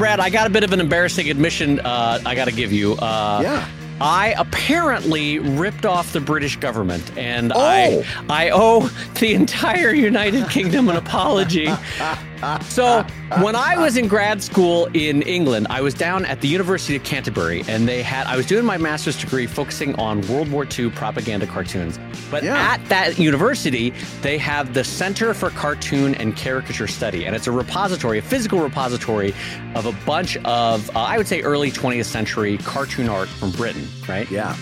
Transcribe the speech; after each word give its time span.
Brad, 0.00 0.18
I 0.18 0.30
got 0.30 0.46
a 0.46 0.50
bit 0.50 0.64
of 0.64 0.72
an 0.72 0.80
embarrassing 0.80 1.28
admission. 1.28 1.78
Uh, 1.80 2.18
I 2.24 2.34
got 2.34 2.46
to 2.46 2.52
give 2.52 2.72
you. 2.72 2.94
Uh, 2.94 3.40
Yeah. 3.42 3.68
I 4.02 4.34
apparently 4.38 5.38
ripped 5.40 5.84
off 5.84 6.14
the 6.14 6.20
British 6.20 6.56
government, 6.56 7.12
and 7.18 7.52
Oh. 7.54 7.60
I 7.60 8.02
I 8.30 8.50
owe 8.50 8.88
the 9.20 9.34
entire 9.34 9.92
United 9.92 10.48
Kingdom 10.48 10.88
an 10.88 10.96
apology. 10.96 11.68
So 12.64 13.02
when 13.42 13.54
I 13.54 13.76
was 13.78 13.96
in 13.96 14.08
grad 14.08 14.42
school 14.42 14.86
in 14.94 15.22
England, 15.22 15.66
I 15.70 15.80
was 15.80 15.94
down 15.94 16.24
at 16.24 16.40
the 16.40 16.48
University 16.48 16.96
of 16.96 17.02
Canterbury, 17.04 17.62
and 17.68 17.86
they 17.86 18.02
had 18.02 18.26
I 18.26 18.36
was 18.36 18.46
doing 18.46 18.64
my 18.64 18.78
master's 18.78 19.18
degree 19.18 19.46
focusing 19.46 19.94
on 19.96 20.20
World 20.28 20.50
War 20.50 20.66
II 20.78 20.90
propaganda 20.90 21.46
cartoons. 21.46 21.98
But 22.30 22.42
Yeah. 22.44 22.56
at 22.56 22.84
that 22.88 23.18
university, 23.18 23.92
they 24.22 24.38
have 24.38 24.72
the 24.72 24.84
Center 24.84 25.34
for 25.34 25.50
Cartoon 25.50 26.14
and 26.14 26.36
Caricature 26.36 26.86
Study, 26.88 27.26
and 27.26 27.34
it's 27.36 27.46
a 27.46 27.52
repository, 27.52 28.18
a 28.18 28.22
physical 28.22 28.60
repository 28.60 29.34
of 29.74 29.86
a 29.86 29.92
bunch 30.06 30.36
of 30.38 30.88
uh, 30.96 31.00
I 31.00 31.18
would 31.18 31.28
say 31.28 31.42
early 31.42 31.70
20th 31.70 32.06
century 32.06 32.56
cartoon 32.58 33.08
art 33.08 33.28
from 33.28 33.50
Britain, 33.52 33.86
right? 34.08 34.30
Yeah. 34.30 34.54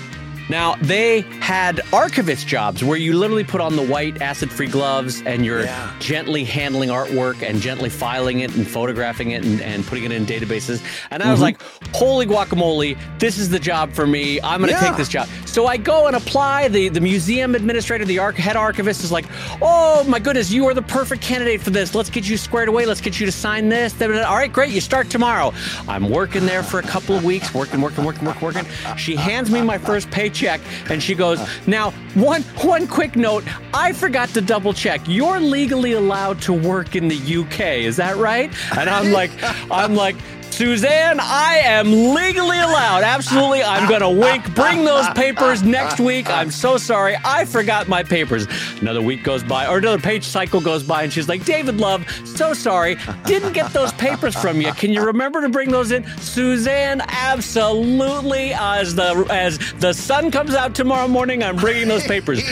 Now, 0.49 0.77
they 0.81 1.21
had 1.41 1.81
archivist 1.93 2.47
jobs 2.47 2.83
where 2.83 2.97
you 2.97 3.13
literally 3.13 3.45
put 3.45 3.61
on 3.61 3.77
the 3.77 3.83
white 3.83 4.23
acid 4.23 4.51
free 4.51 4.67
gloves 4.67 5.23
and 5.27 5.45
you're 5.45 5.65
Yeah. 5.65 5.93
gently 6.01 6.45
handling 6.45 6.89
artwork 6.89 7.43
and 7.43 7.61
gently 7.61 7.91
filing 7.91 8.41
it 8.41 8.55
and 8.57 8.67
photographing 8.67 9.33
it 9.33 9.45
and, 9.45 9.61
and 9.61 9.87
putting 9.87 10.05
it 10.05 10.13
in 10.13 10.25
databases. 10.25 10.83
And 11.11 11.23
I 11.23 11.31
was 11.31 11.41
mm-hmm. 11.41 11.43
like, 11.43 11.95
holy 11.95 12.25
guacamole, 12.25 12.97
this 13.19 13.37
is 13.37 13.51
the 13.51 13.59
job 13.59 13.93
for 13.93 14.07
me. 14.07 14.41
I'm 14.41 14.61
going 14.61 14.73
to 14.73 14.79
Yeah. 14.81 14.89
take 14.89 14.97
this 14.97 15.09
job. 15.09 15.29
So 15.45 15.67
I 15.67 15.77
go 15.77 16.07
and 16.07 16.17
apply. 16.17 16.69
The, 16.69 16.89
the 16.89 17.01
museum 17.01 17.55
administrator, 17.55 18.07
the 18.07 18.19
arch- 18.19 18.37
head 18.37 18.57
archivist 18.57 19.05
is 19.05 19.13
like, 19.13 19.27
oh 19.61 20.03
my 20.05 20.19
goodness, 20.19 20.51
you 20.51 20.67
are 20.67 20.75
the 20.75 20.83
perfect 20.83 21.21
candidate 21.21 21.61
for 21.61 21.71
this. 21.71 21.95
Let's 21.95 22.09
get 22.11 22.27
you 22.27 22.39
squared 22.39 22.69
away. 22.69 22.87
Let's 22.87 23.03
get 23.03 23.21
you 23.21 23.27
to 23.27 23.33
sign 23.33 23.69
this. 23.69 24.01
All 24.01 24.09
right, 24.09 24.53
great. 24.53 24.71
You 24.71 24.81
start 24.81 25.11
tomorrow. 25.11 25.53
I'm 25.87 26.09
working 26.09 26.47
there 26.47 26.63
for 26.63 26.81
a 26.81 26.83
couple 26.83 27.17
of 27.17 27.25
weeks, 27.25 27.53
working, 27.53 27.83
working, 27.83 28.05
working, 28.05 28.25
working, 28.25 28.43
working. 28.43 28.65
She 28.97 29.15
hands 29.15 29.51
me 29.51 29.61
my 29.61 29.77
first 29.77 30.11
paycheck 30.11 30.38
and 30.47 31.03
she 31.03 31.15
goes, 31.15 31.41
now, 31.67 31.91
one, 32.15 32.43
one 32.43 32.87
quick 32.87 33.17
note. 33.17 33.45
I 33.75 33.93
forgot 33.93 34.29
to 34.31 34.41
double 34.41 34.73
check. 34.73 35.01
You're 35.07 35.41
legally 35.41 35.93
allowed 35.93 36.41
to 36.43 36.53
work 36.53 36.97
in 36.97 37.09
the 37.09 37.37
UK. 37.37 37.61
Is 37.61 37.97
that 37.97 38.17
right? 38.17 38.53
And 38.77 38.89
I'm 38.89 39.13
like, 39.13 39.31
I'm 39.71 39.95
like, 39.95 40.17
Suzanne, 40.59 41.21
I 41.21 41.59
am 41.59 41.93
legally 42.15 42.59
allowed. 42.59 43.05
Absolutely. 43.05 43.63
I'm 43.63 43.89
going 43.89 44.01
to 44.01 44.09
wink. 44.09 44.57
Bring 44.57 44.85
those 44.85 45.09
papers 45.11 45.63
next 45.63 46.01
week. 46.01 46.29
I'm 46.29 46.51
so 46.51 46.77
sorry. 46.77 47.17
I 47.25 47.45
forgot 47.45 47.87
my 47.87 48.03
papers. 48.03 48.49
Another 48.81 49.01
week 49.01 49.23
goes 49.23 49.45
by, 49.45 49.69
or 49.69 49.79
another 49.79 50.03
page 50.03 50.25
cycle 50.25 50.61
goes 50.61 50.83
by, 50.83 51.05
and 51.05 51.13
she's 51.13 51.29
like, 51.29 51.45
David 51.45 51.77
Love, 51.77 52.11
so 52.27 52.55
sorry. 52.55 52.97
Didn't 53.25 53.53
get 53.53 53.73
those 53.73 53.93
papers 53.93 54.35
from 54.35 54.61
you. 54.61 54.73
Can 54.73 54.91
you 54.91 55.05
remember 55.05 55.43
to 55.43 55.49
bring 55.49 55.71
those 55.71 55.93
in? 55.93 56.05
Suzanne, 56.19 57.03
absolutely. 57.07 58.53
As 58.53 58.97
the 58.97 59.29
as 59.31 59.59
the 59.75 59.93
sun 59.93 60.33
comes 60.33 60.57
out 60.57 60.75
tomorrow 60.75 61.07
morning, 61.07 61.45
I'm 61.45 61.55
bringing 61.55 61.87
those 61.87 62.05
papers. 62.05 62.43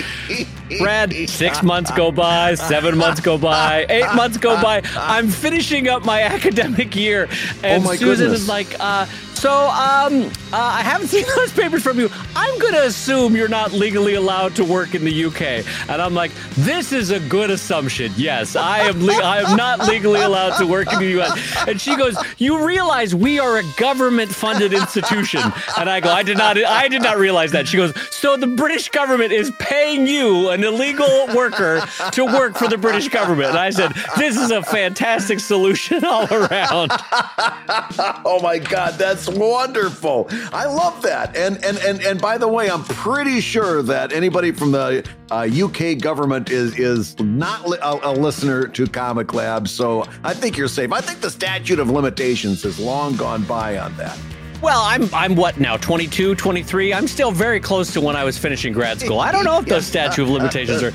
Brad, 0.78 1.12
six 1.28 1.62
months 1.62 1.90
go 1.92 2.10
by, 2.10 2.54
seven 2.54 2.98
months 2.98 3.20
go 3.20 3.38
by, 3.38 3.86
eight 3.88 4.12
months 4.14 4.36
go 4.36 4.60
by. 4.60 4.82
I'm 4.96 5.28
finishing 5.28 5.88
up 5.88 6.04
my 6.04 6.22
academic 6.36 6.94
year, 6.96 7.28
oh 7.30 7.58
and 7.62 7.82
Oh 7.82 7.86
my 7.86 7.95
Susan 7.98 8.26
goodness. 8.26 8.42
is 8.42 8.48
like, 8.48 8.76
uh, 8.80 9.06
"So, 9.34 9.50
um, 9.52 10.30
uh, 10.52 10.56
I 10.56 10.82
haven't 10.82 11.08
seen 11.14 11.24
those 11.36 11.52
papers 11.52 11.82
from 11.82 11.98
you. 11.98 12.10
I'm 12.34 12.58
going 12.58 12.74
to 12.74 12.84
assume 12.86 13.36
you're 13.36 13.48
not 13.48 13.72
legally 13.72 14.14
allowed 14.14 14.54
to 14.56 14.64
work 14.64 14.94
in 14.94 15.04
the 15.04 15.24
UK." 15.26 15.64
And 15.88 16.00
I'm 16.02 16.14
like, 16.14 16.32
"This 16.56 16.92
is 16.92 17.10
a 17.10 17.20
good 17.20 17.50
assumption. 17.50 18.12
Yes, 18.16 18.56
I 18.56 18.80
am. 18.80 19.04
Le- 19.04 19.22
I 19.22 19.42
am 19.42 19.56
not 19.56 19.86
legally 19.88 20.20
allowed 20.22 20.56
to 20.58 20.66
work 20.66 20.92
in 20.92 20.98
the 20.98 21.20
US." 21.20 21.66
And 21.68 21.80
she 21.80 21.96
goes, 21.96 22.16
"You 22.38 22.64
realize 22.66 23.14
we 23.14 23.38
are 23.38 23.58
a 23.58 23.62
government-funded 23.78 24.72
institution?" 24.72 25.42
And 25.78 25.88
I 25.90 26.00
go, 26.00 26.10
"I 26.10 26.22
did 26.22 26.38
not. 26.38 26.56
I 26.62 26.88
did 26.88 27.02
not 27.02 27.18
realize 27.18 27.52
that." 27.52 27.68
She 27.68 27.76
goes, 27.76 27.92
"So 28.10 28.36
the 28.36 28.46
British 28.46 28.88
government 28.88 29.32
is 29.32 29.50
paying 29.58 30.06
you, 30.06 30.50
an 30.50 30.64
illegal 30.64 31.26
worker, 31.34 31.82
to 32.12 32.24
work 32.24 32.56
for 32.56 32.68
the 32.68 32.78
British 32.78 33.08
government?" 33.08 33.50
And 33.50 33.58
I 33.58 33.70
said, 33.70 33.92
"This 34.16 34.36
is 34.36 34.50
a 34.50 34.62
fantastic 34.62 35.40
solution 35.40 36.04
all 36.04 36.26
around." 36.32 36.92
Oh 38.28 38.40
my 38.42 38.58
God, 38.58 38.94
that's 38.94 39.28
wonderful. 39.28 40.28
I 40.52 40.66
love 40.66 41.00
that. 41.02 41.36
And 41.36 41.62
and 41.64 41.78
and 41.78 42.00
and 42.02 42.20
by 42.20 42.38
the 42.38 42.48
way, 42.48 42.68
I'm 42.68 42.82
pretty 42.84 43.40
sure 43.40 43.82
that 43.82 44.12
anybody 44.12 44.52
from 44.52 44.72
the 44.72 45.06
uh, 45.30 45.48
UK 45.50 45.98
government 46.00 46.50
is 46.50 46.78
is 46.78 47.18
not 47.20 47.68
li- 47.68 47.78
a, 47.80 47.98
a 48.02 48.12
listener 48.12 48.66
to 48.68 48.86
Comic 48.86 49.32
Lab, 49.34 49.68
so 49.68 50.04
I 50.24 50.34
think 50.34 50.56
you're 50.56 50.68
safe. 50.68 50.92
I 50.92 51.00
think 51.00 51.20
the 51.20 51.30
statute 51.30 51.78
of 51.78 51.90
limitations 51.90 52.62
has 52.64 52.78
long 52.78 53.16
gone 53.16 53.44
by 53.44 53.78
on 53.78 53.96
that. 53.96 54.18
Well, 54.62 54.82
I'm 54.82 55.12
I'm 55.14 55.36
what 55.36 55.58
now? 55.60 55.76
22, 55.76 56.34
23. 56.34 56.94
I'm 56.94 57.06
still 57.06 57.30
very 57.30 57.60
close 57.60 57.92
to 57.92 58.00
when 58.00 58.16
I 58.16 58.24
was 58.24 58.38
finishing 58.38 58.72
grad 58.72 59.00
school. 59.00 59.20
I 59.20 59.30
don't 59.30 59.44
know 59.44 59.58
if 59.58 59.66
those 59.66 59.86
statute 59.86 60.22
of 60.22 60.30
limitations 60.30 60.82
are 60.82 60.92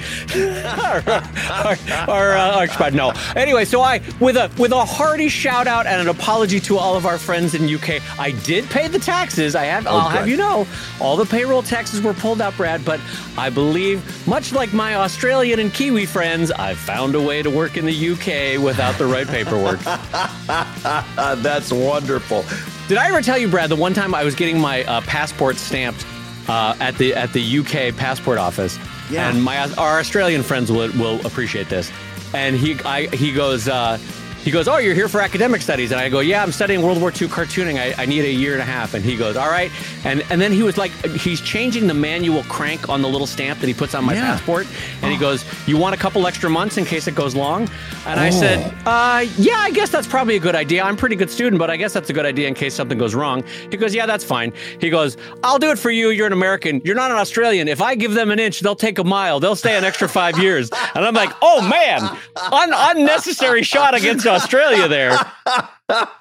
are, 0.79 1.03
are, 1.07 1.77
are, 2.07 2.31
uh, 2.37 2.55
are 2.57 2.63
expired. 2.63 2.95
No. 2.95 3.13
Anyway, 3.35 3.65
so 3.65 3.81
I 3.81 4.01
with 4.19 4.35
a 4.35 4.51
with 4.57 4.71
a 4.71 4.83
hearty 4.83 5.29
shout 5.29 5.67
out 5.67 5.85
and 5.85 6.01
an 6.01 6.07
apology 6.07 6.59
to 6.61 6.77
all 6.77 6.95
of 6.95 7.05
our 7.05 7.17
friends 7.17 7.53
in 7.53 7.73
UK. 7.73 8.01
I 8.19 8.31
did 8.43 8.65
pay 8.69 8.87
the 8.87 8.99
taxes. 8.99 9.55
I 9.55 9.65
have. 9.65 9.85
I'll 9.87 10.09
have 10.09 10.27
you 10.27 10.37
know, 10.37 10.67
all 10.99 11.15
the 11.15 11.25
payroll 11.25 11.63
taxes 11.63 12.01
were 12.01 12.13
pulled 12.13 12.41
out, 12.41 12.55
Brad. 12.57 12.83
But 12.83 12.99
I 13.37 13.49
believe, 13.49 14.27
much 14.27 14.51
like 14.53 14.73
my 14.73 14.95
Australian 14.95 15.59
and 15.59 15.73
Kiwi 15.73 16.05
friends, 16.05 16.51
I 16.51 16.73
found 16.73 17.15
a 17.15 17.21
way 17.21 17.41
to 17.41 17.49
work 17.49 17.77
in 17.77 17.85
the 17.85 18.09
UK 18.11 18.61
without 18.63 18.97
the 18.97 19.05
right 19.05 19.27
paperwork. 19.27 19.79
That's 21.41 21.71
wonderful. 21.71 22.43
Did 22.87 22.97
I 22.97 23.07
ever 23.07 23.21
tell 23.21 23.37
you, 23.37 23.47
Brad, 23.47 23.69
the 23.69 23.75
one 23.75 23.93
time 23.93 24.13
I 24.13 24.23
was 24.23 24.35
getting 24.35 24.59
my 24.59 24.83
uh, 24.83 25.01
passport 25.01 25.57
stamped 25.57 26.05
uh, 26.49 26.75
at 26.79 26.97
the 26.97 27.13
at 27.13 27.31
the 27.31 27.59
UK 27.59 27.95
passport 27.95 28.37
office, 28.37 28.77
Yeah. 29.09 29.29
and 29.29 29.41
my 29.41 29.71
our 29.75 29.99
Australian 29.99 30.43
friends 30.43 30.71
will 30.71 30.91
will 30.97 31.25
appreciate 31.25 31.69
this. 31.69 31.89
And 32.33 32.55
he 32.55 32.77
I 32.83 33.07
he 33.15 33.33
goes 33.33 33.67
uh, 33.69 33.97
he 34.43 34.51
goes, 34.51 34.67
oh, 34.67 34.77
you're 34.77 34.95
here 34.95 35.07
for 35.07 35.21
academic 35.21 35.61
studies, 35.61 35.91
and 35.91 35.99
I 36.01 36.09
go, 36.09 36.19
yeah, 36.19 36.41
I'm 36.41 36.51
studying 36.51 36.81
World 36.81 36.99
War 36.99 37.09
II 37.09 37.27
cartooning. 37.27 37.77
I, 37.79 38.01
I 38.01 38.05
need 38.05 38.25
a 38.25 38.31
year 38.31 38.53
and 38.53 38.61
a 38.61 38.65
half. 38.65 38.93
And 38.95 39.05
he 39.05 39.15
goes, 39.15 39.37
all 39.37 39.49
right. 39.49 39.71
And 40.03 40.23
and 40.29 40.41
then 40.41 40.51
he 40.51 40.63
was 40.63 40.77
like, 40.77 40.91
he's 41.15 41.41
changing 41.41 41.85
the 41.87 41.93
manual 41.93 42.43
crank 42.43 42.89
on 42.89 43.01
the 43.01 43.07
little 43.07 43.27
stamp 43.27 43.59
that 43.59 43.67
he 43.67 43.73
puts 43.73 43.93
on 43.93 44.03
my 44.03 44.13
Yeah. 44.13 44.21
passport, 44.21 44.67
and 45.03 45.11
he 45.11 45.17
goes, 45.17 45.45
you 45.67 45.77
want 45.77 45.93
a 45.95 45.97
couple 45.97 46.25
extra 46.25 46.49
months 46.49 46.77
in 46.77 46.85
case 46.85 47.07
it 47.07 47.15
goes 47.15 47.35
long? 47.35 47.69
And 48.07 48.19
I 48.19 48.29
Oh. 48.29 48.31
said, 48.31 48.73
uh, 48.85 49.25
yeah, 49.37 49.57
I 49.59 49.69
guess 49.71 49.89
that's 49.89 50.07
probably 50.07 50.35
a 50.35 50.39
good 50.39 50.55
idea. 50.55 50.83
I'm 50.83 50.95
a 50.95 50.97
pretty 50.97 51.15
good 51.15 51.29
student, 51.29 51.59
but 51.59 51.69
I 51.69 51.77
guess 51.77 51.93
that's 51.93 52.09
a 52.09 52.13
good 52.13 52.25
idea 52.25 52.47
in 52.47 52.53
case 52.55 52.73
something 52.73 52.97
goes 52.97 53.13
wrong. 53.13 53.43
He 53.69 53.77
goes, 53.77 53.93
yeah, 53.93 54.05
that's 54.07 54.23
fine. 54.23 54.53
He 54.79 54.89
goes, 54.89 55.17
I'll 55.43 55.59
do 55.59 55.69
it 55.71 55.77
for 55.77 55.91
you. 55.91 56.09
You're 56.09 56.27
an 56.27 56.33
American. 56.33 56.81
You're 56.83 56.95
not 56.95 57.11
an 57.11 57.17
Australian. 57.17 57.67
If 57.67 57.81
I 57.81 57.93
give 57.95 58.13
them 58.13 58.31
an 58.31 58.39
inch, 58.39 58.61
they'll 58.61 58.75
take 58.75 58.97
a 58.97 59.03
mile. 59.03 59.39
They'll 59.39 59.55
stay 59.55 59.77
an 59.77 59.83
extra 59.83 60.09
five 60.09 60.39
years. 60.39 60.69
And 60.95 61.05
I'm 61.05 61.13
like, 61.13 61.31
oh 61.43 61.61
man, 61.61 62.17
Un- 62.51 62.73
unnecessary 62.73 63.61
shot 63.63 63.93
against 63.93 64.25
Australia 64.31 64.87
there. 64.87 65.17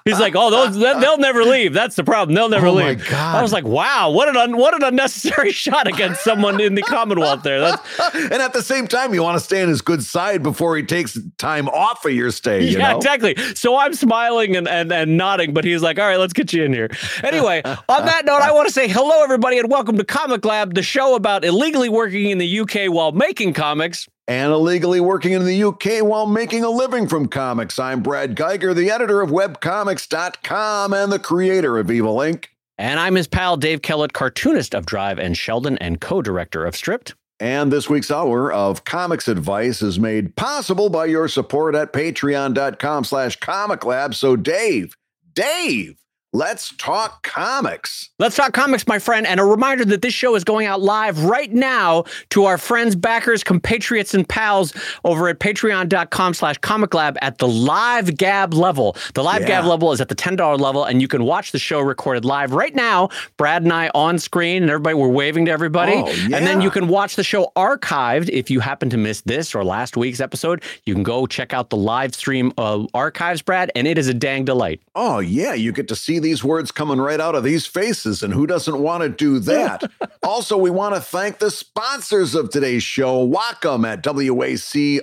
He's 0.03 0.19
like, 0.19 0.35
oh, 0.35 0.49
those 0.51 0.77
they'll 0.77 1.17
never 1.17 1.43
leave. 1.45 1.73
That's 1.73 1.95
the 1.95 2.03
problem. 2.03 2.35
They'll 2.35 2.49
never 2.49 2.67
Oh, 2.67 2.75
my 2.75 2.89
leave. 2.89 3.07
God. 3.09 3.37
I 3.37 3.41
was 3.41 3.53
like, 3.53 3.63
wow, 3.63 4.11
what 4.11 4.27
an 4.27 4.35
un- 4.35 4.57
what 4.57 4.73
an 4.75 4.83
unnecessary 4.83 5.51
shot 5.53 5.87
against 5.87 6.23
someone 6.23 6.59
in 6.59 6.75
the 6.75 6.81
Commonwealth 6.81 7.43
there. 7.43 7.61
That's 7.61 7.99
and 8.15 8.33
at 8.33 8.51
the 8.51 8.61
same 8.63 8.87
time, 8.87 9.13
you 9.13 9.23
want 9.23 9.37
to 9.37 9.43
stay 9.43 9.61
on 9.63 9.69
his 9.69 9.81
good 9.81 10.03
side 10.03 10.43
before 10.43 10.75
he 10.75 10.83
takes 10.83 11.17
time 11.37 11.69
off 11.69 12.03
of 12.03 12.11
your 12.11 12.31
stay. 12.31 12.63
You 12.65 12.79
yeah, 12.79 12.91
know? 12.91 12.97
exactly. 12.97 13.35
So 13.55 13.77
I'm 13.77 13.93
smiling 13.93 14.57
and, 14.57 14.67
and, 14.67 14.91
and 14.91 15.15
nodding, 15.17 15.53
but 15.53 15.63
he's 15.63 15.81
like, 15.81 15.97
all 15.99 16.05
right, 16.05 16.19
let's 16.19 16.33
get 16.33 16.51
you 16.51 16.63
in 16.65 16.73
here. 16.73 16.89
Anyway, 17.23 17.61
on 17.63 18.05
that 18.05 18.25
note, 18.25 18.41
I 18.41 18.51
want 18.51 18.67
to 18.67 18.73
say 18.73 18.89
hello, 18.89 19.23
everybody, 19.23 19.57
and 19.57 19.69
welcome 19.71 19.97
to 19.97 20.03
Comic 20.03 20.43
Lab, 20.43 20.73
the 20.73 20.83
show 20.83 21.15
about 21.15 21.45
illegally 21.45 21.87
working 21.89 22.29
in 22.29 22.39
the 22.39 22.59
UK 22.59 22.91
while 22.91 23.13
making 23.13 23.53
comics. 23.53 24.09
And 24.31 24.53
illegally 24.53 25.01
working 25.01 25.33
in 25.33 25.43
the 25.43 25.61
UK 25.61 26.01
while 26.01 26.25
making 26.25 26.63
a 26.63 26.69
living 26.69 27.05
from 27.05 27.27
comics. 27.27 27.77
I'm 27.77 28.01
Brad 28.01 28.33
Guigar, 28.33 28.73
the 28.73 28.89
editor 28.89 29.19
of 29.19 29.29
webcomics.com 29.29 30.93
and 30.93 31.11
the 31.11 31.19
creator 31.19 31.77
of 31.77 31.91
Evil 31.91 32.15
Inc. 32.15 32.45
And 32.77 32.97
I'm 32.97 33.15
his 33.15 33.27
pal, 33.27 33.57
Dave 33.57 33.81
Kellett, 33.81 34.13
cartoonist 34.13 34.73
of 34.73 34.85
Drive 34.85 35.19
and 35.19 35.35
Sheldon 35.35 35.77
and 35.79 35.99
co 35.99 36.21
director 36.21 36.63
of 36.65 36.77
Stripped. 36.77 37.13
And 37.41 37.73
this 37.73 37.89
week's 37.89 38.09
hour 38.09 38.53
of 38.53 38.85
comics 38.85 39.27
advice 39.27 39.81
is 39.81 39.99
made 39.99 40.37
possible 40.37 40.87
by 40.87 41.07
your 41.07 41.27
support 41.27 41.75
at 41.75 41.91
patreon.com 41.91 43.03
slash 43.03 43.37
comic 43.37 43.83
lab. 43.83 44.15
So 44.15 44.37
Dave, 44.37 44.95
Dave, 45.33 45.97
Let's 46.33 46.73
talk 46.77 47.23
comics. 47.23 48.09
Let's 48.17 48.37
talk 48.37 48.53
comics, 48.53 48.87
my 48.87 48.99
friend. 48.99 49.27
And 49.27 49.37
a 49.37 49.43
reminder 49.43 49.83
that 49.83 50.01
this 50.01 50.13
show 50.13 50.33
is 50.35 50.45
going 50.45 50.65
out 50.65 50.79
live 50.79 51.25
right 51.25 51.51
now 51.51 52.05
to 52.29 52.45
our 52.45 52.57
friends, 52.57 52.95
backers, 52.95 53.43
compatriots, 53.43 54.13
and 54.13 54.27
pals 54.27 54.73
over 55.03 55.27
at 55.27 55.39
patreon.com 55.39 56.33
slash 56.33 56.57
comic 56.59 56.93
lab 56.93 57.17
at 57.21 57.39
the 57.39 57.49
live 57.49 58.15
gab 58.15 58.53
level. 58.53 58.95
The 59.13 59.23
live 59.23 59.41
yeah. 59.41 59.47
gab 59.47 59.65
level 59.65 59.91
is 59.91 59.99
at 59.99 60.07
the 60.07 60.15
$10 60.15 60.57
level, 60.57 60.85
and 60.85 61.01
you 61.01 61.09
can 61.09 61.25
watch 61.25 61.51
the 61.51 61.59
show 61.59 61.81
recorded 61.81 62.23
live 62.23 62.53
right 62.53 62.73
now. 62.73 63.09
Brad 63.35 63.63
and 63.63 63.73
I 63.73 63.91
on 63.93 64.17
screen, 64.17 64.61
and 64.61 64.71
everybody, 64.71 64.93
we're 64.93 65.09
waving 65.09 65.45
to 65.45 65.51
everybody. 65.51 65.95
Oh, 65.95 66.09
yeah. 66.11 66.37
And 66.37 66.47
then 66.47 66.61
you 66.61 66.71
can 66.71 66.87
watch 66.87 67.17
the 67.17 67.25
show 67.25 67.51
archived 67.57 68.29
if 68.29 68.49
you 68.49 68.61
happen 68.61 68.89
to 68.91 68.97
miss 68.97 69.19
this 69.21 69.53
or 69.53 69.65
last 69.65 69.97
week's 69.97 70.21
episode. 70.21 70.63
You 70.85 70.93
can 70.93 71.03
go 71.03 71.27
check 71.27 71.51
out 71.53 71.69
the 71.69 71.77
live 71.77 72.15
stream 72.15 72.53
uh, 72.57 72.85
archives, 72.93 73.41
Brad, 73.41 73.69
and 73.75 73.85
it 73.85 73.97
is 73.97 74.07
a 74.07 74.13
dang 74.13 74.45
delight. 74.45 74.79
Oh, 74.95 75.19
yeah. 75.19 75.55
You 75.55 75.73
get 75.73 75.89
to 75.89 75.95
see 75.97 76.20
these 76.21 76.43
words 76.43 76.71
coming 76.71 76.99
right 76.99 77.19
out 77.19 77.35
of 77.35 77.43
these 77.43 77.65
faces, 77.65 78.23
and 78.23 78.33
who 78.33 78.47
doesn't 78.47 78.79
want 78.79 79.03
to 79.03 79.09
do 79.09 79.39
that? 79.39 79.83
also, 80.23 80.57
we 80.57 80.69
want 80.69 80.95
to 80.95 81.01
thank 81.01 81.39
the 81.39 81.51
sponsors 81.51 82.35
of 82.35 82.49
today's 82.49 82.83
show, 82.83 83.27
Wacom 83.27 83.85
at 83.87 84.03
wacom.com, 84.03 85.01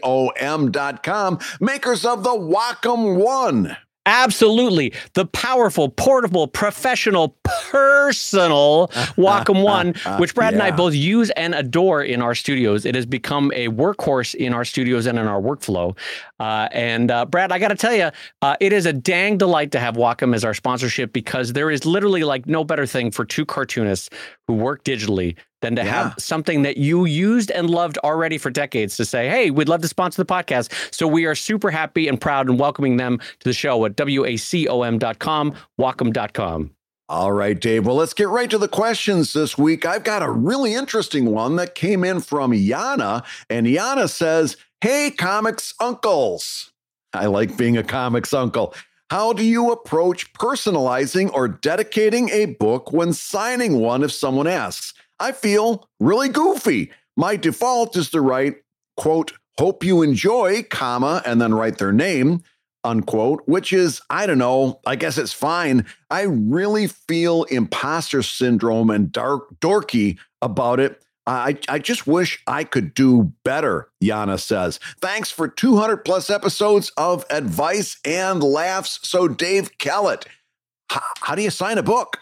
makers 1.60 2.04
of 2.04 2.22
the 2.22 2.30
Wacom 2.30 3.16
One. 3.16 3.76
Absolutely. 4.08 4.94
The 5.12 5.26
powerful, 5.26 5.90
portable, 5.90 6.48
professional, 6.48 7.36
personal 7.44 8.88
Wacom 9.18 9.62
One, 9.62 9.92
which 10.18 10.34
Brad 10.34 10.54
yeah. 10.54 10.60
and 10.60 10.62
I 10.62 10.74
both 10.74 10.94
use 10.94 11.28
and 11.30 11.54
adore 11.54 12.02
in 12.02 12.22
our 12.22 12.34
studios. 12.34 12.86
It 12.86 12.94
has 12.94 13.04
become 13.04 13.52
a 13.54 13.68
workhorse 13.68 14.34
in 14.34 14.54
our 14.54 14.64
studios 14.64 15.04
and 15.04 15.18
in 15.18 15.26
our 15.26 15.40
workflow. 15.40 15.94
Uh, 16.40 16.68
and 16.72 17.10
uh, 17.10 17.26
Brad, 17.26 17.52
I 17.52 17.58
got 17.58 17.68
to 17.68 17.74
tell 17.74 17.94
you, 17.94 18.10
uh, 18.40 18.56
it 18.60 18.72
is 18.72 18.86
a 18.86 18.94
dang 18.94 19.36
delight 19.36 19.72
to 19.72 19.78
have 19.78 19.96
Wacom 19.96 20.34
as 20.34 20.42
our 20.42 20.54
sponsorship 20.54 21.12
because 21.12 21.52
there 21.52 21.70
is 21.70 21.84
literally 21.84 22.24
like 22.24 22.46
no 22.46 22.64
better 22.64 22.86
thing 22.86 23.10
for 23.10 23.26
two 23.26 23.44
cartoonists 23.44 24.08
who 24.46 24.54
work 24.54 24.84
digitally 24.84 25.36
than 25.60 25.76
to 25.76 25.82
yeah. 25.82 25.90
have 25.90 26.14
something 26.18 26.62
that 26.62 26.76
you 26.76 27.04
used 27.04 27.50
and 27.50 27.68
loved 27.68 27.98
already 27.98 28.38
for 28.38 28.50
decades 28.50 28.96
to 28.96 29.04
say, 29.04 29.28
hey, 29.28 29.50
we'd 29.50 29.68
love 29.68 29.82
to 29.82 29.88
sponsor 29.88 30.22
the 30.22 30.26
podcast. 30.26 30.94
So 30.94 31.06
we 31.06 31.24
are 31.26 31.34
super 31.34 31.70
happy 31.70 32.08
and 32.08 32.20
proud 32.20 32.48
and 32.48 32.58
welcoming 32.58 32.96
them 32.96 33.18
to 33.18 33.44
the 33.44 33.52
show 33.52 33.84
at 33.84 33.96
wacom.com, 33.96 35.54
wacom.com. 35.78 36.70
All 37.10 37.32
right, 37.32 37.58
Dave. 37.58 37.86
Well, 37.86 37.96
let's 37.96 38.12
get 38.12 38.28
right 38.28 38.50
to 38.50 38.58
the 38.58 38.68
questions 38.68 39.32
this 39.32 39.56
week. 39.56 39.86
I've 39.86 40.04
got 40.04 40.22
a 40.22 40.30
really 40.30 40.74
interesting 40.74 41.26
one 41.26 41.56
that 41.56 41.74
came 41.74 42.04
in 42.04 42.20
from 42.20 42.52
Yana, 42.52 43.24
and 43.48 43.66
Yana 43.66 44.10
says, 44.10 44.58
Hey, 44.82 45.10
comics 45.10 45.72
uncles. 45.80 46.70
I 47.14 47.26
like 47.26 47.56
being 47.56 47.78
a 47.78 47.82
comics 47.82 48.34
uncle. 48.34 48.74
How 49.10 49.32
do 49.32 49.42
you 49.42 49.72
approach 49.72 50.34
personalizing 50.34 51.32
or 51.32 51.48
dedicating 51.48 52.28
a 52.28 52.44
book 52.44 52.92
when 52.92 53.14
signing 53.14 53.80
one 53.80 54.02
if 54.02 54.12
someone 54.12 54.46
asks? 54.46 54.92
I 55.20 55.32
feel 55.32 55.88
really 56.00 56.28
goofy. 56.28 56.90
My 57.16 57.36
default 57.36 57.96
is 57.96 58.10
to 58.10 58.20
write, 58.20 58.56
quote, 58.96 59.32
hope 59.58 59.82
you 59.82 60.02
enjoy, 60.02 60.62
comma, 60.62 61.22
and 61.26 61.40
then 61.40 61.54
write 61.54 61.78
their 61.78 61.92
name, 61.92 62.42
unquote, 62.84 63.42
which 63.46 63.72
is, 63.72 64.00
I 64.08 64.26
don't 64.26 64.38
know, 64.38 64.80
I 64.86 64.96
guess 64.96 65.18
it's 65.18 65.32
fine. 65.32 65.84
I 66.10 66.22
really 66.22 66.86
feel 66.86 67.44
imposter 67.44 68.22
syndrome 68.22 68.90
and 68.90 69.10
dark 69.10 69.58
dorky 69.60 70.18
about 70.40 70.78
it. 70.78 71.02
I, 71.26 71.58
I 71.68 71.78
just 71.78 72.06
wish 72.06 72.42
I 72.46 72.64
could 72.64 72.94
do 72.94 73.32
better, 73.44 73.90
Yana 74.02 74.40
says. 74.40 74.80
Thanks 75.00 75.30
for 75.30 75.46
200 75.46 75.98
plus 75.98 76.30
episodes 76.30 76.90
of 76.96 77.26
advice 77.28 77.98
and 78.04 78.42
laughs. 78.42 79.00
So, 79.02 79.28
Dave 79.28 79.76
Kellett, 79.76 80.24
how 80.88 81.34
do 81.34 81.42
you 81.42 81.50
sign 81.50 81.76
a 81.76 81.82
book? 81.82 82.20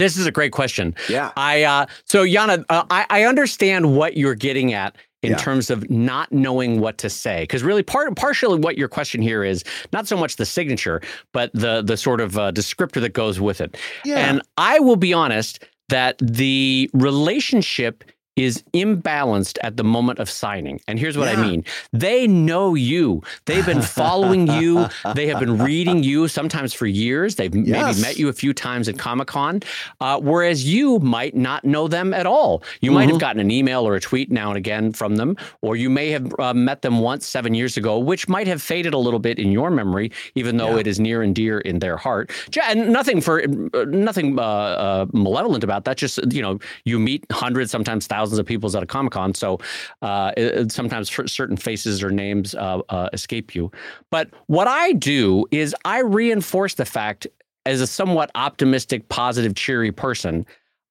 This 0.00 0.16
is 0.16 0.26
a 0.26 0.32
great 0.32 0.52
question. 0.52 0.94
Yeah. 1.10 1.30
I 1.36 1.64
uh, 1.64 1.86
so 2.06 2.24
Yana, 2.24 2.64
uh, 2.70 2.84
I, 2.90 3.04
I 3.10 3.24
understand 3.24 3.94
what 3.94 4.16
you're 4.16 4.34
getting 4.34 4.72
at 4.72 4.96
in 5.22 5.32
yeah. 5.32 5.36
terms 5.36 5.68
of 5.68 5.90
not 5.90 6.32
knowing 6.32 6.80
what 6.80 6.96
to 6.96 7.10
say 7.10 7.42
because 7.42 7.62
really 7.62 7.82
part 7.82 8.16
partially 8.16 8.58
what 8.58 8.78
your 8.78 8.88
question 8.88 9.20
here 9.20 9.44
is 9.44 9.62
not 9.92 10.08
so 10.08 10.16
much 10.16 10.36
the 10.36 10.46
signature 10.46 11.02
but 11.32 11.50
the 11.52 11.82
the 11.82 11.98
sort 11.98 12.22
of 12.22 12.38
uh, 12.38 12.50
descriptor 12.52 13.02
that 13.02 13.12
goes 13.12 13.38
with 13.38 13.60
it 13.60 13.76
yeah. 14.06 14.30
and 14.30 14.40
i 14.56 14.78
will 14.78 14.96
be 14.96 15.12
honest 15.12 15.62
that 15.90 16.16
the 16.22 16.88
relationship 16.94 18.02
is 18.36 18.62
imbalanced 18.72 19.58
at 19.62 19.76
the 19.76 19.84
moment 19.84 20.18
of 20.18 20.30
signing. 20.30 20.80
And 20.88 20.98
here's 20.98 21.18
what 21.18 21.32
yeah. 21.32 21.40
I 21.40 21.42
mean 21.42 21.64
they 21.92 22.26
know 22.26 22.74
you, 22.74 23.22
they've 23.44 23.66
been 23.66 23.82
following 23.82 24.46
you, 24.46 24.86
they 25.14 25.26
have 25.26 25.40
been 25.40 25.58
reading 25.58 26.02
you 26.02 26.28
sometimes 26.28 26.72
for 26.72 26.86
years. 26.86 27.34
They've 27.34 27.54
yes. 27.54 27.96
maybe 27.96 28.00
met 28.00 28.18
you 28.18 28.28
a 28.28 28.32
few 28.32 28.54
times 28.54 28.88
at 28.88 28.98
Comic 28.98 29.28
Con, 29.28 29.60
uh, 30.00 30.18
whereas 30.20 30.64
you 30.64 30.98
might 31.00 31.34
not 31.34 31.64
know 31.64 31.88
them 31.88 32.14
at 32.14 32.26
all. 32.26 32.62
You 32.80 32.90
mm-hmm. 32.90 32.94
might 32.94 33.02
have 33.02 33.10
mm-hmm. 33.12 33.18
gotten 33.18 33.40
an 33.40 33.50
email 33.50 33.86
or 33.86 33.94
a 33.94 34.00
tweet 34.00 34.30
now 34.30 34.48
and 34.48 34.56
again 34.56 34.92
from 34.92 35.16
them, 35.16 35.36
or 35.60 35.76
you 35.76 35.90
may 35.90 36.10
have 36.10 36.32
uh, 36.38 36.54
met 36.54 36.82
them 36.82 37.00
once 37.00 37.26
seven 37.26 37.54
years 37.54 37.76
ago, 37.76 37.98
which 37.98 38.28
might 38.28 38.46
have 38.46 38.62
faded 38.62 38.94
a 38.94 38.98
little 38.98 39.20
bit 39.20 39.38
in 39.38 39.52
your 39.52 39.70
memory, 39.70 40.10
even 40.34 40.56
though 40.56 40.74
yeah. 40.74 40.80
it 40.80 40.86
is 40.86 40.98
near 40.98 41.22
and 41.22 41.34
dear 41.34 41.58
in 41.60 41.80
their 41.80 41.96
heart. 41.96 42.30
And 42.62 42.92
nothing 42.92 43.20
for 43.20 43.42
uh, 43.42 43.84
nothing 43.88 44.38
uh, 44.38 44.42
uh, 44.42 45.06
malevolent 45.12 45.64
about 45.64 45.84
that. 45.84 45.96
Just 45.96 46.20
you 46.32 46.42
know, 46.42 46.58
you 46.84 46.98
meet 46.98 47.24
hundreds, 47.30 47.70
sometimes 47.70 48.06
thousands 48.06 48.19
thousands 48.20 48.38
of 48.38 48.44
people 48.44 48.74
at 48.76 48.82
a 48.82 48.86
Comic 48.86 49.12
Con. 49.12 49.34
So 49.34 49.58
uh, 50.02 50.32
it, 50.36 50.70
sometimes 50.70 51.10
certain 51.32 51.56
faces 51.56 52.02
or 52.02 52.10
names 52.10 52.54
uh, 52.54 52.82
uh, 52.90 53.08
escape 53.12 53.54
you. 53.54 53.70
But 54.10 54.28
what 54.46 54.68
I 54.68 54.92
do 54.92 55.46
is 55.50 55.74
I 55.84 56.00
reinforce 56.00 56.74
the 56.74 56.84
fact 56.84 57.26
as 57.66 57.80
a 57.80 57.86
somewhat 57.86 58.30
optimistic, 58.34 59.08
positive, 59.08 59.54
cheery 59.54 59.92
person, 59.92 60.46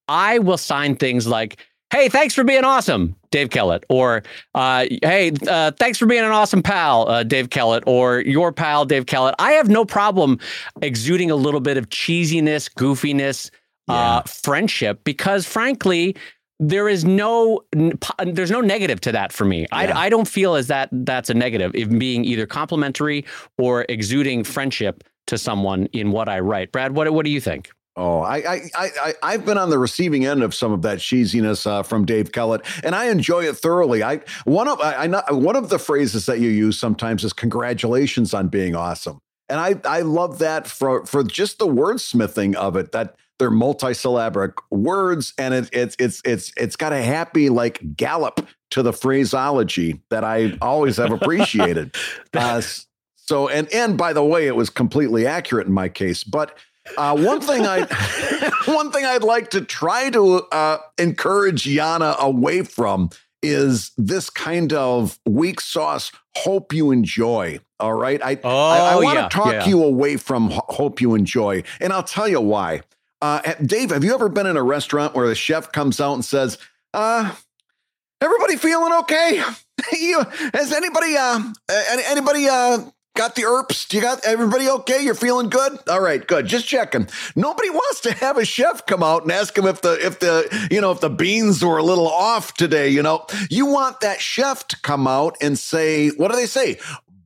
I 0.08 0.40
will 0.40 0.58
sign 0.58 0.96
things 0.96 1.28
like, 1.28 1.58
hey, 1.92 2.10
thanks 2.10 2.34
for 2.34 2.44
being 2.44 2.64
awesome, 2.64 3.16
Dave 3.32 3.50
Kellett. 3.50 3.84
Or, 3.90 4.24
uh, 4.56 4.86
hey, 5.04 5.32
uh, 5.48 5.72
thanks 5.72 5.98
for 5.98 6.06
being 6.06 6.24
an 6.24 6.32
awesome 6.32 6.64
pal, 6.64 7.08
uh, 7.10 7.24
Dave 7.24 7.50
Kellett. 7.50 7.84
Or 7.86 8.22
your 8.22 8.52
pal, 8.52 8.86
Dave 8.86 9.06
Kellett. 9.06 9.36
I 9.40 9.52
have 9.54 9.70
no 9.70 9.86
problem 9.86 10.40
exuding 10.82 11.30
a 11.30 11.36
little 11.36 11.60
bit 11.60 11.78
of 11.78 11.90
cheesiness, 11.90 12.70
goofiness, 12.74 13.50
uh, 13.88 13.94
yeah. 13.94 14.22
friendship, 14.24 15.04
because 15.04 15.48
frankly, 15.48 16.16
there 16.60 16.90
is 16.90 17.06
no 17.06 17.62
there's 18.26 18.52
no 18.52 18.62
negative 18.62 19.00
to 19.02 19.12
that 19.14 19.32
for 19.32 19.46
me. 19.46 19.62
Yeah. 19.62 19.68
I, 19.72 20.06
I 20.06 20.10
don't 20.10 20.28
feel 20.28 20.56
as 20.56 20.68
that 20.68 20.90
that's 20.92 21.30
a 21.30 21.34
negative 21.34 21.74
in 21.74 21.98
being 21.98 22.26
either 22.26 22.46
complimentary 22.46 23.26
or 23.58 23.86
exuding 23.88 24.44
friendship 24.44 25.04
to 25.28 25.38
someone 25.38 25.86
in 25.88 26.12
what 26.12 26.28
I 26.28 26.40
write. 26.40 26.72
Brad, 26.72 26.96
what 26.96 27.12
what 27.14 27.26
do 27.26 27.32
you 27.32 27.42
think? 27.42 27.72
Oh, 27.96 28.22
I, 28.22 28.38
I, 28.38 28.62
I, 28.78 29.14
I've 29.24 29.46
been 29.46 29.58
on 29.58 29.70
the 29.70 29.78
receiving 29.78 30.26
end 30.26 30.42
of 30.42 30.56
some 30.56 30.72
of 30.72 30.84
that 30.84 31.00
cheesiness 31.00 31.68
uh, 31.68 31.84
from 31.84 32.06
Dave 32.06 32.32
Kellett, 32.32 32.62
and 32.82 32.96
I 32.96 33.10
enjoy 33.10 33.44
it 33.44 33.58
thoroughly. 33.58 34.04
I 34.04 34.22
one 34.46 34.70
of 34.70 34.80
I, 34.80 35.06
I 35.28 35.34
one 35.34 35.58
of 35.58 35.70
the 35.70 35.80
phrases 35.80 36.26
that 36.28 36.40
you 36.40 36.50
use 36.50 36.80
sometimes 36.80 37.24
is 37.26 37.34
"congratulations 37.34 38.34
on 38.34 38.48
being 38.48 38.74
awesome," 38.74 39.20
and 39.50 39.60
I 39.60 39.80
I 39.86 40.02
love 40.02 40.40
that 40.40 40.68
for 40.68 41.06
for 41.06 41.24
just 41.24 41.60
the 41.60 41.68
wordsmithing 41.68 42.56
of 42.56 42.76
it. 42.76 42.92
That 42.92 43.16
they're 43.40 43.50
multisyllabic 43.50 44.54
words, 44.70 45.34
and 45.38 45.54
it, 45.54 45.70
it's 45.72 45.96
it's 45.98 46.22
it's 46.26 46.54
it's 46.56 46.76
got 46.76 46.94
a 46.94 47.02
happy 47.02 47.50
like 47.50 47.96
gallop 47.96 48.46
to 48.72 48.84
the 48.84 48.94
phraseology 48.94 50.02
that 50.10 50.24
I 50.24 50.58
always 50.62 50.98
have 50.98 51.12
appreciated. 51.12 51.96
uh, 52.34 52.62
so, 53.16 53.48
and 53.48 53.68
and 53.74 53.98
by 53.98 54.14
the 54.14 54.24
way, 54.24 54.48
it 54.48 54.56
was 54.56 54.70
completely 54.70 55.26
accurate 55.26 55.68
in 55.68 55.74
my 55.74 55.90
case. 55.90 56.24
But 56.24 56.58
uh, 56.98 57.16
one 57.18 57.42
thing 57.42 57.66
I 57.66 57.82
one 58.66 58.92
thing 58.92 59.06
I'd 59.06 59.24
like 59.24 59.50
to 59.52 59.62
try 59.62 60.10
to 60.10 60.44
uh, 60.52 60.80
encourage 60.98 61.64
Yana 61.64 62.18
away 62.18 62.64
from 62.64 63.10
is 63.42 63.92
this 63.98 64.30
kind 64.30 64.74
of 64.74 65.20
weak 65.26 65.62
sauce. 65.62 66.12
Hope 66.36 66.74
you 66.74 66.92
enjoy. 66.92 67.60
All 67.80 67.94
right, 67.94 68.22
I 68.24 68.40
oh, 68.44 68.50
I, 68.50 68.78
I 68.78 68.96
want 68.96 69.18
to 69.18 69.22
yeah, 69.22 69.30
talk 69.30 69.54
yeah. 69.54 69.68
you 69.68 69.84
away 69.84 70.18
from 70.18 70.52
hope 70.52 71.00
you 71.00 71.16
enjoy, 71.16 71.64
and 71.80 71.94
I'll 71.94 72.04
tell 72.04 72.28
you 72.28 72.42
why. 72.42 72.82
Uh, 73.22 73.54
Dave, 73.62 73.90
have 73.92 74.04
you 74.04 74.14
ever 74.14 74.30
been 74.30 74.46
in 74.46 74.58
a 74.58 74.64
restaurant 74.64 75.14
where 75.14 75.28
the 75.28 75.36
chef 75.36 75.72
comes 75.72 76.00
out 76.00 76.14
and 76.14 76.24
says, 76.24 76.58
uh, 76.94 77.34
everybody 78.22 78.56
feeling 78.56 78.94
okay? 78.94 79.44
you, 80.00 80.24
has 80.54 80.72
anybody, 80.72 81.18
uh, 81.18 81.42
anybody, 82.08 82.48
uh, 82.48 82.80
got 83.16 83.36
the 83.36 83.44
ERPs? 83.44 83.92
You 83.94 84.02
got 84.02 84.26
everybody 84.26 84.70
okay? 84.70 85.04
You're 85.04 85.16
feeling 85.16 85.50
good? 85.50 85.80
All 85.90 86.02
right, 86.02 86.26
good. 86.26 86.46
Just 86.46 86.68
checking. 86.68 87.08
Nobody 87.36 87.70
wants 87.70 88.02
to 88.02 88.14
have 88.14 88.38
a 88.38 88.46
chef 88.46 88.86
come 88.86 89.04
out 89.04 89.24
and 89.24 89.32
ask 89.32 89.58
him 89.58 89.66
if 89.66 89.82
the 89.82 89.94
if 90.06 90.20
the 90.20 90.68
you 90.72 90.82
know 90.82 90.92
if 90.92 91.02
the 91.02 91.10
beans 91.10 91.64
were 91.64 91.78
a 91.78 91.84
little 91.84 92.08
off 92.08 92.54
today. 92.54 92.90
You 92.90 93.04
know, 93.04 93.26
you 93.50 93.66
want 93.66 94.02
that 94.02 94.22
chef 94.22 94.68
to 94.70 94.80
come 94.82 95.08
out 95.08 95.38
and 95.42 95.58
say, 95.58 96.10
what 96.10 96.32
do 96.32 96.38
they 96.38 96.46
say? 96.46 96.80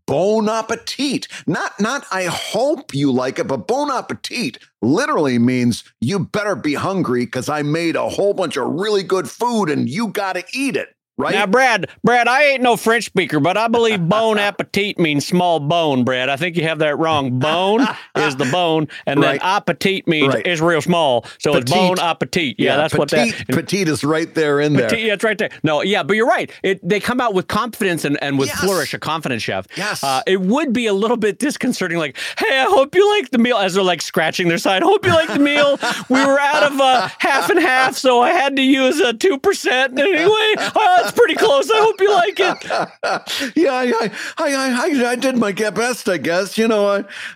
bon 0.06 0.50
appetit. 0.50 1.28
Not 1.48 1.80
not 1.80 2.06
I 2.12 2.26
hope 2.26 2.94
you 2.94 3.12
like 3.12 3.40
it, 3.40 3.48
but 3.48 3.68
bon 3.68 3.92
appetit 3.92 4.60
literally 4.82 5.40
means 5.40 5.84
you 6.02 6.20
better 6.20 6.56
be 6.56 6.74
hungry 6.74 7.26
because 7.26 7.50
I 7.50 7.62
made 7.62 7.96
a 7.96 8.10
whole 8.10 8.34
bunch 8.34 8.58
of 8.58 8.68
really 8.68 9.04
good 9.04 9.30
food 9.30 9.70
and 9.70 9.90
you 9.90 10.10
got 10.10 10.34
to 10.34 10.44
eat 10.54 10.76
it. 10.76 10.90
Right? 11.18 11.34
Now, 11.36 11.46
Brad, 11.48 11.90
Brad, 12.04 12.28
I 12.28 12.44
ain't 12.46 12.62
no 12.64 12.76
French 12.78 13.06
speaker, 13.06 13.40
but 13.40 13.58
I 13.58 13.68
believe 13.68 14.08
bon 14.10 14.38
appetit 14.40 15.00
means 15.00 15.26
small 15.26 15.60
bone, 15.60 16.04
Brad. 16.04 16.30
I 16.30 16.36
think 16.38 16.58
you 16.58 16.64
have 16.64 16.80
that 16.80 16.98
wrong. 16.98 17.40
Bone 17.40 17.86
is 18.18 18.36
the 18.36 18.46
bone, 18.46 18.88
and 19.06 19.20
Right. 19.22 19.40
then 19.40 19.48
appetit 19.48 20.08
means 20.08 20.34
Right. 20.34 20.46
it's 20.46 20.62
real 20.62 20.82
small. 20.82 21.26
So 21.40 21.56
it's 21.56 21.72
Petite. 21.72 21.98
bone 21.98 22.00
appetit. 22.00 22.56
Yeah, 22.60 22.76
that's 22.78 22.94
what 22.96 23.10
that. 23.12 23.30
petite, 23.32 23.48
petite 23.48 23.88
is 23.88 24.04
right 24.04 24.34
there 24.34 24.60
in 24.60 24.74
there. 24.74 24.94
Yeah, 24.96 25.14
it's 25.14 25.24
right 25.24 25.38
there. 25.38 25.50
No, 25.64 25.82
yeah, 25.82 26.04
but 26.04 26.16
you're 26.16 26.28
right. 26.28 26.52
It 26.64 26.80
they 26.88 27.00
come 27.00 27.20
out 27.22 27.34
with 27.34 27.48
confidence 27.48 28.06
and, 28.06 28.22
and 28.24 28.38
with 28.40 28.50
Yes. 28.50 28.60
flourish, 28.60 28.94
a 28.94 29.00
confident 29.00 29.42
chef. 29.42 29.66
Yes. 29.76 30.04
Uh, 30.04 30.22
it 30.28 30.42
would 30.42 30.74
be 30.74 30.88
a 30.88 30.94
little 30.94 31.18
bit 31.18 31.40
disconcerting, 31.40 31.98
like, 31.98 32.18
hey, 32.38 32.60
I 32.60 32.64
hope 32.66 32.96
you 32.96 33.08
like 33.18 33.32
the 33.32 33.38
meal, 33.38 33.58
as 33.58 33.74
they're 33.76 33.84
like 33.84 34.02
scratching 34.02 34.48
their 34.48 34.58
side. 34.58 34.82
Hope 34.84 35.06
you 35.06 35.12
like 35.14 35.30
the 35.30 35.40
meal. 35.40 35.78
We 36.10 36.24
were 36.26 36.40
out 36.40 36.64
of 36.72 36.80
uh, 36.80 37.10
half 37.20 37.50
and 37.50 37.60
half, 37.60 37.96
so 37.98 38.22
I 38.22 38.32
had 38.32 38.56
to 38.58 38.62
use 38.62 39.00
a 39.00 39.14
two 39.14 39.38
percent. 39.38 39.94
Anyway, 40.04 40.54
oh, 40.76 41.03
it's 41.04 41.12
pretty 41.12 41.36
close. 41.36 41.70
I 41.70 41.80
hope 41.80 42.00
you 42.02 42.12
like 42.12 42.40
it. 42.40 43.56
yeah, 43.56 43.74
I, 43.74 43.84
I, 44.02 44.12
I, 44.38 45.06
I, 45.08 45.12
I 45.12 45.16
did 45.16 45.38
my 45.38 45.52
best, 45.52 46.10
I 46.10 46.18
guess. 46.18 46.58
You 46.58 46.68
know, 46.68 46.88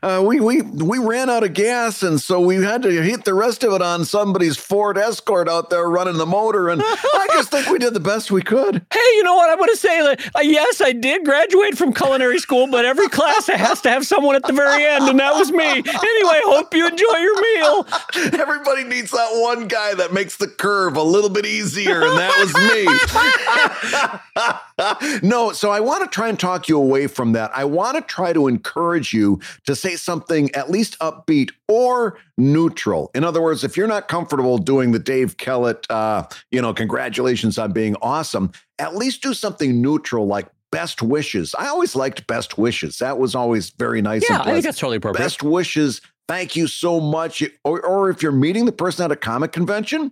I, 0.01 0.07
uh, 0.07 0.21
we, 0.21 0.39
we, 0.39 0.61
we 0.61 0.97
ran 0.97 1.29
out 1.29 1.43
of 1.43 1.53
gas, 1.53 2.03
and 2.03 2.19
so 2.19 2.39
we 2.39 2.55
had 2.55 2.81
to 2.83 3.03
heat 3.03 3.23
the 3.23 3.33
rest 3.33 3.63
of 3.63 3.73
it 3.73 3.81
on 3.81 4.05
somebody's 4.05 4.57
Ford 4.57 4.97
Escort 4.97 5.47
out 5.49 5.69
there 5.69 5.89
running 5.89 6.17
the 6.17 6.25
motor. 6.25 6.69
And 6.69 6.81
I 6.83 7.27
just 7.33 7.51
think 7.51 7.67
we 7.69 7.79
did 7.79 7.93
the 7.93 7.99
best 7.99 8.31
we 8.31 8.41
could. 8.41 8.85
Hey, 8.97 9.15
you 9.15 9.23
know 9.23 9.35
what? 9.35 9.49
I 9.49 9.55
want 9.55 9.69
to 9.71 9.77
say 9.77 10.01
that 10.01 10.35
uh, 10.35 10.39
yes, 10.41 10.81
I 10.81 10.91
did 10.91 11.23
graduate 11.23 11.77
from 11.77 11.93
culinary 11.93 12.39
school, 12.39 12.67
but 12.67 12.83
every 12.83 13.07
class 13.09 13.45
has 13.47 13.79
to 13.81 13.89
have 13.89 14.07
someone 14.07 14.35
at 14.35 14.43
the 14.43 14.53
very 14.53 14.83
end, 14.85 15.07
and 15.07 15.19
that 15.19 15.35
was 15.35 15.51
me. 15.51 15.65
Anyway, 15.65 16.41
hope 16.45 16.73
you 16.73 16.87
enjoy 16.87 17.17
your 17.17 17.41
meal. 17.41 17.87
Everybody 18.39 18.85
needs 18.85 19.11
that 19.11 19.29
one 19.33 19.67
guy 19.67 19.93
that 19.93 20.13
makes 20.13 20.37
the 20.37 20.47
curve 20.47 20.95
a 20.97 21.03
little 21.03 21.29
bit 21.29 21.45
easier, 21.45 22.01
and 22.03 22.17
that 22.17 22.33
was 22.39 22.53
me. 22.55 22.85
no, 25.23 25.51
so 25.51 25.71
I 25.71 25.79
want 25.79 26.03
to 26.03 26.09
try 26.09 26.29
and 26.29 26.39
talk 26.39 26.67
you 26.67 26.77
away 26.77 27.07
from 27.07 27.33
that. 27.33 27.51
I 27.55 27.65
want 27.65 27.95
to 27.97 28.01
try 28.01 28.33
to 28.33 28.47
encourage 28.47 29.13
you 29.13 29.39
to 29.65 29.75
say 29.75 29.95
something 29.95 30.53
at 30.55 30.69
least 30.69 30.97
upbeat 30.99 31.51
or 31.67 32.17
neutral. 32.37 33.11
In 33.15 33.23
other 33.23 33.41
words, 33.41 33.63
if 33.63 33.77
you're 33.77 33.87
not 33.87 34.07
comfortable 34.07 34.57
doing 34.57 34.91
the 34.91 34.99
Dave 34.99 35.37
Kellett, 35.37 35.85
uh, 35.89 36.27
you 36.51 36.61
know, 36.61 36.73
congratulations 36.73 37.57
on 37.57 37.71
being 37.71 37.95
awesome, 38.01 38.51
at 38.79 38.95
least 38.95 39.21
do 39.21 39.33
something 39.33 39.81
neutral 39.81 40.27
like 40.27 40.47
best 40.71 41.01
wishes. 41.01 41.55
I 41.57 41.67
always 41.67 41.95
liked 41.95 42.27
best 42.27 42.57
wishes. 42.57 42.99
That 42.99 43.17
was 43.17 43.35
always 43.35 43.69
very 43.71 44.01
nice 44.01 44.23
Yeah, 44.29 44.41
and 44.41 44.49
I 44.49 44.53
think 44.53 44.65
that's 44.65 44.79
totally 44.79 44.97
appropriate. 44.97 45.23
best 45.23 45.43
wishes. 45.43 46.01
Thank 46.27 46.55
you 46.57 46.67
so 46.67 46.99
much. 46.99 47.41
Or, 47.63 47.81
or 47.81 48.09
if 48.09 48.21
you're 48.21 48.33
meeting 48.33 48.65
the 48.65 48.73
person 48.73 49.05
at 49.05 49.11
a 49.11 49.15
comic 49.15 49.53
convention, 49.53 50.11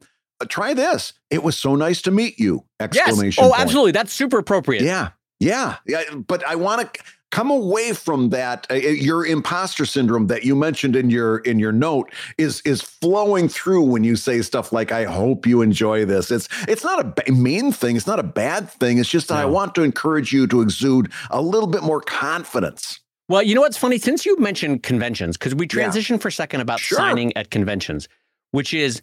try 0.49 0.73
this. 0.73 1.13
It 1.29 1.43
was 1.43 1.57
so 1.57 1.75
nice 1.75 2.01
to 2.03 2.11
meet 2.11 2.39
you! 2.39 2.63
Yes. 2.79 2.97
Exclamation 2.97 3.43
Oh, 3.43 3.49
point. 3.49 3.61
absolutely. 3.61 3.91
That's 3.93 4.13
super 4.13 4.37
appropriate. 4.37 4.83
Yeah, 4.83 5.09
yeah, 5.39 5.77
yeah. 5.87 6.03
But 6.27 6.45
I 6.47 6.55
want 6.55 6.93
to 6.93 7.03
come 7.31 7.49
away 7.51 7.91
from 7.93 8.29
that. 8.29 8.65
Uh, 8.69 8.75
your 8.75 9.25
imposter 9.25 9.85
syndrome 9.85 10.27
that 10.27 10.43
you 10.43 10.55
mentioned 10.55 10.95
in 10.95 11.09
your 11.09 11.37
in 11.39 11.59
your 11.59 11.71
note 11.71 12.11
is 12.37 12.61
is 12.61 12.81
flowing 12.81 13.47
through 13.49 13.83
when 13.83 14.03
you 14.03 14.15
say 14.15 14.41
stuff 14.41 14.71
like, 14.71 14.91
"I 14.91 15.03
hope 15.05 15.45
you 15.47 15.61
enjoy 15.61 16.05
this." 16.05 16.31
It's 16.31 16.47
it's 16.67 16.83
not 16.83 16.99
a 16.99 17.03
ba- 17.05 17.31
mean 17.31 17.71
thing. 17.71 17.95
It's 17.95 18.07
not 18.07 18.19
a 18.19 18.23
bad 18.23 18.69
thing. 18.69 18.97
It's 18.99 19.09
just 19.09 19.27
that 19.29 19.37
I 19.37 19.45
want 19.45 19.73
to 19.75 19.83
encourage 19.83 20.31
you 20.33 20.47
to 20.47 20.61
exude 20.61 21.11
a 21.31 21.41
little 21.41 21.67
bit 21.67 21.83
more 21.83 22.01
confidence. 22.01 22.99
Well, 23.27 23.41
you 23.41 23.55
know 23.55 23.61
what's 23.61 23.77
funny? 23.77 23.97
Since 23.97 24.23
you 24.25 24.37
mentioned 24.37 24.83
conventions, 24.83 25.35
because 25.37 25.55
we 25.55 25.65
Yeah. 25.65 25.87
transitioned 25.89 26.21
for 26.21 26.27
a 26.27 26.31
second 26.31 26.61
about 26.61 26.79
Sure. 26.79 26.97
signing 26.97 27.35
at 27.35 27.49
conventions, 27.49 28.07
which 28.51 28.71
is, 28.71 29.01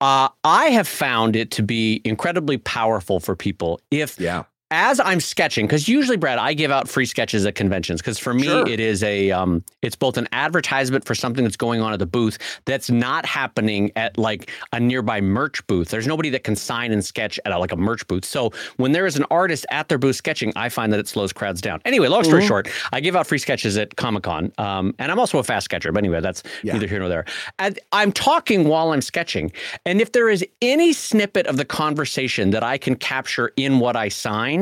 uh, 0.00 0.28
I 0.44 0.66
have 0.66 0.88
found 0.88 1.36
it 1.36 1.50
to 1.52 1.62
be 1.62 2.00
incredibly 2.04 2.58
powerful 2.58 3.20
for 3.20 3.34
people 3.34 3.80
if 3.90 4.18
Yeah. 4.20 4.44
As 4.72 4.98
I'm 4.98 5.20
sketching, 5.20 5.66
because 5.66 5.88
usually, 5.88 6.16
Brad, 6.16 6.38
I 6.38 6.52
give 6.52 6.70
out 6.72 6.88
free 6.88 7.06
sketches 7.06 7.46
at 7.46 7.54
conventions. 7.54 8.00
Because 8.00 8.18
for 8.18 8.34
me, 8.34 8.44
Sure. 8.44 8.66
it 8.68 8.80
is 8.80 9.02
a, 9.04 9.30
um, 9.30 9.62
it's 9.82 9.94
both 9.94 10.16
an 10.16 10.26
advertisement 10.32 11.04
for 11.04 11.14
something 11.14 11.44
that's 11.44 11.56
going 11.56 11.80
on 11.80 11.92
at 11.92 11.98
the 12.00 12.06
booth 12.06 12.38
that's 12.64 12.90
not 12.90 13.24
happening 13.24 13.92
at 13.94 14.18
like 14.18 14.50
a 14.72 14.80
nearby 14.80 15.20
merch 15.20 15.64
booth. 15.68 15.88
There's 15.90 16.06
nobody 16.08 16.30
that 16.30 16.42
can 16.42 16.56
sign 16.56 16.90
and 16.92 17.04
sketch 17.04 17.38
at 17.44 17.52
a, 17.52 17.58
like 17.58 17.70
a 17.70 17.76
merch 17.76 18.06
booth. 18.08 18.24
So 18.24 18.50
when 18.76 18.90
there 18.90 19.06
is 19.06 19.16
an 19.16 19.24
artist 19.30 19.66
at 19.70 19.88
their 19.88 19.98
booth 19.98 20.16
sketching, 20.16 20.52
I 20.56 20.68
find 20.68 20.92
that 20.92 20.98
it 20.98 21.06
slows 21.06 21.32
crowds 21.32 21.60
down. 21.60 21.80
Anyway, 21.84 22.08
long 22.08 22.24
story 22.24 22.42
Mhm. 22.42 22.48
short, 22.48 22.68
I 22.92 22.98
give 23.00 23.14
out 23.14 23.26
free 23.28 23.38
sketches 23.38 23.76
at 23.76 23.94
Comic 23.96 24.24
Con, 24.24 24.52
um, 24.58 24.94
and 24.98 25.12
I'm 25.12 25.20
also 25.20 25.38
a 25.38 25.44
fast 25.44 25.66
sketcher. 25.66 25.92
But 25.92 25.98
anyway, 25.98 26.20
that's 26.20 26.42
Yeah. 26.64 26.72
neither 26.72 26.88
here 26.88 26.98
nor 26.98 27.08
there. 27.08 27.24
And 27.60 27.78
I'm 27.92 28.10
talking 28.10 28.64
while 28.64 28.90
I'm 28.92 29.02
sketching, 29.02 29.52
and 29.84 30.00
if 30.00 30.10
there 30.10 30.28
is 30.28 30.44
any 30.60 30.92
snippet 30.92 31.46
of 31.46 31.56
the 31.56 31.64
conversation 31.64 32.50
that 32.50 32.64
I 32.64 32.78
can 32.78 32.96
capture 32.96 33.52
in 33.56 33.78
what 33.78 33.94
I 33.94 34.08
sign. 34.08 34.55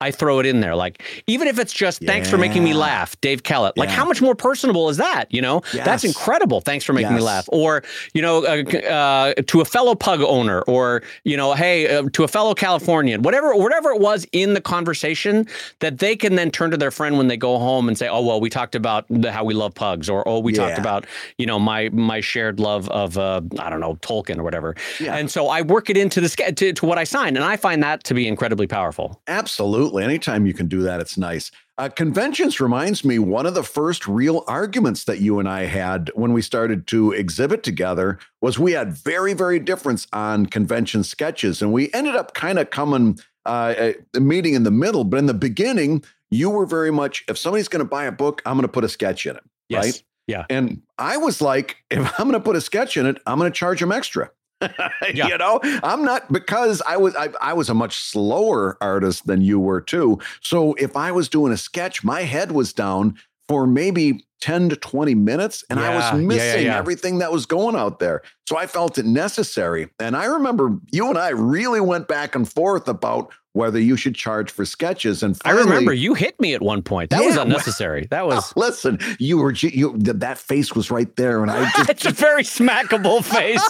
I 0.00 0.10
throw 0.12 0.38
it 0.38 0.46
in 0.46 0.60
there. 0.60 0.76
Like, 0.76 1.02
even 1.26 1.48
if 1.48 1.58
it's 1.58 1.72
just 1.72 2.00
thanks 2.04 2.30
for 2.30 2.38
making 2.38 2.62
me 2.62 2.72
laugh, 2.72 3.20
Dave 3.20 3.42
Kellett. 3.42 3.76
Like, 3.76 3.88
Yeah. 3.88 3.96
how 3.96 4.04
much 4.04 4.22
more 4.22 4.34
personable 4.34 4.88
is 4.88 4.96
that? 4.98 5.24
You 5.30 5.42
know, 5.42 5.62
that's 5.72 6.04
incredible. 6.04 6.60
Thanks 6.60 6.84
for 6.84 6.92
making 6.92 7.14
me 7.14 7.20
laugh. 7.20 7.48
Or, 7.48 7.82
you 8.14 8.22
know, 8.22 8.44
uh, 8.44 8.62
uh, 8.88 9.34
to 9.46 9.60
a 9.60 9.64
fellow 9.64 9.94
pug 9.94 10.20
owner, 10.20 10.62
or, 10.62 11.02
you 11.24 11.36
know, 11.36 11.54
hey, 11.54 11.88
uh, 11.96 12.04
to 12.12 12.22
a 12.24 12.28
fellow 12.28 12.54
Californian, 12.54 13.22
whatever, 13.22 13.54
whatever 13.56 13.90
it 13.90 14.00
was 14.00 14.26
in 14.32 14.54
the 14.54 14.60
conversation 14.60 15.46
that 15.80 15.98
they 15.98 16.14
can 16.14 16.36
then 16.36 16.50
turn 16.50 16.70
to 16.70 16.76
their 16.76 16.90
friend 16.90 17.18
when 17.18 17.26
they 17.28 17.36
go 17.36 17.58
home 17.58 17.88
and 17.88 17.98
say, 17.98 18.08
oh, 18.08 18.22
well, 18.24 18.40
we 18.40 18.48
talked 18.50 18.74
about 18.74 19.04
the, 19.10 19.32
how 19.32 19.42
we 19.44 19.54
love 19.54 19.74
pugs, 19.74 20.08
or, 20.08 20.26
oh, 20.28 20.38
we 20.38 20.52
talked 20.52 20.78
about, 20.78 21.06
you 21.38 21.46
know, 21.46 21.58
my, 21.58 21.88
my 21.90 22.20
shared 22.20 22.60
love 22.60 22.88
of, 22.90 23.18
uh, 23.18 23.40
I 23.58 23.68
don't 23.70 23.80
know, 23.80 23.96
Tolkien 23.96 24.38
or 24.38 24.42
whatever. 24.44 24.76
Yeah. 25.00 25.16
And 25.16 25.30
so 25.30 25.48
I 25.48 25.62
work 25.62 25.90
it 25.90 25.96
into 25.96 26.20
the, 26.20 26.28
to, 26.28 26.72
to 26.72 26.86
what 26.86 26.98
I 26.98 27.04
sign. 27.04 27.36
And 27.36 27.44
I 27.44 27.56
find 27.56 27.82
that 27.82 28.04
to 28.04 28.14
be 28.14 28.28
incredibly 28.28 28.66
powerful. 28.66 29.20
Absolutely. 29.26 29.87
Anytime 29.96 30.44
you 30.44 30.52
can 30.52 30.66
do 30.68 30.82
that, 30.82 31.00
it's 31.00 31.16
nice. 31.16 31.50
Uh, 31.78 31.88
conventions 31.88 32.60
reminds 32.60 33.04
me 33.04 33.18
one 33.18 33.46
of 33.46 33.54
the 33.54 33.62
first 33.62 34.06
real 34.06 34.44
arguments 34.46 35.04
that 35.04 35.20
you 35.20 35.38
and 35.38 35.48
I 35.48 35.64
had 35.64 36.10
when 36.14 36.32
we 36.32 36.42
started 36.42 36.86
to 36.88 37.12
exhibit 37.12 37.62
together 37.62 38.18
was 38.42 38.58
we 38.58 38.72
had 38.72 38.92
very, 38.92 39.32
very 39.32 39.58
difference 39.60 40.06
on 40.12 40.46
convention 40.46 41.04
sketches, 41.04 41.62
and 41.62 41.72
we 41.72 41.90
ended 41.94 42.16
up 42.16 42.34
kind 42.34 42.58
of 42.58 42.70
coming 42.70 43.18
uh, 43.46 43.92
uh, 44.14 44.20
meeting 44.20 44.54
in 44.54 44.64
the 44.64 44.70
middle. 44.72 45.04
But 45.04 45.20
in 45.20 45.26
the 45.26 45.34
beginning, 45.34 46.04
you 46.30 46.50
were 46.50 46.66
very 46.66 46.90
much 46.90 47.24
if 47.28 47.38
somebody's 47.38 47.68
going 47.68 47.84
to 47.84 47.88
buy 47.88 48.04
a 48.04 48.12
book, 48.12 48.42
I'm 48.44 48.56
going 48.56 48.62
to 48.62 48.68
put 48.72 48.84
a 48.84 48.88
sketch 48.88 49.24
in 49.24 49.36
it, 49.36 49.44
Yes. 49.68 49.84
right? 49.84 50.02
Yeah. 50.26 50.44
And 50.50 50.82
I 50.98 51.16
was 51.16 51.40
like, 51.40 51.76
if 51.90 51.98
I'm 52.18 52.26
going 52.28 52.32
to 52.38 52.44
put 52.44 52.56
a 52.56 52.60
sketch 52.60 52.96
in 52.98 53.06
it, 53.06 53.16
I'm 53.24 53.38
going 53.38 53.50
to 53.50 53.56
charge 53.56 53.80
them 53.80 53.92
extra. 53.92 54.30
Yeah. 55.14 55.28
You 55.28 55.38
know, 55.38 55.60
I'm 55.62 56.04
not 56.04 56.30
because 56.32 56.82
I 56.86 56.96
was 56.96 57.14
I, 57.16 57.30
I 57.40 57.52
was 57.52 57.68
a 57.68 57.74
much 57.74 57.96
slower 57.96 58.76
artist 58.80 59.26
than 59.26 59.40
you 59.40 59.58
were 59.60 59.80
too. 59.80 60.18
So 60.40 60.74
if 60.74 60.96
I 60.96 61.12
was 61.12 61.28
doing 61.28 61.52
a 61.52 61.56
sketch, 61.56 62.04
my 62.04 62.22
head 62.22 62.52
was 62.52 62.72
down 62.72 63.16
for 63.48 63.66
maybe 63.66 64.24
10 64.40 64.68
to 64.68 64.76
20 64.76 65.14
minutes 65.14 65.64
and 65.70 65.80
I 65.80 65.84
Yeah, 65.84 65.94
was 65.94 66.04
yeah, 66.04 66.16
yeah, 66.18 66.26
missing 66.26 66.64
yeah. 66.66 66.78
everything 66.78 67.18
that 67.18 67.32
was 67.32 67.46
going 67.46 67.74
out 67.76 67.98
there. 67.98 68.22
So 68.48 68.56
I 68.58 68.66
felt 68.66 68.98
it 68.98 69.06
necessary. 69.06 69.88
And 69.98 70.16
I 70.16 70.26
remember 70.26 70.76
you 70.92 71.08
and 71.08 71.18
I 71.18 71.30
really 71.30 71.80
went 71.80 72.06
back 72.08 72.34
and 72.34 72.50
forth 72.50 72.88
about 72.88 73.32
whether 73.58 73.80
you 73.80 73.96
should 73.96 74.14
charge 74.14 74.50
for 74.52 74.64
sketches. 74.64 75.22
And 75.24 75.36
I 75.44 75.50
remember 75.50 75.92
you 75.92 76.14
hit 76.14 76.38
me 76.40 76.54
at 76.54 76.62
one 76.62 76.80
point. 76.80 77.10
That 77.10 77.18
was 77.18 77.30
Yeah, 77.30 77.38
well- 77.38 77.46
unnecessary. 77.46 78.06
That 78.10 78.24
was. 78.26 78.52
Listen, 78.56 78.98
you 79.18 79.38
were 79.38 79.52
you 79.52 79.98
th- 79.98 80.16
that 80.18 80.38
face 80.38 80.74
was 80.76 80.90
right 80.90 81.14
there, 81.16 81.42
and 81.42 81.50
I 81.50 81.68
just 81.76 81.90
It's 81.90 82.04
a 82.06 82.12
very 82.12 82.44
smackable 82.44 83.22
face. 83.24 83.62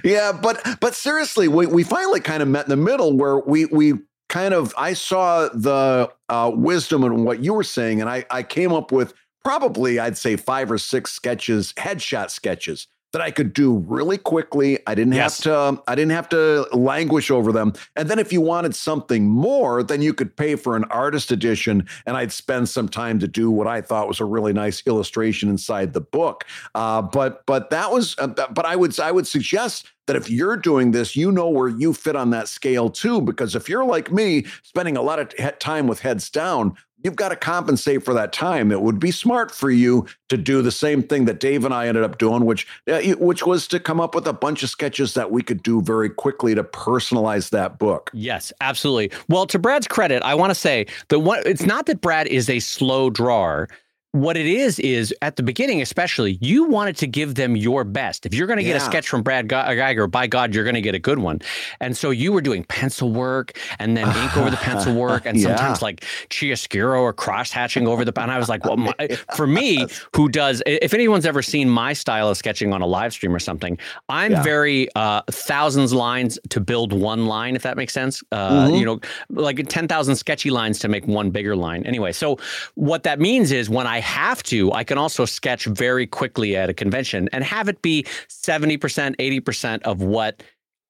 yeah, 0.04 0.32
but 0.32 0.60
but 0.80 0.94
seriously, 0.94 1.48
we, 1.48 1.66
we 1.66 1.84
finally 1.84 2.20
kind 2.20 2.42
of 2.42 2.48
met 2.48 2.64
in 2.66 2.70
the 2.70 2.76
middle 2.76 3.16
where 3.16 3.38
we 3.38 3.66
we 3.66 3.94
kind 4.28 4.52
of 4.52 4.74
I 4.76 4.92
saw 4.94 5.48
the 5.48 6.10
uh, 6.28 6.50
wisdom 6.54 7.04
in 7.04 7.24
what 7.24 7.40
you 7.42 7.54
were 7.54 7.62
saying, 7.64 8.00
and 8.00 8.10
I 8.10 8.24
I 8.30 8.42
came 8.42 8.72
up 8.72 8.90
with 8.92 9.14
probably 9.44 9.98
I'd 10.00 10.16
say 10.18 10.36
five 10.36 10.70
or 10.70 10.78
six 10.78 11.12
sketches, 11.12 11.72
headshot 11.74 12.30
sketches 12.30 12.88
that 13.12 13.22
I 13.22 13.30
could 13.30 13.52
do 13.52 13.78
really 13.88 14.18
quickly. 14.18 14.78
I 14.86 14.94
didn't 14.94 15.14
Yes. 15.14 15.42
have 15.42 15.76
to 15.76 15.82
I 15.86 15.94
didn't 15.94 16.12
have 16.12 16.28
to 16.30 16.66
languish 16.72 17.30
over 17.30 17.52
them. 17.52 17.72
And 17.94 18.10
then 18.10 18.18
if 18.18 18.32
you 18.32 18.40
wanted 18.40 18.74
something 18.74 19.28
more, 19.28 19.82
then 19.82 20.02
you 20.02 20.12
could 20.12 20.36
pay 20.36 20.54
for 20.56 20.76
an 20.76 20.84
artist 20.84 21.30
edition, 21.30 21.86
and 22.04 22.16
I'd 22.16 22.32
spend 22.32 22.68
some 22.68 22.88
time 22.88 23.18
to 23.20 23.28
do 23.28 23.50
what 23.50 23.66
I 23.66 23.80
thought 23.80 24.08
was 24.08 24.20
a 24.20 24.24
really 24.24 24.52
nice 24.52 24.82
illustration 24.86 25.48
inside 25.48 25.92
the 25.92 26.00
book. 26.00 26.44
Uh, 26.74 27.00
but 27.02 27.44
but 27.46 27.70
that 27.70 27.90
was 27.90 28.16
uh, 28.18 28.26
but 28.26 28.64
I 28.66 28.76
would 28.76 28.98
I 29.00 29.12
would 29.12 29.26
suggest 29.26 29.86
that 30.06 30.16
if 30.16 30.30
you're 30.30 30.56
doing 30.56 30.92
this, 30.92 31.16
you 31.16 31.32
know 31.32 31.48
where 31.48 31.68
you 31.68 31.92
fit 31.92 32.14
on 32.16 32.30
that 32.30 32.48
scale 32.48 32.88
too. 32.90 33.20
Because 33.20 33.54
if 33.56 33.68
you're 33.68 33.84
like 33.84 34.12
me, 34.12 34.44
spending 34.62 34.96
a 34.96 35.02
lot 35.02 35.18
of 35.18 35.58
time 35.58 35.86
with 35.88 36.00
heads 36.00 36.30
down, 36.30 36.76
you've 37.06 37.16
got 37.16 37.30
to 37.30 37.36
compensate 37.36 38.04
for 38.04 38.12
that 38.12 38.32
time. 38.32 38.72
It 38.72 38.82
would 38.82 38.98
be 38.98 39.12
smart 39.12 39.50
for 39.52 39.70
you 39.70 40.06
to 40.28 40.36
do 40.36 40.60
the 40.60 40.72
same 40.72 41.04
thing 41.04 41.24
that 41.26 41.38
Dave 41.38 41.64
and 41.64 41.72
I 41.72 41.86
ended 41.86 42.02
up 42.02 42.18
doing, 42.18 42.44
which 42.44 42.66
which 42.86 43.46
was 43.46 43.68
to 43.68 43.80
come 43.80 44.00
up 44.00 44.14
with 44.14 44.26
a 44.26 44.32
bunch 44.32 44.62
of 44.64 44.68
sketches 44.68 45.14
that 45.14 45.30
we 45.30 45.40
could 45.40 45.62
do 45.62 45.80
very 45.80 46.10
quickly 46.10 46.54
to 46.56 46.64
personalize 46.64 47.50
that 47.50 47.78
book. 47.78 48.10
yes, 48.12 48.52
absolutely. 48.60 49.16
Well, 49.28 49.46
to 49.46 49.58
Brad's 49.58 49.86
credit, 49.86 50.22
I 50.24 50.34
want 50.34 50.50
to 50.50 50.54
say 50.54 50.86
that 51.08 51.20
one, 51.20 51.42
it's 51.46 51.64
not 51.64 51.86
that 51.86 52.00
Brad 52.00 52.26
is 52.26 52.50
a 52.50 52.58
slow 52.58 53.08
drawer. 53.08 53.68
What 54.16 54.38
it 54.38 54.46
is 54.46 54.78
is 54.78 55.14
at 55.20 55.36
the 55.36 55.42
beginning, 55.42 55.82
especially, 55.82 56.38
you 56.40 56.64
wanted 56.64 56.96
to 56.98 57.06
give 57.06 57.34
them 57.34 57.54
your 57.54 57.84
best. 57.84 58.24
If 58.24 58.32
you're 58.32 58.46
going 58.46 58.56
to 58.56 58.64
get 58.64 58.74
a 58.76 58.80
sketch 58.80 59.06
from 59.08 59.22
Brad 59.22 59.46
Ge- 59.48 59.52
Guigar, 59.52 60.10
by 60.10 60.26
God, 60.26 60.54
you're 60.54 60.64
going 60.64 60.74
to 60.74 60.80
get 60.80 60.94
a 60.94 60.98
good 60.98 61.18
one. 61.18 61.40
And 61.80 61.94
so 61.94 62.08
you 62.08 62.32
were 62.32 62.40
doing 62.40 62.64
pencil 62.64 63.12
work 63.12 63.52
and 63.78 63.94
then 63.94 64.06
ink 64.16 64.34
over 64.38 64.48
the 64.50 64.56
pencil 64.56 64.94
work, 65.06 65.26
and 65.26 65.36
Yeah. 65.38 65.48
sometimes 65.54 65.82
like 65.82 66.00
chiaroscuro 66.30 67.00
or 67.02 67.12
cross 67.12 67.50
hatching 67.52 67.86
over 67.86 68.06
the. 68.06 68.18
And 68.18 68.30
I 68.32 68.38
was 68.38 68.48
like, 68.48 68.64
well, 68.64 68.78
my, 68.78 68.94
for 69.36 69.46
me, 69.46 69.86
who 70.14 70.30
does? 70.30 70.62
If 70.64 70.94
anyone's 70.94 71.26
ever 71.26 71.42
seen 71.42 71.68
my 71.68 71.92
style 71.92 72.30
of 72.30 72.38
sketching 72.38 72.72
on 72.72 72.80
a 72.80 72.86
live 72.86 73.12
stream 73.12 73.34
or 73.34 73.38
something, 73.38 73.76
I'm 74.08 74.32
Yeah. 74.32 74.42
very 74.42 74.88
uh, 74.94 75.20
thousands 75.30 75.92
lines 75.92 76.38
to 76.48 76.60
build 76.60 76.94
one 76.94 77.26
line, 77.26 77.54
if 77.54 77.62
that 77.64 77.76
makes 77.76 77.92
sense. 77.92 78.22
Uh, 78.32 78.68
Mhm. 78.68 78.78
You 78.80 78.86
know, 78.86 79.00
like 79.28 79.68
10,000 79.68 80.16
sketchy 80.16 80.48
lines 80.50 80.78
to 80.78 80.88
make 80.88 81.06
one 81.06 81.30
bigger 81.30 81.54
line. 81.54 81.84
Anyway, 81.84 82.12
so 82.12 82.38
what 82.76 83.02
that 83.02 83.20
means 83.20 83.52
is 83.52 83.68
when 83.68 83.86
I 83.86 84.00
have 84.06 84.42
to, 84.44 84.72
I 84.72 84.84
can 84.84 84.96
also 84.96 85.24
sketch 85.24 85.66
very 85.66 86.06
quickly 86.06 86.56
at 86.56 86.70
a 86.70 86.74
convention 86.74 87.28
and 87.32 87.44
have 87.44 87.68
it 87.68 87.82
be 87.82 88.04
70%, 88.28 88.78
80% 89.16 89.82
of 89.82 90.00
what 90.00 90.42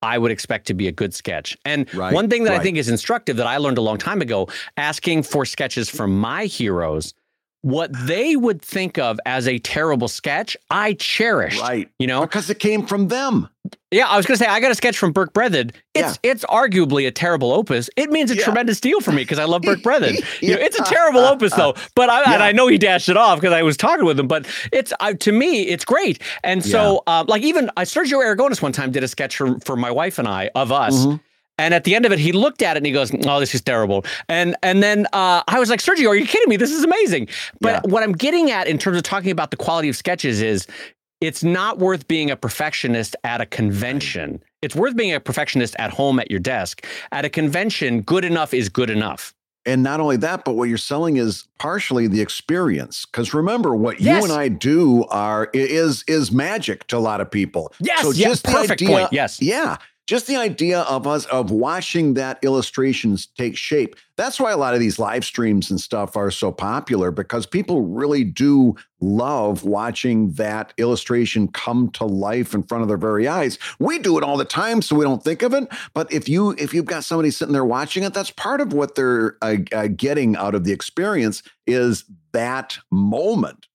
I 0.03 0.19
would 0.19 0.31
expect 0.31 0.67
to 0.69 0.75
be 0.75 0.87
a 0.87 0.93
good 0.93 1.15
sketch. 1.15 1.57
And 1.65 1.93
Right, 1.95 2.13
one 2.13 2.29
thing 2.29 2.45
that 2.45 2.53
I 2.53 2.63
think 2.63 2.77
is 2.77 2.89
instructive 2.89 3.37
that 3.39 3.47
I 3.47 3.57
learned 3.57 3.79
a 3.79 3.81
long 3.81 3.99
time 3.99 4.21
ago, 4.21 4.49
asking 4.77 5.25
for 5.25 5.45
sketches 5.45 5.89
from 5.89 6.17
my 6.17 6.45
heroes, 6.45 7.15
what 7.67 7.91
they 8.07 8.37
would 8.37 8.63
think 8.63 8.97
of 8.97 9.19
as 9.27 9.49
a 9.49 9.59
terrible 9.59 10.07
sketch, 10.07 10.57
I 10.71 10.93
cherished. 10.95 11.61
Right. 11.61 11.89
You 11.99 12.07
know, 12.07 12.21
Because 12.21 12.49
it 12.49 12.61
came 12.61 12.87
from 12.87 13.09
them. 13.09 13.49
yeah, 13.91 14.07
I 14.07 14.17
was 14.17 14.25
gonna 14.25 14.37
say 14.39 14.47
I 14.47 14.61
got 14.61 14.71
a 14.71 14.75
sketch 14.77 14.97
from 14.97 15.11
Berke 15.13 15.33
Breathed. 15.33 15.73
It's 15.93 16.17
it's 16.23 16.45
arguably 16.45 17.09
a 17.09 17.11
terrible 17.11 17.53
opus. 17.53 17.91
It 17.97 18.11
means 18.11 18.31
a 18.31 18.37
Yeah. 18.37 18.45
tremendous 18.45 18.79
deal 18.79 19.01
for 19.01 19.11
me 19.11 19.23
because 19.23 19.41
I 19.41 19.45
love 19.47 19.63
Berke 19.63 19.83
Breathed. 19.83 20.23
You 20.41 20.55
know, 20.55 20.61
it's 20.61 20.79
a 20.79 20.83
Yeah. 20.83 20.91
terrible 20.91 21.21
opus 21.25 21.55
though, 21.55 21.75
but 21.97 22.09
I 22.09 22.35
and 22.35 22.41
I 22.43 22.53
know 22.53 22.69
he 22.69 22.79
dashed 22.79 23.09
it 23.09 23.17
off 23.17 23.41
because 23.41 23.53
I 23.53 23.63
was 23.65 23.77
talking 23.77 24.05
with 24.05 24.21
him. 24.21 24.29
But 24.29 24.47
it's 24.73 24.93
uh, 25.01 25.15
to 25.15 25.33
me, 25.33 25.63
it's 25.63 25.85
great. 25.85 26.23
And 26.45 26.65
so, 26.65 27.03
uh, 27.09 27.25
like 27.27 27.43
even 27.43 27.69
uh, 27.77 27.81
Sergio 27.81 28.23
Aragonés 28.25 28.63
one 28.63 28.71
time 28.71 28.93
did 28.93 29.03
a 29.03 29.09
sketch 29.09 29.37
for, 29.37 29.59
for 29.65 29.75
my 29.77 29.91
wife 29.91 30.21
and 30.21 30.29
I 30.29 30.51
of 30.55 30.71
us. 30.71 31.05
Mhm. 31.05 31.19
And 31.59 31.73
at 31.73 31.85
the 31.85 31.95
end 31.95 32.05
of 32.05 32.13
it, 32.13 32.19
he 32.19 32.33
looked 32.33 32.61
at 32.63 32.77
it 32.77 32.79
and 32.79 32.87
he 32.87 32.93
goes, 32.93 33.11
"Oh, 33.27 33.41
this 33.41 33.55
is 33.55 33.63
terrible." 33.63 34.05
And 34.29 34.57
and 34.63 34.83
then 34.83 35.07
uh, 35.13 35.43
I 35.49 35.59
was 35.59 35.71
like, 35.71 35.81
"Sergio, 35.81 36.09
are 36.09 36.15
you 36.17 36.27
kidding 36.27 36.49
me? 36.49 36.57
This 36.57 36.71
is 36.71 36.85
amazing." 36.85 37.29
But 37.61 37.83
Yeah. 37.85 37.91
what 37.91 38.03
I'm 38.03 38.13
getting 38.13 38.51
at 38.51 38.67
in 38.67 38.77
terms 38.79 38.97
of 38.99 39.03
talking 39.05 39.31
about 39.31 39.51
the 39.51 39.57
quality 39.57 39.89
of 39.89 39.97
sketches 39.97 40.43
is, 40.43 40.67
it's 41.23 41.43
not 41.43 41.79
worth 41.79 42.07
being 42.09 42.31
a 42.31 42.37
perfectionist 42.37 43.17
at 43.25 43.41
a 43.41 43.47
convention. 43.47 44.43
It's 44.61 44.75
worth 44.77 44.97
being 44.97 45.15
a 45.15 45.21
perfectionist 45.21 45.75
at 45.79 45.91
home 45.91 46.19
at 46.21 46.31
your 46.31 46.41
desk. 46.41 46.85
At 47.13 47.25
a 47.25 47.29
convention, 47.31 48.03
good 48.03 48.25
enough 48.25 48.53
is 48.53 48.69
good 48.69 48.91
enough. 48.91 49.33
And 49.65 49.83
not 49.83 49.99
only 49.99 50.17
that, 50.19 50.45
but 50.45 50.53
what 50.55 50.69
you're 50.69 50.79
selling 50.79 51.17
is 51.17 51.49
partially 51.59 52.07
the 52.07 52.21
experience. 52.21 53.05
Because 53.07 53.33
remember, 53.35 53.75
what 53.75 54.01
Yes. 54.01 54.19
you 54.25 54.31
and 54.31 54.41
I 54.41 54.49
do 54.49 55.05
are 55.07 55.49
is 55.55 56.05
is 56.07 56.31
magic 56.31 56.87
to 56.89 56.97
a 56.97 57.01
lot 57.01 57.21
of 57.21 57.31
people. 57.31 57.73
Yes, 57.81 58.03
So 58.03 58.13
the 58.13 58.41
perfect 58.45 58.83
idea- 58.83 58.89
point. 58.89 59.09
Yes. 59.13 59.41
Yeah. 59.41 59.77
Just 60.07 60.29
the 60.29 60.37
idea 60.37 60.83
of 60.83 61.05
us 61.05 61.25
of 61.27 61.51
watching 61.51 62.15
that 62.15 62.39
illustrations 62.43 63.27
take 63.27 63.57
shape. 63.57 63.97
That's 64.17 64.39
why 64.39 64.53
a 64.53 64.57
lot 64.57 64.73
of 64.73 64.79
these 64.79 65.01
live 65.01 65.25
streams 65.25 65.69
and 65.69 65.81
stuff 65.81 66.17
are 66.17 66.31
so 66.31 66.53
popular 66.53 67.11
because 67.11 67.45
people 67.45 67.83
really 67.83 68.23
do 68.23 68.77
love 69.01 69.65
watching 69.65 70.31
that 70.35 70.73
illustration 70.79 71.49
come 71.49 71.91
to 71.91 72.05
life 72.05 72.55
in 72.55 72.63
front 72.63 72.83
of 72.83 72.89
their 72.89 72.97
very 72.97 73.27
eyes. 73.27 73.59
We 73.81 73.99
do 73.99 74.17
it 74.17 74.23
all 74.23 74.37
the 74.37 74.45
time 74.45 74.81
so 74.81 74.95
we 74.95 75.05
don't 75.05 75.25
think 75.25 75.43
of 75.43 75.53
it, 75.53 75.69
but 75.93 76.11
if 76.13 76.29
you 76.29 76.55
if 76.57 76.73
you've 76.73 76.85
got 76.85 77.03
somebody 77.03 77.33
sitting 77.33 77.53
there 77.53 77.65
watching 77.65 78.05
it, 78.05 78.15
that's 78.15 78.31
part 78.31 78.61
of 78.61 78.73
what 78.73 78.95
they're 78.95 79.37
uh, 79.43 79.57
uh, 79.73 79.89
getting 79.89 80.37
out 80.37 80.55
of 80.55 80.63
the 80.63 80.73
experience 80.73 81.43
is 81.67 82.05
that 82.33 82.79
moment. 82.93 83.66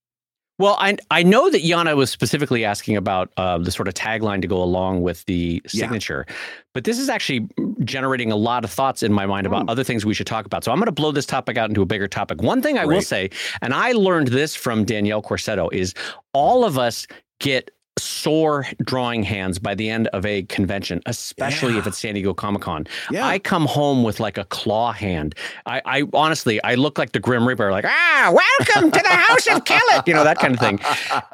Well, 0.62 0.76
I 0.78 0.96
I 1.10 1.24
know 1.24 1.50
that 1.50 1.62
Yana 1.64 1.96
was 1.96 2.08
specifically 2.10 2.64
asking 2.64 2.96
about 2.96 3.32
uh, 3.36 3.58
the 3.58 3.72
sort 3.72 3.88
of 3.88 3.94
tagline 3.94 4.40
to 4.42 4.46
go 4.48 4.62
along 4.62 5.02
with 5.02 5.24
the 5.24 5.60
Yeah. 5.72 5.80
signature, 5.80 6.24
but 6.72 6.84
this 6.84 7.00
is 7.00 7.08
actually 7.08 7.48
generating 7.82 8.30
a 8.30 8.36
lot 8.36 8.62
of 8.64 8.70
thoughts 8.70 9.02
in 9.02 9.12
my 9.12 9.26
mind 9.26 9.44
about 9.46 9.62
Hmm. 9.64 9.70
other 9.70 9.82
things 9.82 10.06
we 10.06 10.14
should 10.14 10.28
talk 10.28 10.46
about. 10.46 10.62
So 10.62 10.70
I'm 10.70 10.78
going 10.78 10.86
to 10.86 10.92
blow 10.92 11.10
this 11.10 11.26
topic 11.26 11.58
out 11.58 11.68
into 11.68 11.82
a 11.82 11.86
bigger 11.86 12.06
topic. 12.06 12.42
One 12.42 12.62
thing 12.62 12.78
I 12.78 12.86
will 12.86 13.02
say, 13.02 13.30
and 13.60 13.74
I 13.74 13.90
learned 13.92 14.28
this 14.28 14.54
from 14.54 14.84
Danielle 14.84 15.20
Corsetto, 15.20 15.68
is 15.72 15.94
all 16.32 16.64
of 16.64 16.78
us 16.78 17.08
get 17.40 17.72
sore 17.98 18.66
drawing 18.82 19.22
hands 19.22 19.58
by 19.58 19.74
the 19.74 19.90
end 19.90 20.08
of 20.08 20.24
a 20.24 20.42
convention, 20.44 21.00
especially 21.06 21.76
if 21.76 21.86
it's 21.86 21.98
San 21.98 22.14
Diego 22.14 22.32
Comic 22.32 22.62
Con. 22.62 22.86
Yeah. 23.10 23.26
I 23.26 23.38
come 23.38 23.66
home 23.66 24.02
with 24.02 24.20
like 24.20 24.38
a 24.38 24.44
claw 24.44 24.92
hand. 24.92 25.34
I, 25.66 25.82
I 25.84 26.04
honestly, 26.14 26.62
I 26.62 26.74
look 26.74 26.98
like 26.98 27.12
the 27.12 27.20
Grim 27.20 27.46
Reaper, 27.46 27.70
like, 27.70 27.84
ah, 27.84 28.32
welcome 28.32 28.90
to 28.90 29.00
the 29.02 29.08
House 29.08 29.46
of 29.48 29.64
Kellett, 29.64 30.06
you 30.06 30.14
know, 30.14 30.24
that 30.24 30.38
kind 30.38 30.54
of 30.54 30.60
thing. 30.60 30.80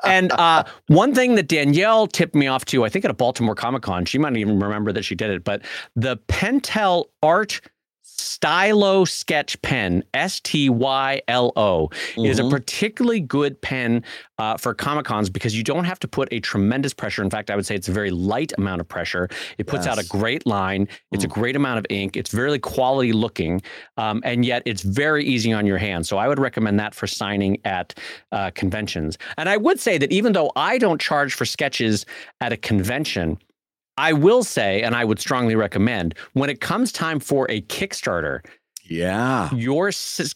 And 0.04 0.32
uh, 0.32 0.64
one 0.88 1.14
thing 1.14 1.36
that 1.36 1.48
Danielle 1.48 2.06
tipped 2.06 2.34
me 2.34 2.46
off 2.46 2.64
to, 2.66 2.84
I 2.84 2.88
think 2.88 3.04
at 3.04 3.10
a 3.10 3.14
Baltimore 3.14 3.54
Comic 3.54 3.82
Con, 3.82 4.04
she 4.04 4.18
might 4.18 4.36
even 4.36 4.58
remember 4.58 4.92
that 4.92 5.04
she 5.04 5.14
did 5.14 5.30
it, 5.30 5.44
but 5.44 5.62
the 5.94 6.16
Pentel 6.28 7.06
Art 7.22 7.60
Stylo 8.18 9.04
Sketch 9.04 9.60
Pen, 9.62 10.04
S 10.14 10.40
T 10.40 10.68
Y 10.70 11.20
L 11.28 11.52
O, 11.56 11.88
is 12.16 12.38
a 12.38 12.42
Mhm. 12.42 12.50
particularly 12.50 13.20
good 13.20 13.60
pen 13.62 14.04
uh, 14.38 14.56
for 14.56 14.72
Comic 14.74 15.04
Cons 15.04 15.28
because 15.28 15.56
you 15.56 15.64
don't 15.64 15.84
have 15.84 15.98
to 15.98 16.06
put 16.06 16.28
a 16.32 16.38
tremendous 16.38 16.94
pressure. 16.94 17.22
In 17.22 17.30
fact, 17.30 17.50
I 17.50 17.56
would 17.56 17.66
say 17.66 17.74
it's 17.74 17.88
a 17.88 17.92
very 17.92 18.10
light 18.12 18.52
amount 18.56 18.80
of 18.80 18.86
pressure. 18.86 19.28
It 19.58 19.66
puts 19.66 19.86
out 19.86 19.98
a 19.98 20.06
great 20.06 20.46
line. 20.46 20.86
It's 21.10 21.24
a 21.24 21.28
great 21.28 21.56
amount 21.56 21.78
of 21.78 21.86
ink. 21.90 22.16
It's 22.16 22.30
very 22.30 22.58
quality 22.60 23.12
looking, 23.12 23.60
um, 23.96 24.20
and 24.24 24.44
yet 24.44 24.62
it's 24.66 24.82
very 24.82 25.24
easy 25.24 25.52
on 25.52 25.66
your 25.66 25.78
hands. 25.78 26.08
So 26.08 26.18
I 26.18 26.28
would 26.28 26.38
recommend 26.38 26.78
that 26.78 26.94
for 26.94 27.06
signing 27.08 27.58
at 27.64 27.98
uh, 28.30 28.50
conventions. 28.54 29.18
And 29.36 29.48
I 29.48 29.56
would 29.56 29.80
say 29.80 29.98
that 29.98 30.12
even 30.12 30.32
though 30.32 30.52
I 30.54 30.78
don't 30.78 31.00
charge 31.00 31.34
for 31.34 31.44
sketches 31.44 32.06
at 32.40 32.52
a 32.52 32.56
convention, 32.56 33.38
I 33.98 34.12
will 34.12 34.44
say, 34.44 34.82
and 34.82 34.94
I 34.94 35.04
would 35.04 35.18
strongly 35.18 35.56
recommend, 35.56 36.14
when 36.32 36.48
it 36.50 36.60
comes 36.60 36.92
time 36.92 37.20
for 37.20 37.50
a 37.50 37.60
Kickstarter, 37.62 38.40
Yeah. 38.84 39.52
your 39.54 39.90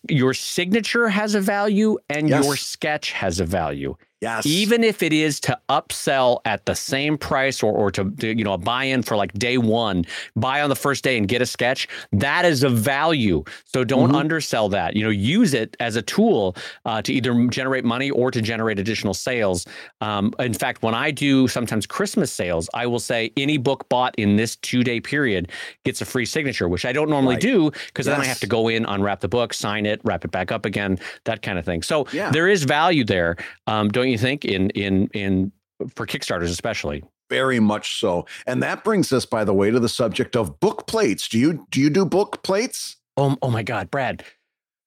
your 0.08 0.34
signature 0.34 1.08
has 1.08 1.34
a 1.34 1.40
value 1.40 1.96
and 2.10 2.28
Yes. 2.28 2.44
your 2.44 2.56
sketch 2.56 3.12
has 3.12 3.40
a 3.40 3.44
value 3.46 3.94
Yes. 4.22 4.46
even 4.46 4.84
if 4.84 5.02
it 5.02 5.12
is 5.12 5.40
to 5.40 5.58
upsell 5.68 6.40
at 6.44 6.64
the 6.64 6.74
same 6.76 7.18
price 7.18 7.60
or, 7.62 7.72
or 7.72 7.90
to, 7.90 8.08
to, 8.10 8.28
you 8.38 8.44
know 8.44 8.52
a 8.52 8.58
buy-in 8.58 9.02
for 9.02 9.16
like 9.16 9.32
day 9.34 9.58
one 9.58 10.04
buy 10.36 10.62
on 10.62 10.68
the 10.70 10.76
first 10.76 11.02
day 11.02 11.16
and 11.18 11.26
get 11.26 11.42
a 11.42 11.46
sketch 11.46 11.88
that 12.12 12.44
is 12.44 12.62
a 12.62 12.68
value 12.68 13.42
so 13.64 13.82
don't 13.82 14.10
Mhm. 14.12 14.14
undersell 14.16 14.68
that 14.68 14.94
you 14.94 15.02
know 15.02 15.10
use 15.10 15.54
it 15.54 15.76
as 15.80 15.96
a 15.96 16.02
tool 16.02 16.54
uh, 16.84 17.02
to 17.02 17.12
either 17.12 17.46
generate 17.48 17.84
money 17.84 18.10
or 18.10 18.30
to 18.30 18.40
generate 18.40 18.78
additional 18.78 19.12
sales 19.14 19.66
um, 20.00 20.32
in 20.38 20.54
fact 20.54 20.82
when 20.84 20.94
i 20.94 21.10
do 21.10 21.48
sometimes 21.48 21.84
christmas 21.84 22.30
sales 22.32 22.70
i 22.74 22.86
will 22.86 23.00
say 23.00 23.32
any 23.36 23.58
book 23.58 23.88
bought 23.88 24.14
in 24.18 24.36
this 24.36 24.54
two-day 24.56 25.00
period 25.00 25.50
gets 25.84 26.00
a 26.00 26.04
free 26.04 26.24
signature 26.26 26.68
which 26.68 26.84
i 26.84 26.92
don't 26.92 27.10
normally 27.10 27.34
Right. 27.34 27.42
do 27.42 27.70
because 27.86 28.06
then 28.06 28.20
i 28.20 28.24
have 28.24 28.38
to 28.40 28.46
go 28.46 28.68
in 28.68 28.84
unwrap 28.86 29.18
the 29.20 29.28
book 29.28 29.52
sign 29.52 29.84
it 29.84 30.00
wrap 30.04 30.24
it 30.24 30.30
back 30.30 30.52
up 30.52 30.64
again 30.64 30.98
that 31.24 31.42
kind 31.42 31.58
of 31.58 31.64
thing 31.64 31.82
so 31.82 32.06
Yeah. 32.12 32.30
there 32.30 32.46
is 32.48 32.62
value 32.62 33.02
there 33.04 33.36
um, 33.66 33.88
don't 33.90 34.08
you 34.08 34.11
think 34.18 34.44
in 34.44 34.70
in 34.70 35.08
in 35.08 35.52
for 35.94 36.06
kickstarters 36.06 36.50
especially 36.50 37.02
Very 37.28 37.60
much 37.60 37.98
so. 37.98 38.26
And 38.46 38.62
that 38.62 38.84
brings 38.84 39.12
us, 39.12 39.24
by 39.26 39.42
the 39.44 39.54
way, 39.54 39.70
to 39.70 39.80
the 39.80 39.88
subject 39.88 40.36
of 40.36 40.60
book 40.60 40.86
plates. 40.86 41.28
Do 41.28 41.38
you 41.38 41.66
do 41.70 41.80
you 41.80 41.90
do 41.90 42.04
book 42.04 42.42
plates? 42.42 42.96
oh, 43.16 43.36
oh 43.42 43.50
my 43.50 43.62
god 43.62 43.90
brad 43.90 44.24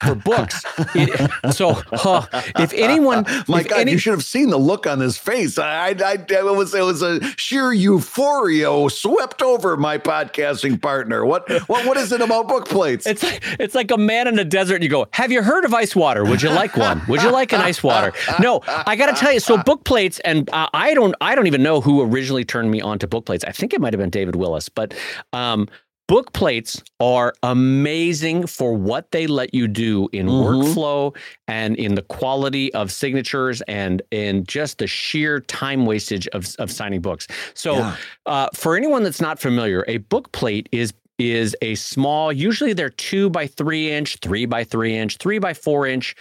for 0.04 0.16
books 0.26 0.64
it, 0.94 1.54
so 1.54 1.74
huh, 1.94 2.26
if 2.60 2.74
anyone 2.74 3.26
my 3.48 3.62
if 3.62 3.68
God, 3.70 3.80
any- 3.80 3.94
you 3.94 3.98
should 3.98 4.12
have 4.14 4.24
seen 4.26 4.50
the 4.50 4.58
look 4.58 4.86
on 4.86 5.00
his 5.00 5.18
face. 5.18 5.58
I, 5.58 5.88
I, 5.90 6.14
it 6.14 6.44
was 6.56 6.74
it 6.76 6.84
was 6.84 7.02
a 7.02 7.22
sheer 7.38 7.72
euphoria 7.72 8.90
swept 8.90 9.42
over 9.42 9.78
my 9.78 9.98
podcasting 9.98 10.82
partner. 10.82 11.26
What 11.26 11.50
what 11.70 11.86
what 11.86 11.98
is 11.98 12.12
it 12.12 12.22
about 12.22 12.48
book 12.48 12.68
plates? 12.68 13.06
it's 13.06 13.24
like 13.24 13.42
it's 13.60 13.76
like 13.76 13.92
a 13.92 13.98
man 13.98 14.28
in 14.28 14.38
a 14.40 14.44
desert 14.44 14.76
and 14.76 14.84
you 14.84 14.90
go 14.90 15.08
have 15.12 15.32
you 15.32 15.42
heard 15.42 15.64
of 15.66 15.74
ice 15.74 15.96
water 15.96 16.24
would 16.26 16.42
you 16.42 16.50
like 16.50 16.76
one 16.76 17.02
would 17.08 17.22
you 17.22 17.32
like 17.32 17.54
an 17.54 17.62
ice 17.62 17.82
water 17.84 18.12
no 18.40 18.62
i 18.68 18.96
gotta 18.96 19.14
tell 19.14 19.32
you 19.32 19.40
so 19.40 19.58
book 19.58 19.84
plates 19.86 20.20
and 20.20 20.50
uh, 20.52 20.68
i 20.74 20.94
don't 20.94 21.16
i 21.22 21.36
don't 21.36 21.48
even 21.48 21.62
know 21.64 21.82
who 21.82 22.02
originally 22.02 22.44
turned 22.44 22.72
me 22.72 22.82
on 22.82 22.98
to 23.00 23.08
book 23.08 23.26
plates 23.26 23.44
i 23.46 23.52
think 23.52 23.74
it 23.74 23.82
might 23.82 23.94
have 23.94 24.00
been 24.00 24.10
david 24.10 24.36
willis 24.36 24.70
but 24.70 24.94
um 25.34 25.68
Book 26.08 26.34
plates 26.34 26.84
are 27.00 27.34
amazing 27.42 28.46
for 28.46 28.74
what 28.74 29.10
they 29.12 29.26
let 29.26 29.54
you 29.56 29.68
do 29.68 30.08
in 30.12 30.28
Mhm. 30.28 30.44
workflow 30.44 31.16
and 31.48 31.76
in 31.78 31.96
the 31.96 32.04
quality 32.04 32.72
of 32.76 32.92
signatures 32.92 33.62
and 33.68 34.04
in 34.12 34.44
just 34.46 34.78
the 34.78 34.86
sheer 34.88 35.40
time 35.42 35.86
wastage 35.88 36.28
of, 36.28 36.56
of 36.60 36.70
signing 36.72 37.02
books. 37.02 37.28
So, 37.56 37.78
Yeah. 37.80 37.96
uh, 38.28 38.48
for 38.54 38.78
anyone 38.78 39.02
that's 39.04 39.22
not 39.22 39.40
familiar, 39.40 39.84
a 39.88 39.98
book 39.98 40.32
plate 40.32 40.70
is 40.72 40.94
is 41.18 41.56
a 41.62 41.76
small, 41.76 42.30
usually 42.30 42.74
they're 42.74 42.90
two 42.90 43.30
by 43.30 43.48
three 43.48 43.90
inch, 43.90 44.18
three 44.22 44.46
by 44.46 44.66
three 44.66 44.94
inch, 44.98 45.16
three 45.16 45.40
by 45.40 45.54
four 45.54 45.88
inch 45.88 46.14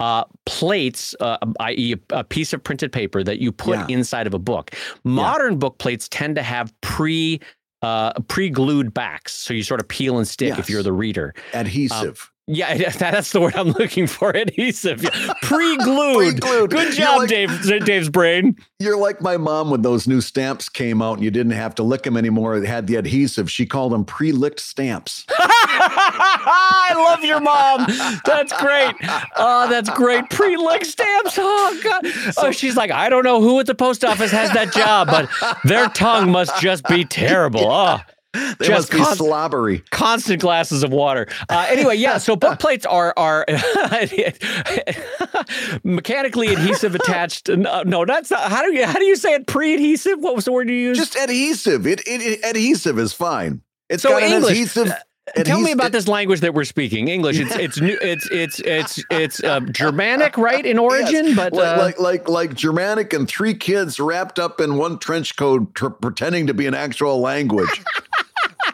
uh, 0.00 0.24
plates, 0.46 1.14
uh, 1.20 1.36
i.e., 1.60 1.94
a, 2.10 2.24
piece 2.24 2.52
of 2.54 2.64
printed 2.64 2.90
paper 2.90 3.22
that 3.22 3.38
you 3.38 3.52
put 3.52 3.78
Yeah. 3.78 3.86
inside 3.90 4.26
of 4.26 4.32
a 4.34 4.38
book. 4.40 4.70
Modern 5.04 5.56
book 5.58 5.76
plates 5.78 6.08
tend 6.08 6.34
to 6.36 6.42
have 6.42 6.72
pre 6.80 7.38
uh, 7.82 8.12
pre-glued 8.28 8.92
backs, 8.92 9.32
so 9.32 9.54
you 9.54 9.62
sort 9.62 9.80
of 9.80 9.88
peel 9.88 10.18
and 10.18 10.28
stick 10.28 10.58
if 10.58 10.68
you're 10.68 10.82
the 10.82 10.92
reader. 10.92 11.34
Adhesive. 11.54 12.30
Yeah, 12.52 12.88
that's 12.98 13.30
the 13.30 13.40
word 13.40 13.54
I'm 13.54 13.68
looking 13.70 14.06
for. 14.08 14.30
Adhesive, 14.36 15.02
pre-glued. 15.42 16.40
pre-glued. 16.40 16.70
Good 16.70 16.94
job, 16.94 17.18
like, 17.18 17.28
Dave. 17.28 17.84
Dave's 17.84 18.08
brain. 18.08 18.56
You're 18.80 18.96
like 18.98 19.20
my 19.20 19.36
mom 19.36 19.70
when 19.70 19.82
those 19.82 20.08
new 20.08 20.20
stamps 20.20 20.68
came 20.68 21.00
out 21.00 21.14
and 21.14 21.24
you 21.24 21.30
didn't 21.30 21.52
have 21.52 21.74
to 21.76 21.82
lick 21.82 22.02
them 22.02 22.16
anymore. 22.16 22.56
It 22.56 22.66
had 22.66 22.86
the 22.88 22.96
adhesive. 22.96 23.50
She 23.50 23.66
called 23.66 23.92
them 23.92 24.04
pre-licked 24.04 24.58
stamps. 24.58 25.26
I 25.38 26.92
love 27.08 27.24
your 27.24 27.40
mom. 27.40 27.86
That's 28.24 28.52
great. 28.60 28.94
Oh, 29.36 29.68
that's 29.68 29.90
great. 29.90 30.28
Pre-licked 30.30 30.86
stamps. 30.86 31.38
Oh 31.38 31.80
God. 31.84 32.06
So, 32.34 32.48
oh, 32.48 32.50
she's 32.50 32.76
like, 32.76 32.90
I 32.90 33.08
don't 33.08 33.24
know 33.24 33.40
who 33.40 33.60
at 33.60 33.66
the 33.66 33.74
post 33.74 34.04
office 34.04 34.32
has 34.32 34.52
that 34.54 34.72
job, 34.72 35.08
but 35.08 35.28
their 35.64 35.88
tongue 35.90 36.30
must 36.32 36.60
just 36.60 36.84
be 36.86 37.04
terrible. 37.04 37.70
Oh. 37.70 38.00
They 38.60 38.66
just 38.66 38.70
must 38.70 38.90
be 38.92 38.98
const- 38.98 39.18
slobbery. 39.18 39.82
Constant 39.90 40.40
glasses 40.40 40.82
of 40.82 40.92
water. 40.92 41.26
Uh, 41.48 41.66
anyway, 41.68 41.96
yeah. 41.96 42.18
So 42.18 42.36
book 42.36 42.58
plates 42.60 42.86
are 42.86 43.12
are 43.16 43.44
mechanically 45.84 46.48
adhesive 46.48 46.94
attached. 46.94 47.48
No, 47.48 47.82
no, 47.82 48.04
that's 48.04 48.30
not. 48.30 48.50
How 48.50 48.62
do 48.62 48.74
you 48.74 48.86
how 48.86 48.98
do 48.98 49.04
you 49.04 49.16
say 49.16 49.34
it? 49.34 49.46
Pre-adhesive. 49.46 50.20
What 50.20 50.36
was 50.36 50.44
the 50.44 50.52
word 50.52 50.68
you 50.68 50.76
used? 50.76 51.00
Just 51.00 51.16
adhesive. 51.16 51.86
It, 51.86 52.00
it, 52.06 52.20
it 52.20 52.44
adhesive 52.44 52.98
is 52.98 53.12
fine. 53.12 53.62
It's 53.88 54.02
so 54.02 54.10
got 54.10 54.22
English, 54.22 54.52
adhesive. 54.52 54.92
Uh, 55.36 55.42
tell 55.44 55.60
me 55.60 55.72
about 55.72 55.92
this 55.92 56.08
language 56.08 56.40
that 56.40 56.54
we're 56.54 56.64
speaking. 56.64 57.08
English. 57.08 57.38
It's 57.38 57.54
it's 57.54 57.80
new. 57.80 57.98
It's 58.00 58.28
it's 58.30 58.60
it's 58.60 59.04
it's 59.10 59.44
uh, 59.44 59.60
Germanic, 59.60 60.36
right, 60.36 60.64
in 60.64 60.78
origin, 60.78 61.26
yes. 61.26 61.36
but 61.36 61.52
uh, 61.54 61.76
like, 61.78 62.00
like 62.00 62.28
like 62.28 62.54
Germanic 62.54 63.12
and 63.12 63.28
three 63.28 63.54
kids 63.54 64.00
wrapped 64.00 64.38
up 64.38 64.60
in 64.60 64.76
one 64.76 64.98
trench 64.98 65.36
coat, 65.36 65.74
tr- 65.74 65.88
pretending 65.88 66.46
to 66.46 66.54
be 66.54 66.66
an 66.66 66.74
actual 66.74 67.20
language. 67.20 67.82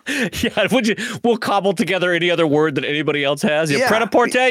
yeah, 0.42 0.66
would 0.70 0.86
you? 0.86 0.96
We'll 1.24 1.36
cobble 1.36 1.72
together 1.72 2.12
any 2.12 2.30
other 2.30 2.46
word 2.46 2.74
that 2.76 2.84
anybody 2.84 3.24
else 3.24 3.42
has. 3.42 3.70
Yeah, 3.70 3.78
yeah. 3.78 3.88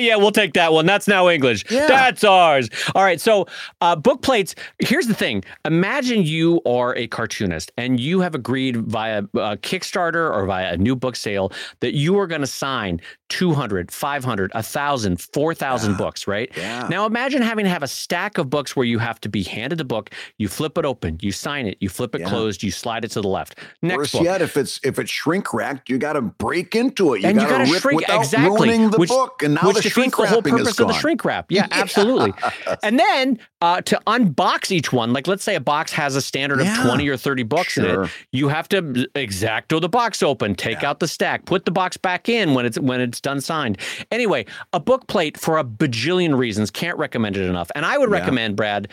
Yeah, 0.04 0.16
we'll 0.18 0.32
take 0.32 0.54
that 0.54 0.74
one. 0.74 0.86
That's 0.86 1.08
now 1.08 1.30
English. 1.30 1.66
Yeah. 1.70 1.88
That's 1.88 2.24
ours. 2.24 2.70
All 2.94 3.04
right. 3.04 3.20
So, 3.22 3.48
uh, 3.82 3.96
book 3.96 4.22
plates. 4.22 4.56
Here's 4.80 5.08
the 5.08 5.14
thing. 5.14 5.44
Imagine 5.64 6.24
you 6.24 6.62
are 6.66 6.96
a 6.96 7.08
cartoonist 7.08 7.72
and 7.78 8.00
you 8.00 8.20
have 8.20 8.36
agreed 8.36 8.78
via 8.78 9.20
uh, 9.20 9.56
Kickstarter 9.58 10.32
or 10.32 10.46
via 10.46 10.74
a 10.74 10.78
new 10.78 10.96
book 10.96 11.16
sale 11.16 11.52
that 11.80 11.94
you 11.94 12.18
are 12.20 12.28
going 12.28 12.42
to 12.42 12.48
sign 12.48 13.00
200, 13.30 13.92
500, 13.92 14.54
1,000, 14.54 15.22
4,000 15.22 15.92
yeah. 15.92 15.98
books, 15.98 16.28
right? 16.28 16.52
Yeah. 16.56 16.88
Now 16.90 17.06
imagine 17.06 17.42
having 17.42 17.66
to 17.66 17.70
have 17.70 17.84
a 17.84 17.88
stack 17.88 18.38
of 18.38 18.50
books 18.50 18.76
where 18.76 18.86
you 18.86 19.00
have 19.00 19.20
to 19.22 19.30
be 19.30 19.44
handed 19.44 19.78
the 19.78 19.86
book, 19.86 20.12
you 20.38 20.48
flip 20.48 20.78
it 20.78 20.86
open, 20.86 21.18
you 21.22 21.32
sign 21.32 21.66
it, 21.66 21.78
you 21.80 21.90
flip 21.90 22.14
it 22.14 22.22
yeah. 22.22 22.30
closed, 22.30 22.62
you 22.62 22.72
slide 22.72 23.04
it 23.04 23.12
to 23.12 23.22
the 23.22 23.28
left. 23.28 23.60
Next 23.82 23.98
Worse 23.98 24.12
book. 24.14 24.24
yet, 24.24 24.42
if 24.42 24.58
it's 24.58 24.80
if 24.84 25.00
it's 25.00 25.10
shrink 25.10 25.54
wrapped, 25.54 25.90
you 25.90 25.98
got 25.98 26.14
to 26.14 26.22
break 26.22 26.76
into 26.76 27.14
it. 27.14 27.22
You 27.22 27.30
and 27.30 27.38
got 27.38 27.66
to 27.66 27.72
rip 27.72 27.82
shrink 27.82 28.02
without 28.02 28.20
exactly, 28.20 28.70
ruining 28.70 28.90
the 28.92 28.98
which, 28.98 29.10
book, 29.10 29.42
and 29.44 29.56
now 29.56 29.68
which 29.68 29.78
the 29.78 29.90
shrink 29.90 30.16
the 30.16 30.28
whole 30.28 30.42
purpose 30.42 30.80
of 30.80 30.88
the 30.88 30.94
shrink 30.94 31.24
wrap. 31.26 31.46
Yeah, 31.56 31.68
absolutely. 31.72 32.34
and 32.84 33.00
then 33.00 33.40
uh, 33.66 33.82
to 33.82 34.00
unbox 34.06 34.70
each 34.70 34.94
one, 34.94 35.12
like 35.12 35.26
let's 35.26 35.44
say 35.44 35.56
a 35.56 35.60
box 35.60 35.92
has 35.92 36.16
a 36.16 36.22
standard 36.22 36.62
of 36.62 36.68
20 36.84 37.08
or 37.10 37.18
30 37.18 37.42
books 37.44 37.74
sure. 37.74 38.04
in 38.04 38.06
it, 38.06 38.12
you 38.32 38.48
have 38.48 38.70
to 38.70 38.82
exacto 39.16 39.82
the 39.82 39.90
box 39.90 40.22
open, 40.22 40.54
take 40.54 40.84
out 40.84 41.00
the 41.00 41.08
stack, 41.08 41.46
put 41.46 41.66
the 41.66 41.72
box 41.72 41.98
back 41.98 42.30
in 42.30 42.54
when 42.54 42.64
it's 42.64 42.78
when 42.80 43.02
it's 43.02 43.20
done 43.20 43.42
signed. 43.42 43.80
Anyway, 44.12 44.46
a 44.72 44.80
book 44.80 45.08
plate 45.08 45.36
for 45.36 45.58
a 45.58 45.64
bajillion 45.64 46.38
reasons 46.38 46.70
can't 46.70 46.96
recommend 47.00 47.38
it 47.38 47.50
enough. 47.50 47.72
And 47.74 47.88
I 47.88 47.98
would 47.98 48.12
yeah. 48.12 48.20
recommend, 48.20 48.56
Brad, 48.56 48.88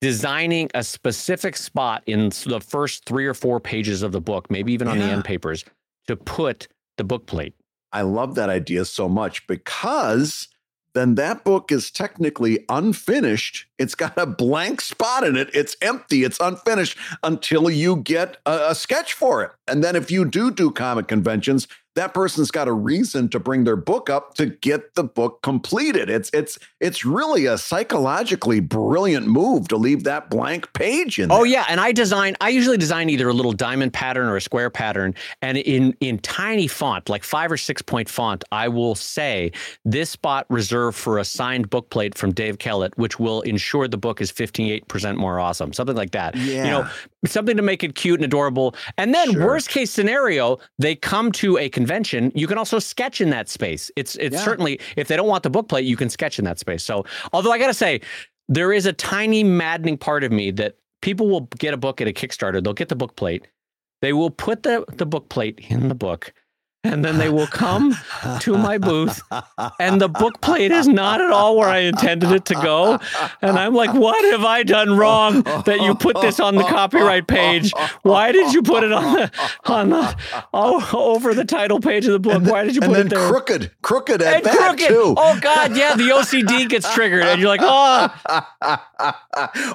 designing 0.00 0.70
a 0.74 0.82
specific 0.82 1.54
spot 1.54 2.02
in 2.06 2.30
the 2.46 2.60
first 2.66 3.04
three 3.04 3.26
or 3.26 3.34
four 3.34 3.60
pages 3.60 4.02
of 4.02 4.12
the 4.12 4.22
book, 4.22 4.50
maybe 4.50 4.72
even 4.72 4.88
on 4.88 4.98
yeah. 4.98 5.06
the 5.06 5.12
end 5.12 5.24
papers, 5.26 5.66
to 6.06 6.16
put 6.16 6.66
the 6.96 7.04
book 7.04 7.26
plate. 7.26 7.54
I 7.92 8.02
love 8.02 8.36
that 8.36 8.48
idea 8.48 8.86
so 8.86 9.06
much 9.06 9.46
because 9.46 10.48
then 10.94 11.16
that 11.16 11.44
book 11.44 11.72
is 11.72 11.90
technically 11.90 12.64
unfinished. 12.68 13.66
It's 13.78 13.94
got 13.94 14.16
a 14.16 14.26
blank 14.26 14.80
spot 14.80 15.24
in 15.24 15.36
it. 15.36 15.50
It's 15.52 15.76
empty. 15.82 16.24
It's 16.24 16.38
unfinished 16.40 16.96
until 17.22 17.68
you 17.68 17.96
get 17.96 18.38
a, 18.46 18.70
a 18.70 18.74
sketch 18.74 19.12
for 19.12 19.42
it. 19.42 19.50
And 19.66 19.82
then 19.82 19.96
if 19.96 20.10
you 20.10 20.24
do 20.24 20.50
do 20.50 20.70
comic 20.70 21.08
conventions, 21.08 21.66
that 21.94 22.12
person's 22.12 22.50
got 22.50 22.68
a 22.68 22.72
reason 22.72 23.28
to 23.28 23.38
bring 23.38 23.64
their 23.64 23.76
book 23.76 24.10
up 24.10 24.34
to 24.34 24.46
get 24.46 24.94
the 24.94 25.04
book 25.04 25.42
completed. 25.42 26.10
It's 26.10 26.30
it's 26.32 26.58
it's 26.80 27.04
really 27.04 27.46
a 27.46 27.56
psychologically 27.56 28.60
brilliant 28.60 29.26
move 29.26 29.68
to 29.68 29.76
leave 29.76 30.04
that 30.04 30.30
blank 30.30 30.72
page 30.72 31.18
in. 31.18 31.30
Oh, 31.30 31.36
there. 31.36 31.40
Oh 31.40 31.44
yeah, 31.44 31.64
and 31.68 31.80
I 31.80 31.92
design. 31.92 32.36
I 32.40 32.48
usually 32.48 32.78
design 32.78 33.10
either 33.10 33.28
a 33.28 33.32
little 33.32 33.52
diamond 33.52 33.92
pattern 33.92 34.26
or 34.28 34.36
a 34.36 34.40
square 34.40 34.70
pattern, 34.70 35.14
and 35.40 35.58
in 35.58 35.96
in 36.00 36.18
tiny 36.18 36.66
font, 36.66 37.08
like 37.08 37.24
five 37.24 37.50
or 37.50 37.56
six 37.56 37.80
point 37.82 38.08
font, 38.08 38.44
I 38.50 38.68
will 38.68 38.94
say 38.94 39.52
this 39.84 40.10
spot 40.10 40.46
reserved 40.48 40.96
for 40.96 41.18
a 41.18 41.24
signed 41.24 41.70
book 41.70 41.90
plate 41.90 42.16
from 42.16 42.32
Dave 42.32 42.58
Kellett, 42.58 42.96
which 42.98 43.18
will 43.18 43.42
ensure 43.42 43.88
the 43.88 43.98
book 43.98 44.20
is 44.20 44.30
fifty 44.30 44.72
eight 44.72 44.88
percent 44.88 45.18
more 45.18 45.38
awesome. 45.38 45.72
Something 45.72 45.96
like 45.96 46.10
that. 46.10 46.34
Yeah. 46.36 46.64
You 46.64 46.70
know, 46.70 46.88
something 47.26 47.56
to 47.56 47.62
make 47.62 47.84
it 47.84 47.94
cute 47.94 48.18
and 48.18 48.24
adorable. 48.24 48.74
And 48.98 49.14
then 49.14 49.32
sure. 49.32 49.46
worst 49.46 49.68
case 49.68 49.90
scenario, 49.90 50.58
they 50.78 50.94
come 50.94 51.32
to 51.32 51.58
a 51.58 51.68
convention. 51.84 52.32
You 52.34 52.46
can 52.46 52.56
also 52.56 52.78
sketch 52.78 53.20
in 53.20 53.30
that 53.30 53.48
space. 53.48 53.90
It's 53.96 54.16
it's 54.16 54.34
yeah. 54.34 54.44
certainly 54.44 54.80
if 54.96 55.08
they 55.08 55.16
don't 55.16 55.28
want 55.28 55.42
the 55.42 55.50
book 55.50 55.68
plate, 55.68 55.84
you 55.84 55.96
can 55.96 56.08
sketch 56.08 56.38
in 56.38 56.44
that 56.46 56.58
space. 56.58 56.82
So 56.82 57.04
although 57.32 57.52
I 57.52 57.58
gotta 57.58 57.74
say, 57.74 58.00
there 58.48 58.72
is 58.72 58.86
a 58.86 58.92
tiny 58.92 59.44
maddening 59.44 59.98
part 59.98 60.24
of 60.24 60.32
me 60.32 60.50
that 60.52 60.76
people 61.02 61.28
will 61.28 61.48
get 61.58 61.74
a 61.74 61.76
book 61.76 62.00
at 62.00 62.08
a 62.08 62.12
Kickstarter, 62.12 62.62
they'll 62.62 62.72
get 62.72 62.88
the 62.88 62.96
book 62.96 63.16
plate, 63.16 63.46
they 64.00 64.12
will 64.12 64.30
put 64.30 64.62
the, 64.62 64.84
the 64.94 65.06
book 65.06 65.28
plate 65.28 65.60
in 65.68 65.88
the 65.88 65.94
book 65.94 66.32
and 66.84 67.02
then 67.02 67.16
they 67.16 67.30
will 67.30 67.46
come 67.46 67.96
to 68.40 68.58
my 68.58 68.76
booth 68.76 69.22
and 69.80 70.00
the 70.00 70.08
book 70.08 70.40
plate 70.42 70.70
is 70.70 70.86
not 70.86 71.20
at 71.20 71.30
all 71.30 71.56
where 71.56 71.68
I 71.68 71.78
intended 71.78 72.30
it 72.30 72.44
to 72.46 72.54
go. 72.54 72.98
And 73.40 73.58
I'm 73.58 73.74
like, 73.74 73.94
what 73.94 74.22
have 74.32 74.44
I 74.44 74.62
done 74.62 74.96
wrong 74.96 75.42
that 75.42 75.80
you 75.80 75.94
put 75.94 76.20
this 76.20 76.38
on 76.38 76.56
the 76.56 76.62
copyright 76.64 77.26
page? 77.26 77.72
Why 78.02 78.32
did 78.32 78.52
you 78.52 78.62
put 78.62 78.84
it 78.84 78.92
on 78.92 79.14
the 79.14 79.32
on 79.64 79.90
the 79.90 80.16
oh, 80.52 80.90
over 80.92 81.34
the 81.34 81.44
title 81.44 81.80
page 81.80 82.06
of 82.06 82.12
the 82.12 82.18
book? 82.18 82.42
Why 82.44 82.64
did 82.64 82.74
you 82.74 82.82
put 82.82 82.98
it 82.98 83.08
there? 83.08 83.28
Crooked, 83.28 83.70
crooked 83.80 84.20
at 84.20 84.36
and 84.36 84.44
that 84.44 84.56
crooked. 84.56 84.88
too. 84.88 85.14
Oh 85.16 85.38
God, 85.40 85.76
yeah, 85.76 85.96
the 85.96 86.10
OCD 86.10 86.68
gets 86.68 86.92
triggered, 86.92 87.22
and 87.22 87.40
you're 87.40 87.48
like, 87.48 87.60
oh. 87.62 88.14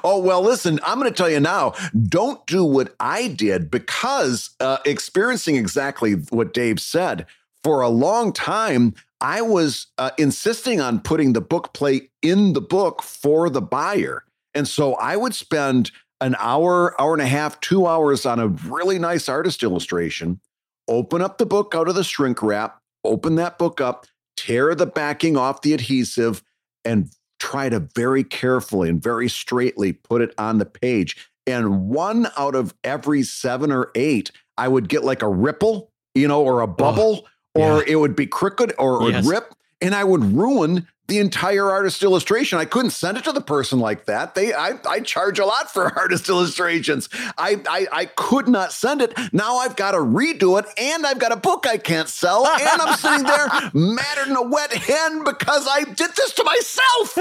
oh 0.04 0.20
well, 0.20 0.42
listen, 0.42 0.78
I'm 0.84 0.98
going 1.00 1.10
to 1.10 1.16
tell 1.16 1.30
you 1.30 1.40
now. 1.40 1.74
Don't 2.08 2.46
do 2.46 2.64
what 2.64 2.94
I 3.00 3.28
did 3.28 3.70
because 3.70 4.50
uh, 4.60 4.78
experiencing 4.84 5.56
exactly 5.56 6.12
what 6.12 6.54
Dave 6.54 6.78
said 6.78 6.99
said, 7.00 7.26
for 7.62 7.80
a 7.80 7.88
long 7.88 8.32
time, 8.32 8.94
I 9.20 9.42
was 9.42 9.86
uh, 9.98 10.10
insisting 10.18 10.80
on 10.80 11.00
putting 11.00 11.32
the 11.32 11.40
book 11.40 11.72
plate 11.72 12.10
in 12.22 12.52
the 12.52 12.60
book 12.60 13.02
for 13.02 13.50
the 13.50 13.62
buyer. 13.62 14.24
And 14.54 14.66
so 14.66 14.94
I 14.94 15.16
would 15.16 15.34
spend 15.34 15.90
an 16.20 16.36
hour, 16.38 16.98
hour 17.00 17.12
and 17.14 17.22
a 17.22 17.26
half, 17.26 17.60
two 17.60 17.86
hours 17.86 18.26
on 18.26 18.38
a 18.38 18.48
really 18.48 18.98
nice 18.98 19.28
artist 19.28 19.62
illustration, 19.62 20.40
open 20.88 21.22
up 21.22 21.38
the 21.38 21.46
book 21.46 21.74
out 21.74 21.88
of 21.88 21.94
the 21.94 22.04
shrink 22.04 22.42
wrap, 22.42 22.80
open 23.04 23.36
that 23.36 23.58
book 23.58 23.80
up, 23.80 24.06
tear 24.36 24.74
the 24.74 24.86
backing 24.86 25.36
off 25.36 25.62
the 25.62 25.72
adhesive, 25.72 26.42
and 26.84 27.10
try 27.38 27.68
to 27.70 27.80
very 27.94 28.24
carefully 28.24 28.88
and 28.90 29.02
very 29.02 29.28
straightly 29.28 29.92
put 29.92 30.20
it 30.20 30.34
on 30.36 30.58
the 30.58 30.66
page. 30.66 31.16
And 31.46 31.88
one 31.88 32.28
out 32.36 32.54
of 32.54 32.74
every 32.84 33.22
seven 33.22 33.72
or 33.72 33.90
eight, 33.94 34.30
I 34.58 34.68
would 34.68 34.88
get 34.88 35.04
like 35.04 35.22
a 35.22 35.28
ripple 35.28 35.89
you 36.14 36.28
know, 36.28 36.42
or 36.42 36.60
a 36.60 36.66
bubble, 36.66 37.26
oh, 37.54 37.60
or 37.60 37.84
it 37.84 37.96
would 37.96 38.16
be 38.16 38.26
crooked 38.26 38.72
or 38.78 39.08
it 39.08 39.12
yes. 39.12 39.24
would 39.24 39.32
rip, 39.32 39.54
and 39.80 39.94
I 39.94 40.04
would 40.04 40.24
ruin 40.24 40.86
the 41.10 41.18
entire 41.18 41.70
artist 41.70 42.02
illustration. 42.04 42.58
I 42.58 42.64
couldn't 42.64 42.92
send 42.92 43.18
it 43.18 43.24
to 43.24 43.32
the 43.32 43.40
person 43.40 43.80
like 43.80 44.04
that. 44.06 44.36
They 44.36 44.54
I, 44.54 44.78
I 44.88 45.00
charge 45.00 45.40
a 45.40 45.44
lot 45.44 45.70
for 45.70 45.92
artist 45.98 46.28
illustrations. 46.28 47.08
I, 47.36 47.60
I 47.68 47.86
I 47.92 48.04
could 48.06 48.48
not 48.48 48.72
send 48.72 49.02
it. 49.02 49.12
Now 49.32 49.56
I've 49.56 49.74
got 49.76 49.90
to 49.90 49.98
redo 49.98 50.58
it 50.58 50.66
and 50.78 51.04
I've 51.04 51.18
got 51.18 51.32
a 51.32 51.36
book 51.36 51.66
I 51.66 51.78
can't 51.78 52.08
sell 52.08 52.46
and 52.46 52.80
I'm 52.80 52.96
sitting 52.96 53.26
there 53.26 53.48
madder 53.74 54.24
than 54.26 54.36
a 54.36 54.42
wet 54.42 54.72
hen 54.72 55.24
because 55.24 55.66
I 55.68 55.82
did 55.82 56.10
this 56.16 56.32
to 56.34 56.44
myself. 56.44 57.14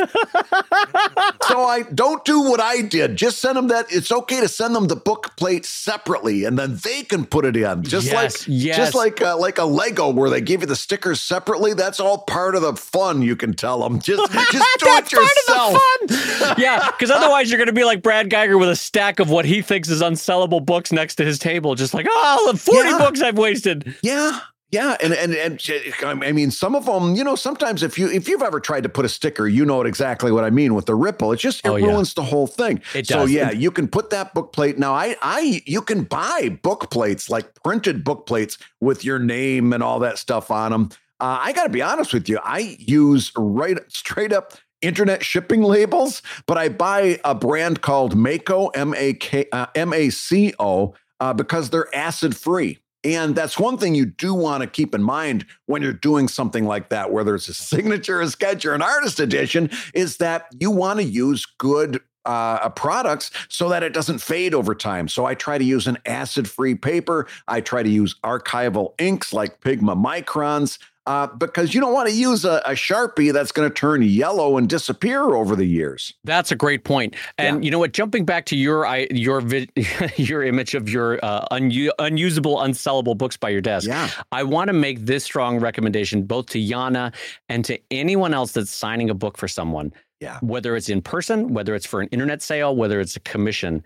so 1.47 1.63
I 1.63 1.83
don't 1.93 2.23
do 2.23 2.41
what 2.41 2.61
I 2.61 2.81
did. 2.81 3.15
Just 3.15 3.39
send 3.39 3.57
them 3.57 3.69
that 3.69 3.87
it's 3.89 4.11
okay 4.11 4.39
to 4.39 4.47
send 4.47 4.75
them 4.75 4.87
the 4.87 4.95
book 4.95 5.35
plate 5.35 5.65
separately 5.65 6.45
and 6.45 6.59
then 6.59 6.77
they 6.83 7.01
can 7.01 7.25
put 7.25 7.43
it 7.43 7.57
in. 7.57 7.81
Just 7.83 8.05
yes, 8.05 8.13
like 8.13 8.47
yes. 8.47 8.77
just 8.77 8.93
like 8.93 9.19
uh, 9.21 9.35
like 9.35 9.57
a 9.57 9.65
Lego 9.65 10.09
where 10.11 10.29
they 10.29 10.41
give 10.41 10.61
you 10.61 10.67
the 10.67 10.75
stickers 10.75 11.19
separately. 11.19 11.73
That's 11.73 11.99
all 11.99 12.19
part 12.19 12.53
of 12.53 12.61
the 12.61 12.75
fun 12.75 13.23
you 13.23 13.35
can 13.35 13.55
tell 13.55 13.78
them. 13.79 13.99
Just, 13.99 14.31
just 14.51 14.79
do 14.79 14.85
it 14.87 15.11
yourself. 15.11 16.57
yeah, 16.57 16.89
because 16.91 17.11
otherwise 17.11 17.49
you're 17.49 17.57
going 17.57 17.67
to 17.67 17.73
be 17.73 17.83
like 17.83 18.01
Brad 18.01 18.29
Guigar 18.29 18.59
with 18.59 18.69
a 18.69 18.75
stack 18.75 19.19
of 19.19 19.29
what 19.29 19.45
he 19.45 19.61
thinks 19.61 19.89
is 19.89 20.01
unsellable 20.01 20.65
books 20.65 20.91
next 20.91 21.15
to 21.15 21.25
his 21.25 21.39
table, 21.39 21.75
just 21.75 21.93
like, 21.93 22.07
oh, 22.09 22.53
40 22.55 22.89
yeah. 22.89 22.97
books 22.97 23.21
I've 23.21 23.37
wasted. 23.37 23.95
Yeah. 24.01 24.39
Yeah, 24.71 24.97
and, 25.01 25.13
and 25.13 25.33
and 25.33 25.59
I 26.03 26.31
mean, 26.31 26.51
some 26.51 26.75
of 26.75 26.85
them, 26.85 27.15
you 27.15 27.23
know, 27.23 27.35
sometimes 27.35 27.81
if 27.81 27.97
you 27.97 28.07
if 28.07 28.27
you've 28.27 28.43
ever 28.43 28.59
tried 28.59 28.83
to 28.83 28.89
put 28.89 29.03
a 29.03 29.09
sticker, 29.09 29.47
you 29.47 29.65
know 29.65 29.81
exactly 29.81 30.31
what 30.31 30.43
I 30.43 30.51
mean 30.51 30.75
with 30.75 30.85
the 30.85 30.93
ripple. 30.93 31.31
It 31.31 31.37
just 31.37 31.65
it 31.65 31.69
oh, 31.69 31.75
ruins 31.75 32.13
yeah. 32.15 32.23
the 32.23 32.29
whole 32.29 32.45
thing. 32.45 32.81
It 32.93 33.07
does. 33.07 33.07
So 33.07 33.25
yeah, 33.25 33.49
you 33.49 33.71
can 33.71 33.87
put 33.87 34.11
that 34.11 34.35
book 34.35 34.53
plate. 34.53 34.77
Now, 34.77 34.93
I 34.93 35.15
I 35.23 35.63
you 35.65 35.81
can 35.81 36.03
buy 36.03 36.59
book 36.61 36.91
plates 36.91 37.31
like 37.31 37.51
printed 37.63 38.03
book 38.03 38.27
plates 38.27 38.59
with 38.79 39.03
your 39.03 39.17
name 39.17 39.73
and 39.73 39.81
all 39.81 39.97
that 39.99 40.19
stuff 40.19 40.51
on 40.51 40.71
them. 40.71 40.89
Uh, 41.19 41.37
I 41.41 41.51
got 41.51 41.63
to 41.63 41.69
be 41.69 41.81
honest 41.81 42.13
with 42.13 42.29
you. 42.29 42.39
I 42.43 42.77
use 42.79 43.31
right 43.35 43.77
straight 43.91 44.31
up 44.31 44.53
internet 44.81 45.23
shipping 45.23 45.61
labels, 45.61 46.21
but 46.45 46.57
I 46.57 46.69
buy 46.69 47.19
a 47.25 47.35
brand 47.35 47.81
called 47.81 48.15
Maco, 48.15 48.67
M 48.67 48.93
A 48.95 49.13
K 49.13 49.45
uh, 49.51 49.65
M 49.75 49.93
A 49.93 50.09
C 50.09 50.53
O, 50.59 50.93
uh, 51.19 51.33
because 51.33 51.69
they're 51.69 51.93
acid 51.93 52.37
free. 52.37 52.79
And 53.03 53.35
that's 53.35 53.57
one 53.57 53.77
thing 53.77 53.95
you 53.95 54.05
do 54.05 54.33
want 54.33 54.61
to 54.61 54.67
keep 54.67 54.93
in 54.93 55.01
mind 55.03 55.45
when 55.67 55.81
you're 55.81 55.93
doing 55.93 56.27
something 56.27 56.65
like 56.65 56.89
that, 56.89 57.11
whether 57.11 57.35
it's 57.35 57.47
a 57.47 57.53
signature, 57.53 58.19
a 58.19 58.29
sketch, 58.29 58.65
or 58.65 58.73
an 58.73 58.81
artist 58.81 59.19
edition, 59.19 59.69
is 59.93 60.17
that 60.17 60.47
you 60.59 60.69
want 60.69 60.99
to 60.99 61.05
use 61.05 61.45
good 61.45 62.01
uh, 62.25 62.67
products 62.69 63.31
so 63.47 63.69
that 63.69 63.83
it 63.83 63.93
doesn't 63.93 64.19
fade 64.19 64.53
over 64.53 64.75
time. 64.75 65.07
So 65.07 65.25
I 65.25 65.33
try 65.33 65.57
to 65.57 65.63
use 65.63 65.87
an 65.87 65.97
acid 66.05 66.49
free 66.49 66.75
paper. 66.75 67.27
I 67.47 67.61
try 67.61 67.83
to 67.83 67.89
use 67.89 68.15
archival 68.23 68.93
inks 68.99 69.33
like 69.33 69.61
Pigma 69.61 69.95
Microns 69.95 70.77
uh, 71.09 71.25
because 71.25 71.73
you 71.73 71.81
don't 71.81 71.91
want 71.91 72.07
to 72.07 72.13
use 72.13 72.45
a, 72.45 72.61
a 72.67 72.73
sharpie 72.73 73.33
that's 73.33 73.51
going 73.51 73.67
to 73.67 73.73
turn 73.73 74.03
yellow 74.03 74.57
and 74.57 74.69
disappear 74.69 75.23
over 75.23 75.55
the 75.55 75.65
years. 75.65 76.13
That's 76.23 76.51
a 76.51 76.55
great 76.55 76.83
point. 76.83 77.15
And 77.39 77.63
yeah. 77.63 77.65
you 77.65 77.71
know 77.71 77.79
what? 77.79 77.93
Jumping 77.93 78.25
back 78.25 78.45
to 78.45 78.55
your 78.55 78.85
your 79.09 79.41
your 80.17 80.43
image 80.43 80.75
of 80.75 80.87
your 80.87 81.19
uh, 81.25 81.47
unusable, 81.49 82.57
unsellable 82.57 83.17
books 83.17 83.37
by 83.37 83.49
your 83.49 83.59
desk, 83.59 83.87
yeah. 83.87 84.07
I 84.31 84.43
want 84.43 84.67
to 84.67 84.73
make 84.73 84.99
this 84.99 85.23
strong 85.23 85.59
recommendation 85.59 86.25
both 86.25 86.45
to 86.51 86.59
Yana 86.59 87.15
and 87.49 87.65
to 87.65 87.79
anyone 87.89 88.35
else 88.35 88.51
that's 88.51 88.69
signing 88.69 89.09
a 89.09 89.15
book 89.15 89.35
for 89.35 89.47
someone. 89.47 89.91
Yeah. 90.19 90.37
Whether 90.41 90.75
it's 90.75 90.89
in 90.89 91.01
person, 91.01 91.55
whether 91.55 91.73
it's 91.73 91.87
for 91.87 92.01
an 92.01 92.09
internet 92.09 92.43
sale, 92.43 92.75
whether 92.75 92.99
it's 92.99 93.15
a 93.15 93.21
commission, 93.21 93.81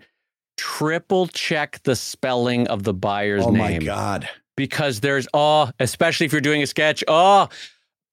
triple 0.58 1.28
check 1.28 1.80
the 1.84 1.96
spelling 1.96 2.68
of 2.68 2.82
the 2.82 2.92
buyer's 2.92 3.46
oh 3.46 3.50
name. 3.50 3.62
Oh 3.62 3.66
my 3.66 3.78
God 3.78 4.28
because 4.56 5.00
there's 5.00 5.26
oh, 5.34 5.70
especially 5.80 6.26
if 6.26 6.32
you're 6.32 6.40
doing 6.40 6.62
a 6.62 6.66
sketch, 6.66 7.02
oh, 7.08 7.48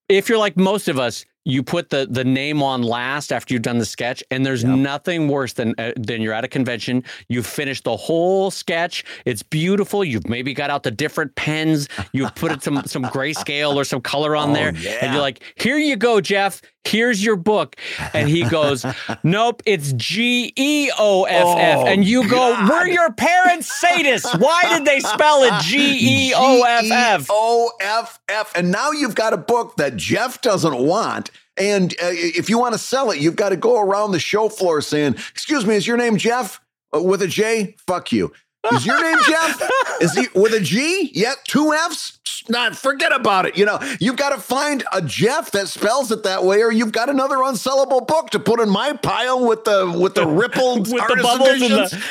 if 0.09 0.29
you're 0.29 0.37
like 0.37 0.57
most 0.57 0.87
of 0.87 0.99
us, 0.99 1.25
you 1.43 1.63
put 1.63 1.89
the 1.89 2.07
the 2.09 2.23
name 2.23 2.61
on 2.61 2.83
last 2.83 3.31
after 3.31 3.53
you've 3.53 3.63
done 3.63 3.79
the 3.79 3.85
sketch 3.85 4.23
and 4.29 4.45
there's 4.45 4.63
yep. 4.63 4.77
nothing 4.77 5.27
worse 5.27 5.53
than 5.53 5.73
uh, 5.79 5.91
than 5.95 6.21
you're 6.21 6.33
at 6.33 6.43
a 6.43 6.47
convention 6.47 7.03
you've 7.29 7.47
finished 7.47 7.83
the 7.83 7.97
whole 7.97 8.51
sketch 8.51 9.03
it's 9.25 9.41
beautiful 9.41 10.03
you've 10.03 10.29
maybe 10.29 10.53
got 10.53 10.69
out 10.69 10.83
the 10.83 10.91
different 10.91 11.33
pens 11.35 11.87
you've 12.13 12.33
put 12.35 12.51
it 12.51 12.61
some 12.61 12.83
some 12.85 13.03
grayscale 13.05 13.75
or 13.75 13.83
some 13.83 14.01
color 14.01 14.35
on 14.35 14.51
oh, 14.51 14.53
there 14.53 14.75
yeah. 14.75 14.99
and 15.01 15.13
you're 15.13 15.21
like 15.21 15.41
here 15.55 15.77
you 15.77 15.95
go 15.95 16.21
jeff 16.21 16.61
here's 16.83 17.23
your 17.23 17.35
book. 17.35 17.75
And 18.13 18.29
he 18.29 18.43
goes 18.43 18.85
nope 19.23 19.61
it's 19.65 19.93
g-e-o-f-f 19.93 21.45
oh, 21.45 21.85
and 21.85 22.05
you 22.05 22.23
go 22.23 22.53
God. 22.53 22.69
were 22.69 22.87
your 22.87 23.11
parents 23.13 23.83
sadists? 23.83 24.39
Why 24.39 24.77
did 24.77 24.85
they 24.85 24.99
spell 24.99 25.43
it 25.43 25.61
g-e-o-f-f 25.63 27.27
g-e-o-f-f 27.27 28.51
and 28.55 28.71
now 28.71 28.91
you've 28.91 29.15
got 29.15 29.33
a 29.33 29.37
book 29.37 29.75
that 29.77 29.95
jeff 29.95 30.41
doesn't 30.41 30.77
want. 30.77 31.31
And 31.57 31.93
uh, 32.01 32.07
if 32.11 32.49
you 32.49 32.57
want 32.57 32.73
to 32.73 32.79
sell 32.79 33.11
it, 33.11 33.19
you've 33.19 33.35
got 33.35 33.49
to 33.49 33.57
go 33.57 33.79
around 33.79 34.11
the 34.11 34.19
show 34.19 34.49
floor 34.49 34.81
saying, 34.81 35.15
Excuse 35.31 35.65
me, 35.65 35.75
is 35.75 35.85
your 35.85 35.97
name 35.97 36.17
Jeff? 36.17 36.61
Uh, 36.95 37.01
with 37.01 37.21
a 37.21 37.27
J? 37.27 37.75
Fuck 37.85 38.11
you. 38.11 38.31
Is 38.73 38.85
your 38.85 39.01
name 39.01 39.17
Jeff? 39.27 39.69
Is 40.01 40.13
he 40.13 40.27
with 40.35 40.53
a 40.53 40.59
G? 40.59 41.09
Yeah, 41.13 41.33
two 41.45 41.73
F's? 41.73 42.19
Not 42.49 42.75
forget 42.75 43.13
about 43.13 43.45
it. 43.45 43.55
You 43.57 43.65
know, 43.65 43.79
you've 43.99 44.15
got 44.15 44.29
to 44.29 44.41
find 44.41 44.83
a 44.91 45.01
Jeff 45.01 45.51
that 45.51 45.67
spells 45.67 46.11
it 46.11 46.23
that 46.23 46.43
way, 46.43 46.63
or 46.63 46.71
you've 46.71 46.91
got 46.91 47.09
another 47.09 47.37
unsellable 47.37 48.07
book 48.07 48.31
to 48.31 48.39
put 48.39 48.59
in 48.59 48.69
my 48.69 48.93
pile 48.93 49.47
with 49.47 49.63
the 49.63 49.95
with 49.99 50.15
the 50.15 50.25
rippled 50.25 50.79
with 50.91 51.07
the 51.07 51.19
bubbles. 51.21 51.59
The... 51.59 52.03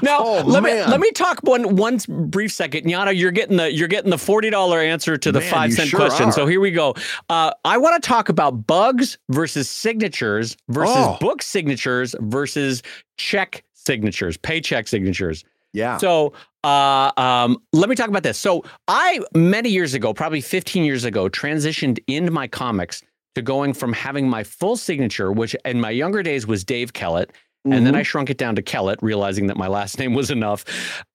now 0.02 0.18
oh, 0.20 0.42
let 0.44 0.62
man. 0.62 0.86
me 0.86 0.90
let 0.90 1.00
me 1.00 1.10
talk 1.12 1.40
one 1.42 1.76
one 1.76 1.98
brief 2.08 2.52
second. 2.52 2.84
Yana, 2.84 3.16
you're 3.16 3.32
getting 3.32 3.56
the 3.56 3.72
you're 3.72 3.88
getting 3.88 4.10
the 4.10 4.18
forty 4.18 4.50
dollar 4.50 4.78
answer 4.78 5.16
to 5.16 5.32
the 5.32 5.40
man, 5.40 5.50
five 5.50 5.72
cent 5.72 5.88
sure 5.88 5.98
question. 5.98 6.28
Are. 6.28 6.32
So 6.32 6.46
here 6.46 6.60
we 6.60 6.70
go. 6.70 6.94
Uh, 7.28 7.52
I 7.64 7.78
want 7.78 8.00
to 8.00 8.08
talk 8.08 8.28
about 8.28 8.66
bugs 8.66 9.18
versus 9.30 9.68
signatures 9.68 10.56
versus 10.68 10.94
oh. 10.96 11.16
book 11.20 11.42
signatures 11.42 12.14
versus 12.20 12.82
check 13.16 13.64
signatures, 13.86 14.36
paycheck 14.36 14.88
signatures. 14.88 15.44
Yeah. 15.72 15.96
So 15.98 16.32
uh, 16.62 17.10
um, 17.16 17.58
let 17.72 17.88
me 17.88 17.96
talk 17.96 18.08
about 18.08 18.22
this. 18.22 18.38
So 18.38 18.64
I 18.88 19.20
many 19.34 19.68
years 19.68 19.94
ago, 19.94 20.14
probably 20.14 20.40
15 20.40 20.84
years 20.84 21.04
ago, 21.04 21.28
transitioned 21.28 21.98
into 22.06 22.30
my 22.30 22.46
comics 22.46 23.02
to 23.34 23.42
going 23.42 23.74
from 23.74 23.92
having 23.92 24.28
my 24.28 24.44
full 24.44 24.76
signature, 24.76 25.32
which 25.32 25.56
in 25.64 25.80
my 25.80 25.90
younger 25.90 26.22
days 26.22 26.46
was 26.46 26.64
Dave 26.64 26.92
Kellett. 26.92 27.30
Mm-hmm. 27.66 27.72
And 27.72 27.86
then 27.86 27.94
I 27.94 28.02
shrunk 28.02 28.30
it 28.30 28.38
down 28.38 28.56
to 28.56 28.62
Kellett, 28.62 29.02
realizing 29.02 29.46
that 29.48 29.56
my 29.56 29.66
last 29.66 29.98
name 29.98 30.14
was 30.14 30.30
enough. 30.30 30.64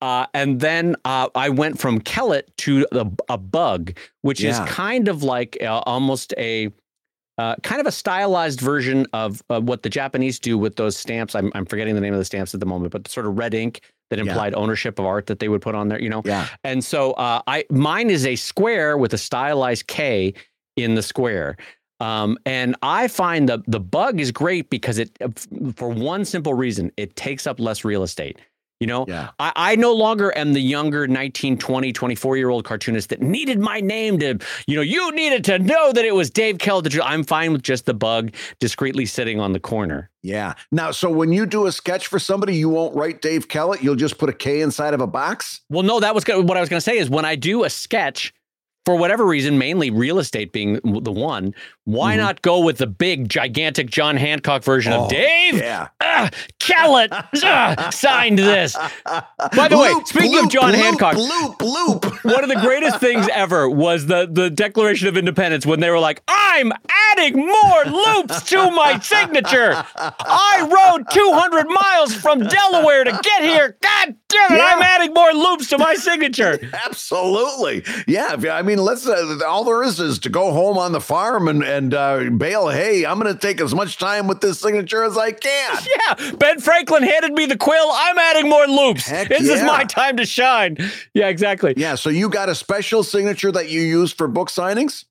Uh, 0.02 0.26
and 0.34 0.60
then 0.60 0.96
uh, 1.04 1.28
I 1.34 1.48
went 1.48 1.78
from 1.78 2.00
Kellett 2.00 2.54
to 2.58 2.86
a, 2.92 3.10
a 3.28 3.38
bug, 3.38 3.96
which 4.22 4.40
yeah. 4.40 4.50
is 4.50 4.70
kind 4.70 5.08
of 5.08 5.22
like 5.22 5.56
uh, 5.62 5.82
almost 5.86 6.34
a 6.36 6.70
uh, 7.40 7.56
kind 7.62 7.80
of 7.80 7.86
a 7.86 7.92
stylized 7.92 8.60
version 8.60 9.06
of 9.14 9.42
uh, 9.48 9.58
what 9.60 9.82
the 9.82 9.88
Japanese 9.88 10.38
do 10.38 10.58
with 10.58 10.76
those 10.76 10.94
stamps. 10.94 11.34
I'm, 11.34 11.50
I'm 11.54 11.64
forgetting 11.64 11.94
the 11.94 12.00
name 12.02 12.12
of 12.12 12.18
the 12.18 12.24
stamps 12.24 12.52
at 12.52 12.60
the 12.60 12.66
moment, 12.66 12.92
but 12.92 13.08
sort 13.08 13.24
of 13.24 13.38
red 13.38 13.54
ink 13.54 13.80
that 14.10 14.18
implied 14.18 14.52
yeah. 14.52 14.58
ownership 14.58 14.98
of 14.98 15.06
art 15.06 15.26
that 15.28 15.38
they 15.38 15.48
would 15.48 15.62
put 15.62 15.74
on 15.74 15.88
there, 15.88 15.98
you 15.98 16.10
know? 16.10 16.20
Yeah. 16.22 16.48
And 16.64 16.84
so 16.84 17.12
uh, 17.12 17.40
I 17.46 17.64
mine 17.70 18.10
is 18.10 18.26
a 18.26 18.36
square 18.36 18.98
with 18.98 19.14
a 19.14 19.18
stylized 19.18 19.86
K 19.86 20.34
in 20.76 20.96
the 20.96 21.02
square. 21.02 21.56
Um, 21.98 22.36
and 22.44 22.76
I 22.82 23.08
find 23.08 23.48
the 23.48 23.62
the 23.66 23.80
bug 23.80 24.20
is 24.20 24.32
great 24.32 24.68
because 24.68 24.98
it, 24.98 25.10
for 25.76 25.88
one 25.88 26.26
simple 26.26 26.52
reason, 26.52 26.92
it 26.98 27.16
takes 27.16 27.46
up 27.46 27.58
less 27.58 27.84
real 27.86 28.02
estate. 28.02 28.38
You 28.80 28.86
know, 28.86 29.04
yeah. 29.06 29.28
I, 29.38 29.52
I 29.54 29.76
no 29.76 29.92
longer 29.92 30.36
am 30.36 30.54
the 30.54 30.60
younger 30.60 31.06
19, 31.06 31.58
20, 31.58 31.92
24 31.92 32.36
year 32.38 32.48
old 32.48 32.64
cartoonist 32.64 33.10
that 33.10 33.20
needed 33.20 33.58
my 33.58 33.78
name 33.80 34.18
to, 34.20 34.38
you 34.66 34.74
know, 34.74 34.80
you 34.80 35.12
needed 35.12 35.44
to 35.44 35.58
know 35.58 35.92
that 35.92 36.04
it 36.06 36.14
was 36.14 36.30
Dave 36.30 36.56
Kellett. 36.56 36.98
I'm 37.04 37.22
fine 37.22 37.52
with 37.52 37.62
just 37.62 37.84
the 37.84 37.92
bug 37.92 38.32
discreetly 38.58 39.04
sitting 39.04 39.38
on 39.38 39.52
the 39.52 39.60
corner. 39.60 40.08
Yeah. 40.22 40.54
Now, 40.72 40.92
so 40.92 41.10
when 41.10 41.30
you 41.30 41.44
do 41.44 41.66
a 41.66 41.72
sketch 41.72 42.06
for 42.06 42.18
somebody, 42.18 42.56
you 42.56 42.70
won't 42.70 42.96
write 42.96 43.20
Dave 43.20 43.48
Kellett. 43.48 43.82
You'll 43.82 43.96
just 43.96 44.16
put 44.16 44.30
a 44.30 44.32
K 44.32 44.62
inside 44.62 44.94
of 44.94 45.02
a 45.02 45.06
box. 45.06 45.60
Well, 45.68 45.82
no, 45.82 46.00
that 46.00 46.14
was 46.14 46.24
what 46.26 46.56
I 46.56 46.60
was 46.60 46.70
going 46.70 46.78
to 46.78 46.84
say 46.84 46.96
is 46.96 47.10
when 47.10 47.26
I 47.26 47.36
do 47.36 47.64
a 47.64 47.70
sketch, 47.70 48.32
for 48.86 48.96
whatever 48.96 49.26
reason, 49.26 49.58
mainly 49.58 49.90
real 49.90 50.18
estate 50.18 50.52
being 50.52 50.80
the 50.82 51.12
one, 51.12 51.54
why 51.92 52.12
mm-hmm. 52.12 52.22
not 52.22 52.42
go 52.42 52.60
with 52.60 52.78
the 52.78 52.86
big, 52.86 53.28
gigantic 53.28 53.90
John 53.90 54.16
Hancock 54.16 54.62
version 54.62 54.92
oh, 54.92 55.04
of 55.04 55.10
Dave? 55.10 55.54
Yeah. 55.54 55.88
Uh, 56.00 56.28
Kellett 56.58 57.12
uh, 57.12 57.90
signed 57.90 58.38
this. 58.38 58.76
By 58.76 59.68
the 59.68 59.76
bloop, 59.76 59.96
way, 59.96 60.04
speaking 60.04 60.32
bloop, 60.32 60.44
of 60.44 60.50
John 60.50 60.72
bloop, 60.72 60.76
Hancock, 60.76 61.14
bloop, 61.14 61.56
bloop. 61.58 62.24
one 62.24 62.42
of 62.42 62.48
the 62.48 62.60
greatest 62.60 63.00
things 63.00 63.28
ever 63.32 63.68
was 63.68 64.06
the, 64.06 64.28
the 64.30 64.50
Declaration 64.50 65.08
of 65.08 65.16
Independence 65.16 65.66
when 65.66 65.80
they 65.80 65.90
were 65.90 65.98
like, 65.98 66.22
I'm 66.28 66.72
adding 67.10 67.36
more 67.36 67.84
loops 67.86 68.42
to 68.50 68.70
my 68.70 68.98
signature. 69.00 69.84
I 69.96 70.60
rode 70.60 71.06
200 71.10 71.66
miles 71.68 72.14
from 72.14 72.40
Delaware 72.40 73.04
to 73.04 73.20
get 73.22 73.42
here. 73.42 73.76
God 73.80 74.14
damn 74.28 74.52
it, 74.52 74.58
yeah. 74.58 74.70
I'm 74.72 74.82
adding 74.82 75.12
more 75.12 75.32
loops 75.32 75.68
to 75.70 75.78
my 75.78 75.94
signature. 75.94 76.58
Absolutely. 76.84 77.84
Yeah. 78.06 78.36
I 78.50 78.62
mean, 78.62 78.78
let's, 78.78 79.06
uh, 79.06 79.40
all 79.46 79.64
there 79.64 79.82
is 79.82 79.98
is 79.98 80.18
to 80.20 80.28
go 80.28 80.52
home 80.52 80.78
on 80.78 80.92
the 80.92 81.00
farm 81.00 81.48
and, 81.48 81.62
and 81.62 81.79
and 81.80 81.94
uh, 81.94 82.28
bale 82.36 82.68
hay. 82.68 83.06
I'm 83.06 83.18
going 83.18 83.32
to 83.32 83.40
take 83.40 83.60
as 83.60 83.74
much 83.74 83.96
time 83.96 84.26
with 84.26 84.40
this 84.40 84.60
signature 84.60 85.02
as 85.02 85.16
I 85.16 85.32
can. 85.32 85.78
Yeah, 85.90 86.32
Ben 86.32 86.60
Franklin 86.60 87.02
handed 87.02 87.32
me 87.32 87.46
the 87.46 87.56
quill. 87.56 87.90
I'm 87.92 88.18
adding 88.18 88.48
more 88.48 88.66
loops. 88.66 89.06
Heck 89.06 89.28
this 89.28 89.42
yeah. 89.42 89.54
is 89.54 89.62
my 89.62 89.84
time 89.84 90.16
to 90.16 90.26
shine. 90.26 90.76
Yeah, 91.14 91.28
exactly. 91.28 91.74
Yeah, 91.76 91.94
so 91.94 92.10
you 92.10 92.28
got 92.28 92.48
a 92.48 92.54
special 92.54 93.02
signature 93.02 93.50
that 93.52 93.70
you 93.70 93.80
use 93.80 94.12
for 94.12 94.28
book 94.28 94.50
signings? 94.50 95.04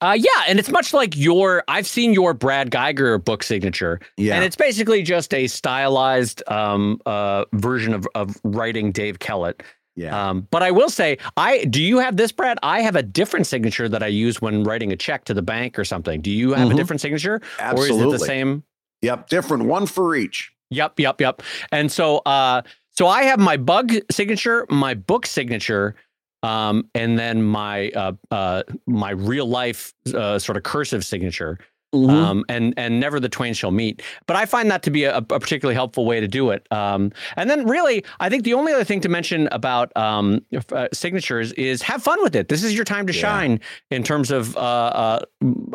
Uh, 0.00 0.16
yeah, 0.18 0.44
and 0.48 0.58
it's 0.58 0.70
much 0.70 0.94
like 0.94 1.16
your. 1.16 1.62
I've 1.68 1.86
seen 1.86 2.12
your 2.12 2.32
Brad 2.32 2.70
Guigar 2.70 3.22
book 3.22 3.42
signature. 3.42 4.00
Yeah, 4.16 4.36
and 4.36 4.44
it's 4.44 4.56
basically 4.56 5.02
just 5.02 5.34
a 5.34 5.46
stylized 5.46 6.42
um, 6.48 7.00
uh, 7.06 7.44
version 7.52 7.92
of 7.92 8.08
of 8.14 8.36
writing 8.44 8.92
Dave 8.92 9.18
Kellett. 9.18 9.62
Yeah. 10.00 10.30
Um, 10.30 10.48
but 10.50 10.62
I 10.62 10.70
will 10.70 10.88
say, 10.88 11.18
I 11.36 11.64
do 11.64 11.82
you 11.82 11.98
have 11.98 12.16
this, 12.16 12.32
Brad? 12.32 12.58
I 12.62 12.80
have 12.80 12.96
a 12.96 13.02
different 13.02 13.46
signature 13.46 13.86
that 13.86 14.02
I 14.02 14.06
use 14.06 14.40
when 14.40 14.64
writing 14.64 14.92
a 14.92 14.96
check 14.96 15.24
to 15.26 15.34
the 15.34 15.42
bank 15.42 15.78
or 15.78 15.84
something. 15.84 16.22
Do 16.22 16.30
you 16.30 16.52
have 16.52 16.68
mm-hmm. 16.68 16.72
a 16.72 16.74
different 16.74 17.02
signature? 17.02 17.42
Absolutely. 17.58 18.04
Or 18.04 18.08
is 18.08 18.14
it 18.14 18.18
the 18.18 18.24
same? 18.24 18.64
Yep, 19.02 19.28
different. 19.28 19.64
One 19.64 19.84
for 19.84 20.16
each. 20.16 20.52
Yep, 20.70 20.98
yep, 21.00 21.20
yep. 21.20 21.42
And 21.70 21.92
so 21.92 22.18
uh 22.18 22.62
so 22.92 23.08
I 23.08 23.24
have 23.24 23.38
my 23.38 23.58
bug 23.58 23.92
signature, 24.10 24.66
my 24.70 24.94
book 24.94 25.26
signature, 25.26 25.96
um, 26.42 26.88
and 26.94 27.18
then 27.18 27.42
my 27.42 27.90
uh 27.90 28.12
uh 28.30 28.62
my 28.86 29.10
real 29.10 29.46
life 29.46 29.92
uh 30.14 30.38
sort 30.38 30.56
of 30.56 30.62
cursive 30.62 31.04
signature. 31.04 31.58
Mm-hmm. 31.92 32.10
Um, 32.10 32.44
and 32.48 32.72
and 32.76 33.00
never 33.00 33.18
the 33.18 33.28
twain 33.28 33.52
shall 33.52 33.72
meet. 33.72 34.02
But 34.26 34.36
I 34.36 34.46
find 34.46 34.70
that 34.70 34.84
to 34.84 34.92
be 34.92 35.04
a, 35.04 35.16
a 35.16 35.22
particularly 35.22 35.74
helpful 35.74 36.06
way 36.06 36.20
to 36.20 36.28
do 36.28 36.50
it. 36.50 36.64
Um, 36.70 37.10
and 37.34 37.50
then 37.50 37.66
really, 37.66 38.04
I 38.20 38.28
think 38.28 38.44
the 38.44 38.54
only 38.54 38.72
other 38.72 38.84
thing 38.84 39.00
to 39.00 39.08
mention 39.08 39.48
about 39.50 39.90
um, 39.96 40.40
uh, 40.70 40.86
signatures 40.92 41.52
is 41.54 41.82
have 41.82 42.00
fun 42.00 42.22
with 42.22 42.36
it. 42.36 42.48
This 42.48 42.62
is 42.62 42.76
your 42.76 42.84
time 42.84 43.08
to 43.08 43.12
yeah. 43.12 43.20
shine 43.20 43.60
in 43.90 44.04
terms 44.04 44.30
of 44.30 44.56
uh, 44.56 44.60
uh, 44.60 45.24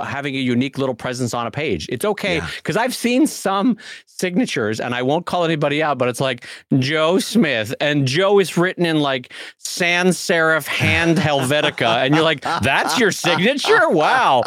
having 0.05 0.35
a 0.35 0.39
unique 0.39 0.77
little 0.77 0.95
presence 0.95 1.33
on 1.33 1.47
a 1.47 1.51
page. 1.51 1.85
It's 1.89 2.05
okay 2.05 2.39
because 2.57 2.77
yeah. 2.77 2.83
I've 2.83 2.95
seen 2.95 3.27
some 3.27 3.77
signatures, 4.05 4.79
and 4.79 4.95
I 4.95 5.01
won't 5.01 5.25
call 5.25 5.43
anybody 5.43 5.83
out, 5.83 5.97
but 5.97 6.07
it's 6.07 6.21
like 6.21 6.47
Joe 6.79 7.19
Smith, 7.19 7.75
and 7.81 8.07
Joe 8.07 8.39
is 8.39 8.55
written 8.55 8.85
in 8.85 9.01
like 9.01 9.33
sans 9.57 10.17
serif 10.17 10.65
hand 10.65 11.17
Helvetica, 11.17 12.05
and 12.05 12.15
you're 12.15 12.23
like, 12.23 12.39
that's 12.61 12.97
your 12.97 13.11
signature? 13.11 13.89
Wow, 13.89 14.43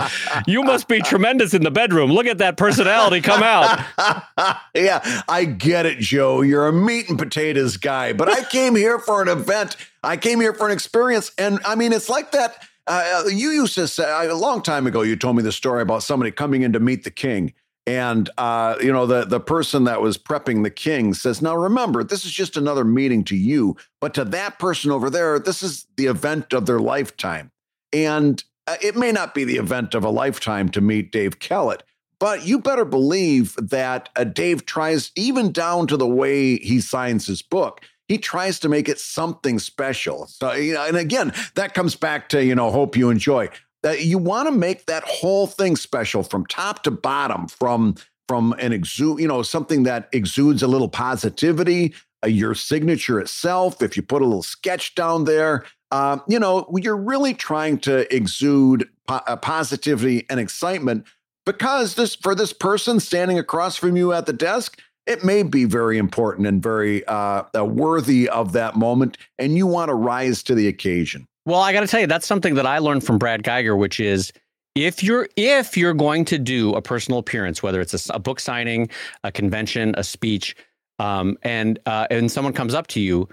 you 0.46 0.62
must 0.62 0.88
be 0.88 1.02
tremendous 1.02 1.57
in 1.58 1.64
the 1.64 1.70
bedroom. 1.70 2.10
Look 2.10 2.26
at 2.26 2.38
that 2.38 2.56
personality 2.56 3.20
come 3.20 3.42
out. 3.42 3.78
yeah, 4.74 5.22
I 5.28 5.44
get 5.44 5.86
it, 5.86 5.98
Joe. 5.98 6.42
You're 6.42 6.66
a 6.66 6.72
meat 6.72 7.08
and 7.08 7.18
potatoes 7.18 7.76
guy, 7.76 8.12
but 8.12 8.28
I 8.28 8.44
came 8.44 8.74
here 8.74 8.98
for 8.98 9.20
an 9.20 9.28
event. 9.28 9.76
I 10.02 10.16
came 10.16 10.40
here 10.40 10.54
for 10.54 10.66
an 10.66 10.72
experience. 10.72 11.32
And 11.36 11.60
I 11.64 11.74
mean, 11.74 11.92
it's 11.92 12.08
like 12.08 12.32
that. 12.32 12.66
Uh, 12.86 13.24
you 13.26 13.50
used 13.50 13.74
to 13.74 13.86
say 13.86 14.26
a 14.26 14.34
long 14.34 14.62
time 14.62 14.86
ago, 14.86 15.02
you 15.02 15.14
told 15.14 15.36
me 15.36 15.42
the 15.42 15.52
story 15.52 15.82
about 15.82 16.02
somebody 16.02 16.30
coming 16.30 16.62
in 16.62 16.72
to 16.72 16.80
meet 16.80 17.04
the 17.04 17.10
king. 17.10 17.52
And 17.86 18.28
uh, 18.36 18.76
you 18.82 18.92
know 18.92 19.06
the 19.06 19.24
the 19.24 19.40
person 19.40 19.84
that 19.84 20.02
was 20.02 20.18
prepping 20.18 20.62
the 20.62 20.70
king 20.70 21.14
says, 21.14 21.40
"Now 21.40 21.56
remember, 21.56 22.04
this 22.04 22.26
is 22.26 22.32
just 22.32 22.58
another 22.58 22.84
meeting 22.84 23.24
to 23.24 23.36
you, 23.36 23.78
but 23.98 24.12
to 24.12 24.26
that 24.26 24.58
person 24.58 24.90
over 24.90 25.08
there, 25.08 25.38
this 25.38 25.62
is 25.62 25.86
the 25.96 26.04
event 26.04 26.52
of 26.52 26.66
their 26.66 26.80
lifetime." 26.80 27.50
And 27.90 28.44
uh, 28.44 28.47
it 28.82 28.96
may 28.96 29.12
not 29.12 29.34
be 29.34 29.44
the 29.44 29.56
event 29.56 29.94
of 29.94 30.04
a 30.04 30.10
lifetime 30.10 30.68
to 30.70 30.80
meet 30.80 31.12
Dave 31.12 31.38
Kellett, 31.38 31.82
but 32.20 32.46
you 32.46 32.58
better 32.58 32.84
believe 32.84 33.54
that 33.56 34.08
uh, 34.16 34.24
Dave 34.24 34.66
tries, 34.66 35.12
even 35.14 35.52
down 35.52 35.86
to 35.86 35.96
the 35.96 36.06
way 36.06 36.58
he 36.58 36.80
signs 36.80 37.26
his 37.26 37.42
book, 37.42 37.80
he 38.08 38.18
tries 38.18 38.58
to 38.60 38.68
make 38.68 38.88
it 38.88 38.98
something 38.98 39.58
special. 39.58 40.26
So, 40.26 40.52
you 40.52 40.74
know, 40.74 40.86
and 40.86 40.96
again, 40.96 41.32
that 41.54 41.74
comes 41.74 41.94
back 41.94 42.28
to, 42.30 42.44
you 42.44 42.54
know, 42.54 42.70
hope 42.70 42.96
you 42.96 43.10
enjoy. 43.10 43.50
That 43.82 44.04
you 44.04 44.18
want 44.18 44.48
to 44.48 44.52
make 44.52 44.86
that 44.86 45.04
whole 45.04 45.46
thing 45.46 45.76
special 45.76 46.22
from 46.22 46.46
top 46.46 46.82
to 46.82 46.90
bottom, 46.90 47.46
from 47.46 47.94
from 48.26 48.54
an 48.58 48.72
exude, 48.72 49.20
you 49.20 49.28
know, 49.28 49.42
something 49.42 49.84
that 49.84 50.08
exudes 50.12 50.62
a 50.62 50.68
little 50.68 50.88
positivity, 50.88 51.94
uh, 52.22 52.28
your 52.28 52.54
signature 52.54 53.18
itself. 53.18 53.80
If 53.80 53.96
you 53.96 54.02
put 54.02 54.20
a 54.20 54.26
little 54.26 54.42
sketch 54.42 54.94
down 54.94 55.24
there, 55.24 55.64
um, 55.90 56.22
you 56.28 56.38
know, 56.38 56.68
you're 56.76 56.96
really 56.96 57.34
trying 57.34 57.78
to 57.80 58.14
exude 58.14 58.88
po- 59.06 59.20
uh, 59.26 59.36
positivity 59.36 60.26
and 60.28 60.38
excitement 60.38 61.06
because 61.46 61.94
this 61.94 62.14
for 62.14 62.34
this 62.34 62.52
person 62.52 63.00
standing 63.00 63.38
across 63.38 63.76
from 63.76 63.96
you 63.96 64.12
at 64.12 64.26
the 64.26 64.32
desk, 64.32 64.80
it 65.06 65.24
may 65.24 65.42
be 65.42 65.64
very 65.64 65.96
important 65.96 66.46
and 66.46 66.62
very 66.62 67.04
uh, 67.06 67.44
uh, 67.56 67.64
worthy 67.64 68.28
of 68.28 68.52
that 68.52 68.76
moment, 68.76 69.16
and 69.38 69.56
you 69.56 69.66
want 69.66 69.88
to 69.88 69.94
rise 69.94 70.42
to 70.42 70.54
the 70.54 70.68
occasion. 70.68 71.26
Well, 71.46 71.60
I 71.60 71.72
got 71.72 71.80
to 71.80 71.86
tell 71.86 72.00
you, 72.00 72.06
that's 72.06 72.26
something 72.26 72.54
that 72.56 72.66
I 72.66 72.78
learned 72.78 73.04
from 73.04 73.16
Brad 73.16 73.42
Guigar, 73.42 73.78
which 73.78 74.00
is 74.00 74.30
if 74.74 75.02
you're 75.02 75.26
if 75.36 75.76
you're 75.76 75.94
going 75.94 76.26
to 76.26 76.38
do 76.38 76.74
a 76.74 76.82
personal 76.82 77.18
appearance, 77.18 77.62
whether 77.62 77.80
it's 77.80 78.10
a, 78.10 78.14
a 78.14 78.18
book 78.18 78.38
signing, 78.38 78.90
a 79.24 79.32
convention, 79.32 79.94
a 79.96 80.04
speech, 80.04 80.54
um, 80.98 81.38
and 81.42 81.78
uh, 81.86 82.06
and 82.10 82.30
someone 82.30 82.52
comes 82.52 82.74
up 82.74 82.86
to 82.88 83.00
you, 83.00 83.26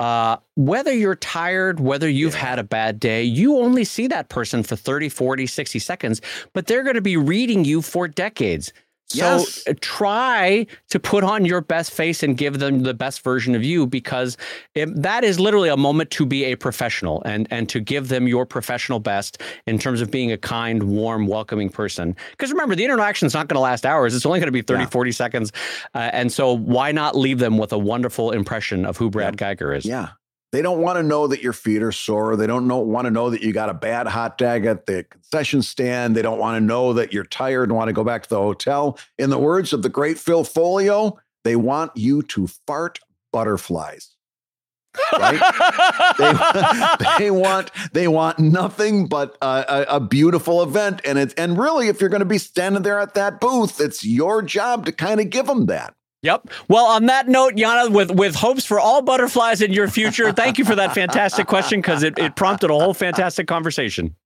uh, 0.00 0.38
whether 0.56 0.92
you're 0.92 1.14
tired, 1.14 1.78
whether 1.78 2.08
you've 2.08 2.34
yeah. 2.34 2.40
had 2.40 2.58
a 2.58 2.64
bad 2.64 2.98
day, 2.98 3.22
you 3.22 3.58
only 3.58 3.84
see 3.84 4.06
that 4.08 4.28
person 4.28 4.62
for 4.62 4.76
30, 4.76 5.08
40, 5.08 5.46
60 5.46 5.78
seconds, 5.78 6.20
but 6.52 6.66
they're 6.66 6.82
going 6.82 6.96
to 6.96 7.00
be 7.00 7.16
reading 7.16 7.64
you 7.64 7.80
for 7.80 8.08
decades. 8.08 8.72
So 9.14 9.36
yes. 9.38 9.66
Uh, 9.66 9.74
try 9.80 10.66
to 10.90 10.98
put 10.98 11.24
on 11.24 11.44
your 11.44 11.60
best 11.60 11.92
face 11.92 12.22
and 12.22 12.36
give 12.36 12.58
them 12.58 12.82
the 12.82 12.94
best 12.94 13.22
version 13.22 13.54
of 13.54 13.64
you 13.64 13.86
because 13.86 14.36
it, 14.74 14.90
that 15.00 15.24
is 15.24 15.38
literally 15.38 15.68
a 15.68 15.76
moment 15.76 16.10
to 16.12 16.26
be 16.26 16.44
a 16.44 16.56
professional 16.56 17.22
and 17.24 17.46
and 17.50 17.68
to 17.68 17.80
give 17.80 18.08
them 18.08 18.26
your 18.26 18.44
professional 18.44 19.00
best 19.00 19.40
in 19.66 19.78
terms 19.78 20.00
of 20.00 20.10
being 20.10 20.32
a 20.32 20.36
kind, 20.38 20.82
warm, 20.82 21.26
welcoming 21.26 21.68
person. 21.68 22.16
Because 22.32 22.50
remember, 22.50 22.74
the 22.74 22.84
interaction 22.84 23.26
is 23.26 23.34
not 23.34 23.48
going 23.48 23.56
to 23.56 23.60
last 23.60 23.86
hours. 23.86 24.14
It's 24.14 24.26
only 24.26 24.40
going 24.40 24.48
to 24.48 24.52
be 24.52 24.62
30, 24.62 24.82
yeah. 24.82 24.88
40 24.88 25.12
seconds. 25.12 25.52
Uh, 25.94 26.10
and 26.12 26.32
so 26.32 26.52
why 26.52 26.92
not 26.92 27.16
leave 27.16 27.38
them 27.38 27.58
with 27.58 27.72
a 27.72 27.78
wonderful 27.78 28.32
impression 28.32 28.84
of 28.84 28.96
who 28.96 29.10
Brad 29.10 29.40
yeah. 29.40 29.54
Guigar 29.54 29.76
is? 29.76 29.84
Yeah. 29.84 30.08
They 30.54 30.62
don't 30.62 30.80
want 30.80 30.98
to 30.98 31.02
know 31.02 31.26
that 31.26 31.42
your 31.42 31.52
feet 31.52 31.82
are 31.82 31.90
sore. 31.90 32.36
They 32.36 32.46
don't 32.46 32.68
know, 32.68 32.78
want 32.78 33.06
to 33.06 33.10
know 33.10 33.28
that 33.28 33.42
you 33.42 33.52
got 33.52 33.70
a 33.70 33.74
bad 33.74 34.06
hot 34.06 34.38
dog 34.38 34.66
at 34.66 34.86
the 34.86 35.02
concession 35.02 35.62
stand. 35.62 36.14
They 36.14 36.22
don't 36.22 36.38
want 36.38 36.54
to 36.54 36.60
know 36.60 36.92
that 36.92 37.12
you're 37.12 37.24
tired 37.24 37.70
and 37.70 37.76
want 37.76 37.88
to 37.88 37.92
go 37.92 38.04
back 38.04 38.22
to 38.22 38.28
the 38.28 38.36
hotel. 38.36 38.96
In 39.18 39.30
the 39.30 39.38
words 39.38 39.72
of 39.72 39.82
the 39.82 39.88
great 39.88 40.16
Phil 40.16 40.44
Foglio, 40.44 41.16
they 41.42 41.56
want 41.56 41.90
you 41.96 42.22
to 42.22 42.46
fart 42.68 43.00
butterflies. 43.32 44.14
right? 45.14 45.40
they, 47.18 47.24
they, 47.24 47.30
want 47.32 47.72
they 47.92 48.06
want 48.06 48.38
nothing 48.38 49.08
but 49.08 49.36
a, 49.42 49.96
a, 49.96 49.98
beautiful 49.98 50.62
event, 50.62 51.00
and 51.04 51.18
it's 51.18 51.34
and 51.34 51.58
really, 51.58 51.88
if 51.88 52.00
you're 52.00 52.10
going 52.10 52.20
to 52.20 52.24
be 52.24 52.38
standing 52.38 52.84
there 52.84 53.00
at 53.00 53.14
that 53.14 53.40
booth, 53.40 53.80
it's 53.80 54.04
your 54.04 54.40
job 54.40 54.86
to 54.86 54.92
kind 54.92 55.18
of 55.18 55.30
give 55.30 55.46
them 55.46 55.66
that. 55.66 55.96
Yep. 56.24 56.48
Well, 56.68 56.86
on 56.86 57.04
that 57.06 57.28
note, 57.28 57.54
Yana, 57.54 57.92
with 57.92 58.10
with 58.10 58.34
hopes 58.34 58.64
for 58.64 58.80
all 58.80 59.02
butterflies 59.02 59.60
in 59.60 59.74
your 59.74 59.88
future, 59.88 60.32
thank 60.32 60.56
you 60.56 60.64
for 60.64 60.74
that 60.74 60.94
fantastic 60.94 61.46
question 61.46 61.80
because 61.82 62.02
it, 62.02 62.18
it 62.18 62.34
prompted 62.34 62.70
a 62.70 62.72
whole 62.72 62.94
fantastic 62.94 63.46
conversation. 63.46 64.16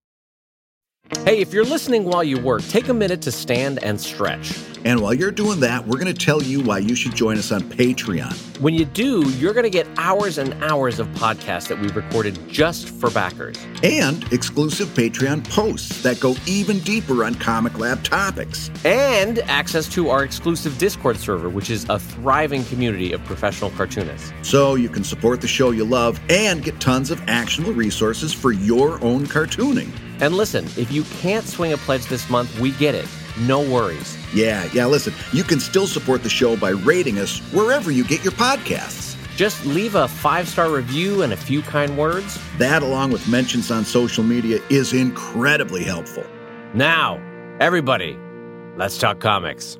Hey, 1.24 1.38
if 1.38 1.54
you're 1.54 1.64
listening 1.64 2.04
while 2.04 2.22
you 2.22 2.38
work, 2.38 2.62
take 2.68 2.88
a 2.88 2.94
minute 2.94 3.22
to 3.22 3.32
stand 3.32 3.82
and 3.82 3.98
stretch. 3.98 4.58
And 4.84 5.00
while 5.00 5.14
you're 5.14 5.30
doing 5.30 5.60
that, 5.60 5.86
we're 5.86 5.98
going 5.98 6.14
to 6.14 6.26
tell 6.26 6.42
you 6.42 6.60
why 6.60 6.78
you 6.78 6.94
should 6.94 7.14
join 7.14 7.38
us 7.38 7.50
on 7.50 7.62
Patreon. 7.62 8.60
When 8.60 8.74
you 8.74 8.84
do, 8.84 9.26
you're 9.32 9.54
going 9.54 9.64
to 9.64 9.70
get 9.70 9.86
hours 9.96 10.36
and 10.36 10.52
hours 10.62 10.98
of 10.98 11.08
podcasts 11.08 11.68
that 11.68 11.80
we've 11.80 11.96
recorded 11.96 12.38
just 12.46 12.90
for 12.90 13.10
backers. 13.10 13.56
And 13.82 14.30
exclusive 14.32 14.88
Patreon 14.88 15.48
posts 15.48 16.02
that 16.02 16.20
go 16.20 16.34
even 16.46 16.78
deeper 16.80 17.24
on 17.24 17.34
Comic 17.36 17.78
Lab 17.78 18.04
topics. 18.04 18.70
And 18.84 19.38
access 19.40 19.88
to 19.94 20.10
our 20.10 20.24
exclusive 20.24 20.76
Discord 20.76 21.16
server, 21.16 21.48
which 21.48 21.70
is 21.70 21.86
a 21.88 21.98
thriving 21.98 22.64
community 22.66 23.12
of 23.12 23.24
professional 23.24 23.70
cartoonists. 23.70 24.32
So 24.42 24.74
you 24.74 24.90
can 24.90 25.04
support 25.04 25.40
the 25.40 25.48
show 25.48 25.70
you 25.70 25.84
love 25.84 26.20
and 26.28 26.62
get 26.62 26.80
tons 26.80 27.10
of 27.10 27.22
actionable 27.28 27.72
resources 27.72 28.34
for 28.34 28.52
your 28.52 29.02
own 29.02 29.26
cartooning. 29.26 29.90
And 30.20 30.36
listen, 30.36 30.64
if 30.76 30.90
you 30.90 31.04
can't 31.04 31.46
swing 31.46 31.72
a 31.72 31.76
pledge 31.76 32.06
this 32.06 32.28
month, 32.28 32.58
we 32.58 32.72
get 32.72 32.94
it. 32.94 33.06
No 33.40 33.60
worries. 33.60 34.16
Yeah, 34.34 34.68
yeah, 34.72 34.86
listen, 34.86 35.14
you 35.32 35.44
can 35.44 35.60
still 35.60 35.86
support 35.86 36.22
the 36.22 36.28
show 36.28 36.56
by 36.56 36.70
rating 36.70 37.18
us 37.18 37.38
wherever 37.52 37.90
you 37.90 38.04
get 38.04 38.24
your 38.24 38.32
podcasts. 38.32 39.16
Just 39.36 39.64
leave 39.64 39.94
a 39.94 40.08
five 40.08 40.48
star 40.48 40.68
review 40.68 41.22
and 41.22 41.32
a 41.32 41.36
few 41.36 41.62
kind 41.62 41.96
words. 41.96 42.38
That, 42.58 42.82
along 42.82 43.12
with 43.12 43.28
mentions 43.28 43.70
on 43.70 43.84
social 43.84 44.24
media, 44.24 44.60
is 44.68 44.92
incredibly 44.92 45.84
helpful. 45.84 46.24
Now, 46.74 47.22
everybody, 47.60 48.18
let's 48.76 48.98
talk 48.98 49.20
comics. 49.20 49.78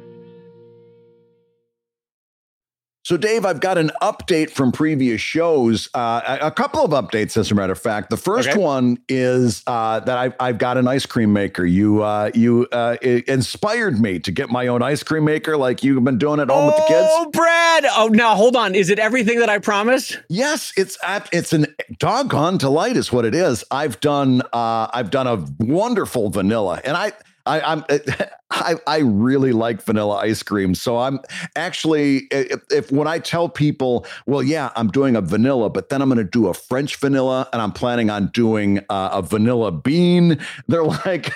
So, 3.09 3.17
Dave, 3.17 3.47
I've 3.47 3.61
got 3.61 3.79
an 3.79 3.91
update 4.03 4.51
from 4.51 4.71
previous 4.71 5.19
shows. 5.19 5.89
Uh, 5.95 6.37
a, 6.43 6.51
couple 6.51 6.85
of 6.85 6.91
updates, 6.91 7.39
as 7.39 7.51
a 7.51 7.55
matter 7.55 7.73
of 7.73 7.81
fact. 7.81 8.11
The 8.11 8.19
first 8.19 8.51
okay. 8.51 8.59
one 8.59 8.99
is 9.09 9.63
uh, 9.67 10.01
that 10.01 10.19
I've, 10.19 10.35
I've, 10.39 10.59
got 10.59 10.77
an 10.77 10.87
ice 10.87 11.07
cream 11.07 11.33
maker. 11.33 11.65
You 11.65 12.03
uh, 12.03 12.31
you 12.35 12.67
uh, 12.71 12.99
inspired 13.03 13.99
me 13.99 14.19
to 14.19 14.31
get 14.31 14.51
my 14.51 14.67
own 14.67 14.83
ice 14.83 15.03
cream 15.03 15.25
maker, 15.25 15.57
like 15.57 15.83
you've 15.83 16.05
been 16.05 16.19
doing 16.19 16.39
at 16.39 16.51
home 16.51 16.65
oh, 16.65 16.67
with 16.67 16.77
the 16.77 16.83
kids. 16.83 17.09
Oh, 17.11 17.31
Brad! 17.33 17.87
Oh, 17.97 18.09
now 18.13 18.35
hold 18.35 18.57
on. 18.57 18.75
Is 18.75 18.91
it 18.91 18.99
everything 18.99 19.39
that 19.39 19.49
I 19.49 19.59
promised? 19.59 20.21
Yes, 20.29 20.75
it's 20.77 20.99
it's 21.33 21.55
an 21.55 21.75
doggone 21.99 22.59
delight, 22.59 22.99
is 22.99 23.11
what 23.11 23.25
it 23.25 23.35
is. 23.35 23.65
I've 23.71 24.01
done 24.01 24.43
uh, 24.53 24.89
I've 24.93 25.09
done 25.09 25.27
a 25.27 25.47
wonderful 25.65 26.29
vanilla, 26.29 26.83
and 26.85 26.95
I 26.95 27.13
I, 27.49 27.73
am 27.73 27.85
I, 28.51 28.77
I 28.87 28.99
really 28.99 29.53
like 29.53 29.83
vanilla 29.83 30.17
ice 30.17 30.43
cream. 30.43 30.75
So 30.75 30.99
I'm 30.99 31.21
actually 31.57 32.29
if, 32.31 32.63
if, 32.71 32.93
when 32.93 33.09
I 33.09 33.19
tell 33.19 33.49
people, 33.49 34.07
well, 34.27 34.43
yeah, 34.43 34.71
I'm 34.77 34.89
doing 34.89 35.17
a 35.17 35.21
vanilla, 35.21 35.71
but 35.71 35.89
then 35.89 36.03
I'm 36.03 36.09
going 36.09 36.19
to 36.19 36.25
do 36.25 36.49
a 36.49 36.55
French 36.55 36.97
vanilla, 36.97 37.49
and 37.53 37.63
I'm 37.63 37.73
planning 37.73 38.11
on 38.11 38.29
doing 38.29 38.81
uh, 38.91 39.11
a 39.13 39.23
vanilla 39.23 39.73
bean. 39.73 40.39
They're 40.67 40.85
like, 41.07 41.33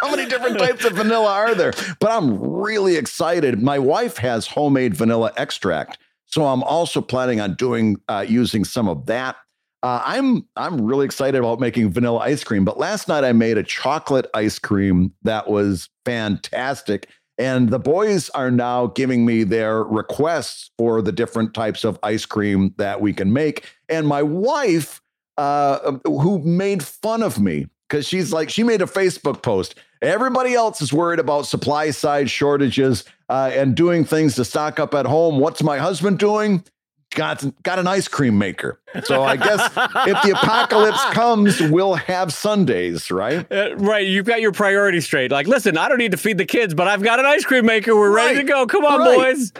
how 0.00 0.10
many 0.10 0.26
different 0.26 0.58
types 0.66 0.84
of 0.84 0.94
vanilla 0.94 1.30
are 1.32 1.54
there? 1.54 1.72
But 2.00 2.10
I'm 2.10 2.38
really 2.40 2.96
excited. 2.96 3.62
My 3.62 3.78
wife 3.78 4.16
has 4.18 4.46
homemade 4.46 4.94
vanilla 4.94 5.32
extract. 5.36 5.98
So 6.26 6.46
I'm 6.46 6.62
also 6.62 7.00
planning 7.00 7.40
on 7.40 7.54
doing 7.54 8.00
uh, 8.08 8.24
using 8.28 8.64
some 8.64 8.88
of 8.88 9.06
that 9.06 9.36
uh, 9.82 10.02
I'm 10.04 10.46
I'm 10.56 10.80
really 10.80 11.04
excited 11.06 11.38
about 11.38 11.60
making 11.60 11.90
vanilla 11.90 12.18
ice 12.18 12.44
cream. 12.44 12.64
But 12.64 12.78
last 12.78 13.08
night 13.08 13.24
I 13.24 13.32
made 13.32 13.56
a 13.56 13.62
chocolate 13.62 14.28
ice 14.34 14.58
cream 14.58 15.12
that 15.22 15.48
was 15.48 15.88
fantastic. 16.04 17.08
And 17.38 17.70
the 17.70 17.78
boys 17.78 18.28
are 18.30 18.50
now 18.50 18.88
giving 18.88 19.24
me 19.24 19.44
their 19.44 19.82
requests 19.82 20.70
for 20.76 21.00
the 21.00 21.12
different 21.12 21.54
types 21.54 21.84
of 21.84 21.98
ice 22.02 22.26
cream 22.26 22.74
that 22.76 23.00
we 23.00 23.14
can 23.14 23.32
make. 23.32 23.64
And 23.88 24.06
my 24.06 24.22
wife, 24.22 25.00
uh, 25.38 25.92
who 26.04 26.40
made 26.40 26.82
fun 26.82 27.22
of 27.22 27.40
me 27.40 27.66
because 27.88 28.06
she's 28.06 28.30
like, 28.30 28.50
she 28.50 28.62
made 28.62 28.82
a 28.82 28.86
Facebook 28.86 29.42
post. 29.42 29.74
Everybody 30.02 30.54
else 30.54 30.82
is 30.82 30.92
worried 30.92 31.18
about 31.18 31.46
supply 31.46 31.90
side 31.90 32.28
shortages 32.28 33.04
uh, 33.30 33.50
and 33.54 33.74
doing 33.74 34.04
things 34.04 34.34
to 34.34 34.44
stock 34.44 34.78
up 34.78 34.94
at 34.94 35.06
home. 35.06 35.38
What's 35.38 35.62
my 35.62 35.78
husband 35.78 36.18
doing? 36.18 36.62
Got 37.16 37.44
got 37.64 37.80
an 37.80 37.88
ice 37.88 38.06
cream 38.06 38.38
maker. 38.38 38.78
So 39.02 39.24
I 39.24 39.36
guess 39.36 39.60
if 39.76 40.22
the 40.22 40.30
apocalypse 40.40 41.04
comes, 41.06 41.60
we'll 41.60 41.94
have 41.94 42.32
sundaes, 42.32 43.10
right? 43.10 43.50
Uh, 43.50 43.74
right. 43.76 44.06
You've 44.06 44.26
got 44.26 44.40
your 44.40 44.52
priorities 44.52 45.06
straight. 45.06 45.32
Like, 45.32 45.48
listen, 45.48 45.76
I 45.76 45.88
don't 45.88 45.98
need 45.98 46.12
to 46.12 46.16
feed 46.16 46.38
the 46.38 46.44
kids, 46.44 46.72
but 46.72 46.86
I've 46.86 47.02
got 47.02 47.18
an 47.18 47.26
ice 47.26 47.44
cream 47.44 47.66
maker. 47.66 47.96
We're 47.96 48.12
ready 48.14 48.36
to 48.38 48.44
go. 48.44 48.64
Come 48.66 48.84
on, 48.84 49.00
Right. 49.00 49.16
boys. 49.34 49.52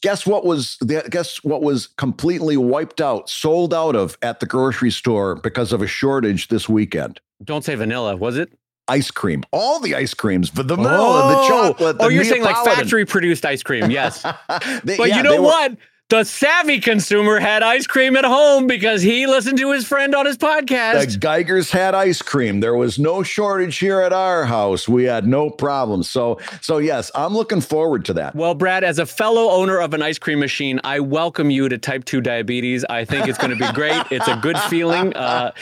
Guess 0.00 0.26
what 0.26 0.44
was 0.44 0.76
the, 0.80 1.04
guess 1.10 1.42
what 1.44 1.62
was 1.62 1.88
completely 1.88 2.56
wiped 2.56 3.00
out, 3.00 3.28
sold 3.28 3.72
out 3.74 3.94
of 3.96 4.16
at 4.22 4.38
the 4.40 4.46
grocery 4.46 4.90
store 4.90 5.34
because 5.36 5.72
of 5.72 5.82
a 5.82 5.86
shortage 5.88 6.48
this 6.48 6.68
weekend? 6.68 7.20
Don't 7.42 7.64
say 7.64 7.74
vanilla, 7.74 8.16
was 8.16 8.36
it? 8.36 8.52
Ice 8.88 9.10
cream. 9.12 9.42
All 9.52 9.78
the 9.80 9.94
ice 9.94 10.12
creams, 10.14 10.50
but 10.50 10.66
the 10.68 10.74
vanilla, 10.76 11.28
the 11.36 11.48
chocolate. 11.48 11.96
Oh, 12.00 12.08
you're 12.08 12.24
saying 12.24 12.42
like 12.42 12.56
factory 12.64 13.06
produced 13.06 13.44
ice 13.46 13.62
cream. 13.62 13.90
Yes. 13.90 14.22
They- 14.22 14.32
But 14.96 15.08
yeah, 15.08 15.16
you 15.18 15.22
know 15.24 15.36
were- 15.36 15.42
what? 15.48 15.76
The 16.12 16.24
savvy 16.24 16.78
consumer 16.78 17.40
had 17.40 17.62
ice 17.62 17.86
cream 17.86 18.18
at 18.18 18.26
home 18.26 18.66
because 18.66 19.00
he 19.00 19.26
listened 19.26 19.56
to 19.56 19.72
his 19.72 19.86
friend 19.86 20.14
on 20.14 20.26
his 20.26 20.36
podcast. 20.36 21.12
The. 21.12 21.18
Guigars 21.18 21.70
had 21.70 21.94
ice 21.94 22.20
cream. 22.20 22.60
There 22.60 22.76
was 22.76 22.98
no 22.98 23.22
shortage 23.22 23.78
here 23.78 24.02
at 24.02 24.12
our 24.12 24.44
house. 24.44 24.86
We 24.86 25.04
had 25.04 25.26
no 25.26 25.48
problem. 25.48 26.02
So, 26.02 26.38
so 26.60 26.76
yes, 26.76 27.10
I'm 27.14 27.32
looking 27.32 27.62
forward 27.62 28.04
to 28.04 28.12
that. 28.12 28.34
Well, 28.34 28.54
Brad, 28.54 28.84
as 28.84 28.98
a 28.98 29.06
fellow 29.06 29.52
owner 29.52 29.78
of 29.78 29.94
an 29.94 30.02
ice 30.02 30.18
cream 30.18 30.38
machine, 30.38 30.82
I 30.84 31.00
welcome 31.00 31.48
you 31.48 31.70
to 31.70 31.78
type 31.78 32.04
2 32.04 32.20
diabetes. 32.20 32.84
I 32.90 33.06
think 33.06 33.26
it's 33.26 33.38
going 33.38 33.56
to 33.56 33.66
be 33.66 33.72
great. 33.72 34.04
It's 34.10 34.28
a 34.28 34.36
good 34.36 34.58
feeling. 34.58 35.14
Uh, 35.14 35.52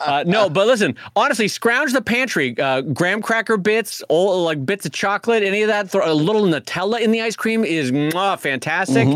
uh, 0.00 0.24
no, 0.26 0.50
but 0.50 0.66
listen, 0.66 0.96
honestly, 1.14 1.46
scrounge 1.46 1.92
the 1.92 2.02
pantry. 2.02 2.58
Uh, 2.58 2.80
graham 2.80 3.22
cracker 3.22 3.56
bits, 3.56 4.02
all, 4.08 4.42
like 4.42 4.66
bits 4.66 4.84
of 4.86 4.90
chocolate, 4.90 5.44
any 5.44 5.62
of 5.62 5.68
that, 5.68 5.88
throw 5.88 6.10
a 6.10 6.14
little 6.14 6.42
Nutella 6.42 7.00
in 7.00 7.12
the 7.12 7.22
ice 7.22 7.36
cream 7.36 7.64
is 7.64 7.92
mwah, 7.92 8.36
fantastic. 8.40 9.06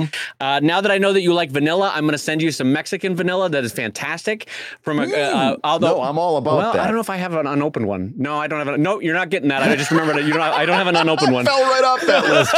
Uh, 0.40 0.61
now 0.62 0.84
that 0.85 0.93
I 0.93 0.99
know 0.99 1.12
that 1.12 1.22
you 1.22 1.35
like 1.35 1.51
vanilla, 1.51 1.91
I'm 1.95 2.05
going 2.05 2.12
to 2.12 2.18
send 2.18 2.41
you 2.41 2.53
some 2.53 2.72
Mexican 2.72 3.16
vanilla 3.16 3.51
that 3.51 3.64
is 3.64 3.72
fantastic. 3.72 4.49
From 4.82 5.01
a, 5.01 5.12
uh, 5.12 5.57
although 5.64 5.97
No, 5.97 6.03
I'm 6.03 6.18
all 6.18 6.37
about 6.37 6.57
well, 6.57 6.72
that. 6.72 6.80
I 6.80 6.87
don't 6.87 6.95
know 6.95 7.01
if 7.01 7.11
I 7.11 7.16
have 7.16 7.35
an 7.35 7.47
unopened 7.47 7.87
one. 7.87 8.14
No, 8.16 8.37
I 8.37 8.47
don't 8.47 8.64
have 8.64 8.68
a. 8.68 8.78
No, 8.78 9.01
you're 9.01 9.14
not 9.14 9.30
getting 9.30 9.49
that. 9.49 9.62
I 9.62 9.74
just 9.76 9.91
remembered 9.91 10.16
that 10.16 10.24
you 10.24 10.32
don't. 10.32 10.43
I 10.43 10.64
don't 10.64 10.76
have 10.76 10.87
an 10.87 10.97
unopened 10.97 11.32
one. 11.32 11.45
Fell 11.45 11.62
right 11.62 11.85
off 11.85 12.01
that 12.07 12.24
list. 12.28 12.53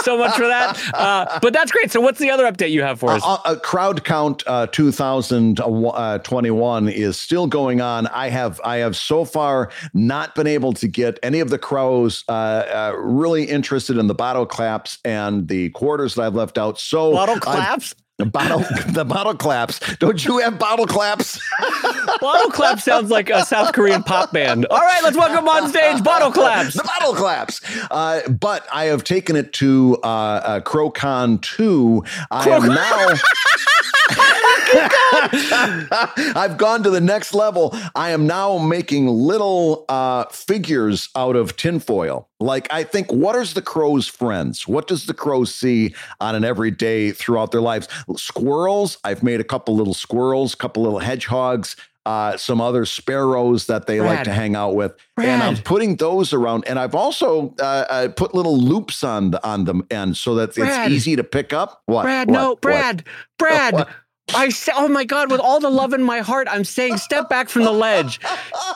so 0.04 0.18
much 0.18 0.36
for 0.36 0.48
that. 0.48 0.78
Uh, 0.94 1.38
but 1.40 1.52
that's 1.52 1.70
great. 1.70 1.90
So, 1.90 2.00
what's 2.00 2.18
the 2.18 2.30
other 2.30 2.50
update 2.50 2.70
you 2.70 2.82
have 2.82 3.00
for 3.00 3.10
us? 3.10 3.22
Uh, 3.24 3.38
uh, 3.44 3.56
crowd 3.56 4.04
count 4.04 4.42
uh, 4.46 4.66
2021 4.68 6.88
is 6.88 7.16
still 7.16 7.46
going 7.46 7.80
on. 7.80 8.06
I 8.08 8.28
have 8.28 8.60
I 8.64 8.78
have 8.78 8.96
so 8.96 9.24
far 9.24 9.70
not 9.94 10.34
been 10.34 10.46
able 10.46 10.72
to 10.74 10.88
get 10.88 11.18
any 11.22 11.40
of 11.40 11.50
the 11.50 11.58
crows 11.58 12.24
uh, 12.28 12.32
uh, 12.32 12.94
really 12.96 13.44
interested 13.44 13.96
in 13.96 14.06
the 14.06 14.14
bottle 14.14 14.46
claps 14.46 14.98
and 15.04 15.48
the 15.48 15.70
quarters 15.70 16.14
that 16.14 16.22
I've 16.22 16.34
left 16.34 16.58
out. 16.58 16.69
So 16.78 17.12
Bottle 17.12 17.38
claps. 17.38 17.94
the 18.18 18.26
bottle 18.26 18.58
the 18.92 19.04
bottle 19.04 19.34
claps. 19.34 19.78
Don't 19.96 20.24
you 20.24 20.38
have 20.38 20.58
bottle 20.58 20.86
claps? 20.86 21.40
Bottle 22.20 22.50
claps 22.50 22.84
sounds 22.84 23.10
like 23.10 23.30
a 23.30 23.44
South 23.46 23.72
Korean 23.72 24.02
pop 24.02 24.30
band. 24.30 24.66
All 24.66 24.78
right, 24.78 25.00
let's 25.02 25.16
welcome 25.16 25.48
on 25.48 25.70
stage 25.70 26.02
Bottle 26.04 26.30
Claps. 26.30 26.74
the 26.74 26.82
bottle 26.82 27.14
claps. 27.14 27.62
Uh, 27.90 28.28
but 28.28 28.66
I 28.70 28.84
have 28.86 29.04
taken 29.04 29.36
it 29.36 29.54
to 29.54 29.96
uh, 30.02 30.06
uh, 30.06 30.60
CrowCon 30.60 31.40
2. 31.40 32.04
I 32.30 32.48
am 32.50 32.66
now. 32.66 33.08
I've 36.36 36.56
gone 36.56 36.82
to 36.82 36.90
the 36.90 37.00
next 37.00 37.34
level. 37.34 37.76
I 37.94 38.10
am 38.10 38.26
now 38.26 38.58
making 38.58 39.08
little 39.08 39.84
uh, 39.88 40.24
figures 40.26 41.08
out 41.16 41.36
of 41.36 41.56
tinfoil. 41.56 42.28
Like, 42.38 42.72
I 42.72 42.84
think, 42.84 43.12
what 43.12 43.36
is 43.36 43.54
the 43.54 43.62
crow's 43.62 44.06
friends? 44.06 44.66
What 44.66 44.86
does 44.86 45.06
the 45.06 45.14
crow 45.14 45.44
see 45.44 45.94
on 46.20 46.34
an 46.34 46.44
everyday 46.44 47.12
throughout 47.12 47.52
their 47.52 47.60
lives? 47.60 47.88
Squirrels. 48.16 48.98
I've 49.04 49.22
made 49.22 49.40
a 49.40 49.44
couple 49.44 49.76
little 49.76 49.94
squirrels, 49.94 50.54
a 50.54 50.56
couple 50.56 50.82
little 50.82 51.00
hedgehogs, 51.00 51.76
uh, 52.06 52.36
some 52.36 52.60
other 52.60 52.84
sparrows 52.86 53.66
that 53.66 53.86
they 53.86 54.00
like 54.00 54.24
to 54.24 54.32
hang 54.32 54.56
out 54.56 54.74
with, 54.74 54.94
and 55.16 55.42
I'm 55.42 55.56
putting 55.58 55.96
those 55.96 56.32
around. 56.32 56.64
And 56.66 56.78
I've 56.78 56.94
also 56.94 57.54
uh, 57.60 57.62
uh, 57.62 58.08
put 58.08 58.34
little 58.34 58.58
loops 58.58 59.04
on 59.04 59.32
the 59.32 59.46
on 59.46 59.64
them, 59.64 59.86
and 59.90 60.16
so 60.16 60.34
that 60.36 60.54
Brad. 60.54 60.90
it's 60.90 60.96
easy 60.96 61.16
to 61.16 61.24
pick 61.24 61.52
up. 61.52 61.82
What? 61.86 62.02
Brad, 62.02 62.28
What? 62.28 62.32
no, 62.34 62.50
What? 62.50 62.60
Brad, 62.60 63.04
Brad. 63.38 63.74
What? 63.74 63.88
I 64.34 64.48
say, 64.50 64.72
oh 64.74 64.88
my 64.88 65.04
God, 65.04 65.30
with 65.30 65.40
all 65.40 65.60
the 65.60 65.70
love 65.70 65.92
in 65.92 66.02
my 66.02 66.20
heart, 66.20 66.48
I'm 66.50 66.64
saying 66.64 66.98
step 66.98 67.28
back 67.28 67.48
from 67.48 67.64
the 67.64 67.72
ledge. 67.72 68.20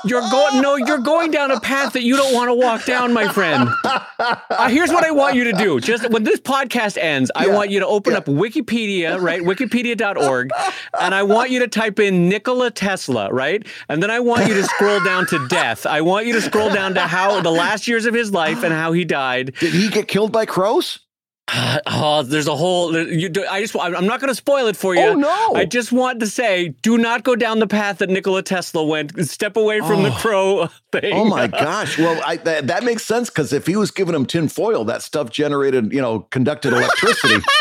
You're 0.04 0.28
going, 0.30 0.60
no, 0.60 0.76
you're 0.76 0.98
going 0.98 1.30
down 1.30 1.50
a 1.50 1.60
path 1.60 1.92
that 1.94 2.02
you 2.02 2.16
don't 2.16 2.34
want 2.34 2.48
to 2.48 2.54
walk 2.54 2.84
down, 2.84 3.12
my 3.12 3.28
friend. 3.32 3.68
Uh, 4.16 4.68
here's 4.68 4.90
what 4.90 5.04
I 5.04 5.10
want 5.10 5.34
you 5.36 5.44
to 5.44 5.52
do. 5.52 5.80
Just 5.80 6.08
when 6.10 6.24
this 6.24 6.40
podcast 6.40 6.96
ends, 6.96 7.30
I 7.34 7.48
want 7.48 7.70
you 7.70 7.80
to 7.80 7.86
open 7.86 8.12
yeah. 8.12 8.18
up 8.18 8.26
Wikipedia, 8.26 9.20
right? 9.20 9.42
Wikipedia.org. 9.42 10.50
And 11.00 11.14
I 11.14 11.22
want 11.22 11.50
you 11.50 11.58
to 11.60 11.68
type 11.68 11.98
in 11.98 12.28
Nikola 12.28 12.70
Tesla, 12.70 13.30
right? 13.32 13.66
And 13.88 14.02
then 14.02 14.10
I 14.10 14.20
want 14.20 14.48
you 14.48 14.54
to 14.54 14.62
scroll 14.62 15.00
down 15.00 15.26
to 15.26 15.46
death. 15.48 15.86
I 15.86 16.00
want 16.00 16.26
you 16.26 16.32
to 16.34 16.40
scroll 16.40 16.72
down 16.72 16.94
to 16.94 17.00
how 17.00 17.40
the 17.40 17.50
last 17.50 17.86
years 17.88 18.06
of 18.06 18.14
his 18.14 18.32
life 18.32 18.62
and 18.62 18.72
how 18.72 18.92
he 18.92 19.04
died. 19.04 19.54
Did 19.60 19.74
he 19.74 19.88
get 19.88 20.08
killed 20.08 20.32
by 20.32 20.46
crows? 20.46 21.00
Oh, 21.86 22.22
there's 22.22 22.46
a 22.46 22.56
whole. 22.56 22.90
there- 22.92 23.06
You, 23.08 23.28
do- 23.28 23.46
I 23.48 23.60
just. 23.60 23.76
I'm 23.78 24.06
not 24.06 24.20
going 24.20 24.28
to 24.30 24.34
spoil 24.34 24.66
it 24.66 24.76
for 24.76 24.94
you. 24.94 25.02
Oh, 25.02 25.14
no. 25.14 25.54
I 25.54 25.64
just 25.64 25.92
want 25.92 26.20
to 26.20 26.26
say, 26.26 26.68
do 26.82 26.98
not 26.98 27.22
go 27.24 27.36
down 27.36 27.58
the 27.58 27.66
path 27.66 27.98
that 27.98 28.08
Nikola 28.10 28.42
Tesla 28.42 28.82
went. 28.84 29.12
Step 29.28 29.56
away 29.56 29.80
from 29.80 30.02
the 30.02 30.10
Oh. 30.10 30.18
crow 30.18 30.68
thing. 30.92 31.12
Oh 31.14 31.24
my 31.24 31.46
gosh! 31.46 31.98
Well, 31.98 32.20
I, 32.26 32.36
that, 32.38 32.66
that 32.68 32.84
makes 32.84 33.04
sense 33.04 33.28
because 33.30 33.52
if 33.52 33.66
he 33.66 33.76
was 33.76 33.90
giving 33.90 34.14
him 34.14 34.26
tin 34.26 34.48
foil, 34.48 34.84
that 34.86 35.02
stuff 35.02 35.30
generated, 35.30 35.92
you 35.92 36.00
know, 36.00 36.20
conducted 36.30 36.72
electricity. 36.72 37.36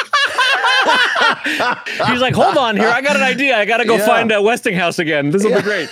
He's 2.07 2.19
like, 2.21 2.33
hold 2.35 2.57
on 2.57 2.75
here. 2.77 2.89
I 2.89 3.01
got 3.01 3.15
an 3.15 3.21
idea. 3.21 3.57
I 3.57 3.65
got 3.65 3.77
to 3.77 3.85
go 3.85 3.95
Yeah. 3.97 4.05
find 4.05 4.31
uh, 4.31 4.41
Westinghouse 4.41 4.99
again. 4.99 5.29
This 5.31 5.43
will 5.43 5.55
be 5.55 5.61
great. 5.61 5.89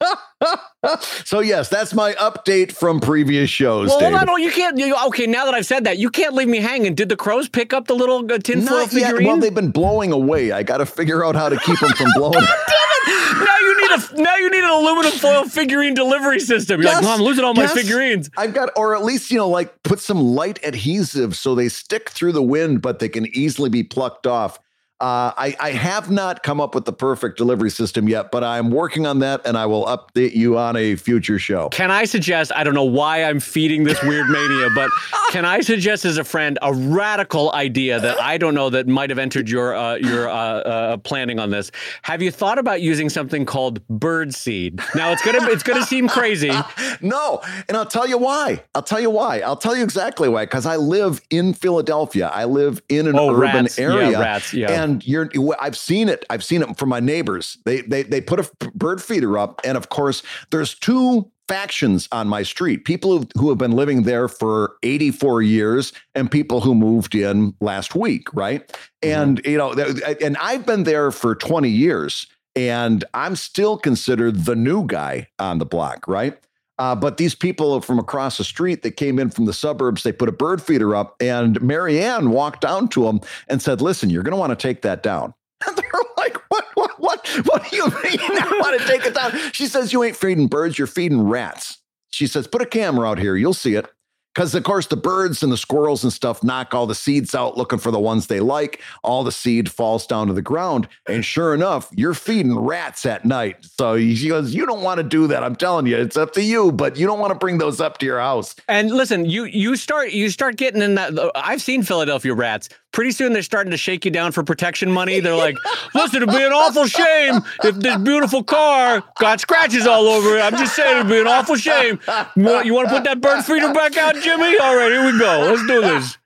so 1.24 1.40
yes, 1.40 1.68
that's 1.68 1.92
my 1.92 2.12
update 2.14 2.72
from 2.72 3.00
previous 3.00 3.50
shows. 3.50 3.88
Well, 3.88 4.00
hold 4.00 4.14
on. 4.14 4.28
Oh, 4.28 4.36
you 4.36 4.50
can't. 4.50 4.78
You, 4.78 4.96
okay, 5.08 5.26
now 5.26 5.44
that 5.44 5.54
I've 5.54 5.66
said 5.66 5.84
that, 5.84 5.98
you 5.98 6.10
can't 6.10 6.34
leave 6.34 6.48
me 6.48 6.58
hanging. 6.58 6.94
Did 6.94 7.08
the 7.08 7.16
crows 7.16 7.48
pick 7.48 7.72
up 7.72 7.86
the 7.86 7.94
little 7.94 8.30
uh, 8.30 8.38
tinfoil 8.38 8.86
figurine? 8.86 9.26
Well, 9.26 9.36
they've 9.38 9.54
been 9.54 9.70
blowing 9.70 10.12
away. 10.12 10.52
I 10.52 10.62
got 10.62 10.78
to 10.78 10.86
figure 10.86 11.24
out 11.24 11.34
how 11.34 11.48
to 11.48 11.58
keep 11.58 11.78
them 11.80 11.90
from 11.90 12.08
blowing. 12.16 12.40
now 13.06 13.58
you 13.60 13.80
need 13.80 13.90
a 13.90 14.22
now 14.22 14.36
you 14.36 14.50
need 14.50 14.64
an 14.64 14.70
aluminum 14.70 15.12
foil 15.12 15.44
figurine 15.44 15.94
delivery 15.94 16.40
system. 16.40 16.80
You're 16.80 16.92
like, 16.92 17.02
Yes, 17.02 17.04
no, 17.04 17.14
I'm 17.14 17.20
losing 17.22 17.44
all 17.44 17.54
my 17.54 17.66
figurines. 17.66 18.30
I've 18.36 18.54
got, 18.54 18.70
or 18.76 18.94
at 18.94 19.04
least 19.04 19.30
you 19.30 19.36
know, 19.36 19.48
like 19.48 19.82
put 19.82 20.00
some 20.00 20.18
light 20.20 20.58
adhesive 20.64 21.36
so 21.36 21.54
they 21.54 21.68
stick 21.68 22.08
through 22.10 22.32
the 22.32 22.42
wind, 22.42 22.80
but 22.80 22.98
they 22.98 23.08
can 23.08 23.26
easily 23.36 23.68
be 23.68 23.82
plucked 23.82 24.26
off. 24.26 24.58
Uh, 25.00 25.32
I, 25.36 25.56
I 25.60 25.70
have 25.70 26.10
not 26.10 26.42
come 26.42 26.60
up 26.60 26.74
with 26.74 26.84
the 26.84 26.92
perfect 26.92 27.38
delivery 27.38 27.70
system 27.70 28.08
yet, 28.08 28.30
but 28.30 28.44
I'm 28.44 28.70
working 28.70 29.06
on 29.06 29.20
that, 29.20 29.40
and 29.46 29.56
I 29.56 29.64
will 29.66 29.86
update 29.86 30.34
you 30.34 30.58
on 30.58 30.76
a 30.76 30.94
future 30.96 31.38
show. 31.38 31.68
Can 31.70 31.90
I 31.90 32.04
suggest, 32.04 32.52
I 32.54 32.64
don't 32.64 32.74
know 32.74 32.84
why 32.84 33.24
I'm 33.24 33.40
feeding 33.40 33.84
this 33.84 34.02
weird 34.02 34.28
mania, 34.28 34.68
but 34.74 34.90
can 35.30 35.44
I 35.44 35.60
suggest 35.60 36.04
as 36.04 36.18
a 36.18 36.24
friend 36.24 36.58
a 36.60 36.74
radical 36.74 37.52
idea 37.52 37.98
that 38.00 38.20
I 38.20 38.36
don't 38.38 38.54
know 38.54 38.68
that 38.70 38.86
might 38.88 39.10
have 39.10 39.18
entered 39.18 39.48
your 39.48 39.74
uh, 39.74 39.94
your 39.96 40.28
uh, 40.28 40.34
uh, 40.34 40.96
planning 40.98 41.38
on 41.38 41.50
this? 41.50 41.70
Have 42.02 42.20
you 42.20 42.30
thought 42.30 42.58
about 42.58 42.82
using 42.82 43.08
something 43.08 43.46
called 43.46 43.86
bird 43.88 44.34
seed? 44.34 44.80
Now 44.94 45.12
it's 45.12 45.24
gonna 45.24 45.48
it's 45.50 45.62
gonna 45.62 45.84
seem 45.84 46.08
crazy. 46.08 46.50
No, 47.02 47.40
and 47.68 47.76
I'll 47.76 47.86
tell 47.86 48.06
you 48.06 48.18
why. 48.18 48.62
I'll 48.74 48.82
tell 48.82 49.00
you 49.00 49.08
why. 49.10 49.40
I'll 49.40 49.56
tell 49.56 49.74
you 49.76 49.82
exactly 49.82 50.28
why. 50.28 50.44
Because 50.44 50.66
I 50.66 50.76
live 50.76 51.20
in 51.30 51.54
Philadelphia. 51.54 52.28
I 52.28 52.44
live 52.44 52.82
in 52.88 53.06
an 53.06 53.18
Oh, 53.18 53.30
urban 53.34 53.40
rats. 53.64 53.78
Yeah, 53.78 53.84
area, 53.84 54.18
rats. 54.18 54.52
Yeah. 54.52 54.82
and 54.82 54.89
you're. 55.04 55.30
I've 55.60 55.76
seen 55.76 56.08
it. 56.08 56.24
I've 56.30 56.44
seen 56.44 56.62
it 56.62 56.76
from 56.76 56.88
my 56.88 57.00
neighbors. 57.00 57.58
They 57.64 57.82
they 57.82 58.02
they 58.02 58.20
put 58.20 58.40
a 58.40 58.50
bird 58.74 59.02
feeder 59.02 59.38
up, 59.38 59.60
and 59.64 59.76
of 59.76 59.88
course, 59.88 60.22
there's 60.50 60.74
two 60.74 61.30
factions 61.48 62.08
on 62.12 62.28
my 62.28 62.44
street 62.44 62.84
people 62.84 63.18
who, 63.18 63.26
who 63.36 63.48
have 63.48 63.58
been 63.58 63.72
living 63.72 64.04
there 64.04 64.28
for 64.28 64.76
84 64.84 65.42
years 65.42 65.92
and 66.14 66.30
people 66.30 66.60
who 66.60 66.76
moved 66.76 67.12
in 67.16 67.52
last 67.60 67.96
week 67.96 68.32
right 68.32 68.68
Mm-hmm. 69.02 69.20
and 69.20 69.40
you 69.44 69.58
know 69.58 69.72
and 70.20 70.36
i've 70.36 70.64
been 70.64 70.84
there 70.84 71.10
for 71.10 71.34
20 71.34 71.68
years 71.68 72.26
and 72.54 73.02
i'm 73.14 73.34
still 73.34 73.76
considered 73.78 74.44
the 74.44 74.54
new 74.54 74.86
guy 74.86 75.26
on 75.40 75.58
the 75.58 75.64
block 75.66 76.06
right 76.06 76.38
uh, 76.80 76.94
but 76.94 77.18
these 77.18 77.34
people 77.34 77.78
from 77.82 77.98
across 77.98 78.38
the 78.38 78.44
street 78.44 78.82
that 78.82 78.92
came 78.92 79.18
in 79.18 79.28
from 79.28 79.44
the 79.44 79.52
suburbs, 79.52 80.02
they 80.02 80.12
put 80.12 80.30
a 80.30 80.32
bird 80.32 80.62
feeder 80.62 80.96
up, 80.96 81.14
and 81.20 81.60
Marianne 81.60 82.30
walked 82.30 82.62
down 82.62 82.88
to 82.88 83.04
them 83.04 83.20
and 83.48 83.60
said, 83.60 83.82
"Listen, 83.82 84.08
you're 84.08 84.22
going 84.22 84.32
to 84.32 84.38
want 84.38 84.58
to 84.58 84.68
take 84.68 84.80
that 84.82 85.02
down." 85.02 85.34
And 85.68 85.76
they're 85.76 86.00
like, 86.16 86.38
"What? 86.48 86.64
What? 86.72 86.90
What? 86.98 87.28
What 87.44 87.70
do 87.70 87.76
you 87.76 87.84
mean? 87.84 88.18
I 88.18 88.58
want 88.60 88.80
to 88.80 88.86
take 88.86 89.04
it 89.04 89.14
down?" 89.14 89.32
She 89.52 89.66
says, 89.66 89.92
"You 89.92 90.02
ain't 90.02 90.16
feeding 90.16 90.46
birds, 90.46 90.78
you're 90.78 90.86
feeding 90.86 91.28
rats." 91.28 91.76
She 92.08 92.26
says, 92.26 92.46
"Put 92.46 92.62
a 92.62 92.66
camera 92.66 93.10
out 93.10 93.18
here, 93.18 93.36
you'll 93.36 93.52
see 93.52 93.74
it." 93.74 93.86
Because 94.34 94.54
of 94.54 94.62
course 94.62 94.86
the 94.86 94.96
birds 94.96 95.42
and 95.42 95.52
the 95.52 95.56
squirrels 95.56 96.04
and 96.04 96.12
stuff 96.12 96.42
knock 96.42 96.74
all 96.74 96.86
the 96.86 96.94
seeds 96.94 97.34
out 97.34 97.56
looking 97.56 97.78
for 97.78 97.90
the 97.90 97.98
ones 97.98 98.26
they 98.26 98.40
like. 98.40 98.80
All 99.02 99.24
the 99.24 99.32
seed 99.32 99.70
falls 99.70 100.06
down 100.06 100.26
to 100.28 100.32
the 100.32 100.42
ground 100.42 100.88
and 101.06 101.24
sure 101.24 101.54
enough 101.54 101.88
you're 101.94 102.14
feeding 102.14 102.58
rats 102.58 103.06
at 103.06 103.24
night. 103.24 103.64
So 103.64 103.94
he 103.94 104.28
goes 104.28 104.54
you 104.54 104.66
don't 104.66 104.82
want 104.82 104.98
to 104.98 105.04
do 105.04 105.26
that 105.26 105.42
i'm 105.42 105.56
telling 105.56 105.86
you 105.86 105.96
it's 105.96 106.16
up 106.16 106.32
to 106.32 106.42
you 106.42 106.72
but 106.72 106.96
you 106.96 107.06
don't 107.06 107.18
want 107.18 107.32
to 107.32 107.38
bring 107.38 107.58
those 107.58 107.80
up 107.80 107.98
to 107.98 108.06
your 108.06 108.20
house. 108.20 108.54
And 108.68 108.90
listen 108.90 109.24
you 109.24 109.44
you 109.44 109.76
start 109.76 110.10
you 110.12 110.30
start 110.30 110.56
getting 110.56 110.82
in 110.82 110.94
that 110.94 111.32
i've 111.34 111.62
seen 111.62 111.82
philadelphia 111.82 112.34
rats 112.34 112.68
pretty 112.92 113.12
soon 113.12 113.32
they're 113.32 113.42
starting 113.42 113.70
to 113.70 113.76
shake 113.76 114.04
you 114.04 114.10
down 114.10 114.32
for 114.32 114.42
protection 114.42 114.90
money. 114.90 115.20
They're 115.20 115.36
like, 115.36 115.56
listen, 115.94 116.22
it'd 116.22 116.34
be 116.34 116.42
an 116.42 116.52
awful 116.52 116.86
shame 116.86 117.40
if 117.64 117.76
this 117.76 117.96
beautiful 117.98 118.42
car 118.42 119.02
got 119.18 119.40
scratches 119.40 119.86
all 119.86 120.06
over 120.06 120.36
it. 120.36 120.40
I'm 120.40 120.56
just 120.56 120.74
saying 120.74 120.98
it'd 120.98 121.08
be 121.10 121.20
an 121.20 121.26
awful 121.26 121.56
shame. 121.56 122.00
You 122.36 122.44
want, 122.44 122.66
you 122.66 122.74
want 122.74 122.88
to 122.88 122.94
put 122.94 123.04
that 123.04 123.20
bird 123.20 123.44
feeder 123.44 123.72
back 123.72 123.96
out, 123.96 124.14
Jimmy? 124.16 124.58
All 124.58 124.76
right, 124.76 124.90
here 124.90 125.04
we 125.12 125.18
go. 125.18 125.50
Let's 125.52 125.66
do 125.66 125.80
this. 125.80 126.18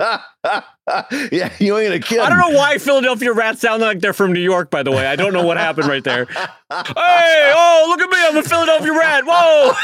yeah, 1.30 1.52
you 1.58 1.76
ain't 1.76 1.92
a 1.92 2.00
kid. 2.00 2.20
I 2.20 2.30
don't 2.30 2.38
know 2.38 2.56
why 2.56 2.78
Philadelphia 2.78 3.32
rats 3.32 3.60
sound 3.60 3.82
like 3.82 4.00
they're 4.00 4.14
from 4.14 4.32
New 4.32 4.40
York, 4.40 4.70
by 4.70 4.82
the 4.82 4.90
way. 4.90 5.06
I 5.06 5.14
don't 5.14 5.34
know 5.34 5.44
what 5.44 5.58
happened 5.58 5.88
right 5.88 6.02
there. 6.02 6.24
hey, 6.24 6.36
oh, 6.70 7.84
look 7.88 8.00
at 8.00 8.08
me. 8.08 8.16
I'm 8.18 8.38
a 8.38 8.42
Philadelphia 8.42 8.92
rat. 8.92 9.24
Whoa. 9.26 9.72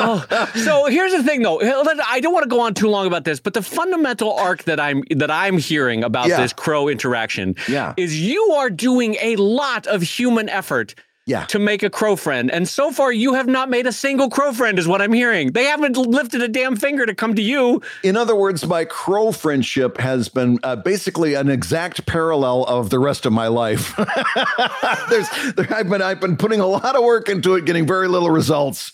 oh, 0.00 0.50
so 0.56 0.86
here's 0.86 1.12
the 1.12 1.22
thing, 1.22 1.42
though. 1.42 1.60
I 1.60 2.18
don't 2.20 2.32
want 2.32 2.42
to 2.42 2.48
go 2.48 2.58
on 2.60 2.74
too 2.74 2.88
long 2.88 3.06
about 3.06 3.22
this, 3.24 3.38
but 3.38 3.54
the 3.54 3.62
fundamental 3.62 4.32
arc 4.32 4.64
that 4.64 4.80
I'm 4.80 5.04
that 5.10 5.30
I'm 5.30 5.58
hearing 5.58 6.02
about 6.02 6.26
yeah. 6.26 6.38
this 6.38 6.52
crow 6.52 6.88
interaction 6.88 7.54
yeah. 7.68 7.94
is 7.96 8.20
you 8.20 8.42
are 8.56 8.68
doing 8.68 9.14
a 9.20 9.36
lot 9.36 9.86
of 9.86 10.02
human 10.02 10.48
effort 10.48 10.96
yeah. 11.26 11.44
to 11.46 11.58
make 11.58 11.82
a 11.82 11.90
crow 11.90 12.16
friend. 12.16 12.50
And 12.50 12.68
so 12.68 12.90
far, 12.90 13.12
you 13.12 13.34
have 13.34 13.46
not 13.46 13.70
made 13.70 13.86
a 13.86 13.92
single 13.92 14.28
crow 14.28 14.52
friend, 14.52 14.78
is 14.78 14.86
what 14.86 15.00
I'm 15.00 15.12
hearing. 15.12 15.52
They 15.52 15.64
haven't 15.64 15.96
lifted 15.96 16.42
a 16.42 16.48
damn 16.48 16.76
finger 16.76 17.06
to 17.06 17.14
come 17.14 17.34
to 17.34 17.42
you. 17.42 17.80
In 18.02 18.16
other 18.16 18.36
words, 18.36 18.66
my 18.66 18.84
crow 18.84 19.32
friendship 19.32 19.98
has 19.98 20.28
been 20.28 20.58
uh, 20.62 20.76
basically 20.76 21.34
an 21.34 21.48
exact 21.48 22.06
parallel 22.06 22.64
of 22.64 22.90
the 22.90 22.98
rest 22.98 23.26
of 23.26 23.32
my 23.32 23.48
life. 23.48 23.94
There's, 25.10 25.28
there, 25.54 25.66
I've 25.74 25.88
been, 25.88 26.02
I've 26.02 26.20
been 26.20 26.36
putting 26.36 26.60
a 26.60 26.66
lot 26.66 26.96
of 26.96 27.02
work 27.02 27.28
into 27.28 27.54
it, 27.54 27.64
getting 27.64 27.86
very 27.86 28.08
little 28.08 28.30
results. 28.30 28.92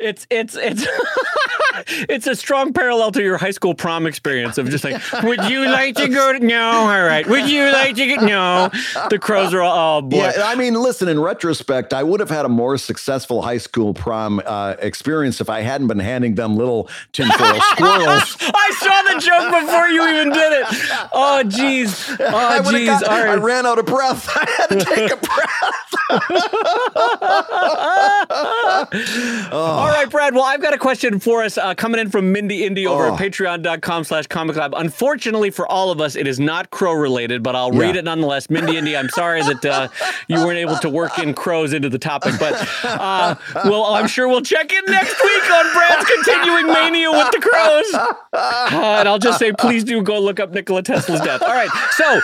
It's 0.00 0.26
it's 0.30 0.56
it's 0.56 0.86
it's 2.08 2.26
a 2.26 2.34
strong 2.36 2.72
parallel 2.72 3.12
to 3.12 3.22
your 3.22 3.36
high 3.36 3.50
school 3.50 3.74
prom 3.74 4.06
experience 4.06 4.58
of 4.58 4.68
just 4.70 4.84
like, 4.84 5.00
would 5.22 5.44
you 5.44 5.66
like 5.66 5.94
to 5.96 6.08
go? 6.08 6.32
To, 6.32 6.38
no, 6.38 6.62
all 6.62 7.02
right. 7.02 7.26
Would 7.26 7.48
you 7.50 7.64
like 7.72 7.96
to 7.96 8.06
get? 8.06 8.22
No. 8.22 8.70
The 9.10 9.18
crows 9.18 9.52
are 9.54 9.62
all. 9.62 9.98
Oh 9.98 10.02
boy. 10.02 10.16
Yeah, 10.16 10.42
I 10.44 10.54
mean, 10.54 10.74
listen. 10.74 11.08
In 11.08 11.20
retrospect, 11.20 11.92
I 11.92 12.02
would 12.02 12.18
have 12.20 12.30
had 12.30 12.44
a 12.44 12.48
more 12.48 12.76
successful 12.78 13.42
high 13.42 13.58
school 13.58 13.94
prom 13.94 14.40
uh, 14.44 14.74
experience 14.80 15.40
if 15.40 15.48
I 15.48 15.60
hadn't 15.60 15.86
been 15.86 15.98
handing 15.98 16.34
them 16.34 16.56
little 16.56 16.88
tinfoil 17.12 17.60
squirrels. 17.72 18.36
I 18.40 18.72
saw 18.80 19.14
the 19.14 19.20
joke 19.20 19.60
before 19.62 19.88
you 19.88 20.08
even 20.08 20.32
did 20.32 20.52
it. 20.52 20.66
Oh, 21.12 21.42
jeez. 21.44 22.16
Oh, 22.36 22.60
jeez. 22.64 23.02
All 23.02 23.08
right. 23.08 23.28
I 23.28 23.34
ran 23.36 23.66
out 23.66 23.78
of 23.78 23.86
breath. 23.86 24.28
I 24.34 24.44
had 24.58 24.66
to 24.68 24.84
take 24.84 25.12
a 25.12 25.16
breath. 25.16 25.94
oh. 29.52 29.76
All 29.78 29.88
right, 29.88 30.08
Brad. 30.10 30.34
Well, 30.34 30.44
I've 30.44 30.60
got 30.60 30.74
a 30.74 30.78
question 30.78 31.18
for 31.20 31.42
us 31.42 31.58
uh, 31.58 31.65
coming 31.74 32.00
in 32.00 32.10
from 32.10 32.32
Mindy 32.32 32.64
Indy 32.64 32.86
over 32.86 33.06
oh. 33.06 33.14
at 33.14 33.20
patreon.com 33.20 34.04
slash 34.04 34.26
comic 34.26 34.56
lab. 34.56 34.74
Unfortunately 34.74 35.50
for 35.50 35.66
all 35.66 35.90
of 35.90 36.00
us, 36.00 36.16
it 36.16 36.26
is 36.26 36.38
not 36.38 36.70
crow 36.70 36.92
related, 36.92 37.42
but 37.42 37.56
I'll 37.56 37.74
yeah. 37.74 37.80
read 37.80 37.96
it 37.96 38.04
nonetheless. 38.04 38.50
Mindy 38.50 38.76
Indy, 38.76 38.96
I'm 38.96 39.08
sorry 39.08 39.42
that 39.42 39.64
uh, 39.64 39.88
you 40.28 40.36
weren't 40.36 40.58
able 40.58 40.76
to 40.76 40.90
work 40.90 41.18
in 41.18 41.34
crows 41.34 41.72
into 41.72 41.88
the 41.88 41.98
topic, 41.98 42.34
but 42.38 42.54
uh, 42.84 43.34
well, 43.64 43.84
I'm 43.84 44.06
sure 44.06 44.28
we'll 44.28 44.42
check 44.42 44.72
in 44.72 44.84
next 44.86 45.22
week 45.22 45.50
on 45.50 45.72
Brad's 45.72 46.10
continuing 46.10 46.66
mania 46.66 47.10
with 47.10 47.30
the 47.32 47.40
crows. 47.40 47.94
Uh, 48.32 48.96
and 48.98 49.08
I'll 49.08 49.18
just 49.18 49.38
say, 49.38 49.52
please 49.52 49.84
do 49.84 50.02
go 50.02 50.20
look 50.20 50.40
up 50.40 50.52
Nikola 50.52 50.82
Tesla's 50.82 51.20
death. 51.20 51.42
All 51.42 51.54
right. 51.54 51.70
So, 51.92 52.20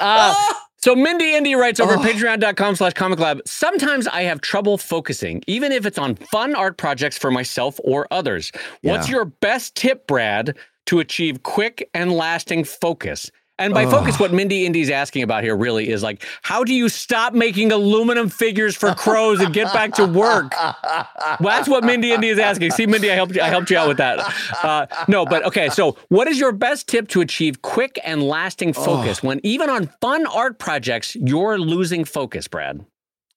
uh, 0.00 0.54
so 0.84 0.94
Mindy 0.94 1.34
Indy 1.34 1.54
writes 1.54 1.80
over 1.80 1.94
oh. 1.94 1.98
patreon.com 1.98 2.76
slash 2.76 2.92
comic 2.92 3.18
lab. 3.18 3.40
Sometimes 3.46 4.06
I 4.06 4.24
have 4.24 4.42
trouble 4.42 4.76
focusing, 4.76 5.42
even 5.46 5.72
if 5.72 5.86
it's 5.86 5.96
on 5.96 6.14
fun 6.14 6.54
art 6.54 6.76
projects 6.76 7.16
for 7.16 7.30
myself 7.30 7.80
or 7.84 8.06
others. 8.10 8.52
What's 8.82 9.08
yeah. 9.08 9.14
your 9.14 9.24
best 9.24 9.76
tip, 9.76 10.06
Brad, 10.06 10.54
to 10.84 10.98
achieve 10.98 11.42
quick 11.42 11.88
and 11.94 12.12
lasting 12.12 12.64
focus? 12.64 13.30
And 13.56 13.72
by 13.72 13.84
Ugh. 13.84 13.90
focus, 13.90 14.18
what 14.18 14.32
Mindy 14.32 14.66
Indy's 14.66 14.90
asking 14.90 15.22
about 15.22 15.44
here 15.44 15.56
really 15.56 15.88
is 15.88 16.02
like, 16.02 16.26
how 16.42 16.64
do 16.64 16.74
you 16.74 16.88
stop 16.88 17.34
making 17.34 17.70
aluminum 17.70 18.28
figures 18.28 18.74
for 18.74 18.92
crows 18.94 19.40
and 19.40 19.54
get 19.54 19.72
back 19.72 19.92
to 19.94 20.06
work? 20.06 20.52
well, 20.60 21.38
that's 21.40 21.68
what 21.68 21.84
Mindy 21.84 22.10
Indy 22.10 22.28
is 22.28 22.38
asking. 22.40 22.72
See, 22.72 22.86
Mindy, 22.86 23.12
I 23.12 23.14
helped 23.14 23.36
you. 23.36 23.42
I 23.42 23.48
helped 23.48 23.70
you 23.70 23.78
out 23.78 23.86
with 23.86 23.98
that. 23.98 24.18
Uh, 24.62 24.86
no, 25.06 25.24
but 25.24 25.44
okay. 25.44 25.68
So, 25.68 25.96
what 26.08 26.26
is 26.26 26.40
your 26.40 26.50
best 26.50 26.88
tip 26.88 27.08
to 27.08 27.20
achieve 27.20 27.62
quick 27.62 27.98
and 28.02 28.22
lasting 28.22 28.72
focus 28.72 29.22
when 29.22 29.40
even 29.44 29.70
on 29.70 29.88
fun 30.00 30.26
art 30.26 30.58
projects 30.58 31.14
you're 31.14 31.58
losing 31.58 32.04
focus, 32.04 32.48
Brad? 32.48 32.84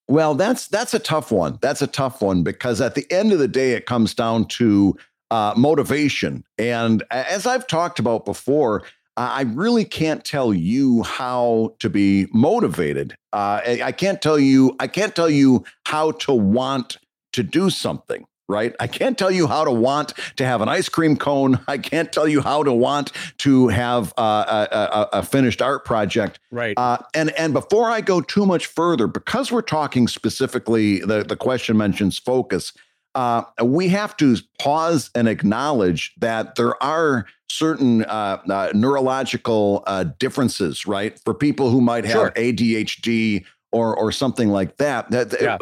Well, 0.08 0.36
that's 0.36 0.68
that's 0.68 0.94
a 0.94 1.00
tough 1.00 1.32
one. 1.32 1.60
That's 1.62 1.82
a 1.82 1.88
tough 1.88 2.22
one 2.22 2.42
because 2.42 2.82
at 2.82 2.96
the 2.96 3.06
end 3.12 3.34
of 3.34 3.40
the 3.40 3.48
day, 3.48 3.74
it 3.74 3.86
comes 3.86 4.16
down 4.16 4.46
to 4.46 4.98
uh, 5.32 5.54
motivation. 5.58 6.44
And 6.58 7.04
as 7.12 7.46
I've 7.46 7.68
talked 7.68 8.00
about 8.00 8.26
before, 8.26 8.84
I 9.18 9.42
really 9.42 9.84
can't 9.84 10.24
tell 10.24 10.54
you 10.54 11.02
how 11.02 11.74
to 11.80 11.90
be 11.90 12.28
motivated. 12.32 13.16
Uh, 13.34 13.62
I 13.66 13.92
can't 13.92 14.22
tell 14.22 14.38
you. 14.38 14.76
I 14.80 14.88
can't 14.88 15.16
tell 15.16 15.30
you 15.30 15.64
how 15.86 16.12
to 16.12 16.34
want 16.34 16.98
to 17.34 17.44
do 17.44 17.70
something. 17.70 18.26
Right? 18.50 18.74
I 18.80 18.88
can't 18.88 19.18
tell 19.18 19.30
you 19.30 19.46
how 19.46 19.66
to 19.66 19.72
want 19.74 20.14
to 20.38 20.46
have 20.46 20.62
an 20.62 20.70
ice 20.70 20.88
cream 20.88 21.18
cone. 21.18 21.60
I 21.68 21.78
can't 21.78 22.14
tell 22.14 22.30
you 22.30 22.40
how 22.42 22.64
to 22.64 22.72
want 22.72 23.12
to 23.40 23.68
have 23.68 24.14
uh, 24.18 24.68
a, 24.72 24.78
a, 24.78 25.10
a, 25.20 25.24
finished 25.24 25.62
art 25.62 25.84
project. 25.84 26.40
Right. 26.50 26.74
Uh, 26.78 27.00
and 27.14 27.32
and 27.32 27.52
before 27.52 27.92
I 27.92 28.00
go 28.00 28.22
too 28.22 28.46
much 28.46 28.68
further, 28.68 29.08
because 29.08 29.52
we're 29.52 29.64
talking 29.64 30.08
specifically, 30.08 31.00
the 31.00 31.26
the 31.26 31.36
question 31.36 31.76
mentions 31.76 32.18
focus 32.18 32.72
uh, 33.18 33.44
we 33.64 33.88
have 33.88 34.16
to 34.16 34.38
pause 34.60 35.10
and 35.16 35.28
acknowledge 35.28 36.14
that 36.20 36.54
there 36.54 36.82
are 36.84 37.26
certain 37.50 38.06
uh, 38.06 38.38
uh, 38.48 38.72
neurological 38.76 39.84
uh, 39.88 40.04
differences, 40.20 40.86
right? 40.86 41.20
For 41.26 41.34
people 41.34 41.72
who 41.72 41.82
might 41.82 42.06
have 42.06 42.14
sure. 42.14 42.32
ADHD 42.32 43.44
or 43.72 43.96
or 43.96 44.12
something 44.12 44.50
like 44.50 44.78
that. 44.78 45.10
That 45.10 45.36
yeah. 45.42 45.58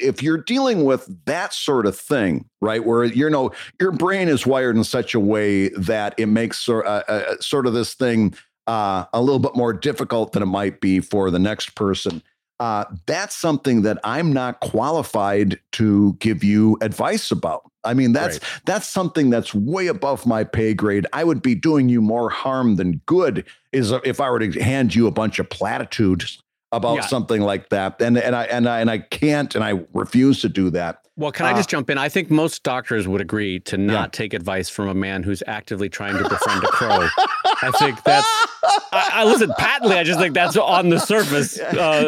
if 0.00 0.24
you're 0.24 0.42
dealing 0.42 0.84
with 0.84 1.08
that 1.26 1.54
sort 1.54 1.86
of 1.86 1.96
thing, 1.96 2.46
right, 2.60 2.84
where 2.84 3.04
you 3.04 3.30
know 3.30 3.52
your 3.80 3.92
brain 3.92 4.26
is 4.26 4.44
wired 4.44 4.76
in 4.76 4.82
such 4.82 5.14
a 5.14 5.20
way 5.20 5.68
that 5.68 6.16
it 6.18 6.26
makes 6.26 6.68
uh, 6.68 6.78
uh, 6.80 7.36
sort 7.38 7.68
of 7.68 7.74
this 7.74 7.94
thing 7.94 8.34
a 8.66 9.06
little 9.14 9.38
bit 9.38 9.54
more 9.54 9.72
difficult 9.72 10.32
than 10.32 10.42
it 10.42 10.46
might 10.46 10.80
be 10.80 10.98
for 10.98 11.30
the 11.30 11.38
next 11.38 11.76
person 11.76 12.24
uh, 12.60 12.84
that's 13.06 13.36
something 13.36 13.82
that 13.82 13.98
I'm 14.04 14.32
not 14.32 14.60
qualified 14.60 15.60
to 15.72 16.14
give 16.14 16.42
you 16.42 16.76
advice 16.80 17.30
about. 17.30 17.62
I 17.84 17.94
mean, 17.94 18.12
that's 18.12 18.36
right. 18.36 18.62
that's 18.66 18.88
something 18.88 19.30
that's 19.30 19.54
way 19.54 19.86
above 19.86 20.26
my 20.26 20.44
pay 20.44 20.74
grade. 20.74 21.06
I 21.12 21.24
would 21.24 21.40
be 21.40 21.54
doing 21.54 21.88
you 21.88 22.02
more 22.02 22.28
harm 22.28 22.76
than 22.76 23.00
good 23.06 23.44
is 23.72 23.92
if 24.04 24.20
I 24.20 24.30
were 24.30 24.40
to 24.40 24.60
hand 24.60 24.94
you 24.94 25.06
a 25.06 25.10
bunch 25.10 25.38
of 25.38 25.48
platitudes 25.48 26.42
about 26.72 26.96
yeah. 26.96 27.06
something 27.06 27.40
like 27.40 27.68
that. 27.70 28.00
And 28.00 28.18
and 28.18 28.34
I 28.34 28.44
and 28.44 28.68
I 28.68 28.80
and 28.80 28.90
I 28.90 28.98
can't 28.98 29.54
and 29.54 29.64
I 29.64 29.80
refuse 29.94 30.40
to 30.42 30.48
do 30.48 30.70
that. 30.70 31.02
Well, 31.16 31.32
can 31.32 31.46
I 31.46 31.52
just 31.52 31.68
uh, 31.70 31.78
jump 31.78 31.90
in? 31.90 31.98
I 31.98 32.08
think 32.08 32.30
most 32.30 32.62
doctors 32.62 33.08
would 33.08 33.20
agree 33.20 33.58
to 33.60 33.76
not 33.76 33.92
yeah. 33.92 34.06
take 34.12 34.34
advice 34.34 34.68
from 34.68 34.88
a 34.88 34.94
man 34.94 35.22
who's 35.22 35.42
actively 35.46 35.88
trying 35.88 36.16
to 36.16 36.28
befriend 36.28 36.62
a 36.62 36.68
crow. 36.68 37.08
I 37.62 37.70
think 37.72 38.02
that's. 38.04 38.26
I, 38.92 39.10
I, 39.14 39.24
listen 39.24 39.52
patently. 39.58 39.96
I 39.96 40.04
just 40.04 40.20
think 40.20 40.34
that's 40.34 40.56
on 40.56 40.88
the 40.88 40.98
surface, 40.98 41.58
uh, 41.58 42.04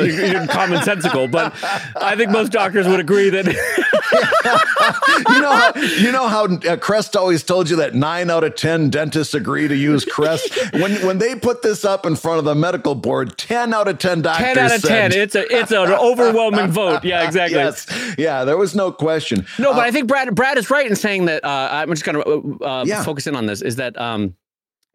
commonsensical. 0.49 1.31
But 1.31 1.55
I 1.97 2.17
think 2.17 2.31
most 2.31 2.53
doctors 2.53 2.87
would 2.87 3.01
agree 3.01 3.31
that. 3.31 3.47
you 5.29 5.41
know, 5.41 5.53
how, 5.53 5.73
you 5.99 6.13
know 6.13 6.29
how 6.29 6.45
uh, 6.69 6.77
Crest 6.77 7.17
always 7.17 7.43
told 7.43 7.69
you 7.69 7.77
that 7.77 7.95
nine 7.95 8.31
out 8.31 8.45
of 8.45 8.55
ten 8.55 8.91
dentists 8.91 9.35
agree 9.35 9.69
to 9.69 9.75
use 9.77 10.05
Crest. 10.05 10.57
when 10.75 10.95
when 11.07 11.19
they 11.19 11.35
put 11.35 11.63
this 11.63 11.85
up 11.85 12.07
in 12.07 12.17
front 12.17 12.39
of 12.39 12.45
the 12.45 12.55
medical 12.55 12.95
board, 12.95 13.37
ten 13.37 13.75
out 13.75 13.89
of 13.89 13.99
ten 13.99 14.23
doctors. 14.23 14.47
Ten 14.47 14.59
out 14.59 14.75
of 14.75 14.81
said, 14.81 15.13
ten. 15.13 15.21
It's 15.21 15.35
a 15.35 15.57
it's 15.57 15.71
an 15.71 15.91
overwhelming 15.91 16.71
vote. 16.71 17.05
Yeah, 17.05 17.25
exactly. 17.25 17.59
Yes. 17.59 17.87
Yeah, 18.19 18.45
there 18.45 18.57
was 18.57 18.75
no 18.75 18.93
question. 18.93 19.47
No, 19.59 19.73
but 19.73 19.81
uh, 19.81 19.83
I 19.83 19.91
think 19.91 20.07
Brad 20.07 20.35
Brad 20.35 20.59
is 20.59 20.71
right 20.71 20.87
in 20.87 20.97
saying 20.97 21.27
that. 21.27 21.45
Uh, 21.45 21.69
I'm 21.73 21.91
just 21.91 22.05
going 22.05 22.23
to 22.23 22.65
uh, 22.65 22.85
yeah. 22.87 23.03
focus 23.03 23.27
in 23.27 23.35
on 23.37 23.47
this. 23.47 23.63
Is 23.63 23.77
that 23.77 23.99
um, 24.01 24.35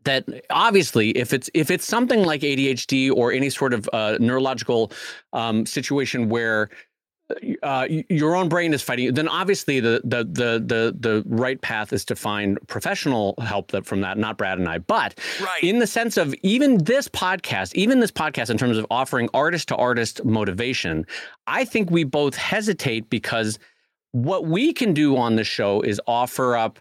that 0.06 0.26
obviously 0.50 1.12
if 1.12 1.34
it's 1.34 1.50
if 1.54 1.70
it's 1.70 1.86
something 1.86 2.24
like 2.24 2.42
ADHD 2.42 3.12
or 3.12 3.32
any 3.32 3.50
sort 3.50 3.74
of 3.74 3.90
uh, 3.94 4.18
neurological 4.20 4.92
um, 5.34 5.66
situation 5.66 6.30
where 6.30 6.70
uh, 7.64 7.88
your 8.10 8.36
own 8.36 8.48
brain 8.50 8.74
is 8.74 8.84
fighting 8.84 9.06
you, 9.06 9.12
then 9.12 9.28
obviously 9.28 9.80
the, 9.80 10.02
the 10.04 10.24
the 10.24 10.64
the 10.64 10.96
the 11.00 11.24
right 11.26 11.60
path 11.62 11.92
is 11.92 12.06
to 12.06 12.16
find 12.16 12.60
professional 12.68 13.34
help 13.42 13.72
that 13.72 13.86
from 13.86 14.02
that, 14.02 14.18
not 14.18 14.38
Brad 14.38 14.60
and 14.60 14.70
I. 14.70 14.78
But 14.78 15.20
Right. 15.42 15.64
in 15.64 15.80
the 15.80 15.88
sense 15.88 16.18
of 16.18 16.36
even 16.44 16.84
this 16.84 17.08
podcast, 17.08 17.74
even 17.74 18.00
this 18.00 18.12
podcast, 18.12 18.50
in 18.52 18.58
terms 18.58 18.78
of 18.78 18.86
offering 18.92 19.28
artist 19.34 19.70
to 19.70 19.76
artist 19.76 20.24
motivation, 20.24 21.06
I 21.48 21.66
think 21.66 21.90
we 21.90 22.04
both 22.04 22.36
hesitate 22.36 23.10
because 23.10 23.58
what 24.12 24.46
we 24.46 24.72
can 24.72 24.94
do 24.94 25.18
on 25.18 25.36
the 25.36 25.44
show 25.44 25.82
is 25.82 26.00
offer 26.08 26.56
up 26.56 26.80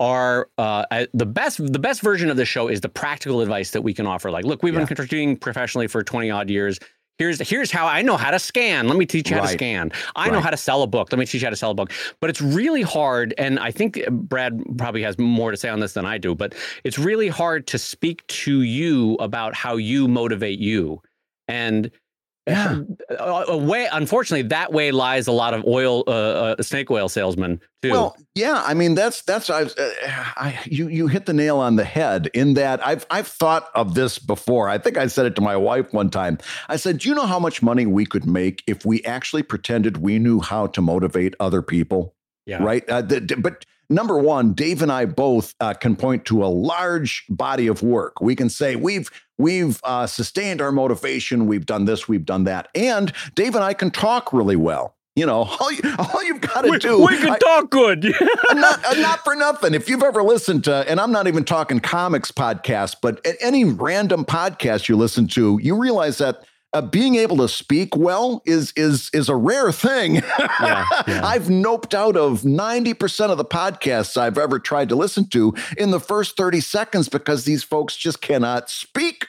our 0.00 0.48
uh, 0.58 1.06
the 1.14 1.26
best 1.26 1.58
the 1.72 1.78
best 1.78 2.02
version 2.02 2.30
of 2.30 2.36
the 2.36 2.44
show 2.44 2.68
is 2.68 2.80
the 2.80 2.88
practical 2.88 3.40
advice 3.40 3.70
that 3.72 3.82
we 3.82 3.94
can 3.94 4.06
offer. 4.06 4.30
Like, 4.30 4.44
look, 4.44 4.62
we've 4.62 4.74
Yeah. 4.74 4.80
been 4.80 4.86
contributing 4.88 5.36
professionally 5.36 5.86
for 5.86 6.02
twenty 6.02 6.30
odd 6.30 6.50
years. 6.50 6.78
Here's 7.16 7.38
here's 7.48 7.70
how 7.70 7.86
I 7.86 8.02
know 8.02 8.16
how 8.16 8.32
to 8.32 8.40
scan. 8.40 8.88
Let 8.88 8.96
me 8.96 9.06
teach 9.06 9.30
you 9.30 9.36
how 9.36 9.42
to 9.42 9.48
scan. 9.48 9.92
I 10.16 10.30
know 10.30 10.40
how 10.40 10.50
to 10.50 10.56
sell 10.56 10.82
a 10.82 10.88
book. 10.88 11.12
Let 11.12 11.18
me 11.20 11.26
teach 11.26 11.42
you 11.42 11.46
how 11.46 11.50
to 11.50 11.56
sell 11.56 11.70
a 11.70 11.74
book. 11.74 11.92
But 12.20 12.28
it's 12.28 12.40
really 12.40 12.82
hard, 12.82 13.34
and 13.38 13.60
I 13.60 13.70
think 13.70 14.04
Brad 14.10 14.60
probably 14.78 15.02
has 15.02 15.16
more 15.16 15.52
to 15.52 15.56
say 15.56 15.68
on 15.68 15.78
this 15.78 15.92
than 15.92 16.04
I 16.04 16.18
do. 16.18 16.34
But 16.34 16.56
it's 16.82 16.98
really 16.98 17.28
hard 17.28 17.68
to 17.68 17.78
speak 17.78 18.26
to 18.26 18.62
you 18.62 19.14
about 19.20 19.54
how 19.54 19.76
you 19.76 20.08
motivate 20.08 20.58
you, 20.58 21.00
and 21.46 21.88
Yeah. 22.46 22.80
a, 23.08 23.44
a 23.48 23.56
way. 23.56 23.88
Unfortunately, 23.90 24.48
that 24.48 24.70
way 24.72 24.90
lies 24.90 25.26
a 25.26 25.32
lot 25.32 25.54
of 25.54 25.64
oil, 25.64 26.04
uh, 26.06 26.10
uh, 26.10 26.62
snake 26.62 26.90
oil 26.90 27.08
salesmen 27.08 27.58
too. 27.82 27.90
Well, 27.92 28.16
yeah, 28.34 28.62
I 28.66 28.74
mean 28.74 28.94
that's 28.94 29.22
that's 29.22 29.48
I, 29.48 29.62
uh, 29.62 29.68
I 30.06 30.60
you 30.66 30.88
you 30.88 31.06
hit 31.06 31.24
the 31.24 31.32
nail 31.32 31.58
on 31.58 31.76
the 31.76 31.84
head 31.84 32.28
in 32.34 32.54
that 32.54 32.86
I've 32.86 33.06
I've 33.10 33.28
thought 33.28 33.70
of 33.74 33.94
this 33.94 34.18
before. 34.18 34.68
I 34.68 34.76
think 34.76 34.98
I 34.98 35.06
said 35.06 35.24
it 35.24 35.36
to 35.36 35.40
my 35.40 35.56
wife 35.56 35.92
one 35.94 36.10
time. 36.10 36.38
I 36.68 36.76
said, 36.76 36.98
"Do 36.98 37.08
you 37.08 37.14
know 37.14 37.26
how 37.26 37.38
much 37.38 37.62
money 37.62 37.86
we 37.86 38.04
could 38.04 38.26
make 38.26 38.62
if 38.66 38.84
we 38.84 39.02
actually 39.04 39.42
pretended 39.42 39.98
we 39.98 40.18
knew 40.18 40.40
how 40.40 40.66
to 40.68 40.82
motivate 40.82 41.34
other 41.40 41.62
people?" 41.62 42.14
yeah. 42.46 42.62
Right? 42.62 42.86
Uh, 42.90 43.00
the- 43.00 43.36
but 43.38 43.64
number 43.90 44.18
one, 44.18 44.52
Dave 44.54 44.82
and 44.82 44.90
I 44.92 45.04
both 45.06 45.54
uh, 45.60 45.72
can 45.74 45.96
point 45.96 46.24
to 46.26 46.44
a 46.44 46.46
large 46.46 47.24
body 47.28 47.66
of 47.68 47.82
work. 47.82 48.20
We 48.20 48.34
can 48.36 48.48
say 48.50 48.76
we've 48.76 49.10
we've 49.38 49.80
uh, 49.84 50.06
sustained 50.06 50.60
our 50.60 50.72
motivation. 50.72 51.46
We've 51.46 51.66
done 51.66 51.84
this. 51.84 52.08
We've 52.08 52.24
done 52.24 52.44
that. 52.44 52.68
And 52.74 53.12
Dave 53.34 53.54
and 53.54 53.64
I 53.64 53.74
can 53.74 53.90
talk 53.90 54.32
really 54.32 54.56
well. 54.56 54.94
You 55.16 55.26
know, 55.26 55.44
all, 55.44 55.70
you, 55.70 55.80
all 55.98 56.24
you've 56.24 56.40
got 56.40 56.62
to 56.62 56.76
do. 56.78 57.04
we 57.04 57.16
can 57.18 57.30
I- 57.30 57.38
talk 57.38 57.70
good. 57.70 58.02
not, 58.52 58.80
not 58.98 59.22
for 59.22 59.36
nothing. 59.36 59.72
If 59.74 59.88
you've 59.88 60.02
ever 60.02 60.22
listened 60.24 60.64
to, 60.64 60.84
and 60.88 60.98
I'm 60.98 61.12
not 61.12 61.28
even 61.28 61.44
talking 61.44 61.78
comics 61.78 62.32
podcasts, 62.32 62.96
but 63.00 63.24
any 63.40 63.64
random 63.64 64.24
podcast 64.24 64.88
you 64.88 64.96
listen 64.96 65.28
to, 65.28 65.60
you 65.62 65.76
realize 65.80 66.18
that 66.18 66.44
uh, 66.74 66.82
being 66.82 67.14
able 67.14 67.36
to 67.38 67.48
speak 67.48 67.96
well 67.96 68.42
is 68.44 68.72
is 68.76 69.08
is 69.14 69.28
a 69.28 69.36
rare 69.36 69.72
thing. 69.72 70.22
Yeah, 70.60 70.86
yeah. 71.06 71.26
I've 71.26 71.44
noped 71.44 71.94
out 71.94 72.16
of 72.16 72.42
90% 72.42 73.30
of 73.30 73.38
the 73.38 73.44
podcasts 73.44 74.16
I've 74.16 74.38
ever 74.38 74.58
tried 74.58 74.88
to 74.90 74.96
listen 74.96 75.28
to 75.28 75.52
in 75.76 75.90
the 75.90 76.00
first 76.00 76.36
30 76.36 76.60
seconds 76.60 77.08
because 77.08 77.44
these 77.44 77.62
folks 77.62 77.96
just 77.96 78.20
cannot 78.20 78.70
speak 78.70 79.26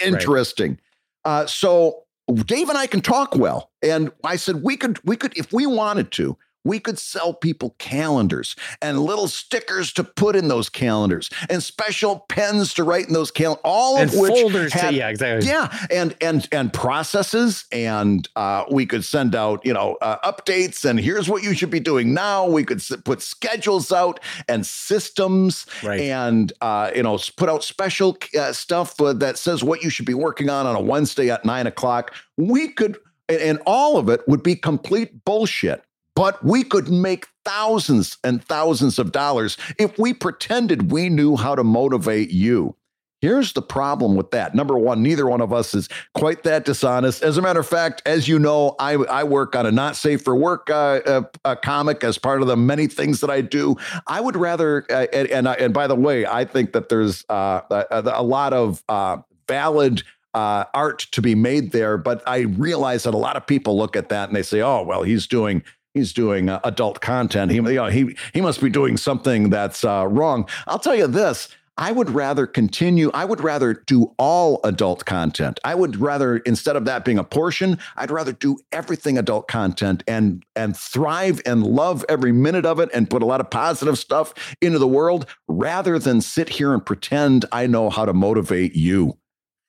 interesting. 0.00 0.78
Uh, 1.24 1.46
so 1.46 2.04
Dave 2.32 2.68
and 2.68 2.78
I 2.78 2.86
can 2.86 3.00
talk 3.00 3.36
well. 3.36 3.70
And 3.82 4.10
I 4.24 4.36
said 4.36 4.62
we 4.62 4.76
could 4.76 4.98
we 5.04 5.16
could 5.16 5.36
if 5.36 5.52
we 5.52 5.66
wanted 5.66 6.10
to, 6.12 6.36
we 6.64 6.80
could 6.80 6.98
sell 6.98 7.34
people 7.34 7.74
calendars 7.78 8.56
and 8.80 8.98
little 9.00 9.28
stickers 9.28 9.92
to 9.92 10.04
put 10.04 10.34
in 10.34 10.48
those 10.48 10.68
calendars 10.68 11.30
and 11.48 11.62
special 11.62 12.24
pens 12.28 12.74
to 12.74 12.84
write 12.84 13.06
in 13.06 13.12
those 13.12 13.30
calendars, 13.30 13.60
all 13.64 13.98
and 13.98 14.12
of 14.12 14.18
which 14.18 14.32
folders 14.32 14.72
had- 14.72 14.90
to 14.90 14.96
yeah 14.96 15.08
exactly 15.08 15.48
yeah, 15.48 15.68
and 15.90 16.14
and 16.20 16.48
and 16.52 16.72
processes, 16.72 17.64
and 17.70 18.28
uh, 18.36 18.64
we 18.70 18.86
could 18.86 19.04
send 19.04 19.34
out 19.34 19.64
you 19.64 19.72
know 19.72 19.96
uh, 20.00 20.16
updates, 20.30 20.84
and 20.84 20.98
here's 20.98 21.28
what 21.28 21.42
you 21.42 21.54
should 21.54 21.70
be 21.70 21.80
doing 21.80 22.14
now. 22.14 22.46
We 22.46 22.64
could 22.64 22.82
put 23.04 23.22
schedules 23.22 23.92
out 23.92 24.20
and 24.48 24.64
systems, 24.64 25.66
right 25.82 26.00
and 26.00 26.52
uh, 26.60 26.90
you 26.94 27.02
know 27.02 27.18
put 27.36 27.48
out 27.48 27.62
special 27.64 28.16
uh, 28.38 28.52
stuff 28.52 29.00
uh, 29.00 29.12
that 29.14 29.38
says 29.38 29.62
what 29.62 29.82
you 29.82 29.90
should 29.90 30.06
be 30.06 30.14
working 30.14 30.48
on 30.48 30.66
on 30.66 30.76
a 30.76 30.80
Wednesday 30.80 31.30
at 31.30 31.44
nine 31.44 31.66
o'clock. 31.66 32.14
We 32.36 32.68
could, 32.68 32.98
and 33.28 33.60
all 33.66 33.96
of 33.96 34.08
it 34.08 34.20
would 34.26 34.42
be 34.42 34.56
complete 34.56 35.24
bullshit. 35.24 35.82
But 36.14 36.44
we 36.44 36.62
could 36.62 36.88
make 36.88 37.28
thousands 37.44 38.18
and 38.22 38.42
thousands 38.44 38.98
of 38.98 39.12
dollars 39.12 39.56
if 39.78 39.98
we 39.98 40.14
pretended 40.14 40.92
we 40.92 41.08
knew 41.08 41.36
how 41.36 41.54
to 41.54 41.64
motivate 41.64 42.30
you. 42.30 42.76
Here's 43.20 43.54
the 43.54 43.62
problem 43.62 44.16
with 44.16 44.32
that. 44.32 44.54
Number 44.54 44.76
one, 44.76 45.02
neither 45.02 45.26
one 45.26 45.40
of 45.40 45.50
us 45.50 45.72
is 45.72 45.88
quite 46.14 46.42
that 46.42 46.66
dishonest. 46.66 47.22
As 47.22 47.38
a 47.38 47.42
matter 47.42 47.60
of 47.60 47.66
fact, 47.66 48.02
as 48.04 48.28
you 48.28 48.38
know, 48.38 48.76
I, 48.78 48.96
I 48.96 49.24
work 49.24 49.56
on 49.56 49.64
a 49.64 49.72
not 49.72 49.96
safe 49.96 50.22
for 50.22 50.36
work 50.36 50.68
uh, 50.68 51.22
uh, 51.42 51.54
comic 51.54 52.04
as 52.04 52.18
part 52.18 52.42
of 52.42 52.48
the 52.48 52.56
many 52.56 52.86
things 52.86 53.20
that 53.20 53.30
I 53.30 53.40
do. 53.40 53.76
I 54.06 54.20
would 54.20 54.36
rather, 54.36 54.84
uh, 54.90 55.06
and 55.10 55.28
and, 55.28 55.48
and 55.48 55.72
by 55.72 55.86
the 55.86 55.94
way, 55.94 56.26
I 56.26 56.44
think 56.44 56.74
that 56.74 56.90
there's 56.90 57.24
uh, 57.30 57.62
a, 57.70 58.02
a 58.04 58.22
lot 58.22 58.52
of 58.52 58.84
valid 59.48 60.02
uh, 60.34 60.64
art 60.74 61.06
to 61.12 61.22
be 61.22 61.34
made 61.34 61.72
there, 61.72 61.96
but 61.96 62.22
I 62.26 62.40
realize 62.40 63.04
that 63.04 63.14
a 63.14 63.18
lot 63.18 63.36
of 63.36 63.46
people 63.46 63.78
look 63.78 63.96
at 63.96 64.10
that 64.10 64.28
and 64.28 64.36
they 64.36 64.42
say, 64.42 64.60
"Oh, 64.60 64.82
well, 64.82 65.02
he's 65.02 65.26
doing." 65.26 65.62
He's 65.94 66.12
doing 66.12 66.48
uh, 66.48 66.60
adult 66.64 67.00
content. 67.00 67.52
He, 67.52 67.56
you 67.56 67.62
know, 67.62 67.86
he 67.86 68.16
he 68.32 68.40
must 68.40 68.60
be 68.60 68.68
doing 68.68 68.96
something 68.96 69.50
that's 69.50 69.84
uh, 69.84 70.06
wrong. 70.08 70.48
I'll 70.66 70.80
tell 70.80 70.96
you 70.96 71.06
this: 71.06 71.48
I 71.76 71.92
would 71.92 72.10
rather 72.10 72.46
continue. 72.46 73.10
I 73.14 73.24
would 73.24 73.40
rather 73.40 73.74
do 73.74 74.12
all 74.16 74.60
adult 74.64 75.04
content. 75.04 75.58
I 75.64 75.74
would 75.74 75.96
rather, 75.96 76.38
instead 76.38 76.76
of 76.76 76.84
that 76.84 77.04
being 77.04 77.18
a 77.18 77.24
portion, 77.24 77.78
I'd 77.96 78.10
rather 78.10 78.32
do 78.32 78.58
everything 78.70 79.18
adult 79.18 79.48
content 79.48 80.04
and 80.06 80.44
and 80.54 80.76
thrive 80.76 81.40
and 81.46 81.66
love 81.66 82.04
every 82.08 82.32
minute 82.32 82.66
of 82.66 82.78
it 82.78 82.90
and 82.94 83.10
put 83.10 83.22
a 83.22 83.26
lot 83.26 83.40
of 83.40 83.50
positive 83.50 83.98
stuff 83.98 84.34
into 84.60 84.78
the 84.78 84.88
world 84.88 85.26
rather 85.48 85.98
than 85.98 86.20
sit 86.20 86.48
here 86.48 86.72
and 86.72 86.84
pretend 86.84 87.44
I 87.50 87.66
know 87.66 87.90
how 87.90 88.04
to 88.04 88.12
motivate 88.12 88.76
you. 88.76 89.16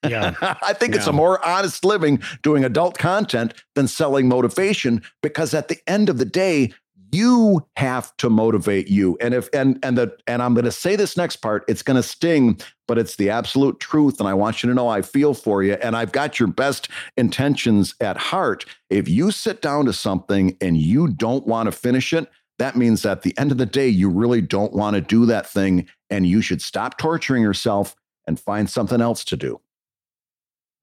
Yeah 0.09 0.35
I 0.61 0.73
think 0.73 0.95
it's 0.95 1.07
a 1.07 1.13
more 1.13 1.43
honest 1.45 1.85
living 1.85 2.21
doing 2.41 2.63
adult 2.63 2.97
content 2.97 3.53
than 3.75 3.87
selling 3.87 4.27
motivation 4.27 5.01
because 5.21 5.53
at 5.53 5.67
the 5.67 5.77
end 5.87 6.09
of 6.09 6.17
the 6.17 6.25
day, 6.25 6.73
you 7.11 7.65
have 7.77 8.15
to 8.17 8.29
motivate 8.29 8.89
you. 8.89 9.17
And 9.21 9.33
if 9.33 9.47
and 9.53 9.79
and 9.83 9.97
the 9.97 10.15
and 10.27 10.41
I'm 10.41 10.53
going 10.53 10.65
to 10.65 10.71
say 10.71 10.95
this 10.95 11.15
next 11.15 11.37
part, 11.37 11.63
it's 11.67 11.81
going 11.81 11.95
to 11.95 12.03
sting, 12.03 12.59
but 12.87 12.97
it's 12.97 13.15
the 13.15 13.29
absolute 13.29 13.79
truth 13.79 14.19
and 14.19 14.27
I 14.27 14.33
want 14.33 14.61
you 14.61 14.69
to 14.69 14.75
know 14.75 14.89
I 14.89 15.01
feel 15.01 15.33
for 15.33 15.63
you 15.63 15.73
and 15.75 15.95
I've 15.95 16.11
got 16.11 16.39
your 16.39 16.47
best 16.47 16.89
intentions 17.15 17.95
at 18.01 18.17
heart. 18.17 18.65
If 18.89 19.07
you 19.07 19.31
sit 19.31 19.61
down 19.61 19.85
to 19.85 19.93
something 19.93 20.57
and 20.59 20.77
you 20.77 21.07
don't 21.07 21.47
want 21.47 21.67
to 21.67 21.71
finish 21.71 22.11
it, 22.11 22.29
that 22.59 22.75
means 22.75 23.05
at 23.05 23.21
the 23.21 23.37
end 23.37 23.51
of 23.51 23.57
the 23.57 23.65
day 23.65 23.87
you 23.87 24.09
really 24.09 24.41
don't 24.41 24.73
want 24.73 24.95
to 24.95 25.01
do 25.01 25.25
that 25.25 25.49
thing 25.49 25.87
and 26.09 26.27
you 26.27 26.41
should 26.41 26.61
stop 26.61 26.97
torturing 26.97 27.43
yourself 27.43 27.95
and 28.27 28.39
find 28.39 28.69
something 28.69 29.01
else 29.01 29.23
to 29.25 29.37
do 29.37 29.59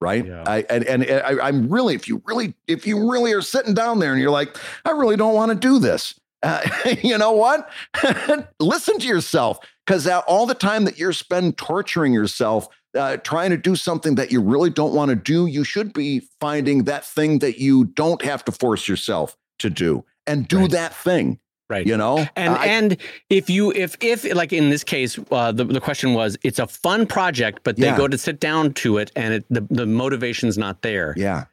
right 0.03 0.27
Yeah. 0.27 0.45
i 0.47 0.65
and, 0.69 0.85
and 0.85 1.05
I, 1.05 1.47
i'm 1.49 1.69
really 1.71 1.95
if 1.95 2.07
you 2.09 2.21
really 2.27 2.55
if 2.67 2.87
you 2.87 3.11
really 3.11 3.33
are 3.33 3.41
sitting 3.43 3.73
down 3.75 3.99
there 4.01 4.13
and 4.13 4.21
you're 4.21 4.31
like 4.31 4.57
i 4.85 4.91
really 4.91 5.17
don't 5.17 5.35
want 5.35 5.51
to 5.51 5.55
do 5.57 5.79
this 5.79 6.19
uh, 6.43 6.61
you 7.03 7.17
know 7.17 7.33
what 7.33 7.71
listen 8.61 8.99
to 8.99 9.07
yourself 9.07 9.59
because 9.87 10.07
all 10.09 10.45
the 10.47 10.55
time 10.55 10.85
that 10.85 10.99
you're 10.99 11.13
spend 11.13 11.57
torturing 11.57 12.13
yourself 12.13 12.67
uh, 12.95 13.17
trying 13.19 13.51
to 13.51 13.57
do 13.57 13.75
something 13.75 14.17
that 14.17 14.31
you 14.31 14.41
really 14.41 14.69
don't 14.71 14.93
want 14.93 15.09
to 15.09 15.15
do 15.17 15.47
you 15.47 15.65
should 15.65 15.93
be 15.93 16.21
finding 16.41 16.85
that 16.85 17.05
thing 17.07 17.39
that 17.39 17.59
you 17.59 17.85
don't 17.85 18.23
have 18.23 18.45
to 18.45 18.53
force 18.53 18.87
yourself 18.89 19.37
to 19.59 19.71
do 19.71 20.05
and 20.27 20.47
do 20.49 20.59
Right. 20.59 20.71
that 20.73 20.95
thing 20.95 21.39
right 21.71 21.87
you 21.87 21.97
know 21.97 22.27
and 22.37 22.55
I- 22.55 22.67
and 22.67 22.97
if 23.31 23.49
you 23.49 23.73
if 23.73 23.97
if 24.01 24.25
like 24.35 24.53
in 24.53 24.71
this 24.71 24.85
case 24.85 25.19
uh, 25.31 25.53
the 25.53 25.65
the 25.65 25.81
question 25.81 26.15
was 26.15 26.37
it's 26.43 26.59
a 26.59 26.67
fun 26.67 27.07
project 27.07 27.61
but 27.65 27.77
they 27.77 27.87
Yeah. 27.87 27.97
go 27.97 28.09
to 28.09 28.19
sit 28.19 28.41
down 28.41 28.75
to 28.75 28.99
it 28.99 29.11
and 29.17 29.35
it, 29.35 29.45
the 29.51 29.67
the 29.71 29.87
motivation's 29.87 30.59
not 30.59 30.83
there 30.83 31.15
yeah 31.17 31.45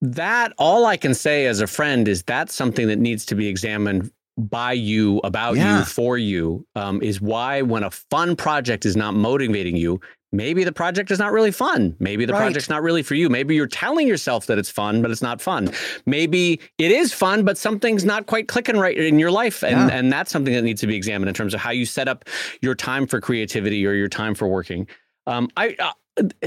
that 0.00 0.52
all 0.58 0.84
I 0.86 0.96
can 0.96 1.14
say 1.14 1.46
as 1.46 1.60
a 1.60 1.66
friend 1.66 2.08
is 2.08 2.22
that's 2.24 2.54
something 2.54 2.88
that 2.88 2.98
needs 2.98 3.24
to 3.26 3.34
be 3.36 3.46
examined 3.46 4.10
by 4.36 4.72
you 4.72 5.18
about 5.24 5.56
Yeah. 5.56 5.78
you 5.80 5.84
for 5.84 6.18
you 6.18 6.66
um, 6.74 7.00
is 7.02 7.20
why 7.20 7.62
when 7.62 7.84
a 7.84 7.90
fun 7.90 8.34
project 8.34 8.84
is 8.84 8.96
not 8.96 9.14
motivating 9.14 9.76
you 9.76 10.00
maybe 10.32 10.64
the 10.64 10.72
project 10.72 11.10
is 11.10 11.18
not 11.18 11.30
really 11.32 11.50
fun. 11.52 11.94
Maybe 12.00 12.24
the 12.24 12.32
Right. 12.32 12.40
project's 12.40 12.68
not 12.70 12.82
really 12.82 13.02
for 13.02 13.14
you. 13.14 13.28
Maybe 13.28 13.54
you're 13.54 13.66
telling 13.66 14.08
yourself 14.08 14.46
that 14.46 14.58
it's 14.58 14.70
fun 14.70 15.02
but 15.02 15.10
it's 15.10 15.22
not 15.22 15.40
fun. 15.40 15.70
Maybe 16.06 16.60
it 16.78 16.90
is 16.90 17.12
fun 17.12 17.44
but 17.44 17.58
something's 17.58 18.04
not 18.04 18.26
quite 18.26 18.48
clicking 18.48 18.76
right 18.78 18.96
in 18.96 19.18
your 19.18 19.30
life. 19.30 19.62
And 19.62 19.90
Yeah. 19.90 19.96
and 19.96 20.10
that's 20.12 20.32
something 20.32 20.54
that 20.54 20.62
needs 20.62 20.80
to 20.80 20.86
be 20.86 20.96
examined 20.96 21.28
in 21.28 21.34
terms 21.34 21.54
of 21.54 21.60
how 21.60 21.70
you 21.70 21.84
set 21.86 22.08
up 22.08 22.24
your 22.62 22.74
time 22.74 23.06
for 23.06 23.20
creativity 23.20 23.86
or 23.86 23.92
your 23.92 24.08
time 24.08 24.34
for 24.34 24.48
working. 24.48 24.86
Um, 25.26 25.48
I 25.56 25.76
uh, 25.78 25.92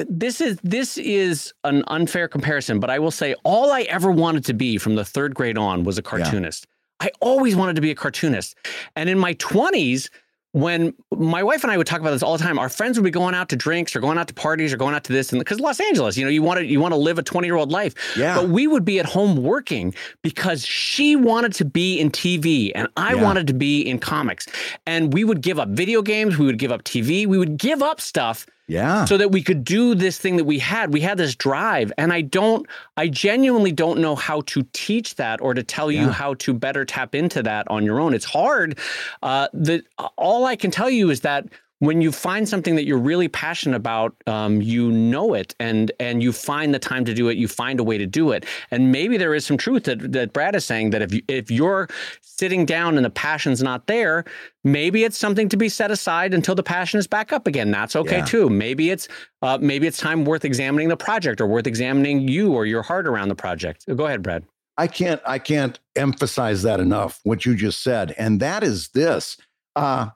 this 0.08 0.42
is 0.42 0.58
this 0.64 0.98
is 0.98 1.54
an 1.64 1.84
unfair 1.88 2.28
comparison, 2.28 2.80
but 2.80 2.90
I 2.90 3.00
will 3.00 3.12
say 3.12 3.34
all 3.44 3.72
I 3.72 3.82
ever 3.84 4.12
wanted 4.12 4.46
to 4.46 4.54
be 4.54 4.78
from 4.78 4.96
the 4.96 5.06
third 5.06 5.34
grade 5.34 5.58
on 5.58 5.84
was 5.84 5.98
a 5.98 6.02
cartoonist. 6.04 6.68
I 7.00 7.10
always 7.20 7.56
wanted 7.56 7.76
to 7.76 7.82
be 7.82 7.92
a 7.92 7.96
cartoonist, 7.96 8.56
and 8.96 9.10
in 9.10 9.18
my 9.18 9.34
twenties, 9.34 10.10
when 10.56 10.94
my 11.12 11.44
wife 11.44 11.64
and 11.66 11.72
I 11.72 11.76
would 11.76 11.86
talk 11.86 12.00
about 12.00 12.12
this 12.12 12.24
all 12.24 12.38
the 12.38 12.42
time, 12.44 12.58
our 12.58 12.70
friends 12.70 12.98
would 12.98 13.04
be 13.04 13.12
going 13.12 13.36
out 13.36 13.50
to 13.50 13.58
drinks 13.58 13.94
or 13.94 14.00
going 14.00 14.18
out 14.18 14.30
to 14.30 14.34
parties 14.34 14.72
or 14.72 14.78
going 14.78 14.96
out 14.96 15.04
to 15.04 15.12
this, 15.12 15.34
and 15.34 15.40
because 15.42 15.60
Los 15.60 15.82
Angeles, 15.82 16.16
you 16.16 16.24
know, 16.24 16.30
you 16.32 16.42
want 16.42 16.60
to 16.60 16.66
you 16.66 16.80
want 16.80 16.94
to 16.94 16.98
live 16.98 17.20
a 17.20 17.24
twenty 17.24 17.48
year 17.50 17.58
old 17.58 17.74
life. 17.74 17.94
Yeah. 18.16 18.36
But 18.36 18.48
we 18.48 18.66
would 18.66 18.86
be 18.86 18.98
at 18.98 19.06
home 19.06 19.44
working 19.44 19.94
because 20.22 20.66
she 20.66 21.18
wanted 21.18 21.52
to 21.56 21.66
be 21.66 22.00
in 22.00 22.10
TV 22.10 22.72
and 22.74 22.88
I 22.96 23.16
Yeah. 23.16 23.22
wanted 23.24 23.48
to 23.48 23.54
be 23.54 23.82
in 23.82 24.00
comics, 24.00 24.48
and 24.86 25.12
we 25.14 25.26
would 25.26 25.42
give 25.42 25.60
up 25.60 25.68
video 25.70 26.02
games, 26.02 26.38
we 26.38 26.46
would 26.46 26.58
give 26.58 26.72
up 26.72 26.86
TV, 26.86 27.26
we 27.28 27.38
would 27.38 27.58
give 27.58 27.84
up 27.84 28.00
stuff 28.00 28.46
Yeah. 28.68 29.06
so 29.06 29.18
that 29.18 29.32
we 29.32 29.44
could 29.44 29.64
do 29.64 29.94
this 29.94 30.18
thing 30.18 30.38
that 30.38 30.46
we 30.46 30.58
had. 30.60 30.92
We 30.92 31.02
had 31.02 31.18
this 31.18 31.36
drive, 31.36 31.94
and 31.98 32.12
I 32.12 32.22
don't, 32.22 32.66
I 32.98 33.08
genuinely 33.08 33.72
don't 33.72 34.00
know 34.00 34.16
how 34.16 34.42
to 34.42 34.64
teach 34.74 35.16
that 35.16 35.40
or 35.42 35.54
to 35.54 35.64
tell 35.64 35.92
you 35.92 36.10
how 36.10 36.34
to 36.36 36.54
better 36.54 36.84
tap 36.84 37.14
into 37.14 37.44
that 37.44 37.70
on 37.70 37.84
your 37.84 38.00
own. 38.00 38.14
It's 38.14 38.26
hard. 38.26 38.80
Uh, 39.22 39.48
the 39.54 39.84
all 40.18 40.46
I 40.46 40.56
can 40.56 40.72
tell 40.72 40.90
you 40.90 41.10
is 41.12 41.22
that 41.22 41.46
when 41.80 42.02
you 42.02 42.12
find 42.12 42.48
something 42.48 42.76
that 42.76 42.86
you're 42.86 42.98
really 42.98 43.28
passionate 43.28 43.76
about, 43.76 44.16
um, 44.28 44.62
you 44.62 44.92
know 44.92 45.34
it, 45.34 45.54
and 45.60 45.92
and 46.00 46.24
you 46.24 46.32
find 46.32 46.74
the 46.74 46.80
time 46.80 47.04
to 47.06 47.14
do 47.14 47.28
it. 47.30 47.38
You 47.38 47.48
find 47.48 47.80
a 47.80 47.84
way 47.84 47.98
to 47.98 48.06
do 48.06 48.32
it, 48.32 48.46
and 48.72 48.92
maybe 48.92 49.18
there 49.18 49.34
is 49.34 49.46
some 49.46 49.58
truth 49.58 49.84
that 49.84 50.12
that 50.14 50.34
Brad 50.34 50.56
is 50.56 50.66
saying 50.66 50.92
that 50.92 51.02
if 51.02 51.14
you, 51.14 51.22
if 51.28 51.52
you're 51.52 51.88
sitting 52.22 52.66
down 52.66 52.98
and 52.98 53.06
the 53.06 53.10
passion's 53.10 53.62
not 53.62 53.88
there, 53.88 54.26
maybe 54.64 55.04
it's 55.04 55.18
something 55.18 55.50
to 55.50 55.58
be 55.58 55.70
set 55.70 55.92
aside 55.92 56.34
until 56.34 56.56
the 56.56 56.64
passion 56.64 56.98
is 57.00 57.08
back 57.08 57.34
up 57.34 57.48
again. 57.48 57.72
That's 57.72 57.96
okay 57.96 58.18
Yeah. 58.18 58.26
too. 58.26 58.50
Maybe 58.50 58.90
it's 58.90 59.08
uh, 59.42 59.58
maybe 59.62 59.86
it's 59.88 59.98
time 59.98 60.26
worth 60.26 60.46
examining 60.46 60.88
the 60.90 60.98
project 60.98 61.42
or 61.42 61.48
worth 61.48 61.68
examining 61.68 62.28
you 62.28 62.54
or 62.54 62.66
your 62.66 62.84
heart 62.84 63.08
around 63.08 63.30
the 63.30 63.36
project. 63.36 63.86
Go 63.94 64.06
ahead, 64.06 64.24
Brad. 64.24 64.46
I 64.78 64.88
can't 64.88 65.22
I 65.26 65.40
can't 65.40 65.80
emphasize 65.96 66.64
that 66.64 66.80
enough 66.80 67.20
what 67.24 67.46
you 67.46 67.56
just 67.56 67.82
said 67.82 68.14
and 68.18 68.40
that 68.42 68.62
is 68.64 68.90
this 68.90 69.38
uh 69.78 70.10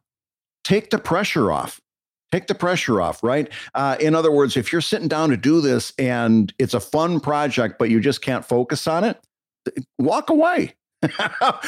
take 0.63 0.89
the 0.89 0.97
pressure 0.99 1.51
off. 1.51 1.79
Take 2.31 2.45
the 2.47 2.55
pressure 2.55 3.01
off 3.01 3.23
right? 3.23 3.51
Uh, 3.73 3.95
in 3.99 4.13
other 4.13 4.31
words 4.31 4.55
if 4.55 4.71
you're 4.71 4.81
sitting 4.81 5.07
down 5.07 5.29
to 5.29 5.37
do 5.37 5.61
this 5.61 5.93
and 5.97 6.53
it's 6.59 6.75
a 6.75 6.79
fun 6.79 7.19
project 7.19 7.79
but 7.79 7.89
you 7.89 7.99
just 7.99 8.21
can't 8.21 8.45
focus 8.45 8.87
on 8.87 9.03
it 9.03 9.19
walk 9.97 10.29
away. 10.29 10.75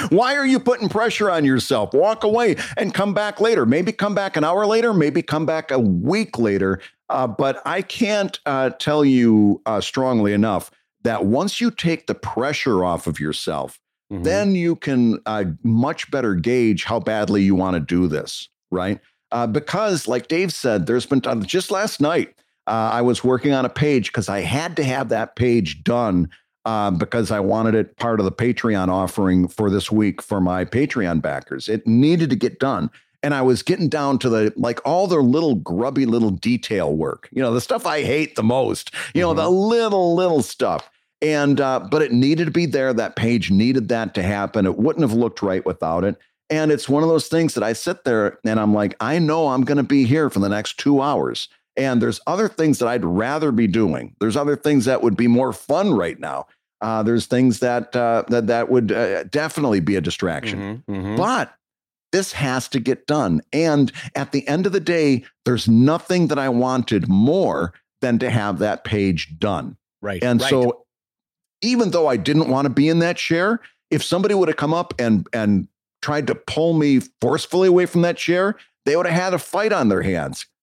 Why 0.09 0.35
are 0.35 0.45
you 0.45 0.59
putting 0.59 0.89
pressure 0.89 1.31
on 1.31 1.45
yourself? 1.45 1.93
Walk 1.93 2.23
away 2.23 2.57
and 2.77 2.93
come 2.93 3.13
back 3.13 3.39
later. 3.39 3.65
Maybe 3.65 3.91
come 3.91 4.13
back 4.13 4.37
an 4.37 4.43
hour 4.43 4.65
later 4.65 4.93
maybe 4.93 5.21
come 5.21 5.45
back 5.45 5.71
a 5.71 5.79
week 5.79 6.37
later. 6.37 6.79
Uh, 7.09 7.27
but 7.27 7.61
i 7.65 7.81
can't 7.81 8.39
uh, 8.45 8.69
tell 8.71 9.03
you 9.03 9.61
uh, 9.65 9.81
strongly 9.81 10.31
enough 10.33 10.69
that 11.03 11.25
once 11.25 11.59
you 11.59 11.71
take 11.71 12.05
the 12.07 12.15
pressure 12.15 12.85
off 12.85 13.07
of 13.07 13.19
yourself, 13.19 13.79
Mhm. 14.11 14.23
then 14.25 14.55
you 14.55 14.75
can 14.75 15.19
uh, 15.25 15.45
much 15.63 16.11
better 16.11 16.35
gauge 16.35 16.83
how 16.83 16.99
badly 16.99 17.41
you 17.43 17.55
want 17.55 17.75
to 17.75 17.79
do 17.79 18.07
this, 18.07 18.49
right? 18.72 18.99
Uh, 19.32 19.47
because, 19.47 20.07
like 20.07 20.28
Dave 20.28 20.51
said, 20.51 20.88
there's 20.88 21.05
been 21.05 21.22
times 21.22 21.45
just 21.45 21.72
last 21.72 22.01
night, 22.01 22.36
uh, 22.67 22.89
I 22.93 23.01
was 23.01 23.24
working 23.24 23.53
on 23.53 23.65
a 23.65 23.69
page 23.69 24.07
because 24.07 24.30
I 24.30 24.41
had 24.41 24.76
to 24.78 24.84
have 24.84 25.09
that 25.09 25.36
page 25.36 25.84
done 25.84 26.30
uh, 26.65 26.91
because 26.91 27.32
I 27.32 27.39
wanted 27.39 27.76
it 27.76 27.97
part 27.97 28.19
of 28.19 28.26
the 28.26 28.32
Patreon 28.32 28.89
offering 28.89 29.47
for 29.47 29.69
this 29.69 29.91
week 29.91 30.22
for 30.22 30.39
my 30.39 30.65
Patreon 30.65 31.22
backers. 31.22 31.67
It 31.67 31.88
needed 31.88 32.30
to 32.30 32.36
get 32.36 32.59
done. 32.59 32.89
And 33.24 33.34
I 33.34 33.41
was 33.41 33.61
getting 33.61 33.88
down 33.88 34.17
to 34.19 34.30
the 34.30 34.53
like 34.55 34.80
all 34.84 35.05
their 35.07 35.22
little 35.22 35.55
grubby 35.55 36.05
little 36.05 36.32
detail 36.32 36.95
work, 36.95 37.30
you 37.32 37.41
know, 37.41 37.53
the 37.53 37.61
stuff 37.61 37.86
I 37.86 38.01
hate 38.01 38.36
the 38.36 38.43
most, 38.43 38.93
you 39.13 39.22
know, 39.22 39.34
the 39.34 39.49
little, 39.49 40.15
little 40.15 40.41
stuff. 40.41 40.89
And, 41.22 41.61
uh, 41.61 41.82
but 41.91 42.01
it 42.01 42.11
needed 42.11 42.45
to 42.45 42.51
be 42.51 42.65
there. 42.65 42.93
That 42.93 43.15
page 43.15 43.51
needed 43.51 43.89
that 43.89 44.15
to 44.15 44.24
happen. 44.24 44.65
It 44.65 44.78
wouldn't 44.78 45.07
have 45.07 45.13
looked 45.13 45.43
right 45.43 45.63
without 45.63 46.03
it. 46.03 46.17
And 46.51 46.71
it's 46.71 46.89
one 46.89 47.01
of 47.01 47.09
those 47.09 47.27
things 47.29 47.53
that 47.53 47.63
I 47.63 47.73
sit 47.73 48.03
there 48.03 48.37
and 48.43 48.59
I'm 48.59 48.73
like, 48.73 48.95
I 48.99 49.17
know 49.19 49.47
I'm 49.47 49.63
going 49.63 49.77
to 49.77 49.83
be 49.83 50.03
here 50.03 50.29
for 50.29 50.39
the 50.39 50.49
next 50.49 50.77
two 50.77 51.01
hours. 51.01 51.47
And 51.77 52.01
there's 52.01 52.19
other 52.27 52.49
things 52.49 52.79
that 52.79 52.87
I'd 52.87 53.05
rather 53.05 53.53
be 53.53 53.65
doing. 53.67 54.13
There's 54.19 54.35
other 54.35 54.57
things 54.57 54.85
that 54.85 55.01
would 55.01 55.15
be 55.15 55.27
more 55.27 55.53
fun 55.53 55.93
right 55.93 56.19
now. 56.19 56.47
Uh, 56.81 57.01
there's 57.03 57.25
things 57.25 57.59
that 57.59 57.95
uh, 57.95 58.23
that 58.27 58.47
that 58.47 58.69
would 58.69 58.91
uh, 58.91 59.23
definitely 59.25 59.79
be 59.79 59.95
a 59.95 60.01
distraction. 60.01 60.83
Mhm, 60.89 60.95
mhm. 60.95 61.17
But 61.17 61.53
this 62.11 62.33
has 62.33 62.67
to 62.69 62.79
get 62.79 63.07
done. 63.07 63.41
And 63.53 63.91
at 64.15 64.31
the 64.31 64.45
end 64.47 64.65
of 64.65 64.73
the 64.73 64.79
day, 64.79 65.23
there's 65.45 65.69
nothing 65.69 66.27
that 66.27 66.39
I 66.39 66.49
wanted 66.49 67.07
more 67.07 67.73
than 68.01 68.19
to 68.19 68.29
have 68.29 68.59
that 68.59 68.83
page 68.83 69.33
done. 69.39 69.77
right. 70.01 70.23
And 70.23 70.41
right. 70.41 70.49
so, 70.49 70.85
even 71.61 71.91
though 71.91 72.07
I 72.07 72.17
didn't 72.17 72.49
want 72.49 72.65
to 72.65 72.69
be 72.69 72.89
in 72.89 72.99
that 72.99 73.15
chair, 73.15 73.61
if 73.91 74.03
somebody 74.03 74.33
would 74.33 74.47
have 74.47 74.57
come 74.57 74.73
up 74.73 74.93
and 74.99 75.27
and 75.31 75.67
tried 76.01 76.27
to 76.27 76.35
pull 76.35 76.73
me 76.73 76.99
forcefully 77.21 77.67
away 77.67 77.85
from 77.85 78.01
that 78.01 78.17
chair, 78.17 78.55
they 78.85 78.95
would 78.95 79.05
have 79.05 79.21
had 79.21 79.33
a 79.33 79.39
fight 79.39 79.71
on 79.73 79.89
their 79.89 80.01
hands. 80.01 80.45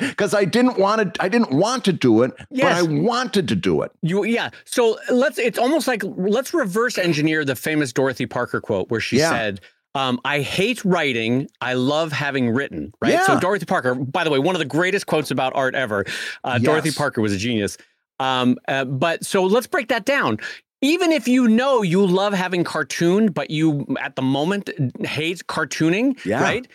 Because 0.00 0.34
I 0.34 0.44
didn't 0.44 0.76
want 0.78 1.14
to, 1.14 1.22
I 1.22 1.28
didn't 1.28 1.52
want 1.52 1.84
to 1.86 1.92
do 1.92 2.22
it, 2.22 2.32
Yes. 2.50 2.64
but 2.64 2.72
I 2.72 2.82
wanted 3.00 3.48
to 3.48 3.54
do 3.54 3.80
it. 3.82 3.92
You 4.02 4.24
yeah. 4.24 4.50
So 4.66 4.98
let's 5.10 5.38
it's 5.38 5.58
almost 5.58 5.86
like 5.86 6.02
let's 6.04 6.52
reverse 6.52 6.98
engineer 6.98 7.44
the 7.44 7.54
famous 7.54 7.92
Dorothy 7.92 8.26
Parker 8.26 8.60
quote 8.60 8.90
where 8.90 9.00
she 9.00 9.18
Yeah. 9.18 9.30
said, 9.30 9.60
um, 9.94 10.20
I 10.24 10.40
hate 10.40 10.84
writing. 10.84 11.48
I 11.60 11.74
love 11.74 12.12
having 12.12 12.50
written. 12.50 12.92
Right. 13.00 13.22
So 13.22 13.38
Dorothy 13.38 13.66
Parker, 13.66 13.94
by 13.94 14.24
the 14.24 14.30
way, 14.30 14.38
one 14.40 14.54
of 14.54 14.58
the 14.58 14.64
greatest 14.66 15.06
quotes 15.06 15.30
about 15.30 15.54
art 15.54 15.74
ever. 15.76 16.04
Uh, 16.44 16.58
Dorothy 16.58 16.90
Parker 16.90 17.22
was 17.22 17.32
a 17.32 17.38
genius. 17.38 17.78
Um, 18.20 18.58
uh, 18.66 18.84
but 18.84 19.24
so 19.24 19.44
let's 19.44 19.68
break 19.68 19.88
that 19.88 20.04
down. 20.04 20.38
Even 20.80 21.10
if 21.12 21.26
you 21.26 21.48
know 21.48 21.82
you 21.82 22.06
love 22.06 22.32
having 22.32 22.62
cartoon, 22.64 23.32
but 23.32 23.50
you 23.50 23.86
at 24.00 24.14
the 24.16 24.22
moment 24.22 24.70
hate 25.04 25.46
cartooning, 25.46 26.18
Yeah. 26.24 26.42
right? 26.42 26.66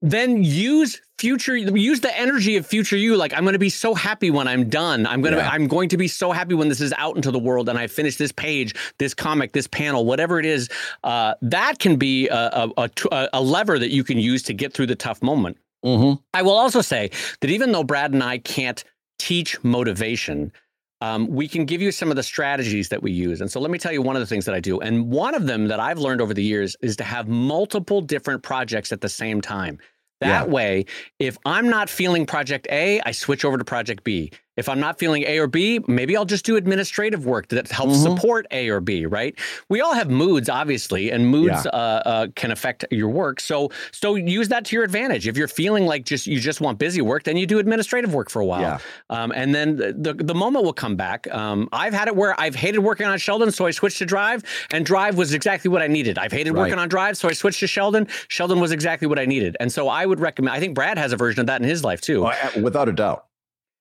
Then 0.00 0.44
use 0.44 1.00
future 1.18 1.56
use 1.56 2.00
the 2.00 2.16
energy 2.16 2.56
of 2.56 2.64
future 2.64 2.96
you 2.96 3.16
like 3.16 3.34
i'm 3.34 3.42
going 3.42 3.52
to 3.52 3.58
be 3.58 3.68
so 3.68 3.92
happy 3.92 4.30
when 4.30 4.46
i'm 4.46 4.68
done 4.68 5.04
i'm 5.08 5.20
going 5.20 5.34
to 5.34 5.40
Yeah. 5.40 5.48
i'm 5.50 5.66
going 5.66 5.88
to 5.88 5.96
be 5.96 6.06
so 6.06 6.30
happy 6.30 6.54
when 6.54 6.68
this 6.68 6.80
is 6.80 6.92
out 6.96 7.16
into 7.16 7.32
the 7.32 7.40
world 7.40 7.68
and 7.68 7.76
i 7.76 7.88
finish 7.88 8.16
this 8.18 8.30
page 8.30 8.72
this 9.00 9.14
comic 9.14 9.50
this 9.50 9.66
panel 9.66 10.06
whatever 10.06 10.38
it 10.38 10.46
is 10.46 10.68
uh, 11.02 11.34
that 11.42 11.80
can 11.80 11.96
be 11.96 12.28
a 12.28 13.40
lever 13.42 13.80
that 13.80 13.90
you 13.90 14.04
can 14.04 14.16
use 14.20 14.44
to 14.44 14.52
get 14.54 14.72
through 14.72 14.86
the 14.86 14.94
tough 14.94 15.20
moment 15.22 15.56
Mm-hmm. 15.84 16.20
I 16.34 16.42
will 16.42 16.56
also 16.56 16.80
say 16.82 17.10
that 17.40 17.50
even 17.50 17.72
though 17.72 17.82
Brad 17.84 18.12
and 18.12 18.22
I 18.22 18.38
can't 18.38 18.82
teach 19.18 19.62
motivation, 19.64 20.52
um, 21.00 21.26
we 21.28 21.46
can 21.46 21.64
give 21.64 21.80
you 21.80 21.92
some 21.92 22.10
of 22.10 22.16
the 22.16 22.22
strategies 22.22 22.88
that 22.88 23.02
we 23.02 23.12
use. 23.12 23.40
And 23.40 23.50
so 23.50 23.60
let 23.60 23.70
me 23.70 23.78
tell 23.78 23.92
you 23.92 24.02
one 24.02 24.16
of 24.16 24.20
the 24.20 24.26
things 24.26 24.44
that 24.46 24.54
I 24.54 24.60
do. 24.60 24.80
And 24.80 25.10
one 25.10 25.34
of 25.34 25.46
them 25.46 25.68
that 25.68 25.80
I've 25.80 25.98
learned 25.98 26.20
over 26.20 26.34
the 26.34 26.42
years 26.42 26.76
is 26.82 26.96
to 26.96 27.04
have 27.04 27.28
multiple 27.28 28.00
different 28.00 28.42
projects 28.42 28.90
at 28.92 29.00
the 29.00 29.08
same 29.08 29.40
time. 29.40 29.78
That 30.20 30.46
Yeah. 30.48 30.52
way, 30.52 30.84
if 31.20 31.38
I'm 31.44 31.68
not 31.68 31.88
feeling 31.88 32.26
project 32.26 32.66
A, 32.70 33.00
I 33.02 33.12
switch 33.12 33.44
over 33.44 33.56
to 33.56 33.64
project 33.64 34.02
B. 34.02 34.32
If 34.58 34.68
I'm 34.68 34.80
not 34.80 34.98
feeling 34.98 35.22
A 35.26 35.38
or 35.38 35.46
B, 35.46 35.80
maybe 35.86 36.16
I'll 36.16 36.24
just 36.24 36.44
do 36.44 36.56
administrative 36.56 37.24
work 37.24 37.46
that 37.48 37.68
helps 37.70 37.98
Mhm. 37.98 38.02
support 38.16 38.46
A 38.50 38.68
or 38.68 38.80
B, 38.80 39.06
right? 39.06 39.34
We 39.68 39.80
all 39.80 39.94
have 39.94 40.10
moods, 40.10 40.48
obviously, 40.48 41.10
and 41.12 41.26
moods 41.28 41.64
Yeah. 41.64 41.70
uh, 41.70 42.02
uh, 42.04 42.26
can 42.34 42.50
affect 42.50 42.84
your 42.90 43.08
work. 43.08 43.40
So, 43.40 43.70
so 43.92 44.16
use 44.16 44.48
that 44.48 44.64
to 44.66 44.76
your 44.76 44.84
advantage. 44.84 45.28
If 45.28 45.36
you're 45.36 45.46
feeling 45.48 45.86
like 45.86 46.04
just 46.04 46.26
you 46.26 46.40
just 46.40 46.60
want 46.60 46.78
busy 46.78 47.00
work, 47.00 47.22
then 47.22 47.36
you 47.36 47.46
do 47.46 47.60
administrative 47.60 48.12
work 48.12 48.30
for 48.30 48.40
a 48.40 48.46
while, 48.46 48.60
Yeah. 48.62 48.78
um, 49.10 49.30
and 49.34 49.54
then 49.54 49.76
the, 49.76 49.92
the 49.96 50.14
the 50.24 50.34
moment 50.34 50.64
will 50.64 50.72
come 50.72 50.96
back. 50.96 51.32
Um, 51.32 51.68
I've 51.72 51.94
had 51.94 52.08
it 52.08 52.16
where 52.16 52.34
I've 52.40 52.56
hated 52.56 52.80
working 52.80 53.06
on 53.06 53.16
Sheldon, 53.18 53.52
so 53.52 53.64
I 53.64 53.70
switched 53.70 53.98
to 53.98 54.06
Drive, 54.06 54.42
and 54.72 54.84
Drive 54.84 55.16
was 55.16 55.32
exactly 55.32 55.70
what 55.70 55.82
I 55.82 55.86
needed. 55.86 56.18
I've 56.18 56.32
hated 56.32 56.52
Right. 56.52 56.62
working 56.62 56.78
on 56.80 56.88
Drive, 56.88 57.16
so 57.16 57.28
I 57.28 57.32
switched 57.32 57.60
to 57.60 57.68
Sheldon. 57.68 58.08
Sheldon 58.26 58.58
was 58.58 58.72
exactly 58.72 59.06
what 59.06 59.20
I 59.20 59.24
needed, 59.26 59.56
and 59.60 59.70
so 59.72 59.88
I 59.88 60.04
would 60.04 60.18
recommend. 60.18 60.56
I 60.56 60.60
think 60.60 60.74
Brad 60.74 60.98
has 60.98 61.12
a 61.12 61.16
version 61.16 61.40
of 61.40 61.46
that 61.46 61.62
in 61.62 61.68
his 61.68 61.84
life 61.84 62.00
too. 62.00 62.26
Oh, 62.26 62.60
without 62.60 62.88
a 62.88 62.92
doubt. 62.92 63.24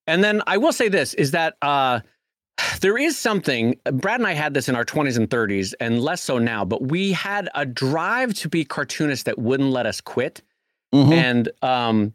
And 0.07 0.23
then 0.23 0.41
I 0.47 0.57
will 0.57 0.71
say 0.73 0.87
this 0.89 1.13
is 1.15 1.31
that 1.31 1.55
uh, 1.61 1.99
there 2.81 2.97
is 2.97 3.17
something, 3.17 3.77
Brad 3.91 4.19
and 4.19 4.27
I 4.27 4.33
had 4.33 4.53
this 4.53 4.69
in 4.69 4.75
our 4.75 4.85
20s 4.85 5.17
and 5.17 5.29
30s, 5.29 5.73
and 5.79 6.01
less 6.01 6.21
so 6.21 6.37
now, 6.39 6.65
but 6.65 6.81
we 6.83 7.11
had 7.11 7.49
a 7.55 7.65
drive 7.65 8.33
to 8.35 8.49
be 8.49 8.63
cartoonists 8.65 9.23
that 9.23 9.37
wouldn't 9.37 9.69
let 9.69 9.85
us 9.85 10.01
quit. 10.01 10.41
Mhm. 10.95 11.11
And 11.11 11.49
um, 11.61 12.13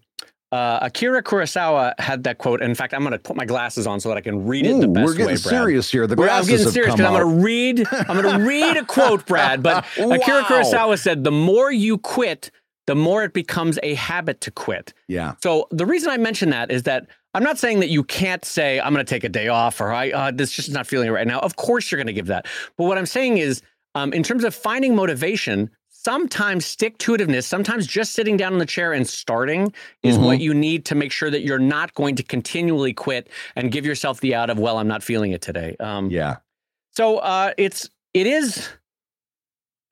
uh, 0.50 0.78
Akira 0.82 1.22
Kurosawa 1.22 1.92
had 1.98 2.24
that 2.24 2.38
quote. 2.38 2.62
In 2.62 2.74
fact, 2.74 2.94
I'm 2.94 3.00
going 3.00 3.12
to 3.12 3.18
put 3.18 3.36
my 3.36 3.44
glasses 3.44 3.86
on 3.86 4.00
so 4.00 4.08
that 4.08 4.16
I 4.18 4.22
can 4.22 4.46
read 4.46 4.66
it 4.66 4.80
the 4.80 4.88
best 4.88 5.04
we're 5.06 5.12
getting 5.12 5.26
way, 5.28 5.36
serious 5.36 5.90
here. 5.90 6.06
The 6.06 6.16
We're- 6.16 6.30
I'm 6.30 6.44
glasses 6.44 6.50
getting 6.50 6.64
have 6.64 6.72
serious 6.72 6.90
come 6.90 6.96
because 6.98 7.14
I'm 7.14 7.22
going 7.22 7.36
to 7.38 7.44
read. 7.44 7.86
I'm 8.08 8.22
going 8.22 8.38
to 8.40 8.44
read 8.46 8.76
a 8.78 8.84
quote, 8.84 9.26
Brad. 9.26 9.62
But 9.62 9.84
Akira 9.98 10.42
Kurosawa 10.44 10.98
said, 10.98 11.24
"The 11.24 11.30
more 11.30 11.70
you 11.70 11.98
quit, 11.98 12.50
the 12.86 12.94
more 12.94 13.24
it 13.24 13.32
becomes 13.34 13.78
a 13.82 13.94
habit 13.94 14.40
to 14.42 14.50
quit." 14.50 14.92
Yeah. 15.08 15.34
So 15.42 15.68
the 15.70 15.84
reason 15.86 16.10
I 16.10 16.16
mention 16.16 16.48
that 16.50 16.70
is 16.70 16.82
that 16.84 17.06
I'm 17.34 17.42
not 17.42 17.58
saying 17.58 17.80
that 17.80 17.88
you 17.88 18.04
can't 18.04 18.44
say 18.44 18.78
I'm 18.80 18.92
going 18.92 19.04
to 19.04 19.08
take 19.08 19.24
a 19.24 19.28
day 19.28 19.48
off 19.48 19.80
or 19.80 19.92
I 19.92 20.10
uh, 20.10 20.30
this 20.32 20.52
just 20.52 20.70
not 20.70 20.86
feeling 20.86 21.10
right 21.10 21.26
now. 21.26 21.38
Of 21.40 21.56
course 21.56 21.90
you're 21.90 21.98
going 21.98 22.06
to 22.08 22.12
give 22.12 22.26
that, 22.26 22.46
but 22.76 22.84
what 22.84 22.98
I'm 22.98 23.06
saying 23.06 23.38
is, 23.38 23.62
um, 23.94 24.12
in 24.12 24.22
terms 24.22 24.44
of 24.44 24.54
finding 24.54 24.94
motivation, 24.94 25.70
sometimes 25.88 26.66
stick 26.66 26.98
to 26.98 27.12
itiveness, 27.12 27.44
sometimes 27.44 27.86
just 27.86 28.12
sitting 28.12 28.36
down 28.36 28.52
in 28.52 28.58
the 28.58 28.66
chair 28.66 28.92
and 28.92 29.06
starting 29.08 29.72
is 30.02 30.18
Mhm. 30.18 30.24
what 30.26 30.40
you 30.40 30.52
need 30.52 30.84
to 30.86 30.94
make 30.94 31.12
sure 31.12 31.30
that 31.30 31.42
you're 31.42 31.58
not 31.58 31.94
going 31.94 32.16
to 32.16 32.22
continually 32.22 32.92
quit 32.92 33.28
and 33.56 33.70
give 33.70 33.86
yourself 33.86 34.20
the 34.20 34.34
out 34.34 34.50
of 34.50 34.58
well, 34.58 34.78
I'm 34.78 34.88
not 34.88 35.02
feeling 35.02 35.32
it 35.32 35.40
today. 35.42 35.76
Um, 35.80 36.10
Yeah. 36.10 36.36
so 36.92 37.18
uh, 37.18 37.52
it's 37.56 37.88
it 38.14 38.26
is 38.26 38.68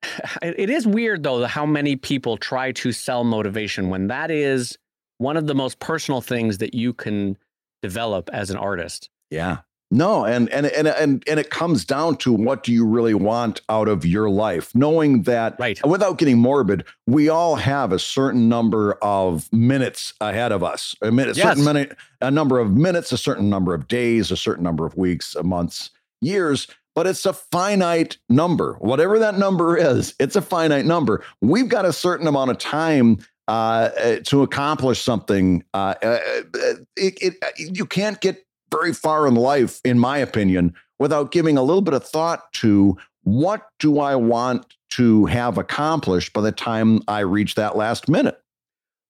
it 0.41 0.69
is 0.69 0.85
weird 0.85 1.23
though 1.23 1.45
how 1.45 1.65
many 1.65 1.95
people 1.95 2.37
try 2.37 2.71
to 2.73 2.91
sell 2.91 3.23
motivation 3.23 3.89
when 3.89 4.07
that 4.07 4.29
is 4.31 4.77
one 5.21 5.37
of 5.37 5.45
the 5.47 5.55
most 5.55 5.79
personal 5.79 6.19
things 6.19 6.57
that 6.57 6.73
you 6.73 6.93
can 6.93 7.37
develop 7.81 8.29
as 8.33 8.49
an 8.49 8.57
artist. 8.57 9.09
Yeah. 9.29 9.59
No, 9.93 10.23
and 10.23 10.47
and 10.49 10.67
and 10.67 10.87
and 10.87 11.21
and 11.27 11.39
it 11.39 11.49
comes 11.49 11.83
down 11.83 12.15
to 12.17 12.31
what 12.31 12.63
do 12.63 12.71
you 12.71 12.85
really 12.85 13.13
want 13.13 13.59
out 13.67 13.89
of 13.89 14.05
your 14.05 14.29
life? 14.29 14.73
Knowing 14.73 15.23
that 15.23 15.57
right. 15.59 15.85
without 15.85 16.17
getting 16.17 16.37
morbid, 16.37 16.85
we 17.07 17.27
all 17.27 17.57
have 17.57 17.91
a 17.91 17.99
certain 17.99 18.47
number 18.47 18.93
of 19.01 19.51
minutes 19.51 20.13
ahead 20.21 20.53
of 20.53 20.63
us. 20.63 20.95
A 21.01 21.11
minute, 21.11 21.35
yes. 21.35 21.45
certain 21.45 21.65
minute, 21.65 21.97
a 22.21 22.31
number 22.31 22.59
of 22.59 22.71
minutes, 22.71 23.11
a 23.11 23.17
certain 23.17 23.49
number 23.49 23.73
of 23.73 23.89
days, 23.89 24.31
a 24.31 24.37
certain 24.37 24.63
number 24.63 24.85
of 24.85 24.95
weeks, 24.95 25.35
months, 25.43 25.89
years 26.21 26.67
but 26.95 27.07
it's 27.07 27.25
a 27.25 27.33
finite 27.33 28.17
number. 28.29 28.73
Whatever 28.79 29.19
that 29.19 29.37
number 29.37 29.77
is, 29.77 30.13
it's 30.19 30.35
a 30.35 30.41
finite 30.41 30.85
number. 30.85 31.23
We've 31.39 31.69
got 31.69 31.85
a 31.85 31.93
certain 31.93 32.27
amount 32.27 32.51
of 32.51 32.57
time 32.57 33.19
uh, 33.51 33.89
uh 33.97 34.19
to 34.25 34.43
accomplish 34.43 35.01
something. 35.01 35.63
Uh, 35.73 35.95
uh, 36.01 36.07
uh 36.07 36.73
it, 36.95 37.17
it, 37.21 37.77
you 37.77 37.85
can't 37.85 38.21
get 38.21 38.45
very 38.71 38.93
far 38.93 39.27
in 39.27 39.35
life, 39.35 39.81
in 39.83 39.99
my 39.99 40.17
opinion, 40.17 40.73
without 40.99 41.31
giving 41.31 41.57
a 41.57 41.63
little 41.63 41.81
bit 41.81 41.93
of 41.93 42.05
thought 42.05 42.51
to 42.53 42.97
what 43.23 43.67
do 43.79 43.99
I 43.99 44.15
want 44.15 44.65
to 44.91 45.25
have 45.25 45.57
accomplished 45.57 46.33
by 46.33 46.41
the 46.41 46.51
time 46.51 47.01
I 47.07 47.19
reach 47.19 47.55
that 47.55 47.75
last 47.75 48.09
minute. 48.09 48.41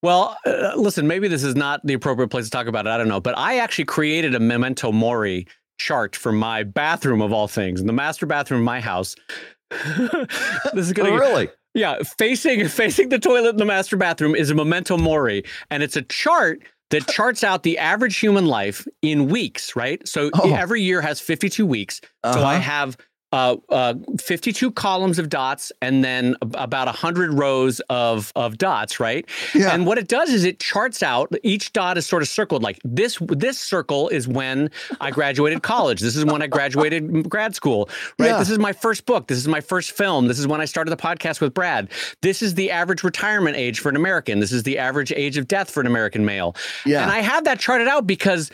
Well, 0.02 0.36
uh, 0.44 0.72
listen, 0.76 1.06
maybe 1.06 1.28
this 1.28 1.44
is 1.44 1.54
not 1.54 1.80
the 1.84 1.94
appropriate 1.94 2.28
place 2.28 2.46
to 2.46 2.50
talk 2.50 2.66
about 2.66 2.86
it. 2.86 2.90
I 2.90 2.98
don't 2.98 3.08
know. 3.08 3.20
But 3.20 3.38
I 3.38 3.58
actually 3.58 3.84
created 3.84 4.34
a 4.34 4.40
memento 4.40 4.90
mori 4.90 5.46
chart 5.78 6.16
for 6.16 6.32
my 6.32 6.64
bathroom 6.64 7.22
of 7.22 7.32
all 7.32 7.46
things, 7.46 7.80
in 7.80 7.86
the 7.86 7.92
master 7.92 8.26
bathroom 8.26 8.60
of 8.60 8.64
my 8.64 8.80
house. 8.80 9.14
this 9.70 10.86
is 10.86 10.92
going 10.92 11.12
to 11.12 11.18
really. 11.18 11.48
Yeah, 11.74 11.98
facing 12.18 12.68
facing 12.68 13.08
the 13.08 13.18
toilet 13.18 13.50
in 13.50 13.56
the 13.56 13.64
master 13.64 13.96
bathroom 13.96 14.34
is 14.34 14.50
a 14.50 14.54
memento 14.54 14.96
mori, 14.96 15.44
and 15.70 15.82
it's 15.82 15.96
a 15.96 16.02
chart 16.02 16.62
that 16.90 17.06
charts 17.08 17.42
out 17.42 17.62
the 17.62 17.78
average 17.78 18.18
human 18.18 18.46
life 18.46 18.86
in 19.00 19.28
weeks. 19.28 19.74
Right, 19.74 20.06
so 20.06 20.30
oh. 20.34 20.54
every 20.54 20.82
year 20.82 21.00
has 21.00 21.20
fifty 21.20 21.48
two 21.48 21.66
weeks. 21.66 22.00
Uh-huh. 22.24 22.34
So 22.34 22.40
I 22.40 22.56
uh-huh. 22.56 22.60
have 22.60 22.96
uh, 23.32 23.56
uh, 23.70 23.94
52 24.20 24.70
columns 24.72 25.18
of 25.18 25.28
dots 25.28 25.72
and 25.80 26.04
then 26.04 26.36
about 26.42 26.86
100 26.86 27.32
rows 27.32 27.80
of, 27.88 28.32
of 28.36 28.58
dots, 28.58 29.00
right? 29.00 29.28
Yeah. 29.54 29.74
And 29.74 29.86
what 29.86 29.98
it 29.98 30.08
does 30.08 30.30
is 30.30 30.44
it 30.44 30.60
charts 30.60 31.02
out, 31.02 31.32
each 31.42 31.72
dot 31.72 31.98
is 31.98 32.06
sort 32.06 32.22
of 32.22 32.28
circled 32.28 32.62
like 32.62 32.78
this 32.84 33.18
this 33.28 33.58
circle 33.58 34.08
is 34.08 34.28
when 34.28 34.70
I 35.00 35.10
graduated 35.10 35.62
college. 35.62 36.00
This 36.00 36.16
is 36.16 36.24
when 36.24 36.42
I 36.42 36.46
graduated 36.46 37.28
grad 37.28 37.54
school, 37.54 37.88
right? 38.18 38.28
Yeah. 38.28 38.38
This 38.38 38.50
is 38.50 38.58
my 38.58 38.72
first 38.72 39.06
book. 39.06 39.26
This 39.28 39.38
is 39.38 39.48
my 39.48 39.60
first 39.60 39.92
film. 39.92 40.28
This 40.28 40.38
is 40.38 40.46
when 40.46 40.60
I 40.60 40.64
started 40.64 40.90
the 40.90 40.96
podcast 40.96 41.40
with 41.40 41.54
Brad. 41.54 41.90
This 42.20 42.42
is 42.42 42.54
the 42.54 42.70
average 42.70 43.02
retirement 43.02 43.56
age 43.56 43.80
for 43.80 43.88
an 43.88 43.96
American. 43.96 44.40
This 44.40 44.52
is 44.52 44.62
the 44.62 44.78
average 44.78 45.12
age 45.12 45.36
of 45.38 45.48
death 45.48 45.70
for 45.70 45.80
an 45.80 45.86
American 45.86 46.24
male. 46.24 46.54
Yeah. 46.84 47.02
And 47.02 47.10
I 47.10 47.20
have 47.20 47.44
that 47.44 47.58
charted 47.58 47.88
out 47.88 48.06
because 48.06 48.50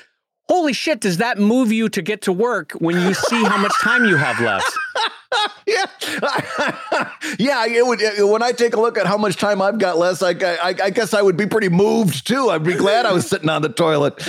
holy 0.49 0.73
shit, 0.73 1.01
does 1.01 1.19
that 1.19 1.39
move 1.39 1.73
you 1.73 1.89
to 1.91 2.03
get 2.03 2.23
to 2.23 2.33
work 2.33 2.73
when 2.73 3.01
you 3.01 3.15
see 3.15 3.45
how 3.45 3.59
much 3.59 3.73
time 3.81 4.05
you 4.05 4.17
have 4.17 4.41
left? 4.41 4.71
yeah, 5.67 5.87
yeah. 7.39 7.67
It 7.67 7.87
would 7.87 8.01
when 8.31 8.43
I 8.43 8.53
take 8.53 8.75
a 8.75 8.81
look 8.81 8.97
at 8.97 9.07
how 9.07 9.19
much 9.19 9.37
time 9.37 9.61
I've 9.61 9.79
got 9.79 9.99
left. 9.99 10.23
I, 10.23 10.31
I, 10.31 10.75
I 10.85 10.91
guess 10.91 11.13
I 11.15 11.23
would 11.23 11.37
be 11.37 11.47
pretty 11.47 11.69
moved 11.69 12.27
too. 12.27 12.49
I'd 12.51 12.65
be 12.65 12.75
glad 12.75 13.07
I 13.07 13.13
was 13.13 13.29
sitting 13.29 13.49
on 13.49 13.63
the 13.63 13.69
toilet. 13.69 14.15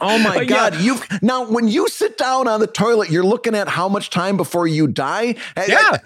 oh 0.00 0.20
my 0.22 0.44
god! 0.44 0.74
Yeah. 0.74 0.80
You 0.80 0.96
now 1.22 1.44
when 1.48 1.68
you 1.68 1.88
sit 1.88 2.18
down 2.18 2.48
on 2.48 2.60
the 2.60 2.66
toilet, 2.66 3.10
you're 3.10 3.24
looking 3.24 3.54
at 3.54 3.68
how 3.68 3.88
much 3.88 4.10
time 4.10 4.36
before 4.36 4.66
you 4.66 4.88
die. 4.88 5.36
Yeah. 5.56 5.90
Uh, 5.92 5.98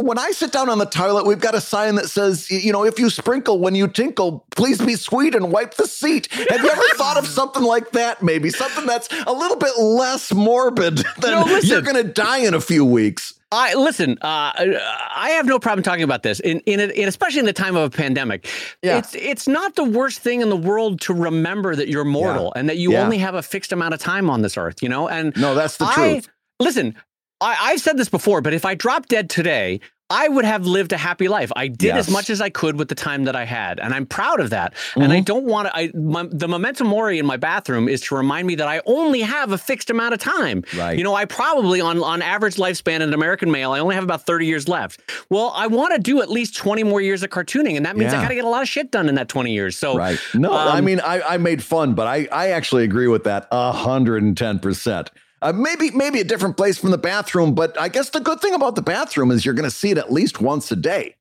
when 0.00 0.18
I 0.18 0.32
sit 0.32 0.52
down 0.52 0.68
on 0.68 0.78
the 0.78 0.86
toilet, 0.86 1.26
we've 1.26 1.40
got 1.40 1.54
a 1.54 1.60
sign 1.60 1.94
that 1.94 2.08
says, 2.08 2.50
you 2.50 2.72
know, 2.72 2.84
if 2.84 2.98
you 2.98 3.08
sprinkle 3.08 3.58
when 3.58 3.74
you 3.74 3.88
tinkle, 3.88 4.44
please 4.54 4.80
be 4.80 4.96
sweet 4.96 5.34
and 5.34 5.50
wipe 5.50 5.74
the 5.74 5.86
seat. 5.86 6.30
Have 6.32 6.62
you 6.62 6.70
ever 6.70 6.82
thought 6.94 7.16
of 7.16 7.26
something 7.26 7.62
like 7.62 7.92
that? 7.92 8.22
Maybe 8.22 8.50
something 8.50 8.86
that's 8.86 9.08
a 9.26 9.32
little 9.32 9.56
bit 9.56 9.78
less 9.78 10.32
morbid 10.32 10.98
than 11.20 11.30
no, 11.30 11.58
you're 11.62 11.82
going 11.82 11.96
to 11.96 12.12
die 12.12 12.38
in 12.38 12.54
a 12.54 12.60
few 12.60 12.84
weeks. 12.84 13.34
I 13.52 13.74
listen. 13.74 14.12
Uh, 14.20 14.52
I 14.54 15.30
have 15.30 15.46
no 15.46 15.58
problem 15.58 15.82
talking 15.82 16.04
about 16.04 16.22
this, 16.22 16.38
in, 16.38 16.60
in, 16.66 16.78
in 16.78 17.08
especially 17.08 17.40
in 17.40 17.46
the 17.46 17.52
time 17.52 17.74
of 17.74 17.82
a 17.82 17.90
pandemic. 17.90 18.46
Yeah. 18.80 18.98
It's 18.98 19.12
it's 19.16 19.48
not 19.48 19.74
the 19.74 19.82
worst 19.82 20.20
thing 20.20 20.40
in 20.40 20.50
the 20.50 20.56
world 20.56 21.00
to 21.02 21.14
remember 21.14 21.74
that 21.74 21.88
you're 21.88 22.04
mortal 22.04 22.52
yeah. 22.54 22.60
and 22.60 22.68
that 22.68 22.76
you 22.76 22.92
yeah. 22.92 23.02
only 23.02 23.18
have 23.18 23.34
a 23.34 23.42
fixed 23.42 23.72
amount 23.72 23.92
of 23.92 23.98
time 23.98 24.30
on 24.30 24.42
this 24.42 24.56
earth. 24.56 24.84
You 24.84 24.88
know, 24.88 25.08
and 25.08 25.36
no, 25.36 25.56
that's 25.56 25.78
the 25.78 25.86
I, 25.86 25.94
truth. 25.94 26.28
Listen, 26.60 26.94
I, 27.40 27.72
have 27.72 27.80
said 27.80 27.96
this 27.96 28.08
before, 28.08 28.40
but 28.40 28.52
if 28.52 28.64
I 28.64 28.74
dropped 28.74 29.08
dead 29.08 29.30
today, 29.30 29.80
I 30.10 30.26
would 30.26 30.44
have 30.44 30.66
lived 30.66 30.92
a 30.92 30.96
happy 30.96 31.28
life. 31.28 31.52
I 31.54 31.68
did 31.68 31.94
yes. 31.94 32.08
as 32.08 32.12
much 32.12 32.30
as 32.30 32.40
I 32.40 32.50
could 32.50 32.76
with 32.76 32.88
the 32.88 32.96
time 32.96 33.24
that 33.24 33.36
I 33.36 33.44
had, 33.44 33.78
and 33.78 33.94
I'm 33.94 34.06
proud 34.06 34.40
of 34.40 34.50
that. 34.50 34.74
Mm-hmm. 34.74 35.02
And 35.02 35.12
I 35.12 35.16
mm-hmm. 35.16 35.24
don't 35.24 35.44
want 35.44 35.68
to. 35.68 35.76
I 35.76 35.92
my, 35.94 36.26
the 36.28 36.48
memento 36.48 36.82
mori 36.82 37.20
in 37.20 37.26
my 37.26 37.36
bathroom 37.36 37.88
is 37.88 38.00
to 38.02 38.16
remind 38.16 38.48
me 38.48 38.56
that 38.56 38.66
I 38.66 38.82
only 38.86 39.20
have 39.20 39.52
a 39.52 39.58
fixed 39.58 39.88
amount 39.88 40.14
of 40.14 40.20
time. 40.20 40.64
Right. 40.76 40.98
You 40.98 41.04
know, 41.04 41.14
I 41.14 41.26
probably 41.26 41.80
on 41.80 42.02
on 42.02 42.22
average 42.22 42.56
lifespan 42.56 42.96
in 42.96 43.02
an 43.02 43.14
American 43.14 43.52
male, 43.52 43.70
I 43.70 43.78
only 43.78 43.94
have 43.94 44.02
about 44.02 44.26
30 44.26 44.46
years 44.46 44.66
left. 44.66 45.00
Well, 45.30 45.52
I 45.54 45.68
want 45.68 45.94
to 45.94 46.00
do 46.00 46.20
at 46.20 46.28
least 46.28 46.56
20 46.56 46.82
more 46.82 47.00
years 47.00 47.22
of 47.22 47.30
cartooning, 47.30 47.76
and 47.76 47.86
that 47.86 47.96
means 47.96 48.12
yeah. 48.12 48.18
I 48.18 48.22
got 48.22 48.28
to 48.28 48.34
get 48.34 48.44
a 48.44 48.48
lot 48.48 48.62
of 48.62 48.68
shit 48.68 48.90
done 48.90 49.08
in 49.08 49.14
that 49.14 49.28
20 49.28 49.52
years. 49.52 49.78
So 49.78 49.96
right. 49.96 50.18
No, 50.34 50.52
um, 50.52 50.68
I 50.68 50.80
mean, 50.80 51.00
I 51.00 51.20
I 51.22 51.36
made 51.36 51.62
fun, 51.62 51.94
but 51.94 52.08
I 52.08 52.26
I 52.32 52.48
actually 52.48 52.82
agree 52.82 53.06
with 53.06 53.22
that 53.24 53.46
hundred 53.52 54.24
and 54.24 54.36
ten 54.36 54.58
percent. 54.58 55.10
Uh, 55.42 55.52
maybe 55.52 55.90
maybe 55.92 56.20
a 56.20 56.24
different 56.24 56.56
place 56.56 56.76
from 56.76 56.90
the 56.90 56.98
bathroom, 56.98 57.54
but 57.54 57.78
I 57.80 57.88
guess 57.88 58.10
the 58.10 58.20
good 58.20 58.40
thing 58.40 58.54
about 58.54 58.74
the 58.74 58.82
bathroom 58.82 59.30
is 59.30 59.44
you're 59.44 59.54
going 59.54 59.68
to 59.68 59.74
see 59.74 59.90
it 59.90 59.98
at 59.98 60.12
least 60.12 60.40
once 60.40 60.70
a 60.70 60.76
day. 60.76 61.14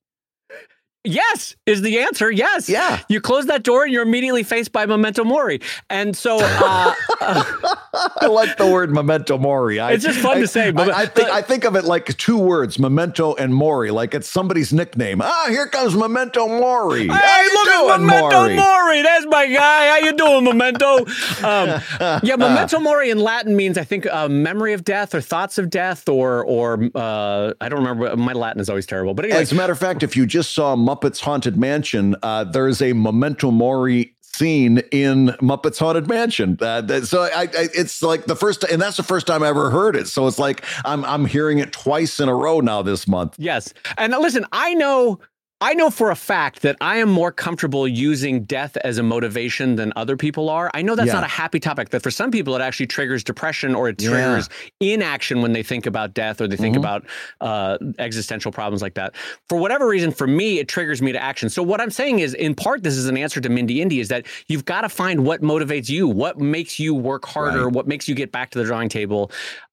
Yes, 1.06 1.56
is 1.66 1.82
the 1.82 2.00
answer. 2.00 2.30
Yes. 2.30 2.68
Yeah. 2.68 3.00
You 3.08 3.22
close 3.22 3.46
that 3.46 3.64
door 3.64 3.86
and 3.86 3.94
you're 3.94 4.04
immediately 4.04 4.44
faced 4.44 4.74
by 4.74 4.86
memento 4.86 5.24
mori. 5.24 5.62
And 5.90 6.16
so 6.16 6.40
uh, 6.42 6.94
I 7.22 8.28
like 8.30 8.58
the 8.58 8.68
word 8.68 8.92
memento 8.92 9.38
mori. 9.38 9.80
I, 9.80 9.94
it's 9.94 10.04
just 10.04 10.20
fun 10.20 10.38
I, 10.38 10.42
to 10.42 10.48
say. 10.48 10.72
But 10.72 10.90
I, 10.90 11.04
I, 11.04 11.06
think, 11.06 11.30
I 11.30 11.42
think 11.42 11.64
of 11.64 11.78
it 11.78 11.86
like 11.86 12.18
two 12.18 12.38
words, 12.38 12.78
memento 12.80 13.34
and 13.36 13.56
mori, 13.56 13.92
like 13.92 14.14
it's 14.14 14.28
somebody's 14.28 14.74
nickname. 14.74 15.22
Ah, 15.22 15.46
here 15.48 15.68
comes 15.68 15.96
memento 15.96 16.48
mori. 16.50 17.08
Hey, 17.08 17.14
How 17.14 17.42
you 17.44 17.54
look 17.54 17.66
doing, 17.66 17.92
at 17.92 18.02
memento 18.02 18.40
mori? 18.42 18.56
mori? 18.58 19.02
That's 19.02 19.26
my 19.28 19.48
guy. 19.48 19.88
How 19.88 19.98
you 20.06 20.14
doing, 20.14 20.44
memento? 20.44 21.06
Um, 21.40 21.82
yeah, 22.24 22.36
memento 22.36 22.80
mori 22.80 23.10
in 23.10 23.20
Latin 23.20 23.56
means 23.56 23.78
I 23.78 23.84
think 23.84 24.06
uh, 24.08 24.28
memory 24.28 24.74
of 24.74 24.84
death 24.84 25.16
or 25.16 25.22
thoughts 25.22 25.58
of 25.58 25.70
death 25.70 26.10
or 26.10 26.44
or 26.44 26.90
uh, 26.94 27.54
I 27.62 27.70
don't 27.70 27.80
remember. 27.80 28.16
My 28.18 28.34
Latin 28.34 28.60
is 28.60 28.70
always 28.70 28.86
terrible. 28.86 29.14
But 29.14 29.26
anyway, 29.26 29.42
as 29.42 29.52
a 29.52 29.56
matter 29.56 29.72
of 29.72 29.80
fact, 29.80 30.04
if 30.04 30.18
you 30.18 30.26
just 30.26 30.54
saw 30.54 30.76
Muppets 30.90 31.20
Haunted 31.20 31.56
Mansion, 31.56 32.16
uh, 32.24 32.44
there's 32.44 32.82
a 32.82 32.94
memento 32.94 33.52
mori 33.52 34.16
scene 34.22 34.80
in 34.92 35.28
Muppets 35.40 35.78
Haunted 35.78 36.08
Mansion. 36.08 36.58
Uh, 36.60 37.02
so 37.02 37.22
I, 37.22 37.42
I, 37.42 37.48
it's 37.76 38.02
like 38.02 38.26
the 38.26 38.36
first, 38.36 38.64
and 38.64 38.82
that's 38.82 38.98
the 38.98 39.04
first 39.04 39.28
time 39.28 39.44
I 39.44 39.50
ever 39.50 39.70
heard 39.70 39.96
it. 39.96 40.08
So 40.08 40.26
it's 40.26 40.40
like 40.40 40.64
I'm 40.86 41.06
I'm 41.06 41.26
hearing 41.26 41.60
it 41.60 41.72
twice 41.72 42.20
in 42.20 42.28
a 42.28 42.34
row 42.34 42.60
now 42.60 42.82
this 42.82 43.08
month. 43.08 43.36
Yes, 43.38 43.72
and 44.00 44.14
listen, 44.14 44.48
I 44.52 44.74
know 44.74 45.20
I 45.62 45.74
know 45.74 45.90
for 45.90 46.10
a 46.10 46.16
fact 46.16 46.62
that 46.62 46.78
I 46.80 46.98
am 46.98 47.10
more 47.10 47.34
comfortable 47.34 47.86
using 47.86 48.44
death 48.44 48.78
as 48.78 48.98
a 48.98 49.04
motivation 49.04 49.76
than 49.76 49.92
other 49.98 50.16
people 50.16 50.50
are. 50.50 50.72
I 50.74 50.82
know 50.82 50.96
that's 50.96 51.08
yeah. 51.08 51.16
not 51.16 51.24
a 51.24 51.28
happy 51.28 51.60
topic, 51.60 51.90
that 51.90 52.02
for 52.02 52.12
some 52.12 52.32
people 52.32 52.56
it 52.56 52.62
actually 52.62 52.88
triggers 52.88 53.26
depression 53.26 53.76
or 53.76 53.90
it 53.90 53.98
triggers 53.98 54.48
yeah. 54.80 54.94
inaction 54.94 55.42
when 55.42 55.52
they 55.52 55.62
think 55.62 55.86
about 55.86 56.14
death 56.14 56.40
or 56.40 56.48
they 56.48 56.56
think 56.56 56.78
mm-hmm. 56.78 56.86
about 56.86 57.06
uh, 57.42 57.78
existential 58.00 58.54
problems 58.54 58.82
like 58.82 58.94
that. 58.94 59.16
For 59.50 59.58
whatever 59.58 59.86
reason, 59.86 60.12
for 60.12 60.28
me, 60.28 60.60
it 60.60 60.70
triggers 60.70 61.02
me 61.02 61.12
to 61.12 61.22
action. 61.22 61.50
So 61.50 61.62
what 61.62 61.82
I'm 61.82 61.92
saying 61.92 62.20
is, 62.20 62.34
in 62.34 62.56
part, 62.56 62.84
this 62.84 62.96
is 62.96 63.08
an 63.08 63.18
answer 63.18 63.42
to 63.42 63.50
Mindy 63.50 63.82
Indy, 63.82 64.00
is 64.00 64.08
that 64.08 64.28
you've 64.48 64.64
got 64.64 64.82
to 64.82 64.90
find 64.90 65.26
what 65.26 65.42
motivates 65.42 65.90
you, 65.90 66.08
what 66.08 66.40
makes 66.40 66.80
you 66.80 66.96
work 66.96 67.26
harder, 67.26 67.66
right. 67.66 67.74
what 67.74 67.86
makes 67.86 68.08
you 68.08 68.16
get 68.16 68.32
back 68.32 68.52
to 68.52 68.60
the 68.60 68.64
drawing 68.64 68.88
table. 68.88 69.30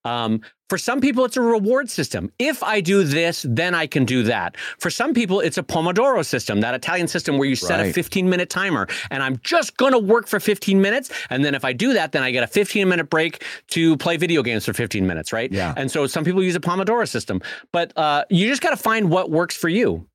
Um, 0.06 0.40
for 0.68 0.78
some 0.78 1.00
people, 1.00 1.24
it's 1.24 1.36
a 1.36 1.40
reward 1.40 1.88
system. 1.88 2.32
If 2.38 2.62
I 2.62 2.80
do 2.80 3.04
this, 3.04 3.46
then 3.48 3.74
I 3.74 3.86
can 3.86 4.04
do 4.04 4.24
that. 4.24 4.56
For 4.78 4.90
some 4.90 5.14
people, 5.14 5.38
it's 5.38 5.58
a 5.58 5.62
Pomodoro 5.62 6.24
system, 6.24 6.60
that 6.60 6.74
Italian 6.74 7.06
system 7.06 7.38
where 7.38 7.48
you 7.48 7.54
set 7.54 7.78
right. 7.78 7.90
a 7.90 7.92
15 7.92 8.28
minute 8.28 8.50
timer 8.50 8.88
and 9.10 9.22
I'm 9.22 9.38
just 9.44 9.76
going 9.76 9.92
to 9.92 9.98
work 9.98 10.26
for 10.26 10.40
15 10.40 10.80
minutes. 10.80 11.10
And 11.30 11.44
then 11.44 11.54
if 11.54 11.64
I 11.64 11.72
do 11.72 11.92
that, 11.92 12.12
then 12.12 12.22
I 12.22 12.32
get 12.32 12.42
a 12.42 12.48
15 12.48 12.88
minute 12.88 13.10
break 13.10 13.44
to 13.68 13.96
play 13.98 14.16
video 14.16 14.42
games 14.42 14.64
for 14.64 14.72
15 14.72 15.06
minutes, 15.06 15.32
right? 15.32 15.52
Yeah. 15.52 15.72
And 15.76 15.90
so 15.90 16.06
some 16.06 16.24
people 16.24 16.42
use 16.42 16.56
a 16.56 16.60
Pomodoro 16.60 17.08
system, 17.08 17.40
but 17.72 17.92
uh, 17.96 18.24
you 18.28 18.48
just 18.48 18.62
got 18.62 18.70
to 18.70 18.76
find 18.76 19.10
what 19.10 19.30
works 19.30 19.56
for 19.56 19.68
you. 19.68 20.06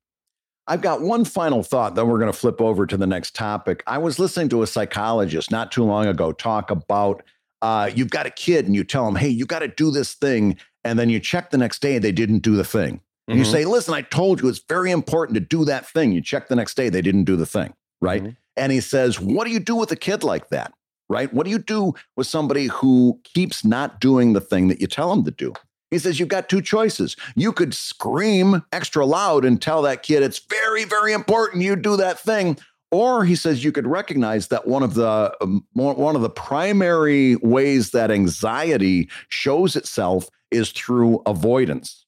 I've 0.66 0.82
got 0.82 1.00
one 1.00 1.24
final 1.24 1.62
thought, 1.62 1.96
then 1.96 2.06
we're 2.06 2.18
going 2.18 2.30
to 2.30 2.38
flip 2.38 2.60
over 2.60 2.86
to 2.86 2.96
the 2.96 3.06
next 3.06 3.34
topic. 3.34 3.82
I 3.86 3.98
was 3.98 4.18
listening 4.18 4.48
to 4.50 4.62
a 4.62 4.66
psychologist 4.66 5.50
not 5.50 5.72
too 5.72 5.82
long 5.82 6.06
ago 6.06 6.30
talk 6.30 6.70
about 6.70 7.22
uh, 7.62 7.90
you've 7.94 8.10
got 8.10 8.26
a 8.26 8.30
kid 8.30 8.66
and 8.66 8.74
you 8.74 8.84
tell 8.84 9.06
them, 9.06 9.16
hey, 9.16 9.28
you 9.28 9.46
got 9.46 9.60
to 9.60 9.68
do 9.68 9.90
this 9.90 10.14
thing. 10.14 10.58
And 10.84 10.98
then 10.98 11.08
you 11.08 11.20
check 11.20 11.50
the 11.50 11.58
next 11.58 11.80
day, 11.80 11.98
they 11.98 12.12
didn't 12.12 12.40
do 12.40 12.56
the 12.56 12.64
thing. 12.64 13.00
Mm-hmm. 13.30 13.38
You 13.38 13.44
say, 13.44 13.64
listen, 13.64 13.94
I 13.94 14.02
told 14.02 14.42
you 14.42 14.48
it's 14.48 14.62
very 14.68 14.90
important 14.90 15.34
to 15.36 15.40
do 15.40 15.64
that 15.64 15.88
thing. 15.88 16.12
You 16.12 16.20
check 16.20 16.48
the 16.48 16.56
next 16.56 16.76
day, 16.76 16.88
they 16.88 17.02
didn't 17.02 17.24
do 17.24 17.36
the 17.36 17.46
thing. 17.46 17.72
Right. 18.00 18.22
Mm-hmm. 18.22 18.32
And 18.56 18.72
he 18.72 18.80
says, 18.80 19.20
what 19.20 19.46
do 19.46 19.52
you 19.52 19.60
do 19.60 19.76
with 19.76 19.92
a 19.92 19.96
kid 19.96 20.24
like 20.24 20.48
that? 20.48 20.74
Right. 21.08 21.32
What 21.32 21.44
do 21.44 21.50
you 21.50 21.58
do 21.58 21.94
with 22.16 22.26
somebody 22.26 22.66
who 22.66 23.20
keeps 23.22 23.64
not 23.64 24.00
doing 24.00 24.32
the 24.32 24.40
thing 24.40 24.68
that 24.68 24.80
you 24.80 24.86
tell 24.86 25.10
them 25.10 25.24
to 25.24 25.30
do? 25.30 25.52
He 25.92 25.98
says, 25.98 26.18
You've 26.18 26.30
got 26.30 26.48
two 26.48 26.62
choices. 26.62 27.16
You 27.36 27.52
could 27.52 27.74
scream 27.74 28.62
extra 28.72 29.04
loud 29.04 29.44
and 29.44 29.60
tell 29.60 29.82
that 29.82 30.02
kid 30.02 30.22
it's 30.22 30.38
very, 30.38 30.84
very 30.84 31.12
important 31.12 31.62
you 31.62 31.76
do 31.76 31.98
that 31.98 32.18
thing. 32.18 32.56
Or 32.92 33.24
he 33.24 33.34
says 33.34 33.64
you 33.64 33.72
could 33.72 33.86
recognize 33.86 34.48
that 34.48 34.66
one 34.66 34.82
of 34.82 34.94
the 34.94 35.34
um, 35.40 35.66
one 35.72 36.14
of 36.14 36.20
the 36.20 36.30
primary 36.30 37.36
ways 37.36 37.90
that 37.92 38.10
anxiety 38.10 39.08
shows 39.28 39.76
itself 39.76 40.28
is 40.50 40.70
through 40.70 41.22
avoidance. 41.24 42.04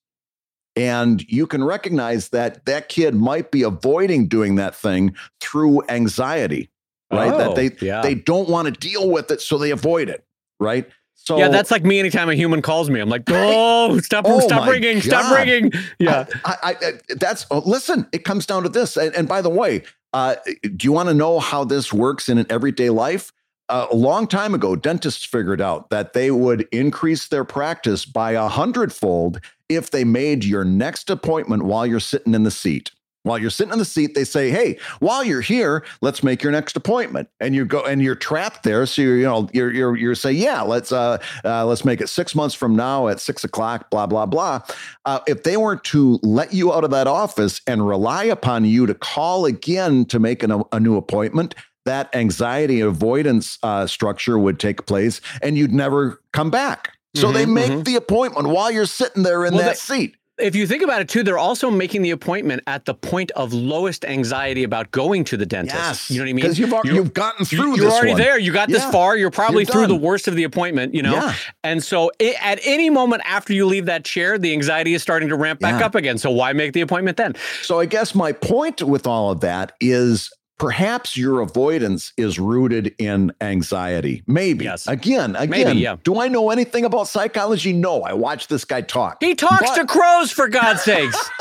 And 0.76 1.24
you 1.30 1.46
can 1.46 1.64
recognize 1.64 2.28
that 2.30 2.66
that 2.66 2.90
kid 2.90 3.14
might 3.14 3.50
be 3.50 3.62
avoiding 3.62 4.28
doing 4.28 4.56
that 4.56 4.74
thing 4.74 5.14
through 5.40 5.82
anxiety, 5.88 6.68
right? 7.10 7.32
Oh, 7.32 7.38
that 7.38 7.54
they 7.54 7.70
yeah. 7.84 8.02
they 8.02 8.14
don't 8.14 8.50
want 8.50 8.66
to 8.66 8.72
deal 8.72 9.08
with 9.08 9.30
it, 9.30 9.40
so 9.40 9.56
they 9.56 9.70
avoid 9.70 10.10
it, 10.10 10.26
right? 10.60 10.86
So 11.14 11.38
yeah, 11.38 11.48
that's 11.48 11.70
like 11.70 11.84
me 11.84 11.98
anytime 11.98 12.28
a 12.28 12.34
human 12.34 12.60
calls 12.60 12.90
me. 12.90 13.00
I'm 13.00 13.08
like, 13.08 13.22
oh, 13.28 13.98
stop, 14.00 14.26
Oh 14.28 14.40
stop 14.40 14.68
ringing, 14.68 15.00
stop 15.00 15.34
ringing. 15.34 15.72
Yeah. 15.98 16.26
I, 16.44 16.56
I, 16.62 16.70
I 16.82 16.92
that's 17.14 17.46
oh, 17.50 17.62
listen. 17.64 18.06
It 18.12 18.24
comes 18.24 18.44
down 18.44 18.62
to 18.64 18.68
this. 18.68 18.98
And, 18.98 19.14
and 19.14 19.26
by 19.26 19.40
the 19.40 19.48
way, 19.48 19.84
uh, 20.14 20.36
do 20.62 20.84
you 20.86 20.92
want 20.92 21.08
to 21.08 21.14
know 21.14 21.40
how 21.40 21.64
this 21.64 21.92
works 21.92 22.28
in 22.28 22.38
an 22.38 22.46
everyday 22.48 22.88
life? 22.88 23.32
Uh, 23.68 23.88
a 23.90 23.96
long 23.96 24.28
time 24.28 24.54
ago, 24.54 24.76
dentists 24.76 25.24
figured 25.24 25.60
out 25.60 25.90
that 25.90 26.12
they 26.12 26.30
would 26.30 26.68
increase 26.70 27.26
their 27.28 27.44
practice 27.44 28.04
by 28.04 28.32
a 28.32 28.46
hundredfold 28.46 29.40
if 29.68 29.90
they 29.90 30.04
made 30.04 30.44
your 30.44 30.64
next 30.64 31.10
appointment 31.10 31.64
while 31.64 31.84
you're 31.84 31.98
sitting 31.98 32.32
in 32.32 32.44
the 32.44 32.50
seat. 32.50 32.92
While 33.24 33.38
you're 33.38 33.48
sitting 33.50 33.72
in 33.72 33.78
the 33.78 33.86
seat, 33.86 34.14
they 34.14 34.24
say, 34.24 34.50
"Hey, 34.50 34.78
while 35.00 35.24
you're 35.24 35.40
here, 35.40 35.82
let's 36.02 36.22
make 36.22 36.42
your 36.42 36.52
next 36.52 36.76
appointment." 36.76 37.28
And 37.40 37.54
you 37.54 37.64
go, 37.64 37.80
and 37.82 38.02
you're 38.02 38.14
trapped 38.14 38.64
there. 38.64 38.84
So 38.84 39.00
you're, 39.00 39.16
you 39.16 39.24
know, 39.24 39.48
you're 39.52 39.72
you're 39.72 39.96
you're 39.96 40.14
say, 40.14 40.30
"Yeah, 40.32 40.60
let's 40.60 40.92
uh, 40.92 41.16
uh 41.42 41.64
let's 41.64 41.86
make 41.86 42.02
it 42.02 42.08
six 42.10 42.34
months 42.34 42.54
from 42.54 42.76
now 42.76 43.08
at 43.08 43.20
six 43.20 43.42
o'clock." 43.42 43.88
Blah 43.90 44.06
blah 44.06 44.26
blah. 44.26 44.60
Uh, 45.06 45.20
if 45.26 45.42
they 45.42 45.56
were 45.56 45.76
to 45.76 46.20
let 46.22 46.52
you 46.52 46.72
out 46.72 46.84
of 46.84 46.90
that 46.90 47.06
office 47.06 47.62
and 47.66 47.88
rely 47.88 48.24
upon 48.24 48.66
you 48.66 48.84
to 48.86 48.94
call 48.94 49.46
again 49.46 50.04
to 50.06 50.18
make 50.18 50.42
an, 50.42 50.62
a 50.70 50.78
new 50.78 50.96
appointment, 50.98 51.54
that 51.86 52.14
anxiety 52.14 52.80
avoidance 52.80 53.56
uh, 53.62 53.86
structure 53.86 54.38
would 54.38 54.60
take 54.60 54.84
place, 54.84 55.22
and 55.40 55.56
you'd 55.56 55.72
never 55.72 56.20
come 56.34 56.50
back. 56.50 56.92
So 57.16 57.30
they 57.32 57.46
Mhm, 57.46 57.52
make 57.54 57.70
mhm. 57.70 57.84
the 57.84 57.94
appointment 57.96 58.48
while 58.48 58.70
you're 58.70 58.86
sitting 58.86 59.22
there 59.22 59.44
in 59.46 59.54
Well, 59.54 59.62
that 59.64 59.70
they- 59.76 59.76
seat. 59.76 60.16
If 60.36 60.56
you 60.56 60.66
think 60.66 60.82
about 60.82 61.00
it 61.00 61.08
too, 61.08 61.22
they're 61.22 61.38
also 61.38 61.70
making 61.70 62.02
the 62.02 62.10
appointment 62.10 62.62
at 62.66 62.86
the 62.86 62.94
point 62.94 63.30
of 63.32 63.52
lowest 63.52 64.04
anxiety 64.04 64.64
about 64.64 64.90
going 64.90 65.22
to 65.24 65.36
the 65.36 65.46
dentist. 65.46 65.76
Yes, 65.76 66.10
You 66.10 66.18
know 66.18 66.24
what 66.24 66.30
I 66.30 66.32
mean? 66.32 66.36
Because 66.36 66.58
you've 66.58 66.74
you've 66.84 67.14
gotten 67.14 67.46
through 67.46 67.76
You're 67.76 67.90
already 67.90 68.12
one. 68.14 68.20
there. 68.20 68.38
You 68.38 68.52
got 68.52 68.68
this 68.68 68.84
far. 68.86 69.16
You're 69.16 69.30
probably 69.30 69.62
You're 69.62 69.72
through 69.72 69.86
the 69.86 69.94
worst 69.94 70.26
of 70.26 70.34
the 70.34 70.42
appointment, 70.42 70.92
you 70.92 71.02
know? 71.02 71.12
Yeah. 71.14 71.34
And 71.62 71.82
so 71.84 72.10
i 72.20 72.34
at 72.42 72.58
any 72.64 72.90
moment 72.90 73.22
after 73.24 73.52
you 73.52 73.64
leave 73.66 73.86
that 73.86 74.04
chair, 74.04 74.36
the 74.36 74.52
anxiety 74.52 74.94
is 74.94 75.02
starting 75.02 75.28
to 75.28 75.36
ramp 75.36 75.60
back 75.60 75.78
Yeah. 75.80 75.86
up 75.86 75.94
again. 75.94 76.18
So 76.18 76.32
why 76.32 76.52
make 76.52 76.72
the 76.72 76.80
appointment 76.80 77.16
then? 77.16 77.36
So 77.62 77.78
I 77.78 77.86
guess 77.86 78.12
my 78.14 78.32
point 78.32 78.82
with 78.82 79.06
all 79.06 79.30
of 79.30 79.40
that 79.40 79.72
is 79.80 80.32
perhaps 80.58 81.16
your 81.16 81.40
avoidance 81.40 82.12
is 82.16 82.38
rooted 82.38 82.94
in 82.98 83.32
anxiety. 83.40 84.22
Maybe. 84.26 84.64
Yes. 84.64 84.86
Again, 84.86 85.36
again. 85.36 85.78
yeah. 85.78 85.96
Do 86.04 86.20
I 86.20 86.28
know 86.28 86.50
anything 86.50 86.84
about 86.84 87.08
psychology? 87.08 87.72
No. 87.72 88.02
I 88.02 88.12
watch 88.12 88.48
this 88.48 88.64
guy 88.64 88.80
talk. 88.82 89.18
He 89.20 89.34
talks 89.34 89.70
But- 89.70 89.76
to 89.76 89.86
crows, 89.86 90.30
for 90.30 90.48
God's 90.48 90.82
sakes. 90.82 91.30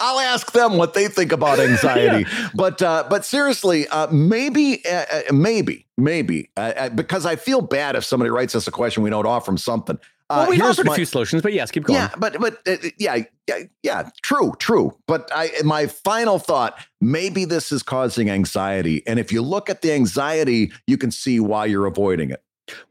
I'll 0.00 0.18
ask 0.20 0.52
them 0.52 0.76
what 0.76 0.94
they 0.94 1.08
think 1.08 1.32
about 1.32 1.58
anxiety. 1.60 2.26
But 2.54 2.80
uh, 2.82 3.04
but 3.08 3.24
seriously, 3.24 3.86
uh, 3.88 4.08
maybe 4.08 4.84
uh, 4.86 5.04
uh, 5.12 5.32
maybe 5.32 5.86
maybe 5.96 6.50
uh, 6.56 6.72
uh, 6.76 6.88
because 6.90 7.26
I 7.26 7.36
feel 7.36 7.60
bad 7.60 7.96
if 7.96 8.04
somebody 8.04 8.30
writes 8.30 8.54
us 8.54 8.66
a 8.66 8.70
question 8.70 9.02
we 9.02 9.10
don't 9.10 9.26
offer 9.26 9.46
them 9.50 9.58
something. 9.58 9.98
Uh, 10.28 10.38
well, 10.40 10.50
we've 10.50 10.62
offered 10.62 10.86
my- 10.86 10.92
a 10.94 10.96
few 10.96 11.04
solutions, 11.04 11.42
but 11.42 11.52
yes, 11.52 11.70
keep 11.70 11.84
going. 11.84 11.98
Yeah, 11.98 12.10
but 12.18 12.40
but 12.40 12.60
uh, 12.66 12.76
yeah, 12.98 13.22
yeah, 13.46 13.58
yeah, 13.82 14.10
true, 14.22 14.54
true. 14.58 14.96
But 15.06 15.30
I 15.32 15.50
my 15.64 15.86
final 15.86 16.38
thought, 16.38 16.78
maybe 17.00 17.44
this 17.44 17.70
is 17.70 17.82
causing 17.82 18.28
anxiety. 18.28 19.04
And 19.06 19.20
if 19.20 19.30
you 19.30 19.40
look 19.40 19.70
at 19.70 19.82
the 19.82 19.92
anxiety, 19.92 20.72
you 20.86 20.98
can 20.98 21.10
see 21.12 21.38
why 21.38 21.66
you're 21.66 21.86
avoiding 21.86 22.30
it. 22.30 22.42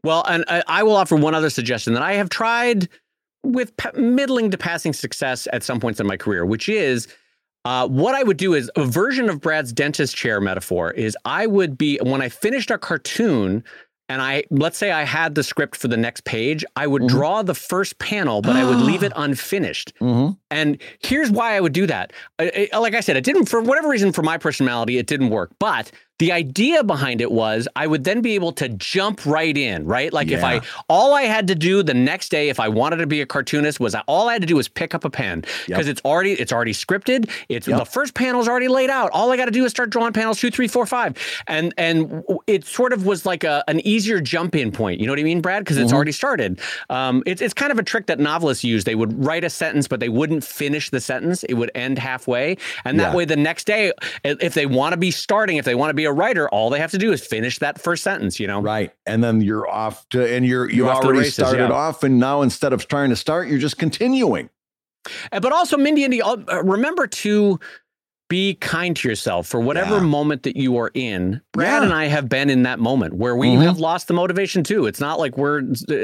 Well, 0.02 0.24
and 0.26 0.44
I, 0.48 0.62
I 0.66 0.82
will 0.82 0.96
offer 0.96 1.16
one 1.16 1.34
other 1.34 1.50
suggestion 1.50 1.92
that 1.92 2.02
I 2.02 2.14
have 2.14 2.30
tried 2.30 2.88
with 3.42 3.72
middling 3.94 4.50
to 4.50 4.58
passing 4.58 4.94
success 4.94 5.46
at 5.52 5.62
some 5.62 5.78
points 5.78 6.00
in 6.00 6.06
my 6.06 6.16
career, 6.16 6.46
which 6.46 6.68
is 6.70 7.06
uh, 7.66 7.86
what 7.86 8.14
I 8.14 8.22
would 8.22 8.36
do 8.36 8.54
is 8.54 8.70
a 8.76 8.84
version 8.84 9.28
of 9.28 9.40
Brad's 9.40 9.72
dentist 9.72 10.16
chair 10.16 10.40
metaphor 10.40 10.92
is 10.92 11.16
I 11.24 11.46
would 11.46 11.76
be 11.76 11.98
when 12.02 12.22
I 12.22 12.28
finished 12.28 12.70
a 12.70 12.78
cartoon 12.78 13.62
and 14.08 14.22
I 14.22 14.44
let's 14.50 14.78
say 14.78 14.90
I 14.92 15.04
had 15.04 15.34
the 15.34 15.42
script 15.42 15.76
for 15.76 15.88
the 15.88 15.96
next 15.96 16.24
page, 16.24 16.64
I 16.76 16.86
would 16.86 17.02
Mhm. 17.02 17.08
draw 17.08 17.42
the 17.42 17.54
first 17.54 17.98
panel, 17.98 18.40
but 18.42 18.56
I 18.56 18.64
would 18.64 18.78
leave 18.78 19.02
it 19.02 19.12
unfinished. 19.16 19.92
Mm-hmm. 20.00 20.32
And 20.50 20.78
here's 21.00 21.30
why 21.30 21.54
I 21.56 21.60
would 21.60 21.72
do 21.72 21.86
that. 21.86 22.12
I- 22.38 22.68
I- 22.72 22.78
like 22.78 22.94
I 22.94 23.00
said, 23.00 23.16
it 23.16 23.24
didn't, 23.24 23.46
for 23.46 23.60
whatever 23.60 23.88
reason, 23.88 24.12
for 24.12 24.22
my 24.22 24.38
personality, 24.38 24.98
it 24.98 25.06
didn't 25.06 25.30
work. 25.30 25.50
But 25.58 25.90
the 26.18 26.32
idea 26.32 26.82
behind 26.82 27.20
it 27.20 27.30
was 27.30 27.68
I 27.76 27.86
would 27.86 28.04
then 28.04 28.22
be 28.22 28.34
able 28.34 28.52
to 28.52 28.68
jump 28.70 29.26
right 29.26 29.56
in, 29.56 29.84
right? 29.84 30.12
Like 30.12 30.30
if 30.30 30.42
I, 30.42 30.62
all 30.88 31.12
I 31.14 31.22
had 31.22 31.46
to 31.48 31.54
do 31.54 31.82
the 31.82 31.92
next 31.94 32.30
day, 32.30 32.48
if 32.48 32.58
I 32.58 32.68
wanted 32.68 32.96
to 32.96 33.06
be 33.06 33.20
a 33.20 33.26
cartoonist, 33.26 33.80
was 33.80 33.94
I, 33.94 34.00
all 34.06 34.28
I 34.28 34.32
had 34.32 34.40
to 34.42 34.46
do 34.46 34.56
was 34.56 34.66
pick 34.68 34.94
up 34.94 35.04
a 35.04 35.10
pen 35.10 35.44
because 35.66 35.88
it's 35.88 36.00
already, 36.06 36.32
it's 36.32 36.52
already 36.52 36.72
scripted. 36.72 37.30
It's 37.50 37.68
Yep. 37.68 37.78
the 37.78 37.84
first 37.84 38.14
panel's 38.14 38.48
already 38.48 38.68
laid 38.68 38.88
out. 38.88 39.10
All 39.12 39.30
I 39.30 39.36
got 39.36 39.44
to 39.46 39.50
do 39.50 39.64
is 39.66 39.72
start 39.72 39.90
drawing 39.90 40.12
panels 40.14 40.40
two, 40.40 40.50
three, 40.50 40.68
four, 40.68 40.86
five, 40.86 41.16
and 41.48 41.74
and 41.76 42.22
it 42.46 42.64
sort 42.64 42.92
of 42.94 43.04
was 43.04 43.26
like 43.26 43.44
a 43.44 43.62
an 43.68 43.80
easier 43.86 44.20
jump 44.20 44.54
in 44.54 44.72
point. 44.72 45.00
You 45.00 45.06
know 45.06 45.12
what 45.12 45.18
I 45.20 45.24
mean, 45.24 45.40
Brad? 45.42 45.64
Because 45.64 45.76
it's 45.76 45.92
Mhm. 45.92 45.96
already 45.96 46.12
started. 46.12 46.60
Um, 46.88 47.22
it's 47.26 47.42
it's 47.42 47.52
kind 47.54 47.72
of 47.72 47.78
a 47.78 47.82
trick 47.82 48.06
that 48.06 48.18
novelists 48.20 48.64
use. 48.64 48.84
They 48.84 48.94
would 48.94 49.22
write 49.24 49.44
a 49.44 49.50
sentence, 49.50 49.86
but 49.88 50.00
they 50.00 50.08
wouldn't 50.08 50.44
finish 50.44 50.88
the 50.90 51.00
sentence. 51.00 51.44
It 51.44 51.54
would 51.54 51.70
end 51.74 51.98
halfway, 51.98 52.56
and 52.84 52.98
that 53.00 53.10
Yeah. 53.10 53.16
way, 53.16 53.24
the 53.26 53.36
next 53.36 53.64
day, 53.66 53.92
if 54.24 54.54
they 54.54 54.64
want 54.66 54.92
to 54.92 54.96
be 54.96 55.10
starting, 55.10 55.56
if 55.58 55.64
they 55.64 55.74
want 55.74 55.90
to 55.90 55.94
be 55.94 56.05
a 56.06 56.12
writer, 56.12 56.48
all 56.48 56.70
they 56.70 56.78
have 56.78 56.90
to 56.92 56.98
do 56.98 57.12
is 57.12 57.24
finish 57.24 57.58
that 57.58 57.80
first 57.80 58.02
sentence. 58.02 58.40
You 58.40 58.46
know, 58.46 58.62
Right. 58.62 58.92
And 59.04 59.22
then 59.22 59.40
you're 59.42 59.68
off 59.68 60.08
to 60.10 60.26
and 60.26 60.46
you're 60.46 60.68
you 60.70 60.76
You're 60.84 60.90
off 60.90 61.00
to 61.00 61.02
the 61.02 61.06
already 61.08 61.20
races, 61.20 61.34
started 61.34 61.68
yeah. 61.68 61.72
off 61.72 62.02
and 62.02 62.18
now 62.18 62.42
instead 62.42 62.72
of 62.72 62.88
trying 62.88 63.10
to 63.10 63.16
start, 63.16 63.48
you're 63.48 63.58
just 63.58 63.78
continuing. 63.78 64.48
Uh, 65.32 65.40
But 65.40 65.52
also, 65.52 65.76
Mindy, 65.76 66.04
Indy, 66.04 66.22
uh, 66.22 66.36
remember 66.62 67.06
to 67.06 67.60
be 68.28 68.54
kind 68.54 68.96
to 68.96 69.08
yourself 69.08 69.46
for 69.46 69.60
whatever 69.60 69.96
Yeah. 69.96 70.00
moment 70.00 70.42
that 70.42 70.56
you 70.56 70.76
are 70.78 70.90
in. 70.94 71.40
Brad 71.52 71.82
Yeah. 71.82 71.84
and 71.84 71.92
I 71.92 72.06
have 72.06 72.28
been 72.28 72.50
in 72.50 72.64
that 72.64 72.80
moment 72.80 73.14
where 73.14 73.36
we 73.36 73.48
Mhm. 73.48 73.62
have 73.62 73.78
lost 73.78 74.08
the 74.08 74.14
motivation 74.14 74.64
too. 74.64 74.86
It's 74.86 75.00
not 75.00 75.18
like 75.20 75.38
we're 75.38 75.62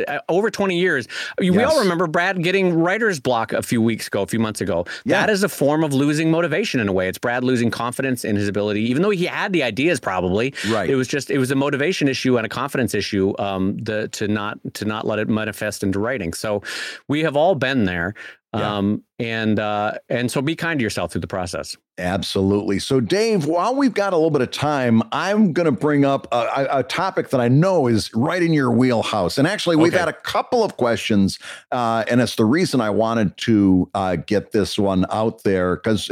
uh, 0.08 0.18
over 0.28 0.48
20 0.50 0.78
years. 0.78 1.08
We 1.40 1.58
all 1.62 1.80
remember 1.80 2.06
Brad 2.06 2.42
getting 2.42 2.74
writer's 2.74 3.18
block 3.18 3.52
a 3.52 3.62
few 3.62 3.82
weeks 3.82 4.06
ago, 4.06 4.22
a 4.22 4.26
few 4.26 4.38
months 4.38 4.60
ago. 4.60 4.84
Yeah. 5.04 5.20
That 5.20 5.30
is 5.30 5.42
a 5.42 5.48
form 5.48 5.82
of 5.82 5.92
losing 5.92 6.30
motivation 6.30 6.78
in 6.80 6.86
a 6.88 6.92
way. 6.92 7.08
It's 7.08 7.18
Brad 7.18 7.42
losing 7.42 7.70
confidence 7.70 8.24
in 8.24 8.36
his 8.36 8.46
ability, 8.48 8.82
even 8.88 9.02
though 9.02 9.10
he 9.10 9.24
had 9.26 9.52
the 9.52 9.62
ideas 9.64 9.98
probably. 9.98 10.54
Right. 10.70 10.88
It 10.88 10.94
was 10.94 11.08
just 11.08 11.30
it 11.30 11.38
was 11.38 11.50
a 11.50 11.56
motivation 11.56 12.06
issue 12.08 12.36
and 12.36 12.46
a 12.46 12.48
confidence 12.48 12.94
issue 12.94 13.34
um, 13.40 13.76
the, 13.82 14.06
to 14.08 14.28
not 14.28 14.58
to 14.74 14.84
not 14.84 15.06
let 15.06 15.18
it 15.18 15.28
manifest 15.28 15.82
into 15.82 15.98
writing. 15.98 16.32
So 16.34 16.62
we 17.08 17.22
have 17.24 17.36
all 17.36 17.54
been 17.56 17.84
there. 17.84 18.14
Yeah. 18.54 18.76
Um, 18.76 19.02
and 19.18 19.58
uh, 19.58 19.94
and 20.10 20.30
so 20.30 20.42
be 20.42 20.54
kind 20.54 20.78
to 20.78 20.82
yourself 20.82 21.12
through 21.12 21.22
the 21.22 21.26
process. 21.26 21.74
Absolutely. 21.96 22.80
So, 22.80 23.00
Dave, 23.00 23.46
while 23.46 23.74
we've 23.74 23.94
got 23.94 24.12
a 24.12 24.16
little 24.16 24.30
bit 24.30 24.42
of 24.42 24.50
time, 24.50 25.02
I'm 25.10 25.54
going 25.54 25.66
to 25.66 25.72
bring 25.72 26.04
up 26.04 26.26
a, 26.32 26.66
a, 26.70 26.82
topic 26.82 27.30
that 27.30 27.40
I 27.40 27.48
know 27.48 27.86
is 27.86 28.12
right 28.14 28.42
in 28.42 28.52
your 28.52 28.70
wheelhouse. 28.70 29.38
And 29.38 29.46
actually, 29.46 29.76
we've 29.76 29.92
Okay. 29.92 30.00
had 30.00 30.08
a 30.08 30.12
couple 30.12 30.64
of 30.64 30.76
questions, 30.76 31.38
uh, 31.70 32.04
and 32.08 32.20
it's 32.20 32.36
the 32.36 32.44
reason 32.44 32.80
I 32.80 32.90
wanted 32.90 33.36
to 33.38 33.88
uh, 33.94 34.16
get 34.16 34.52
this 34.52 34.78
one 34.78 35.06
out 35.10 35.44
there 35.44 35.76
because 35.76 36.08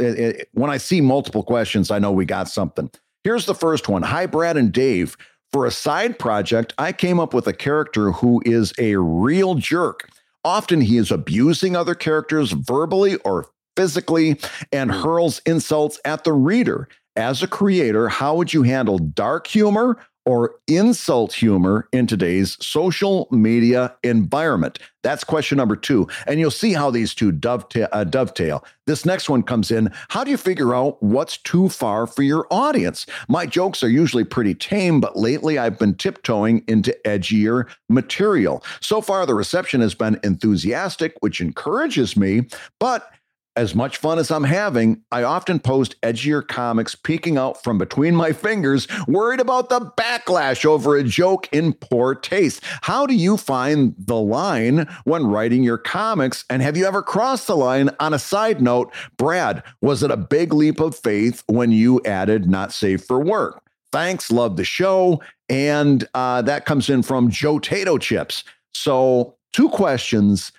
when 0.53 0.69
I 0.69 0.77
see 0.77 1.01
multiple 1.01 1.43
questions, 1.43 1.91
I 1.91 1.99
know 1.99 2.11
we 2.11 2.25
got 2.25 2.47
something. 2.47 2.89
Here's 3.23 3.45
the 3.45 3.55
first 3.55 3.87
one 3.87 4.01
Hi, 4.01 4.25
Brad 4.25 4.57
and 4.57 4.71
Dave. 4.71 5.15
For 5.51 5.65
a 5.65 5.71
side 5.71 6.17
project, 6.17 6.73
I 6.77 6.93
came 6.93 7.19
up 7.19 7.33
with 7.33 7.45
a 7.45 7.53
character 7.53 8.11
who 8.13 8.41
is 8.45 8.73
a 8.79 8.95
real 8.95 9.55
jerk. 9.55 10.07
Often 10.43 10.81
he 10.81 10.97
is 10.97 11.11
abusing 11.11 11.75
other 11.75 11.95
characters 11.95 12.51
verbally 12.51 13.17
or 13.17 13.47
physically 13.75 14.39
and 14.71 14.91
hmm. 14.91 15.01
hurls 15.01 15.41
insults 15.45 15.99
at 16.05 16.23
the 16.23 16.33
reader. 16.33 16.87
As 17.17 17.43
a 17.43 17.47
creator, 17.47 18.07
how 18.07 18.35
would 18.35 18.53
you 18.53 18.63
handle 18.63 18.97
dark 18.97 19.45
humor 19.45 19.97
or 20.25 20.55
insult 20.67 21.33
humor 21.33 21.87
in 21.91 22.07
today's 22.07 22.57
social 22.63 23.27
media 23.31 23.95
environment? 24.03 24.79
That's 25.03 25.23
question 25.23 25.57
number 25.57 25.75
two. 25.75 26.07
And 26.27 26.39
you'll 26.39 26.51
see 26.51 26.73
how 26.73 26.91
these 26.91 27.15
two 27.15 27.31
dovetail. 27.31 27.87
Uh, 27.91 28.03
dovetail. 28.03 28.63
This 28.85 29.05
next 29.05 29.29
one 29.29 29.43
comes 29.43 29.71
in 29.71 29.91
How 30.09 30.23
do 30.23 30.31
you 30.31 30.37
figure 30.37 30.75
out 30.75 31.01
what's 31.01 31.37
too 31.37 31.69
far 31.69 32.07
for 32.07 32.23
your 32.23 32.45
audience? 32.51 33.05
My 33.27 33.45
jokes 33.45 33.83
are 33.83 33.89
usually 33.89 34.23
pretty 34.23 34.53
tame, 34.53 34.99
but 34.99 35.17
lately 35.17 35.57
I've 35.57 35.79
been 35.79 35.95
tiptoeing 35.95 36.63
into 36.67 36.95
edgier 37.05 37.67
material. 37.89 38.63
So 38.79 39.01
far, 39.01 39.25
the 39.25 39.33
reception 39.33 39.81
has 39.81 39.95
been 39.95 40.19
enthusiastic, 40.23 41.15
which 41.21 41.41
encourages 41.41 42.15
me, 42.15 42.47
but 42.79 43.11
as 43.55 43.75
much 43.75 43.97
fun 43.97 44.17
as 44.17 44.31
I'm 44.31 44.45
having, 44.45 45.03
I 45.11 45.23
often 45.23 45.59
post 45.59 45.99
edgier 46.01 46.45
comics 46.47 46.95
peeking 46.95 47.37
out 47.37 47.61
from 47.61 47.77
between 47.77 48.15
my 48.15 48.31
fingers, 48.31 48.87
worried 49.07 49.41
about 49.41 49.69
the 49.69 49.91
backlash 49.97 50.63
over 50.63 50.95
a 50.95 51.03
joke 51.03 51.49
in 51.51 51.73
poor 51.73 52.15
taste. 52.15 52.63
How 52.81 53.05
do 53.05 53.13
you 53.13 53.35
find 53.35 53.93
the 53.97 54.15
line 54.15 54.87
when 55.03 55.27
writing 55.27 55.63
your 55.63 55.77
comics? 55.77 56.45
And 56.49 56.61
have 56.61 56.77
you 56.77 56.85
ever 56.85 57.01
crossed 57.01 57.47
the 57.47 57.57
line? 57.57 57.89
On 57.99 58.13
a 58.13 58.19
side 58.19 58.61
note, 58.61 58.93
Brad, 59.17 59.63
was 59.81 60.01
it 60.01 60.11
a 60.11 60.17
big 60.17 60.53
leap 60.53 60.79
of 60.79 60.95
faith 60.95 61.43
when 61.47 61.71
you 61.71 62.01
added 62.05 62.49
not 62.49 62.71
safe 62.71 63.03
for 63.03 63.19
work? 63.19 63.61
Thanks, 63.91 64.31
love 64.31 64.55
the 64.55 64.63
show. 64.63 65.21
And 65.49 66.07
uh, 66.13 66.41
that 66.43 66.65
comes 66.65 66.89
in 66.89 67.03
from 67.03 67.29
Joe 67.29 67.59
Tato 67.59 67.97
Chips. 67.97 68.45
So, 68.73 69.35
two 69.51 69.67
questions, 69.67 70.53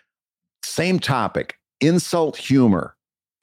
same 0.62 0.98
topic 0.98 1.56
insult 1.82 2.36
humor, 2.36 2.96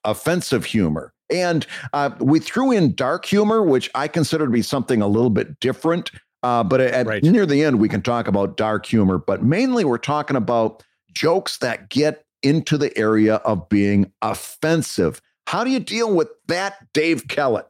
offensive 0.03 0.65
humor. 0.65 1.13
And 1.29 1.67
uh, 1.93 2.11
we 2.19 2.39
threw 2.39 2.71
in 2.71 2.95
dark 2.95 3.25
humor, 3.25 3.61
which 3.61 3.89
I 3.93 4.07
consider 4.07 4.45
to 4.45 4.51
be 4.51 4.63
something 4.63 5.01
a 5.01 5.07
little 5.07 5.29
bit 5.29 5.59
different. 5.59 6.11
Uh, 6.41 6.63
but 6.63 6.81
at, 6.81 7.05
right. 7.05 7.23
near 7.23 7.45
the 7.45 7.63
end, 7.63 7.79
we 7.79 7.89
can 7.89 8.01
talk 8.01 8.27
about 8.27 8.57
dark 8.57 8.85
humor. 8.85 9.19
But 9.19 9.43
mainly, 9.43 9.85
we're 9.85 9.97
talking 9.97 10.37
about 10.37 10.83
jokes 11.13 11.57
that 11.57 11.89
get 11.89 12.25
into 12.41 12.77
the 12.77 12.97
area 12.97 13.35
of 13.35 13.67
being 13.69 14.11
offensive. 14.21 15.21
How 15.45 15.63
do 15.63 15.69
you 15.69 15.79
deal 15.79 16.15
with 16.15 16.29
that, 16.47 16.91
Dave 16.93 17.27
Kellett? 17.27 17.67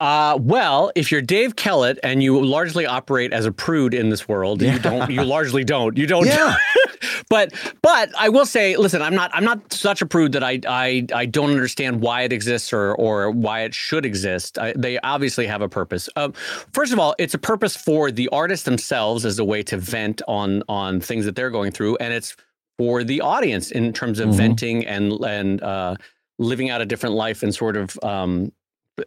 Uh, 0.00 0.36
well, 0.40 0.90
if 0.96 1.12
you're 1.12 1.22
Dave 1.22 1.54
Kellett 1.54 1.98
and 2.02 2.22
you 2.22 2.44
largely 2.44 2.84
operate 2.84 3.32
as 3.32 3.46
a 3.46 3.52
prude 3.52 3.94
in 3.94 4.10
this 4.10 4.28
world, 4.28 4.60
yeah. 4.60 4.74
you 4.74 4.78
don't. 4.80 5.10
You 5.10 5.22
largely 5.24 5.62
don't. 5.62 5.96
You 5.96 6.06
don't. 6.06 6.26
Yeah. 6.26 6.56
but 7.30 7.54
but 7.80 8.12
I 8.18 8.28
will 8.28 8.44
say, 8.44 8.76
listen, 8.76 9.02
I'm 9.02 9.14
not 9.14 9.30
I'm 9.32 9.44
not 9.44 9.72
such 9.72 10.02
a 10.02 10.06
prude 10.06 10.32
that 10.32 10.42
I 10.42 10.60
I, 10.66 11.06
I 11.14 11.26
don't 11.26 11.50
understand 11.50 12.00
why 12.00 12.22
it 12.22 12.32
exists 12.32 12.72
or 12.72 12.94
or 12.96 13.30
why 13.30 13.60
it 13.60 13.72
should 13.72 14.04
exist. 14.04 14.58
I, 14.58 14.72
they 14.76 14.98
obviously 14.98 15.46
have 15.46 15.62
a 15.62 15.68
purpose. 15.68 16.08
Um, 16.16 16.32
first 16.72 16.92
of 16.92 16.98
all, 16.98 17.14
it's 17.18 17.34
a 17.34 17.38
purpose 17.38 17.76
for 17.76 18.10
the 18.10 18.28
artists 18.30 18.64
themselves 18.64 19.24
as 19.24 19.38
a 19.38 19.44
way 19.44 19.62
to 19.62 19.76
vent 19.76 20.22
on 20.26 20.64
on 20.68 21.00
things 21.00 21.24
that 21.24 21.36
they're 21.36 21.50
going 21.50 21.70
through, 21.70 21.96
and 21.98 22.12
it's 22.12 22.36
for 22.78 23.04
the 23.04 23.20
audience 23.20 23.70
in 23.70 23.92
terms 23.92 24.18
of 24.18 24.28
mm-hmm. 24.30 24.38
venting 24.38 24.86
and 24.86 25.12
and 25.24 25.62
uh, 25.62 25.94
living 26.40 26.68
out 26.68 26.80
a 26.80 26.86
different 26.86 27.14
life 27.14 27.44
and 27.44 27.54
sort 27.54 27.76
of 27.76 27.96
um, 28.02 28.52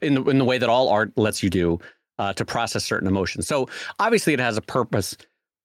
in 0.02 0.16
the, 0.16 0.24
in 0.26 0.38
the 0.38 0.46
way 0.46 0.58
that 0.58 0.70
all 0.70 0.90
art 0.90 1.12
lets 1.18 1.42
you 1.42 1.50
do 1.50 1.80
uh, 2.20 2.34
to 2.34 2.46
process 2.46 2.84
certain 2.84 3.08
emotions. 3.08 3.48
So 3.48 3.70
obviously 4.00 4.34
it 4.34 4.40
has 4.40 4.58
a 4.58 4.62
purpose, 4.62 5.18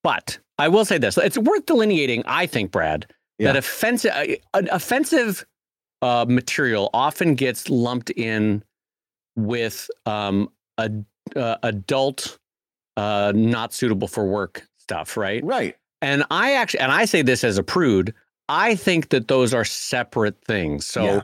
but 0.03 0.39
I 0.59 0.69
will 0.69 0.85
say 0.85 0.99
this: 0.99 1.17
it's 1.19 1.39
worth 1.39 1.67
delineating. 1.67 2.23
I 2.27 2.47
think, 2.47 2.71
Brad, 2.71 3.07
yeah. 3.39 3.53
that 3.53 3.57
offensive 3.57 4.13
uh, 4.13 4.63
offensive 4.71 5.45
uh, 6.03 6.27
material 6.29 6.91
often 6.93 7.35
gets 7.35 7.71
lumped 7.71 8.11
in 8.11 8.63
with 9.37 9.91
um, 10.05 10.51
a, 10.79 10.91
uh, 11.35 11.57
adult, 11.63 12.39
uh, 12.97 13.33
not 13.35 13.73
suitable 13.73 14.09
for 14.09 14.27
work 14.27 14.67
stuff, 14.79 15.17
right? 15.17 15.43
Right. 15.45 15.77
And 16.03 16.25
I 16.31 16.55
actually, 16.55 16.81
and 16.81 16.93
I 16.93 17.05
say 17.05 17.23
this 17.23 17.45
as 17.45 17.59
a 17.59 17.63
prude. 17.63 18.15
I 18.49 18.75
think 18.75 19.11
that 19.11 19.29
those 19.29 19.55
are 19.55 19.65
separate 19.65 20.37
things. 20.45 20.87
So. 20.87 21.05
Yeah 21.05 21.23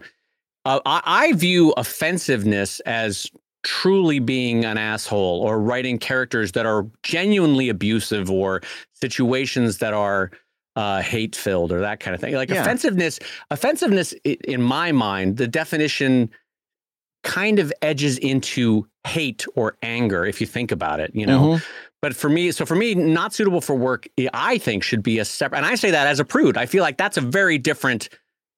uh, 0.68 0.80
I, 0.84 1.00
I 1.04 1.32
view 1.32 1.72
offensiveness 1.78 2.80
as 2.80 3.30
truly 3.62 4.18
being 4.18 4.66
an 4.66 4.76
asshole 4.76 5.40
or 5.42 5.58
writing 5.58 5.98
characters 5.98 6.52
that 6.52 6.66
are 6.66 6.86
genuinely 7.02 7.70
abusive 7.70 8.30
or 8.30 8.60
situations 8.92 9.78
that 9.78 9.94
are 9.94 10.30
uh, 10.76 11.00
hate 11.00 11.34
filled 11.34 11.72
or 11.72 11.80
that 11.80 12.00
kind 12.00 12.14
of 12.14 12.20
thing. 12.20 12.34
Like 12.34 12.50
yeah. 12.50 12.60
offensiveness, 12.60 13.18
offensiveness 13.50 14.12
in 14.24 14.60
my 14.60 14.92
mind, 14.92 15.38
the 15.38 15.48
definition 15.48 16.30
kind 17.24 17.58
of 17.58 17.72
edges 17.80 18.18
into 18.18 18.86
hate 19.06 19.46
or 19.56 19.76
anger 19.82 20.26
if 20.26 20.38
you 20.38 20.46
think 20.46 20.70
about 20.70 21.00
it, 21.00 21.10
you 21.14 21.26
know. 21.26 21.40
Mm-hmm. 21.40 21.64
But 22.02 22.14
for 22.14 22.28
me, 22.28 22.52
so 22.52 22.66
for 22.66 22.76
me, 22.76 22.94
not 22.94 23.32
suitable 23.32 23.62
for 23.62 23.74
work, 23.74 24.06
I 24.34 24.58
think 24.58 24.84
should 24.84 25.02
be 25.02 25.18
a 25.18 25.24
separate. 25.24 25.58
And 25.58 25.66
I 25.66 25.76
say 25.76 25.90
that 25.90 26.06
as 26.06 26.20
a 26.20 26.24
prude. 26.26 26.58
I 26.58 26.66
feel 26.66 26.82
like 26.82 26.98
that's 26.98 27.16
a 27.16 27.22
very 27.22 27.56
different 27.58 28.10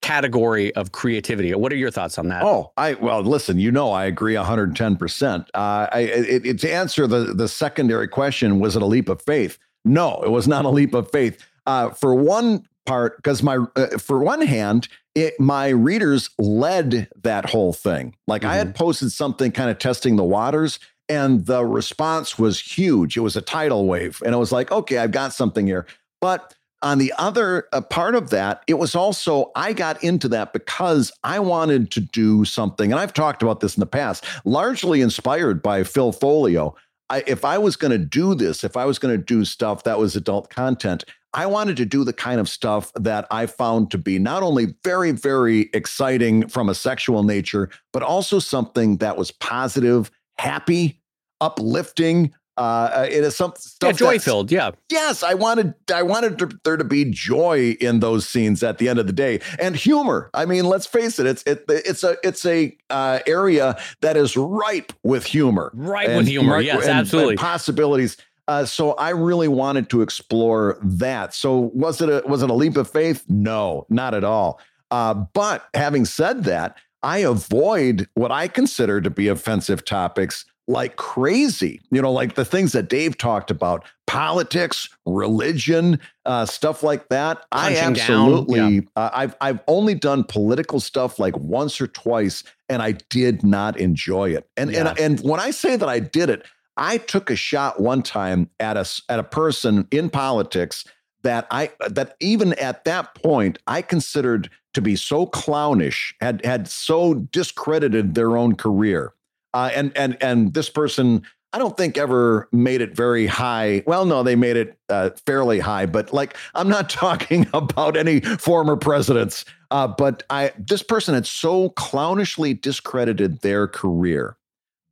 category 0.02 0.74
of 0.74 0.92
creativity. 0.92 1.54
What 1.54 1.72
are 1.72 1.76
your 1.76 1.90
thoughts 1.90 2.18
on 2.18 2.28
that? 2.28 2.42
Oh, 2.42 2.72
I 2.76 2.94
well, 2.94 3.20
listen. 3.22 3.58
You 3.58 3.70
know, 3.70 3.92
I 3.92 4.04
agree 4.04 4.36
110. 4.36 4.92
Uh, 4.92 4.96
percent 4.96 5.50
I 5.54 6.00
it, 6.00 6.46
it, 6.46 6.58
to 6.60 6.72
answer 6.72 7.06
the 7.06 7.34
the 7.34 7.48
secondary 7.48 8.08
question, 8.08 8.60
was 8.60 8.76
it 8.76 8.82
a 8.82 8.86
leap 8.86 9.08
of 9.08 9.22
faith? 9.22 9.58
No, 9.84 10.20
it 10.22 10.30
was 10.30 10.46
not 10.48 10.64
a 10.64 10.70
leap 10.70 10.94
of 10.94 11.10
faith. 11.10 11.44
Uh, 11.66 11.90
for 11.90 12.14
one 12.14 12.66
part, 12.86 13.16
because 13.16 13.42
my 13.42 13.58
uh, 13.76 13.98
for 13.98 14.20
one 14.20 14.42
hand, 14.42 14.88
it, 15.14 15.38
my 15.38 15.68
readers 15.68 16.30
led 16.38 17.08
that 17.22 17.48
whole 17.48 17.72
thing. 17.72 18.14
Like 18.26 18.42
mm-hmm. 18.42 18.50
I 18.50 18.56
had 18.56 18.68
mm-hmm. 18.68 18.84
posted 18.84 19.12
something 19.12 19.52
kind 19.52 19.70
of 19.70 19.78
testing 19.78 20.16
the 20.16 20.24
waters. 20.24 20.78
And 21.08 21.44
the 21.46 21.66
response 21.66 22.38
was 22.38 22.60
huge. 22.60 23.16
It 23.16 23.20
was 23.20 23.34
a 23.34 23.40
tidal 23.40 23.88
wave. 23.88 24.22
And 24.24 24.32
it 24.32 24.38
was 24.38 24.52
like, 24.52 24.70
okay, 24.70 24.98
I've 24.98 25.10
got 25.10 25.32
something 25.32 25.66
here. 25.66 25.84
But 26.20 26.54
on 26.82 26.98
the 26.98 27.12
other 27.18 27.68
uh, 27.72 27.80
part 27.80 28.14
of 28.14 28.30
that, 28.30 28.62
it 28.66 28.74
was 28.74 28.94
also, 28.94 29.50
I 29.54 29.72
got 29.72 30.02
into 30.02 30.28
that 30.28 30.52
because 30.52 31.12
I 31.22 31.38
wanted 31.38 31.90
to 31.92 32.00
do 32.00 32.44
something. 32.44 32.90
And 32.90 33.00
I've 33.00 33.12
talked 33.12 33.42
about 33.42 33.60
this 33.60 33.76
in 33.76 33.80
the 33.80 33.86
past, 33.86 34.24
largely 34.44 35.00
inspired 35.00 35.62
by 35.62 35.84
Phil 35.84 36.12
Foglio. 36.12 36.74
I, 37.10 37.22
if 37.26 37.44
I 37.44 37.58
was 37.58 37.76
going 37.76 37.90
to 37.90 37.98
do 37.98 38.34
this, 38.34 38.64
if 38.64 38.76
I 38.76 38.84
was 38.84 38.98
going 38.98 39.16
to 39.16 39.22
do 39.22 39.44
stuff 39.44 39.84
that 39.84 39.98
was 39.98 40.16
adult 40.16 40.48
content, 40.48 41.04
I 41.32 41.46
wanted 41.46 41.76
to 41.76 41.84
do 41.84 42.02
the 42.02 42.12
kind 42.12 42.40
of 42.40 42.48
stuff 42.48 42.92
that 42.94 43.26
I 43.30 43.46
found 43.46 43.90
to 43.92 43.98
be 43.98 44.18
not 44.18 44.42
only 44.42 44.74
very, 44.82 45.12
very 45.12 45.70
exciting 45.74 46.48
from 46.48 46.68
a 46.68 46.74
sexual 46.74 47.22
nature, 47.22 47.68
but 47.92 48.02
also 48.02 48.38
something 48.38 48.96
that 48.96 49.16
was 49.16 49.30
positive, 49.30 50.10
happy, 50.38 51.00
uplifting, 51.40 52.32
uh, 52.60 53.06
it 53.10 53.24
is 53.24 53.34
some 53.34 53.54
stuff 53.56 53.92
yeah, 53.92 53.96
joy 53.96 54.18
filled. 54.18 54.52
Yeah. 54.52 54.72
Yes, 54.90 55.22
I 55.22 55.32
wanted 55.32 55.72
I 55.92 56.02
wanted 56.02 56.38
to, 56.40 56.50
there 56.62 56.76
to 56.76 56.84
be 56.84 57.06
joy 57.06 57.74
in 57.80 58.00
those 58.00 58.28
scenes 58.28 58.62
at 58.62 58.76
the 58.76 58.86
end 58.90 58.98
of 58.98 59.06
the 59.06 59.14
day, 59.14 59.40
and 59.58 59.74
humor. 59.74 60.28
I 60.34 60.44
mean, 60.44 60.66
let's 60.66 60.84
face 60.84 61.18
it, 61.18 61.24
it's 61.24 61.42
it, 61.44 61.64
it's 61.68 62.04
a 62.04 62.18
it's 62.22 62.44
a 62.44 62.76
uh, 62.90 63.20
area 63.26 63.78
that 64.02 64.18
is 64.18 64.36
ripe 64.36 64.92
with 65.02 65.24
humor, 65.24 65.70
ripe 65.72 66.10
with 66.10 66.26
humor. 66.26 66.56
Ripe, 66.56 66.66
yes, 66.66 66.82
and, 66.82 66.98
absolutely. 66.98 67.32
And 67.32 67.40
possibilities. 67.40 68.18
Uh, 68.46 68.66
so 68.66 68.92
I 68.92 69.10
really 69.10 69.48
wanted 69.48 69.88
to 69.90 70.02
explore 70.02 70.76
that. 70.82 71.32
So 71.32 71.70
was 71.72 72.02
it 72.02 72.10
a 72.10 72.28
was 72.28 72.42
it 72.42 72.50
a 72.50 72.54
leap 72.54 72.76
of 72.76 72.90
faith? 72.90 73.24
No, 73.26 73.86
not 73.88 74.12
at 74.12 74.22
all. 74.22 74.60
Uh, 74.90 75.14
but 75.14 75.66
having 75.72 76.04
said 76.04 76.44
that, 76.44 76.76
I 77.02 77.18
avoid 77.18 78.06
what 78.12 78.30
I 78.30 78.48
consider 78.48 79.00
to 79.00 79.08
be 79.08 79.28
offensive 79.28 79.86
topics 79.86 80.44
like 80.70 80.96
crazy. 80.96 81.80
You 81.90 82.00
know, 82.00 82.12
like 82.12 82.34
the 82.34 82.44
things 82.44 82.72
that 82.72 82.88
Dave 82.88 83.18
talked 83.18 83.50
about, 83.50 83.84
politics, 84.06 84.88
religion, 85.04 86.00
uh, 86.24 86.46
stuff 86.46 86.82
like 86.82 87.08
that. 87.08 87.44
Punching 87.50 87.78
I 87.78 87.80
absolutely. 87.80 88.74
Yeah. 88.74 88.80
Uh, 88.96 89.10
I've 89.12 89.36
I've 89.40 89.60
only 89.66 89.94
done 89.94 90.24
political 90.24 90.80
stuff 90.80 91.18
like 91.18 91.36
once 91.36 91.80
or 91.80 91.88
twice, 91.88 92.44
and 92.68 92.80
I 92.80 92.92
did 92.92 93.42
not 93.42 93.78
enjoy 93.78 94.30
it. 94.30 94.48
And 94.56 94.70
yeah. 94.70 94.90
and 94.90 94.98
and 94.98 95.20
when 95.20 95.40
I 95.40 95.50
say 95.50 95.76
that 95.76 95.88
I 95.88 95.98
did 95.98 96.30
it, 96.30 96.46
I 96.76 96.98
took 96.98 97.30
a 97.30 97.36
shot 97.36 97.80
one 97.80 98.02
time 98.02 98.48
at 98.60 98.76
a 98.76 98.88
at 99.08 99.18
a 99.18 99.24
person 99.24 99.86
in 99.90 100.08
politics 100.08 100.84
that 101.22 101.46
I 101.50 101.70
that 101.88 102.16
even 102.20 102.54
at 102.54 102.84
that 102.84 103.14
point 103.14 103.58
I 103.66 103.82
considered 103.82 104.48
to 104.72 104.80
be 104.80 104.94
so 104.94 105.26
clownish, 105.26 106.14
had 106.20 106.44
had 106.44 106.68
so 106.68 107.14
discredited 107.14 108.14
their 108.14 108.36
own 108.36 108.54
career 108.54 109.12
uh, 109.54 109.70
and 109.74 109.92
and 109.96 110.16
and 110.20 110.54
this 110.54 110.70
person, 110.70 111.22
I 111.52 111.58
don't 111.58 111.76
think 111.76 111.98
ever 111.98 112.48
made 112.52 112.80
it 112.80 112.94
very 112.94 113.26
high. 113.26 113.82
Well, 113.86 114.04
no, 114.04 114.22
they 114.22 114.36
made 114.36 114.56
it 114.56 114.78
uh, 114.88 115.10
fairly 115.26 115.58
high, 115.58 115.86
but 115.86 116.12
like 116.12 116.36
I'm 116.54 116.68
not 116.68 116.88
talking 116.90 117.46
about 117.52 117.96
any 117.96 118.20
former 118.20 118.76
presidents. 118.76 119.44
Uh, 119.70 119.88
but 119.88 120.22
I 120.30 120.52
this 120.58 120.82
person 120.82 121.14
had 121.14 121.26
so 121.26 121.70
clownishly 121.70 122.60
discredited 122.60 123.40
their 123.40 123.66
career 123.66 124.36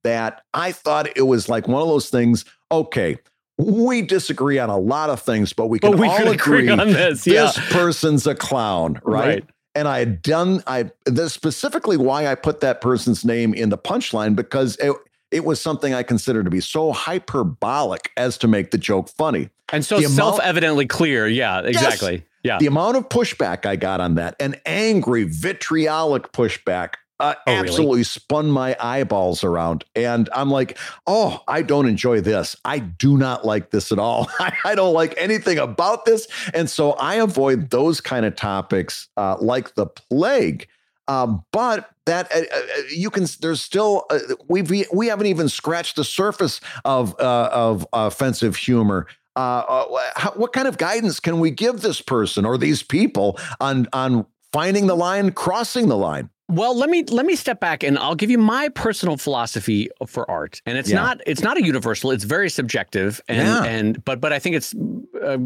that 0.04 0.42
I 0.54 0.72
thought 0.72 1.16
it 1.16 1.22
was 1.22 1.48
like 1.48 1.68
one 1.68 1.82
of 1.82 1.88
those 1.88 2.11
things. 2.11 2.44
Okay, 2.70 3.18
we 3.59 4.02
disagree 4.02 4.59
on 4.59 4.70
a 4.70 4.78
lot 4.78 5.11
of 5.11 5.20
things, 5.20 5.52
but 5.52 5.66
we 5.66 5.78
can 5.78 5.92
but 5.92 6.00
we 6.00 6.09
all 6.09 6.16
agree, 6.28 6.68
agree, 6.68 6.68
on 6.68 6.78
this. 6.78 7.26
Yeah. 7.26 7.46
This 7.46 7.59
person's 7.70 8.26
a 8.26 8.34
clown, 8.34 9.00
right? 9.04 9.26
right 9.26 9.44
and 9.74 9.88
I 9.88 9.98
had 10.00 10.22
done 10.22 10.62
I 10.66 10.90
this 11.06 11.32
specifically 11.32 11.96
why 11.96 12.26
I 12.26 12.34
put 12.34 12.60
that 12.60 12.80
person's 12.80 13.24
name 13.24 13.54
in 13.54 13.70
the 13.70 13.78
punchline 13.78 14.34
because 14.34 14.76
it, 14.76 14.92
it 15.30 15.44
was 15.44 15.60
something 15.60 15.94
I 15.94 16.02
considered 16.02 16.44
to 16.44 16.50
be 16.50 16.60
so 16.60 16.92
hyperbolic 16.92 18.10
as 18.16 18.38
to 18.38 18.48
make 18.48 18.70
the 18.70 18.78
joke 18.78 19.08
funny. 19.08 19.50
And 19.70 19.84
so 19.84 20.00
self-evidently 20.00 20.86
clear. 20.86 21.28
Yeah, 21.28 21.60
exactly. 21.60 22.12
Yes, 22.12 22.22
yeah. 22.42 22.58
The 22.58 22.66
amount 22.66 22.96
of 22.96 23.08
pushback 23.08 23.66
I 23.66 23.76
got 23.76 24.00
on 24.00 24.14
that, 24.14 24.36
an 24.40 24.56
angry, 24.64 25.24
vitriolic 25.24 26.32
pushback 26.32 26.94
uh, 27.20 27.34
oh, 27.46 27.52
absolutely 27.52 27.96
really? 27.96 28.04
spun 28.04 28.50
my 28.50 28.76
eyeballs 28.78 29.42
around. 29.42 29.84
And 29.96 30.28
I'm 30.32 30.50
like, 30.50 30.78
oh, 31.06 31.42
I 31.48 31.62
don't 31.62 31.86
enjoy 31.88 32.20
this. 32.20 32.54
I 32.64 32.78
do 32.78 33.16
not 33.16 33.44
like 33.44 33.70
this 33.70 33.90
at 33.90 33.98
all. 33.98 34.28
I, 34.38 34.56
I 34.64 34.74
don't 34.74 34.94
like 34.94 35.14
anything 35.16 35.58
about 35.58 36.04
this. 36.04 36.28
And 36.54 36.70
so 36.70 36.92
I 36.92 37.16
avoid 37.16 37.70
those 37.70 38.00
kind 38.00 38.24
of 38.24 38.36
topics 38.36 39.08
uh, 39.16 39.36
like 39.40 39.74
the 39.74 39.86
plague. 39.86 40.68
Um, 41.08 41.44
but 41.52 41.90
that 42.04 42.30
uh, 42.32 42.40
uh, 42.40 42.82
you 42.90 43.10
can, 43.10 43.26
there's 43.40 43.62
still 43.62 44.04
uh, 44.10 44.18
we've 44.48 44.70
we 44.92 45.06
haven't 45.06 45.26
even 45.26 45.48
scratched 45.48 45.96
the 45.96 46.04
surface 46.04 46.60
of 46.84 47.18
uh, 47.18 47.48
of 47.50 47.86
offensive 47.92 48.56
humor. 48.56 49.06
Uh, 49.34 49.62
uh, 49.68 50.10
how, 50.16 50.32
what 50.32 50.52
kind 50.52 50.68
of 50.68 50.76
guidance 50.76 51.18
can 51.18 51.40
we 51.40 51.50
give 51.50 51.80
this 51.80 52.02
person 52.02 52.44
or 52.44 52.58
these 52.58 52.82
people 52.82 53.38
on 53.58 53.86
on 53.94 54.26
finding 54.52 54.86
the 54.86 54.94
line, 54.94 55.32
crossing 55.32 55.88
the 55.88 55.96
line? 55.96 56.28
Well, 56.51 56.74
let 56.74 56.88
me 56.88 57.05
let 57.05 57.26
me 57.26 57.36
step 57.36 57.61
back 57.61 57.82
and 57.82 57.99
I'll 57.99 58.14
give 58.14 58.30
you 58.30 58.38
my 58.38 58.70
personal 58.70 59.18
philosophy 59.18 59.90
for 60.07 60.28
art. 60.30 60.62
And 60.64 60.78
it's 60.78 60.88
yeah. 60.88 60.96
not 60.96 61.20
it's 61.27 61.43
not 61.43 61.59
a 61.59 61.64
universal. 61.64 62.10
It's 62.10 62.24
very 62.24 62.48
subjective. 62.48 63.20
And 63.28 63.39
yeah. 63.39 63.64
and 63.64 64.05
but 64.05 64.20
but 64.20 64.32
I 64.32 64.39
think 64.39 64.56
it's 64.56 64.74
uh, 65.22 65.39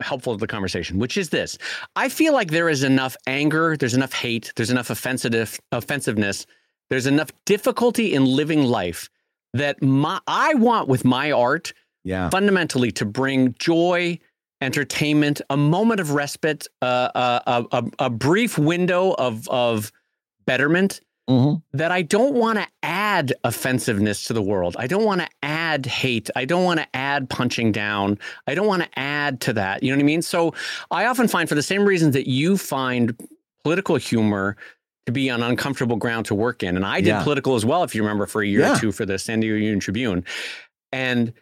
helpful 0.00 0.34
to 0.34 0.38
the 0.38 0.46
conversation, 0.46 1.00
which 1.00 1.16
is 1.16 1.30
this: 1.30 1.58
I 1.96 2.08
feel 2.08 2.32
like 2.32 2.52
there 2.52 2.68
is 2.68 2.84
enough 2.84 3.16
anger, 3.26 3.76
there's 3.76 3.94
enough 3.94 4.12
hate, 4.12 4.52
there's 4.54 4.70
enough 4.70 4.90
offensive 4.90 5.58
offensiveness, 5.72 6.46
there's 6.88 7.06
enough 7.06 7.32
difficulty 7.46 8.14
in 8.14 8.24
living 8.24 8.62
life 8.62 9.10
that 9.54 9.82
my 9.82 10.20
I 10.28 10.54
want 10.54 10.86
with 10.86 11.04
my 11.04 11.32
art, 11.32 11.72
yeah, 12.04 12.30
fundamentally 12.30 12.92
to 12.92 13.04
bring 13.04 13.56
joy 13.58 14.20
entertainment, 14.60 15.40
a 15.50 15.56
moment 15.56 15.98
of 15.98 16.12
respite, 16.12 16.68
uh, 16.80 17.10
uh, 17.14 17.64
a, 17.72 17.78
a, 17.78 18.06
a 18.06 18.10
brief 18.10 18.56
window 18.56 19.14
of 19.18 19.48
of 19.48 19.90
betterment 20.46 21.00
mm-hmm. 21.28 21.76
that 21.76 21.92
I 21.92 22.02
don't 22.02 22.34
want 22.34 22.58
to 22.58 22.66
add 22.82 23.32
offensiveness 23.44 24.24
to 24.24 24.32
the 24.32 24.42
world. 24.42 24.76
I 24.78 24.86
don't 24.86 25.04
want 25.04 25.20
to 25.20 25.28
add 25.42 25.86
hate. 25.86 26.30
I 26.36 26.44
don't 26.44 26.64
want 26.64 26.80
to 26.80 26.86
add 26.94 27.28
punching 27.30 27.72
down. 27.72 28.18
I 28.46 28.54
don't 28.54 28.66
want 28.66 28.82
to 28.82 28.98
add 28.98 29.40
to 29.42 29.52
that. 29.54 29.82
You 29.82 29.90
know 29.90 29.96
what 29.96 30.02
I 30.02 30.06
mean? 30.06 30.22
So 30.22 30.54
I 30.90 31.06
often 31.06 31.28
find 31.28 31.48
for 31.48 31.54
the 31.54 31.62
same 31.62 31.84
reasons 31.84 32.14
that 32.14 32.28
you 32.28 32.56
find 32.56 33.16
political 33.62 33.96
humor 33.96 34.56
to 35.06 35.12
be 35.12 35.28
on 35.30 35.42
uncomfortable 35.42 35.96
ground 35.96 36.26
to 36.26 36.34
work 36.34 36.62
in. 36.62 36.76
And 36.76 36.86
I 36.86 37.00
did 37.00 37.08
yeah. 37.08 37.22
political 37.22 37.54
as 37.54 37.64
well, 37.64 37.82
if 37.82 37.94
you 37.94 38.02
remember, 38.02 38.26
for 38.26 38.42
a 38.42 38.46
year 38.46 38.60
yeah. 38.60 38.76
or 38.76 38.78
two 38.78 38.92
for 38.92 39.04
the 39.04 39.18
San 39.18 39.40
Diego 39.40 39.56
Union 39.56 39.80
Tribune. 39.80 40.24
And 40.92 41.32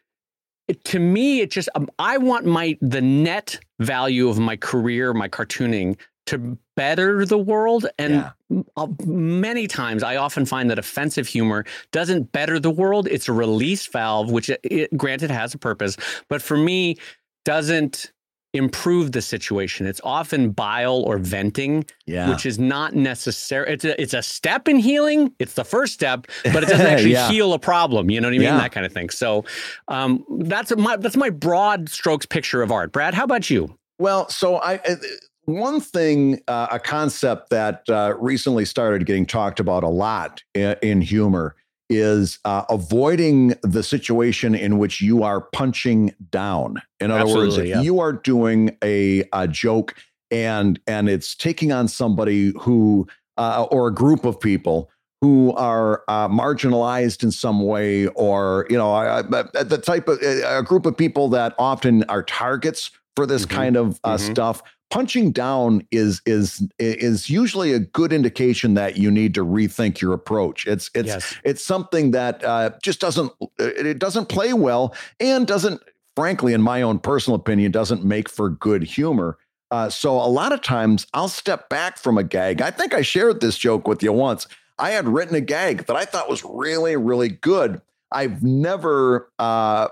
it, 0.68 0.84
to 0.86 0.98
me, 0.98 1.40
it 1.40 1.50
just 1.50 1.68
um, 1.74 1.88
I 1.98 2.18
want 2.18 2.46
my 2.46 2.78
the 2.80 3.00
net 3.00 3.60
value 3.78 4.28
of 4.28 4.38
my 4.38 4.56
career, 4.56 5.12
my 5.12 5.28
cartooning, 5.28 5.96
to 6.26 6.58
better 6.76 7.24
the 7.24 7.38
world. 7.38 7.86
And 7.98 8.14
yeah. 8.14 8.30
Uh, 8.76 8.88
many 9.06 9.66
times 9.66 10.02
I 10.02 10.16
often 10.16 10.44
find 10.44 10.70
that 10.70 10.78
offensive 10.78 11.26
humor 11.26 11.64
doesn't 11.90 12.32
better 12.32 12.60
the 12.60 12.70
world. 12.70 13.08
It's 13.08 13.28
a 13.28 13.32
release 13.32 13.86
valve, 13.86 14.30
which 14.30 14.50
it, 14.50 14.60
it, 14.62 14.96
granted 14.96 15.30
has 15.30 15.54
a 15.54 15.58
purpose, 15.58 15.96
but 16.28 16.42
for 16.42 16.56
me, 16.56 16.96
doesn't 17.44 18.12
improve 18.54 19.12
the 19.12 19.22
situation. 19.22 19.86
It's 19.86 20.00
often 20.04 20.50
bile 20.50 21.02
or 21.06 21.18
venting, 21.18 21.86
yeah. 22.06 22.28
which 22.28 22.44
is 22.44 22.58
not 22.58 22.94
necessary. 22.94 23.72
It's 23.72 23.84
a, 23.84 24.00
it's 24.00 24.14
a 24.14 24.22
step 24.22 24.68
in 24.68 24.76
healing. 24.76 25.34
It's 25.38 25.54
the 25.54 25.64
first 25.64 25.94
step, 25.94 26.26
but 26.44 26.62
it 26.62 26.68
doesn't 26.68 26.86
actually 26.86 27.12
yeah. 27.12 27.30
heal 27.30 27.54
a 27.54 27.58
problem. 27.58 28.10
You 28.10 28.20
know 28.20 28.28
what 28.28 28.34
I 28.34 28.38
mean? 28.38 28.42
Yeah. 28.42 28.58
That 28.58 28.72
kind 28.72 28.84
of 28.84 28.92
thing. 28.92 29.10
So 29.10 29.44
um, 29.88 30.24
that's 30.40 30.76
my 30.76 30.96
that's 30.96 31.16
my 31.16 31.30
broad 31.30 31.88
strokes 31.88 32.26
picture 32.26 32.62
of 32.62 32.70
art. 32.70 32.92
Brad, 32.92 33.14
how 33.14 33.24
about 33.24 33.48
you? 33.48 33.76
Well, 33.98 34.28
so 34.28 34.56
I 34.56 34.76
uh, 34.76 34.96
one 35.44 35.80
thing, 35.80 36.40
uh, 36.48 36.68
a 36.70 36.78
concept 36.78 37.50
that 37.50 37.82
uh, 37.88 38.14
recently 38.18 38.64
started 38.64 39.06
getting 39.06 39.26
talked 39.26 39.60
about 39.60 39.82
a 39.82 39.88
lot 39.88 40.42
in, 40.54 40.76
in 40.82 41.00
humor 41.00 41.56
is 41.90 42.38
uh, 42.44 42.64
avoiding 42.70 43.54
the 43.62 43.82
situation 43.82 44.54
in 44.54 44.78
which 44.78 45.00
you 45.00 45.22
are 45.22 45.40
punching 45.40 46.14
down. 46.30 46.80
In 47.00 47.10
other 47.10 47.22
Absolutely, 47.22 47.48
words, 47.48 47.58
if 47.58 47.66
yeah. 47.66 47.80
you 47.82 48.00
are 48.00 48.12
doing 48.12 48.76
a, 48.82 49.24
a, 49.32 49.46
joke 49.46 49.94
and 50.30 50.80
and 50.86 51.08
it's 51.10 51.34
taking 51.34 51.72
on 51.72 51.88
somebody 51.88 52.54
who 52.60 53.06
uh, 53.36 53.66
or 53.70 53.88
a 53.88 53.94
group 53.94 54.24
of 54.24 54.40
people 54.40 54.90
who 55.20 55.52
are 55.52 56.02
uh, 56.08 56.28
marginalized 56.28 57.22
in 57.22 57.30
some 57.30 57.62
way, 57.64 58.06
or 58.08 58.66
you 58.70 58.76
know, 58.76 59.22
the 59.22 59.80
type 59.84 60.08
of 60.08 60.18
a 60.22 60.62
group 60.62 60.86
of 60.86 60.96
people 60.96 61.28
that 61.28 61.54
often 61.58 62.02
are 62.04 62.22
targets 62.22 62.90
for 63.14 63.26
this 63.26 63.44
mm-hmm. 63.44 63.56
kind 63.56 63.76
of 63.76 64.00
uh, 64.04 64.16
mm-hmm. 64.16 64.32
stuff 64.32 64.62
punching 64.92 65.32
down 65.32 65.86
is 65.90 66.20
is 66.26 66.68
is 66.78 67.30
usually 67.30 67.72
a 67.72 67.78
good 67.78 68.12
indication 68.12 68.74
that 68.74 68.98
you 68.98 69.10
need 69.10 69.32
to 69.32 69.42
rethink 69.42 70.02
your 70.02 70.12
approach. 70.12 70.66
It's 70.66 70.90
it's 70.94 71.06
yes. 71.06 71.34
it's 71.44 71.64
something 71.64 72.10
that 72.10 72.44
uh, 72.44 72.72
just 72.82 73.00
doesn't 73.00 73.32
it 73.58 73.98
doesn't 73.98 74.28
play 74.28 74.52
well 74.52 74.94
and 75.18 75.46
doesn't, 75.46 75.80
frankly, 76.14 76.52
in 76.52 76.60
my 76.60 76.82
own 76.82 76.98
personal 76.98 77.36
opinion, 77.36 77.72
doesn't 77.72 78.04
make 78.04 78.28
for 78.28 78.50
good 78.50 78.82
humor. 78.82 79.38
Uh, 79.70 79.88
so 79.88 80.16
a 80.16 80.28
lot 80.28 80.52
of 80.52 80.60
times 80.60 81.06
I'll 81.14 81.28
step 81.28 81.70
back 81.70 81.96
from 81.96 82.18
a 82.18 82.22
gag. 82.22 82.60
I 82.60 82.70
think 82.70 82.92
I 82.92 83.00
shared 83.00 83.40
this 83.40 83.56
joke 83.56 83.88
with 83.88 84.02
you 84.02 84.12
once. 84.12 84.46
I 84.78 84.90
had 84.90 85.08
written 85.08 85.34
a 85.34 85.40
gag 85.40 85.86
that 85.86 85.96
I 85.96 86.04
thought 86.04 86.28
was 86.28 86.44
really 86.44 86.96
really 86.96 87.30
good. 87.30 87.80
I've 88.12 88.42
never 88.42 89.32
uh, 89.38 89.88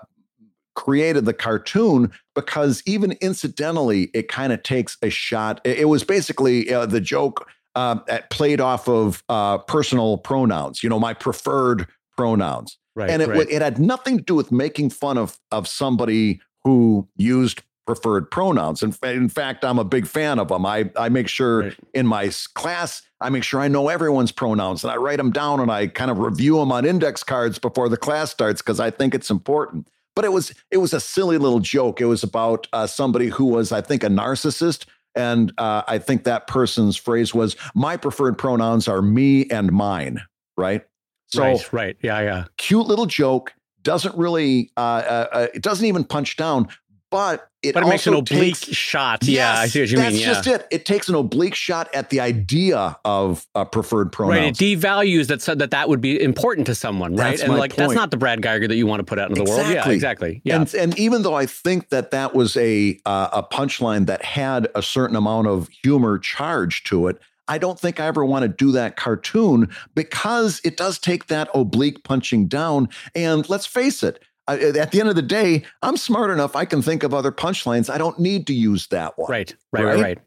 created 0.80 1.26
the 1.26 1.34
cartoon 1.34 2.10
because 2.34 2.82
even 2.86 3.12
incidentally, 3.20 4.04
it 4.14 4.28
kind 4.28 4.50
of 4.50 4.62
takes 4.62 4.96
a 5.02 5.10
shot. 5.10 5.60
It, 5.62 5.80
it 5.80 5.84
was 5.84 6.04
basically 6.04 6.72
uh, 6.72 6.86
the 6.86 7.02
joke 7.02 7.46
uh, 7.74 7.96
played 8.30 8.62
off 8.62 8.88
of 8.88 9.22
uh, 9.28 9.58
personal 9.58 10.16
pronouns, 10.16 10.82
you 10.82 10.88
know, 10.88 10.98
my 10.98 11.12
preferred 11.12 11.86
pronouns. 12.16 12.78
Right, 12.96 13.10
and 13.10 13.20
it, 13.20 13.28
right. 13.28 13.46
it 13.50 13.60
had 13.60 13.78
nothing 13.78 14.18
to 14.18 14.24
do 14.24 14.34
with 14.34 14.50
making 14.50 14.90
fun 14.90 15.18
of, 15.18 15.38
of 15.52 15.68
somebody 15.68 16.40
who 16.64 17.06
used 17.16 17.62
preferred 17.86 18.30
pronouns. 18.30 18.82
And 18.82 18.96
in, 19.02 19.10
in 19.10 19.28
fact, 19.28 19.64
I'm 19.64 19.78
a 19.78 19.84
big 19.84 20.06
fan 20.06 20.38
of 20.38 20.48
them. 20.48 20.64
I, 20.64 20.90
I 20.96 21.10
make 21.10 21.28
sure 21.28 21.60
right. 21.64 21.76
in 21.92 22.06
my 22.06 22.30
class, 22.54 23.02
I 23.20 23.28
make 23.28 23.44
sure 23.44 23.60
I 23.60 23.68
know 23.68 23.88
everyone's 23.88 24.32
pronouns 24.32 24.82
and 24.82 24.90
I 24.90 24.96
write 24.96 25.18
them 25.18 25.30
down 25.30 25.60
and 25.60 25.70
I 25.70 25.88
kind 25.88 26.10
of 26.10 26.18
review 26.18 26.56
them 26.56 26.72
on 26.72 26.84
index 26.86 27.22
cards 27.22 27.58
before 27.58 27.88
the 27.88 27.96
class 27.96 28.30
starts 28.30 28.62
because 28.62 28.80
I 28.80 28.90
think 28.90 29.14
it's 29.14 29.30
important 29.30 29.86
but 30.14 30.24
it 30.24 30.32
was 30.32 30.52
it 30.70 30.78
was 30.78 30.92
a 30.92 31.00
silly 31.00 31.38
little 31.38 31.60
joke. 31.60 32.00
It 32.00 32.06
was 32.06 32.22
about 32.22 32.66
uh, 32.72 32.86
somebody 32.86 33.28
who 33.28 33.46
was, 33.46 33.72
I 33.72 33.80
think, 33.80 34.02
a 34.02 34.08
narcissist. 34.08 34.86
And 35.14 35.52
uh, 35.58 35.82
I 35.88 35.98
think 35.98 36.24
that 36.24 36.46
person's 36.46 36.96
phrase 36.96 37.34
was, 37.34 37.56
"My 37.74 37.96
preferred 37.96 38.38
pronouns 38.38 38.86
are 38.88 39.02
me 39.02 39.48
and 39.50 39.72
mine." 39.72 40.20
Right. 40.56 40.82
So, 41.26 41.42
right, 41.42 41.72
right, 41.72 41.96
yeah, 42.02 42.20
yeah. 42.20 42.44
Cute 42.58 42.86
little 42.86 43.06
joke. 43.06 43.54
Doesn't 43.82 44.16
really. 44.16 44.70
Uh, 44.76 44.80
uh, 44.80 45.26
uh 45.32 45.46
it 45.54 45.62
doesn't 45.62 45.86
even 45.86 46.04
punch 46.04 46.36
down, 46.36 46.68
but 47.10 47.48
it, 47.62 47.74
but 47.74 47.82
it 47.82 47.86
makes 47.86 48.06
an 48.06 48.14
oblique 48.14 48.58
takes, 48.58 48.76
shot. 48.76 49.24
Yes, 49.24 49.36
yeah, 49.36 49.60
I 49.60 49.66
see 49.66 49.80
what 49.80 49.90
you 49.90 49.96
that's 49.96 50.14
mean. 50.14 50.26
That's 50.26 50.46
yeah. 50.46 50.52
just 50.52 50.62
it. 50.62 50.68
It 50.70 50.86
takes 50.86 51.08
an 51.08 51.14
oblique 51.14 51.54
shot 51.54 51.94
at 51.94 52.10
the 52.10 52.20
idea 52.20 52.96
of 53.04 53.46
a 53.54 53.66
preferred 53.66 54.12
pronouns. 54.12 54.60
Right. 54.60 54.70
It 54.70 54.78
devalues 54.78 55.26
that 55.26 55.42
so 55.42 55.54
that 55.54 55.70
that 55.72 55.88
would 55.88 56.00
be 56.00 56.20
important 56.22 56.66
to 56.68 56.74
someone, 56.74 57.16
right? 57.16 57.30
That's 57.30 57.42
and 57.42 57.52
like 57.52 57.72
point. 57.72 57.76
that's 57.76 57.94
not 57.94 58.10
the 58.10 58.16
Brad 58.16 58.40
Guigar 58.40 58.68
that 58.68 58.76
you 58.76 58.86
want 58.86 59.00
to 59.00 59.04
put 59.04 59.18
out 59.18 59.28
into 59.28 59.42
exactly. 59.42 59.62
the 59.62 59.74
world. 59.74 59.86
Yeah, 59.86 59.92
exactly. 59.92 60.40
Yeah. 60.44 60.56
And, 60.56 60.74
and 60.74 60.98
even 60.98 61.22
though 61.22 61.34
I 61.34 61.46
think 61.46 61.90
that 61.90 62.12
that 62.12 62.34
was 62.34 62.56
a 62.56 62.98
uh, 63.04 63.28
a 63.32 63.42
punchline 63.42 64.06
that 64.06 64.24
had 64.24 64.68
a 64.74 64.82
certain 64.82 65.16
amount 65.16 65.48
of 65.48 65.68
humor 65.82 66.18
charge 66.18 66.84
to 66.84 67.08
it, 67.08 67.20
I 67.50 67.58
don't 67.58 67.78
think 67.78 67.98
I 67.98 68.06
ever 68.06 68.24
want 68.24 68.44
to 68.44 68.48
do 68.48 68.70
that 68.72 68.96
cartoon 68.96 69.68
because 69.96 70.60
it 70.62 70.76
does 70.76 71.00
take 71.00 71.26
that 71.26 71.48
oblique 71.52 72.04
punching 72.04 72.46
down. 72.46 72.88
And 73.14 73.46
let's 73.48 73.66
face 73.66 74.04
it, 74.04 74.22
at 74.56 74.92
the 74.92 75.00
end 75.00 75.08
of 75.08 75.16
the 75.16 75.22
day, 75.22 75.64
I'm 75.82 75.96
smart 75.96 76.30
enough. 76.30 76.56
I 76.56 76.64
can 76.64 76.82
think 76.82 77.02
of 77.02 77.14
other 77.14 77.32
punchlines. 77.32 77.90
I 77.90 77.98
don't 77.98 78.18
need 78.18 78.46
to 78.48 78.54
use 78.54 78.86
that 78.88 79.18
one. 79.18 79.30
Right, 79.30 79.54
right, 79.72 79.84
right, 79.84 80.00
right. 80.00 80.18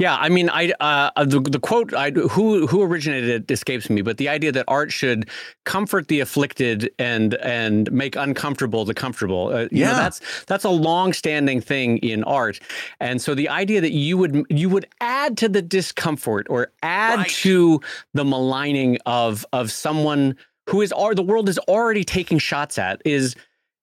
Yeah, 0.00 0.16
I 0.16 0.28
mean, 0.28 0.50
I 0.50 0.72
uh, 0.80 1.10
uh, 1.14 1.24
the 1.24 1.38
the 1.38 1.60
quote 1.60 1.94
I, 1.94 2.10
who 2.10 2.66
who 2.66 2.82
originated 2.82 3.30
it 3.30 3.50
escapes 3.50 3.88
me, 3.88 4.02
but 4.02 4.16
the 4.16 4.28
idea 4.28 4.50
that 4.50 4.64
art 4.66 4.90
should 4.90 5.30
comfort 5.64 6.08
the 6.08 6.18
afflicted 6.18 6.90
and 6.98 7.34
and 7.34 7.90
make 7.92 8.16
uncomfortable 8.16 8.84
the 8.84 8.92
comfortable. 8.92 9.50
Uh, 9.54 9.68
yeah, 9.70 9.92
know, 9.92 9.96
that's 9.98 10.44
that's 10.46 10.64
a 10.64 10.70
long-standing 10.70 11.60
thing 11.60 11.98
in 11.98 12.24
art, 12.24 12.58
and 12.98 13.22
so 13.22 13.36
the 13.36 13.48
idea 13.48 13.80
that 13.80 13.92
you 13.92 14.18
would 14.18 14.44
you 14.50 14.68
would 14.68 14.86
add 15.00 15.36
to 15.38 15.48
the 15.48 15.62
discomfort 15.62 16.48
or 16.50 16.72
add 16.82 17.20
right. 17.20 17.28
to 17.28 17.80
the 18.14 18.24
maligning 18.24 18.98
of 19.06 19.46
of 19.52 19.70
someone 19.70 20.36
who 20.68 20.80
is 20.80 20.92
are 20.92 21.14
the 21.14 21.22
world 21.22 21.48
is 21.48 21.58
already 21.60 22.04
taking 22.04 22.38
shots 22.38 22.78
at 22.78 23.00
is 23.04 23.34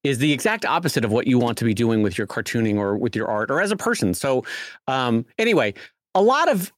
is 0.03 0.18
the 0.18 0.34
exact 0.34 0.66
opposite 0.66 1.06
of 1.06 1.12
what 1.12 1.28
you 1.28 1.38
want 1.38 1.58
to 1.60 1.66
be 1.66 1.74
doing 1.74 2.02
with 2.02 2.18
your 2.18 2.26
cartooning 2.26 2.78
or 2.78 2.98
with 2.98 3.16
your 3.16 3.28
art 3.28 3.52
or 3.52 3.62
as 3.62 3.72
a 3.72 3.76
person. 3.76 4.14
So 4.14 4.44
um, 4.88 5.26
anyway, 5.38 5.76
a 6.16 6.22
lot 6.22 6.49
of 6.49 6.72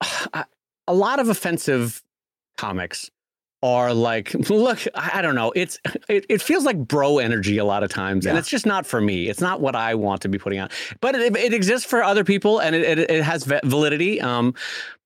a 0.88 0.94
lot 0.94 1.18
of 1.18 1.28
offensive 1.28 2.02
comics 2.56 3.10
are 3.62 3.94
like, 3.94 4.34
look, 4.50 4.80
I 4.94 5.22
don't 5.22 5.34
know. 5.34 5.52
It's 5.56 5.78
it, 6.08 6.26
it 6.28 6.42
feels 6.42 6.64
like 6.64 6.76
bro 6.76 7.18
energy 7.18 7.58
a 7.58 7.64
lot 7.64 7.82
of 7.82 7.90
times, 7.90 8.24
yeah. 8.24 8.30
and 8.30 8.38
it's 8.38 8.48
just 8.48 8.66
not 8.66 8.86
for 8.86 9.00
me. 9.00 9.28
It's 9.28 9.40
not 9.40 9.60
what 9.60 9.74
I 9.74 9.94
want 9.94 10.22
to 10.22 10.28
be 10.28 10.38
putting 10.38 10.58
out. 10.58 10.72
But 11.00 11.14
it, 11.14 11.36
it 11.36 11.54
exists 11.54 11.88
for 11.88 12.02
other 12.02 12.24
people, 12.24 12.60
and 12.60 12.76
it, 12.76 12.98
it, 12.98 13.10
it 13.10 13.22
has 13.24 13.44
validity. 13.64 14.20
Um, 14.20 14.54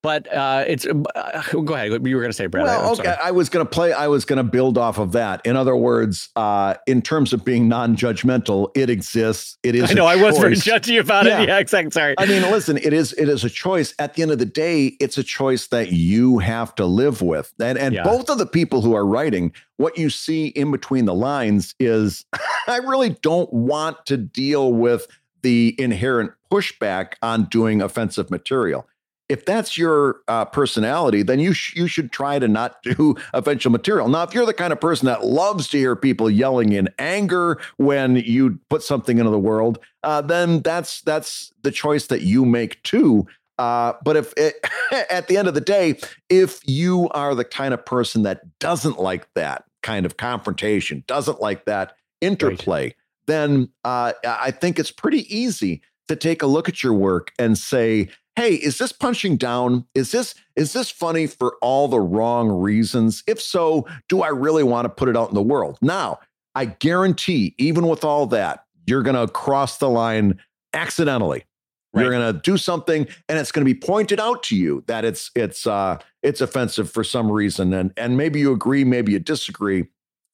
but 0.03 0.33
uh, 0.33 0.65
it's 0.67 0.87
uh, 0.87 1.43
go 1.53 1.75
ahead. 1.75 2.07
You 2.07 2.17
were 2.17 2.23
going 2.23 2.31
to 2.31 2.37
say, 2.37 2.47
Brad. 2.47 2.65
Well, 2.65 2.93
okay. 2.93 3.15
I 3.23 3.31
was 3.33 3.49
going 3.49 3.65
to 3.65 3.71
play. 3.71 3.93
I 3.93 4.09
was 4.09 4.25
going 4.25 4.39
to 4.39 4.43
build 4.43 4.79
off 4.79 4.99
of 4.99 5.13
that. 5.13 5.45
In 5.45 5.57
other 5.57 5.77
words, 5.77 6.31
uh, 6.37 6.75
in 6.87 7.03
terms 7.03 7.33
of 7.33 7.45
being 7.45 7.69
non-judgmental, 7.69 8.71
it 8.75 8.89
exists. 8.89 9.59
It 9.63 9.75
is. 9.75 9.91
I 9.91 9.95
know. 9.95 10.07
I 10.07 10.17
was 10.17 10.39
very 10.39 10.55
judgy 10.55 10.99
about 10.99 11.27
yeah. 11.27 11.43
it. 11.43 11.49
Yeah, 11.49 11.59
exactly. 11.59 11.91
Sorry. 11.91 12.15
I 12.17 12.27
mean, 12.27 12.43
listen. 12.43 12.79
It 12.79 12.93
is. 12.93 13.13
It 13.15 13.29
is 13.29 13.45
a 13.45 13.51
choice. 13.51 13.95
At 13.99 14.15
the 14.15 14.23
end 14.23 14.31
of 14.31 14.39
the 14.39 14.47
day, 14.47 14.97
it's 15.01 15.19
a 15.19 15.25
choice 15.25 15.69
that 15.69 15.93
you 15.93 16.39
have 16.39 16.75
to 16.77 16.87
live 16.87 17.21
with. 17.21 17.53
And 17.61 17.77
and 17.79 17.95
yeah. 17.95 18.05
both 18.05 18.31
of 18.31 18.39
the 18.39 18.47
people 18.47 18.81
who 18.81 18.95
are 18.95 19.07
writing, 19.07 19.53
what 19.77 19.99
you 19.99 20.09
see 20.09 20.49
in 20.49 20.71
between 20.71 21.05
the 21.05 21.15
lines 21.15 21.75
is, 21.79 22.25
I 22.67 22.79
really 22.79 23.11
don't 23.11 23.53
want 23.53 24.07
to 24.07 24.17
deal 24.17 24.73
with 24.73 25.07
the 25.43 25.75
inherent 25.79 26.33
pushback 26.51 27.15
on 27.23 27.45
doing 27.45 27.81
offensive 27.81 28.31
material 28.31 28.87
if 29.31 29.45
that's 29.45 29.79
your 29.79 30.23
uh, 30.27 30.45
personality, 30.45 31.23
then 31.23 31.39
you 31.39 31.53
sh- 31.53 31.77
you 31.77 31.87
should 31.87 32.11
try 32.11 32.41
to 32.41 32.49
not 32.49 32.83
do 32.83 33.15
offensive 33.33 33.71
material. 33.71 34.09
Now, 34.09 34.25
if 34.25 34.35
you're 34.35 34.45
the 34.45 34.53
kind 34.53 34.73
of 34.73 34.81
person 34.81 35.07
that 35.07 35.25
loves 35.25 35.69
to 35.69 35.79
hear 35.79 35.95
people 35.95 36.29
yelling 36.29 36.73
in 36.73 36.89
anger 36.99 37.61
when 37.77 38.17
you 38.17 38.59
put 38.69 38.83
something 38.83 39.19
into 39.19 39.31
the 39.31 39.39
world, 39.39 39.79
uh, 40.03 40.21
then 40.21 40.63
that's 40.63 41.01
that's 41.03 41.53
the 41.63 41.71
choice 41.71 42.09
that 42.09 42.23
you 42.23 42.45
make 42.45 42.83
too. 42.83 43.27
Uh, 43.57 43.93
but 44.03 44.17
if 44.17 44.35
it, 44.37 44.57
at 45.11 45.29
the 45.29 45.37
end 45.37 45.47
of 45.47 45.55
the 45.55 45.61
day, 45.61 45.97
if 46.29 46.61
you 46.67 47.09
are 47.11 47.37
the 47.37 47.45
kind 47.45 47.73
of 47.73 47.87
person 47.87 48.25
that 48.25 48.59
doesn't 48.59 48.99
like 48.99 49.33
that 49.35 49.65
kind 49.83 50.05
of 50.05 50.17
confrontation, 50.17 51.05
doesn't 51.07 51.41
like 51.41 51.67
that 51.67 51.95
interplay, 52.21 52.85
right. 52.85 52.97
then 53.27 53.69
uh, 53.85 54.13
I 54.25 54.51
think 54.51 54.81
it's 54.81 54.91
pretty 54.91 55.33
easy 55.35 55.83
to 56.11 56.17
take 56.17 56.43
a 56.43 56.47
look 56.47 56.69
at 56.69 56.83
your 56.83 56.93
work 56.93 57.33
and 57.39 57.57
say, 57.57 58.09
hey, 58.35 58.55
is 58.55 58.79
this 58.79 58.91
punching 58.91 59.37
down? 59.37 59.87
Is 59.95 60.11
this 60.11 60.35
is 60.57 60.73
this 60.73 60.91
funny 60.91 61.29
for 61.29 61.57
all 61.63 61.87
the 61.87 62.01
wrong 62.01 62.51
reasons? 62.51 63.23
If 63.29 63.41
so, 63.41 63.87
do 64.09 64.23
I 64.23 64.29
really 64.29 64.65
want 64.65 64.87
to 64.87 64.89
put 64.89 65.09
it 65.09 65.17
out 65.17 65.29
in 65.29 65.37
the 65.37 65.43
world? 65.43 65.79
Now, 65.81 66.19
I 66.57 66.65
guarantee, 66.65 67.55
even 67.59 67.87
with 67.87 68.03
all 68.03 68.27
that, 68.27 68.65
you're 68.87 69.05
going 69.05 69.15
to 69.15 69.33
cross 69.33 69.79
the 69.79 69.89
line 69.89 70.41
accidentally. 70.75 71.45
Right. 71.93 72.03
You're 72.03 72.11
going 72.11 72.35
to 72.35 72.41
do 72.41 72.57
something, 72.57 73.07
and 73.29 73.39
it's 73.39 73.53
going 73.53 73.65
to 73.65 73.73
be 73.73 73.79
pointed 73.79 74.19
out 74.19 74.43
to 74.45 74.57
you 74.57 74.83
that 74.89 75.05
it's 75.05 75.31
it's 75.37 75.65
uh, 75.65 75.99
it's 76.25 76.41
offensive 76.41 76.91
for 76.91 77.05
some 77.05 77.31
reason, 77.31 77.73
and 77.73 77.93
and 77.97 78.17
maybe 78.17 78.41
you 78.41 78.53
agree, 78.53 78.83
maybe 78.83 79.13
you 79.13 79.21
disagree. 79.21 79.87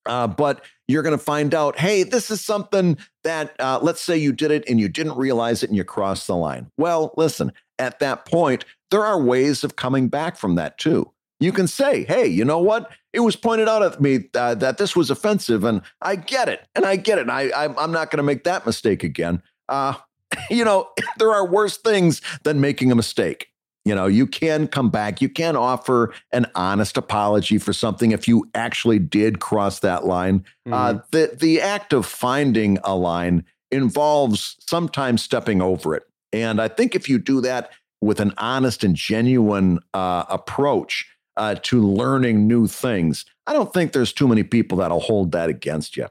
Uh, 0.06 0.26
but 0.26 0.64
you're 0.88 1.02
going 1.02 1.16
to 1.16 1.24
find 1.24 1.54
out, 1.54 1.78
hey, 1.78 2.02
this 2.02 2.30
is 2.30 2.40
something 2.40 2.96
that, 3.24 3.54
uh, 3.58 3.78
let's 3.82 4.00
say 4.00 4.16
you 4.16 4.32
did 4.32 4.50
it 4.50 4.64
and 4.68 4.78
you 4.78 4.88
didn't 4.88 5.16
realize 5.16 5.62
it 5.62 5.70
and 5.70 5.76
you 5.76 5.84
crossed 5.84 6.26
the 6.26 6.36
line. 6.36 6.70
Well, 6.76 7.12
listen, 7.16 7.52
at 7.78 7.98
that 7.98 8.24
point, 8.24 8.64
there 8.90 9.04
are 9.04 9.20
ways 9.20 9.64
of 9.64 9.76
coming 9.76 10.08
back 10.08 10.36
from 10.36 10.54
that 10.54 10.78
too. 10.78 11.10
You 11.38 11.52
can 11.52 11.66
say, 11.66 12.04
hey, 12.04 12.26
you 12.26 12.44
know 12.44 12.58
what? 12.58 12.90
It 13.12 13.20
was 13.20 13.36
pointed 13.36 13.68
out 13.68 13.82
at 13.82 14.00
me 14.00 14.28
uh, 14.34 14.54
that 14.54 14.78
this 14.78 14.96
was 14.96 15.10
offensive, 15.10 15.64
and 15.64 15.82
I 16.00 16.16
get 16.16 16.48
it, 16.48 16.66
and 16.74 16.86
I 16.86 16.96
get 16.96 17.18
it. 17.18 17.28
I, 17.28 17.48
I, 17.50 17.84
am 17.84 17.92
not 17.92 18.10
going 18.10 18.18
to 18.18 18.22
make 18.22 18.44
that 18.44 18.64
mistake 18.64 19.02
again. 19.02 19.42
Uh, 19.68 19.94
you 20.50 20.64
know, 20.64 20.88
there 21.18 21.32
are 21.32 21.46
worse 21.46 21.76
things 21.76 22.22
than 22.44 22.60
making 22.60 22.90
a 22.90 22.94
mistake. 22.94 23.48
You 23.86 23.94
know, 23.94 24.06
you 24.06 24.26
can 24.26 24.66
come 24.66 24.90
back. 24.90 25.22
You 25.22 25.28
can 25.28 25.54
offer 25.54 26.12
an 26.32 26.46
honest 26.56 26.96
apology 26.96 27.56
for 27.56 27.72
something 27.72 28.10
if 28.10 28.26
you 28.26 28.44
actually 28.52 28.98
did 28.98 29.38
cross 29.38 29.78
that 29.78 30.04
line. 30.04 30.44
Uh, 30.66 30.70
mm-hmm. 30.70 30.98
Uh, 30.98 31.00
the 31.12 31.36
the 31.40 31.60
act 31.60 31.92
of 31.92 32.04
finding 32.04 32.78
a 32.82 32.96
line 32.96 33.44
involves 33.70 34.56
sometimes 34.58 35.22
stepping 35.22 35.62
over 35.62 35.94
it, 35.94 36.02
and 36.32 36.60
I 36.60 36.66
think 36.66 36.96
if 36.96 37.08
you 37.08 37.20
do 37.20 37.40
that 37.42 37.70
with 38.00 38.18
an 38.18 38.34
honest 38.38 38.82
and 38.82 38.96
genuine 38.96 39.78
uh, 39.94 40.24
approach 40.28 41.08
uh, 41.36 41.54
to 41.62 41.80
learning 41.80 42.48
new 42.48 42.66
things, 42.66 43.24
I 43.46 43.52
don't 43.52 43.72
think 43.72 43.92
there's 43.92 44.12
too 44.12 44.26
many 44.26 44.42
people 44.42 44.78
that'll 44.78 44.98
hold 44.98 45.30
that 45.30 45.48
against 45.48 45.96
you. 45.96 46.08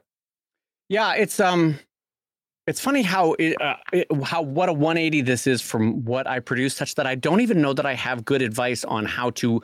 Yeah, 0.87 1.13
it's 1.15 1.41
um, 1.41 1.79
it's 2.67 2.79
funny 2.79 3.03
how 3.03 3.33
it, 3.33 3.61
uh, 3.61 3.75
it, 3.93 4.07
how 4.23 4.41
what 4.41 4.69
a 4.69 4.73
180 4.73 5.21
this 5.21 5.47
is 5.47 5.61
from 5.61 6.03
what 6.03 6.27
I 6.27 6.39
produce, 6.39 6.75
such 6.75 6.95
that 6.95 7.05
I 7.05 7.15
don't 7.15 7.41
even 7.41 7.61
know 7.61 7.73
that 7.73 7.85
I 7.85 7.93
have 7.93 8.25
good 8.25 8.41
advice 8.41 8.83
on 8.83 9.05
how 9.05 9.29
to 9.31 9.61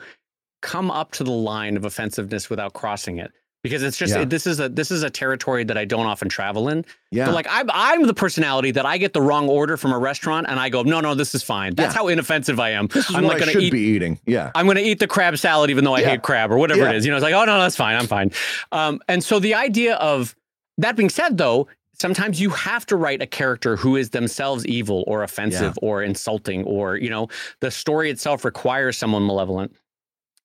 come 0.60 0.90
up 0.90 1.10
to 1.12 1.24
the 1.24 1.32
line 1.32 1.76
of 1.76 1.84
offensiveness 1.84 2.48
without 2.48 2.74
crossing 2.74 3.18
it. 3.18 3.32
Because 3.64 3.84
it's 3.84 3.96
just 3.96 4.14
yeah. 4.14 4.22
it, 4.22 4.30
this 4.30 4.44
is 4.44 4.58
a 4.58 4.68
this 4.68 4.90
is 4.90 5.04
a 5.04 5.10
territory 5.10 5.62
that 5.62 5.78
I 5.78 5.84
don't 5.84 6.06
often 6.06 6.28
travel 6.28 6.68
in. 6.68 6.84
Yeah, 7.12 7.26
but 7.26 7.34
like 7.34 7.46
I'm 7.48 7.70
I'm 7.72 8.06
the 8.08 8.14
personality 8.14 8.72
that 8.72 8.84
I 8.84 8.98
get 8.98 9.12
the 9.12 9.22
wrong 9.22 9.48
order 9.48 9.76
from 9.76 9.92
a 9.92 9.98
restaurant 9.98 10.46
and 10.48 10.58
I 10.58 10.68
go 10.68 10.82
no 10.82 11.00
no 11.00 11.14
this 11.14 11.32
is 11.32 11.44
fine. 11.44 11.76
That's 11.76 11.94
yeah. 11.94 12.00
how 12.00 12.08
inoffensive 12.08 12.58
I 12.58 12.70
am. 12.70 12.88
This 12.88 13.08
is 13.08 13.14
I'm 13.14 13.22
what 13.22 13.38
like 13.38 13.48
I 13.48 13.52
should 13.52 13.62
eat, 13.62 13.70
be 13.70 13.78
eating. 13.78 14.18
Yeah, 14.26 14.50
I'm 14.56 14.66
going 14.66 14.78
to 14.78 14.82
eat 14.82 14.98
the 14.98 15.06
crab 15.06 15.38
salad 15.38 15.70
even 15.70 15.84
though 15.84 15.94
I 15.94 16.00
yeah. 16.00 16.10
hate 16.10 16.22
crab 16.22 16.50
or 16.50 16.58
whatever 16.58 16.88
it 16.88 16.96
is. 16.96 17.04
You 17.04 17.12
know, 17.12 17.18
it's 17.18 17.22
like 17.22 17.34
oh 17.34 17.44
no 17.44 17.60
that's 17.60 17.76
fine 17.76 17.94
I'm 17.94 18.08
fine. 18.08 18.32
Um, 18.72 19.00
and 19.06 19.22
so 19.22 19.38
the 19.38 19.54
idea 19.54 19.94
of 19.94 20.34
that 20.78 20.96
being 20.96 21.10
said, 21.10 21.38
though, 21.38 21.68
sometimes 21.94 22.40
you 22.40 22.50
have 22.50 22.86
to 22.86 22.96
write 22.96 23.22
a 23.22 23.26
character 23.26 23.76
who 23.76 23.96
is 23.96 24.10
themselves 24.10 24.66
evil 24.66 25.04
or 25.06 25.22
offensive 25.22 25.78
yeah. 25.80 25.88
or 25.88 26.02
insulting 26.02 26.64
or 26.64 26.96
you 26.96 27.10
know 27.10 27.28
the 27.60 27.70
story 27.70 28.10
itself 28.10 28.44
requires 28.44 28.96
someone 28.96 29.26
malevolent 29.26 29.74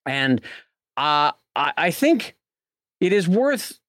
and 0.06 0.41
uh, 0.98 1.32
I, 1.56 1.74
I 1.78 1.91
think 1.91 2.36
it 2.99 3.14
is 3.14 3.28
worth 3.28 3.80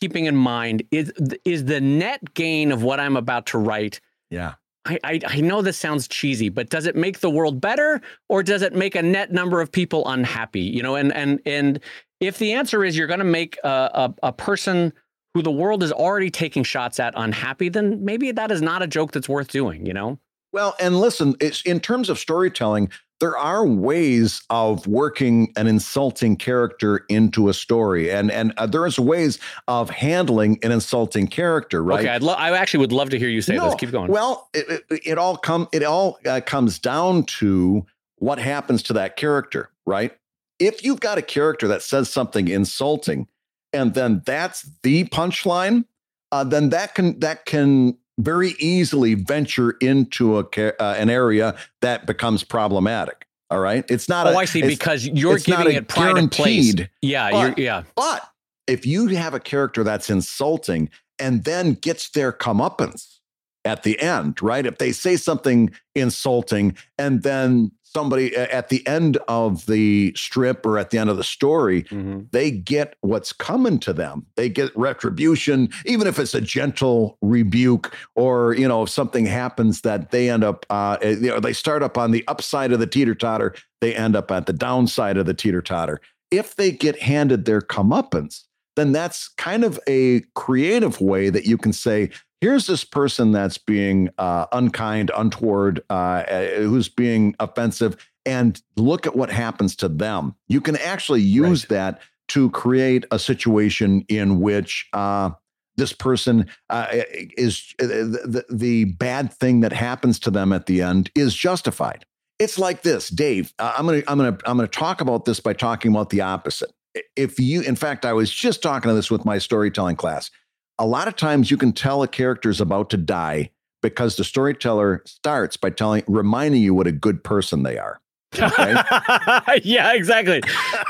keeping 0.00 0.26
in 0.26 0.36
mind 0.36 0.82
is 0.90 1.12
is 1.44 1.64
the 1.64 1.80
net 1.80 2.34
gain 2.34 2.72
of 2.72 2.82
what 2.82 3.00
i'm 3.00 3.16
about 3.16 3.46
to 3.46 3.58
write 3.58 4.00
yeah 4.30 4.54
I, 4.86 4.98
I, 5.02 5.20
I 5.26 5.40
know 5.40 5.62
this 5.62 5.78
sounds 5.78 6.06
cheesy, 6.06 6.50
but 6.50 6.68
does 6.68 6.84
it 6.86 6.94
make 6.94 7.20
the 7.20 7.30
world 7.30 7.58
better 7.58 8.02
or 8.28 8.42
does 8.42 8.60
it 8.60 8.74
make 8.74 8.94
a 8.94 9.02
net 9.02 9.32
number 9.32 9.62
of 9.62 9.72
people 9.72 10.06
unhappy? 10.06 10.60
You 10.60 10.82
know, 10.82 10.94
and 10.94 11.10
and 11.14 11.40
and 11.46 11.80
if 12.20 12.38
the 12.38 12.52
answer 12.52 12.84
is 12.84 12.96
you're 12.96 13.06
going 13.06 13.20
to 13.20 13.24
make 13.24 13.58
a, 13.64 13.68
a, 13.68 14.14
a 14.24 14.32
person 14.32 14.92
who 15.34 15.42
the 15.42 15.50
world 15.50 15.82
is 15.82 15.92
already 15.92 16.30
taking 16.30 16.62
shots 16.62 17.00
at 17.00 17.12
unhappy, 17.16 17.68
then 17.68 18.04
maybe 18.04 18.30
that 18.32 18.50
is 18.50 18.62
not 18.62 18.82
a 18.82 18.86
joke 18.86 19.12
that's 19.12 19.28
worth 19.28 19.48
doing, 19.48 19.84
you 19.84 19.92
know? 19.92 20.18
Well, 20.52 20.76
and 20.78 21.00
listen, 21.00 21.34
it's 21.40 21.62
in 21.62 21.80
terms 21.80 22.08
of 22.08 22.18
storytelling, 22.18 22.88
there 23.18 23.36
are 23.36 23.66
ways 23.66 24.42
of 24.50 24.86
working 24.86 25.52
an 25.56 25.66
insulting 25.66 26.36
character 26.36 27.04
into 27.08 27.48
a 27.48 27.54
story, 27.54 28.10
and 28.10 28.30
and 28.30 28.52
uh, 28.56 28.66
there's 28.66 28.98
ways 28.98 29.38
of 29.66 29.90
handling 29.90 30.58
an 30.62 30.70
insulting 30.70 31.26
character, 31.26 31.82
right? 31.82 32.00
Okay, 32.00 32.08
I'd 32.08 32.22
lo- 32.22 32.34
I 32.34 32.56
actually 32.56 32.80
would 32.80 32.92
love 32.92 33.10
to 33.10 33.18
hear 33.18 33.28
you 33.28 33.40
say 33.40 33.56
no, 33.56 33.66
this. 33.66 33.74
Keep 33.76 33.92
going. 33.92 34.10
Well, 34.10 34.48
it, 34.52 34.84
it, 34.90 35.00
it 35.06 35.18
all 35.18 35.36
come 35.36 35.68
it 35.72 35.82
all 35.82 36.18
uh, 36.26 36.40
comes 36.44 36.78
down 36.78 37.24
to 37.24 37.84
what 38.16 38.38
happens 38.38 38.82
to 38.84 38.92
that 38.94 39.16
character, 39.16 39.70
right? 39.86 40.12
If 40.58 40.84
you've 40.84 41.00
got 41.00 41.18
a 41.18 41.22
character 41.22 41.66
that 41.68 41.82
says 41.82 42.10
something 42.10 42.48
insulting, 42.48 43.26
and 43.74 43.94
then 43.94 44.22
that's 44.24 44.62
the 44.82 45.04
punchline, 45.04 45.84
uh, 46.32 46.44
then 46.44 46.70
that 46.70 46.94
can 46.94 47.18
that 47.20 47.44
can 47.44 47.98
very 48.18 48.54
easily 48.58 49.14
venture 49.14 49.72
into 49.80 50.38
a 50.38 50.42
uh, 50.80 50.94
an 50.96 51.10
area 51.10 51.56
that 51.80 52.06
becomes 52.06 52.44
problematic. 52.44 53.26
All 53.50 53.60
right, 53.60 53.84
it's 53.90 54.08
not. 54.08 54.26
Oh, 54.26 54.30
a, 54.30 54.36
I 54.36 54.44
see. 54.46 54.62
Because 54.62 55.06
you're 55.06 55.38
giving 55.38 55.72
it 55.72 55.88
pride 55.88 56.16
and 56.16 56.30
place. 56.30 56.74
Yeah, 57.02 57.30
but, 57.30 57.58
yeah. 57.58 57.82
But 57.94 58.26
if 58.66 58.86
you 58.86 59.08
have 59.08 59.34
a 59.34 59.40
character 59.40 59.84
that's 59.84 60.08
insulting 60.08 60.88
and 61.18 61.44
then 61.44 61.74
gets 61.74 62.10
their 62.10 62.32
comeuppance 62.32 63.18
at 63.64 63.82
the 63.82 64.00
end, 64.00 64.42
right? 64.42 64.66
If 64.66 64.78
they 64.78 64.92
say 64.92 65.16
something 65.16 65.70
insulting 65.94 66.76
and 66.98 67.22
then 67.22 67.72
somebody 67.94 68.34
at 68.36 68.68
the 68.68 68.86
end 68.86 69.18
of 69.28 69.66
the 69.66 70.12
strip 70.16 70.66
or 70.66 70.78
at 70.78 70.90
the 70.90 70.98
end 70.98 71.10
of 71.10 71.16
the 71.16 71.24
story, 71.24 71.84
mm-hmm. 71.84 72.22
they 72.32 72.50
get 72.50 72.96
what's 73.00 73.32
coming 73.32 73.78
to 73.80 73.92
them. 73.92 74.26
They 74.36 74.48
get 74.48 74.76
retribution, 74.76 75.70
even 75.86 76.06
if 76.06 76.18
it's 76.18 76.34
a 76.34 76.40
gentle 76.40 77.18
rebuke 77.22 77.94
or, 78.16 78.54
you 78.54 78.66
know, 78.66 78.82
if 78.82 78.90
something 78.90 79.26
happens 79.26 79.82
that 79.82 80.10
they 80.10 80.28
end 80.28 80.44
up, 80.44 80.66
uh, 80.70 80.98
eh, 81.02 81.10
you 81.10 81.28
know, 81.28 81.40
they 81.40 81.52
start 81.52 81.82
up 81.82 81.96
on 81.96 82.10
the 82.10 82.26
upside 82.26 82.72
of 82.72 82.80
the 82.80 82.86
teeter 82.86 83.14
totter, 83.14 83.54
they 83.80 83.94
end 83.94 84.16
up 84.16 84.30
at 84.30 84.46
the 84.46 84.52
downside 84.52 85.16
of 85.16 85.26
the 85.26 85.34
teeter 85.34 85.62
totter. 85.62 86.00
If 86.30 86.56
they 86.56 86.72
get 86.72 87.00
handed 87.00 87.44
their 87.44 87.60
comeuppance, 87.60 88.42
then 88.76 88.92
that's 88.92 89.28
kind 89.28 89.64
of 89.64 89.78
a 89.86 90.20
creative 90.34 91.00
way 91.00 91.30
that 91.30 91.46
you 91.46 91.56
can 91.56 91.72
say, 91.72 92.10
here's 92.44 92.66
this 92.66 92.84
person 92.84 93.32
that's 93.32 93.56
being 93.56 94.10
uh, 94.18 94.44
unkind, 94.52 95.10
untoward, 95.16 95.82
uh, 95.88 96.24
eh, 96.28 96.60
who's 96.60 96.90
being 96.90 97.34
offensive, 97.40 97.96
and 98.26 98.60
look 98.76 99.06
at 99.06 99.16
what 99.16 99.30
happens 99.30 99.74
to 99.74 99.88
them. 99.88 100.34
You 100.46 100.60
can 100.60 100.76
actually 100.76 101.22
use 101.22 101.64
right. 101.64 101.70
that 101.70 102.00
to 102.28 102.50
create 102.50 103.06
a 103.10 103.18
situation 103.18 104.04
in 104.08 104.40
which 104.40 104.86
uh, 104.92 105.30
this 105.78 105.94
person 105.94 106.46
uh, 106.68 106.86
is 106.90 107.74
eh, 107.80 107.86
the, 107.86 108.44
the 108.50 108.84
bad 108.84 109.32
thing 109.32 109.60
that 109.60 109.72
happens 109.72 110.18
to 110.18 110.30
them 110.30 110.52
at 110.52 110.66
the 110.66 110.82
end 110.82 111.10
is 111.14 111.34
justified. 111.34 112.04
It's 112.38 112.58
like 112.58 112.82
this, 112.82 113.08
Dave. 113.08 113.54
Uh, 113.58 113.72
I'm 113.78 113.86
gonna 113.86 114.02
I'm 114.06 114.18
gonna 114.18 114.36
I'm 114.44 114.58
gonna 114.58 114.68
talk 114.68 115.00
about 115.00 115.24
this 115.24 115.40
by 115.40 115.54
talking 115.54 115.90
about 115.90 116.10
the 116.10 116.20
opposite. 116.20 116.72
If 117.16 117.40
you, 117.40 117.62
in 117.62 117.74
fact, 117.74 118.04
I 118.04 118.12
was 118.12 118.30
just 118.30 118.62
talking 118.62 118.90
to 118.90 118.94
this 118.94 119.10
with 119.10 119.24
my 119.24 119.38
storytelling 119.38 119.96
class 119.96 120.30
a 120.78 120.86
lot 120.86 121.08
of 121.08 121.16
times 121.16 121.50
you 121.50 121.56
can 121.56 121.72
tell 121.72 122.02
a 122.02 122.08
character 122.08 122.50
is 122.50 122.60
about 122.60 122.90
to 122.90 122.96
die 122.96 123.50
because 123.82 124.16
the 124.16 124.24
storyteller 124.24 125.02
starts 125.06 125.56
by 125.56 125.70
telling 125.70 126.02
reminding 126.06 126.62
you 126.62 126.74
what 126.74 126.86
a 126.86 126.92
good 126.92 127.22
person 127.22 127.62
they 127.62 127.78
are 127.78 128.00
Okay? 128.38 128.74
yeah, 129.64 129.94
exactly. 129.94 130.42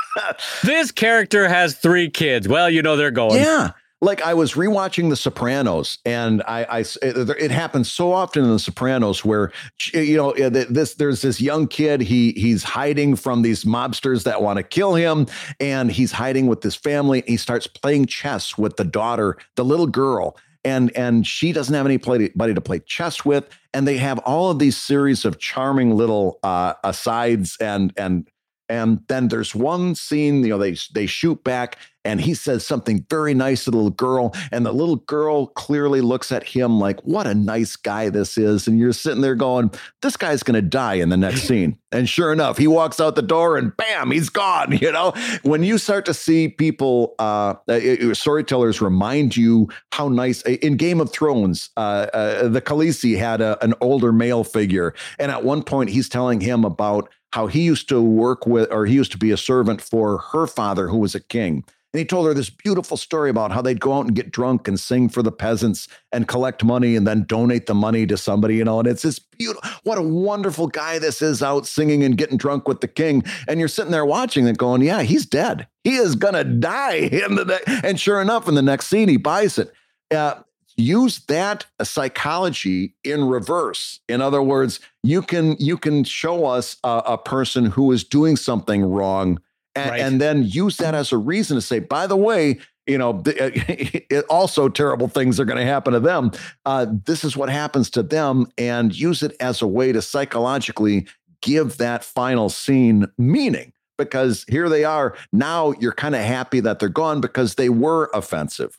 this 0.63 0.91
character 0.91 1.47
has 1.47 1.75
three 1.75 2.09
kids. 2.09 2.47
Well, 2.47 2.69
you 2.69 2.81
know 2.81 2.95
they're 2.95 3.11
going. 3.11 3.41
yeah. 3.41 3.71
Like 4.01 4.21
I 4.21 4.33
was 4.33 4.53
rewatching 4.53 5.09
The 5.09 5.15
Sopranos, 5.15 5.99
and 6.05 6.43
I, 6.43 6.63
I 6.65 6.79
it, 6.79 7.29
it 7.29 7.51
happens 7.51 7.91
so 7.91 8.11
often 8.11 8.43
in 8.43 8.51
The 8.51 8.59
Sopranos 8.59 9.23
where 9.23 9.51
you 9.93 10.17
know 10.17 10.33
this 10.33 10.95
there's 10.95 11.21
this 11.21 11.39
young 11.39 11.67
kid 11.67 12.01
he 12.01 12.33
he's 12.33 12.63
hiding 12.63 13.15
from 13.15 13.41
these 13.41 13.63
mobsters 13.63 14.23
that 14.23 14.41
want 14.41 14.57
to 14.57 14.63
kill 14.63 14.95
him, 14.95 15.27
and 15.59 15.91
he's 15.91 16.11
hiding 16.11 16.47
with 16.47 16.61
his 16.61 16.75
family. 16.75 17.23
he 17.25 17.37
starts 17.37 17.67
playing 17.67 18.07
chess 18.07 18.57
with 18.57 18.75
the 18.75 18.83
daughter, 18.83 19.37
the 19.55 19.63
little 19.63 19.87
girl, 19.87 20.37
and 20.65 20.95
and 20.95 21.25
she 21.25 21.53
doesn't 21.53 21.73
have 21.73 21.85
anybody 21.85 22.29
to 22.29 22.61
play 22.61 22.79
chess 22.79 23.23
with 23.23 23.47
and 23.75 23.85
they 23.85 23.97
have 23.97 24.19
all 24.19 24.49
of 24.49 24.57
these 24.57 24.77
series 24.77 25.25
of 25.25 25.37
charming 25.37 25.95
little 25.95 26.39
uh, 26.43 26.73
asides 26.83 27.57
and 27.59 27.93
and 27.97 28.29
and 28.69 29.01
then 29.07 29.27
there's 29.27 29.53
one 29.53 29.95
scene 29.95 30.43
you 30.43 30.49
know 30.49 30.57
they 30.57 30.75
they 30.93 31.05
shoot 31.05 31.43
back 31.43 31.77
and 32.05 32.21
he 32.21 32.35
says 32.35 32.65
something 32.65 33.05
very 33.09 33.33
nice 33.33 33.65
to 33.65 33.71
the 33.71 33.77
little 33.77 33.89
girl 33.89 34.33
and 34.51 34.65
the 34.65 34.71
little 34.71 34.97
girl 34.97 35.47
clearly 35.47 35.99
looks 36.01 36.31
at 36.31 36.43
him 36.43 36.79
like 36.79 37.01
what 37.01 37.25
a 37.27 37.33
nice 37.33 37.75
guy 37.75 38.09
this 38.09 38.37
is. 38.37 38.67
And 38.67 38.79
you're 38.79 38.93
sitting 38.93 39.21
there 39.21 39.35
going 39.35 39.71
this 40.01 40.15
guy's 40.15 40.43
going 40.43 40.55
to 40.55 40.61
die 40.61 40.93
in 40.93 41.09
the 41.09 41.17
next 41.17 41.41
scene. 41.47 41.77
And 41.91 42.07
sure 42.07 42.31
enough 42.31 42.57
he 42.57 42.67
walks 42.67 42.99
out 42.99 43.15
the 43.15 43.21
door 43.21 43.57
and 43.57 43.75
bam 43.75 44.11
he's 44.11 44.29
gone 44.29 44.77
you 44.81 44.91
know? 44.91 45.13
When 45.41 45.63
you 45.63 45.77
start 45.77 46.05
to 46.05 46.13
see 46.13 46.47
people 46.47 47.15
uh, 47.19 47.55
uh 47.67 48.13
storytellers 48.13 48.81
remind 48.81 49.35
you 49.35 49.67
how 49.91 50.07
nice 50.07 50.43
in 50.43 50.77
game 50.77 51.01
of 51.01 51.11
thrones 51.11 51.71
uh, 51.75 52.07
uh, 52.13 52.47
the 52.47 52.61
khaleesi 52.61 53.17
had 53.17 53.41
a, 53.41 53.61
an 53.63 53.73
older 53.81 54.13
male 54.13 54.43
figure. 54.43 54.93
And 55.17 55.31
at 55.31 55.43
one 55.43 55.63
point 55.63 55.89
he's 55.89 56.07
telling 56.07 56.39
him 56.39 56.63
about 56.63 57.09
how 57.35 57.47
he 57.47 57.61
used 57.61 57.89
to 57.89 58.01
work 58.01 58.47
with 58.47 58.71
or 58.71 58.85
he 58.85 58.95
used 58.95 59.11
to 59.11 59.17
be 59.17 59.31
a 59.31 59.37
servant 59.37 59.81
for 59.81 60.19
her 60.31 60.47
father 60.47 60.87
who 60.87 60.97
was 60.97 61.13
a 61.13 61.19
king 61.19 61.63
and 61.95 61.99
he 61.99 62.05
told 62.05 62.27
her 62.27 62.33
this 62.33 62.49
beautiful 62.49 62.97
story 62.97 63.29
about 63.29 63.53
how 63.53 63.61
they'd 63.61 63.79
go 63.79 63.93
out 63.93 64.05
and 64.05 64.13
get 64.13 64.29
drunk 64.29 64.67
and 64.67 64.77
sing 64.77 65.07
for 65.07 65.23
the 65.23 65.31
peasants 65.31 65.87
and 66.11 66.27
collect 66.27 66.61
money 66.61 66.97
and 66.97 67.07
then 67.07 67.23
donate 67.23 67.67
the 67.67 67.73
money 67.73 68.05
to 68.05 68.17
somebody, 68.17 68.57
you 68.57 68.65
know. 68.65 68.79
And 68.79 68.87
it's 68.89 69.03
this 69.03 69.17
beautiful, 69.17 69.69
what 69.83 69.97
a 69.97 70.01
wonderful 70.01 70.67
guy 70.67 70.99
this 70.99 71.21
is 71.21 71.41
out 71.41 71.65
singing 71.65 72.03
and 72.03 72.17
getting 72.17 72.35
drunk 72.37 72.67
with 72.67 72.81
the 72.81 72.89
king. 72.89 73.23
And 73.47 73.61
you're 73.61 73.69
sitting 73.69 73.93
there 73.93 74.05
watching 74.05 74.45
it 74.45 74.57
going, 74.57 74.81
yeah, 74.81 75.03
he's 75.03 75.25
dead. 75.25 75.67
He 75.85 75.95
is 75.95 76.15
going 76.15 76.33
to 76.33 76.43
die. 76.43 76.95
In 76.95 77.35
the. 77.35 77.81
And 77.85 77.97
sure 77.97 78.21
enough, 78.21 78.49
in 78.49 78.55
the 78.55 78.61
next 78.61 78.87
scene, 78.87 79.07
he 79.07 79.15
buys 79.15 79.57
it. 79.57 79.71
Uh, 80.13 80.41
use 80.77 81.19
that 81.25 81.65
psychology 81.81 82.93
in 83.03 83.23
reverse 83.23 84.01
in 84.09 84.21
other 84.21 84.41
words 84.41 84.79
you 85.03 85.21
can 85.21 85.55
you 85.57 85.77
can 85.77 86.03
show 86.03 86.45
us 86.45 86.77
a, 86.83 87.01
a 87.05 87.17
person 87.17 87.65
who 87.65 87.91
is 87.91 88.03
doing 88.03 88.35
something 88.35 88.83
wrong 88.83 89.39
and, 89.75 89.91
right. 89.91 90.01
and 90.01 90.21
then 90.21 90.43
use 90.43 90.77
that 90.77 90.95
as 90.95 91.11
a 91.11 91.17
reason 91.17 91.55
to 91.55 91.61
say, 91.61 91.79
by 91.79 92.07
the 92.07 92.15
way, 92.15 92.59
you 92.87 92.97
know, 92.97 93.23
also 94.29 94.69
terrible 94.69 95.07
things 95.07 95.39
are 95.39 95.45
going 95.45 95.59
to 95.59 95.65
happen 95.65 95.93
to 95.93 95.99
them. 95.99 96.31
Uh, 96.65 96.85
this 97.05 97.23
is 97.23 97.35
what 97.35 97.49
happens 97.49 97.89
to 97.91 98.03
them, 98.03 98.47
and 98.57 98.97
use 98.97 99.21
it 99.21 99.35
as 99.39 99.61
a 99.61 99.67
way 99.67 99.91
to 99.91 100.01
psychologically 100.01 101.05
give 101.41 101.77
that 101.77 102.03
final 102.03 102.49
scene 102.49 103.07
meaning. 103.17 103.73
Because 103.97 104.45
here 104.49 104.67
they 104.67 104.83
are 104.83 105.15
now, 105.31 105.73
you're 105.79 105.93
kind 105.93 106.15
of 106.15 106.21
happy 106.21 106.59
that 106.59 106.79
they're 106.79 106.89
gone 106.89 107.21
because 107.21 107.55
they 107.55 107.69
were 107.69 108.09
offensive. 108.13 108.77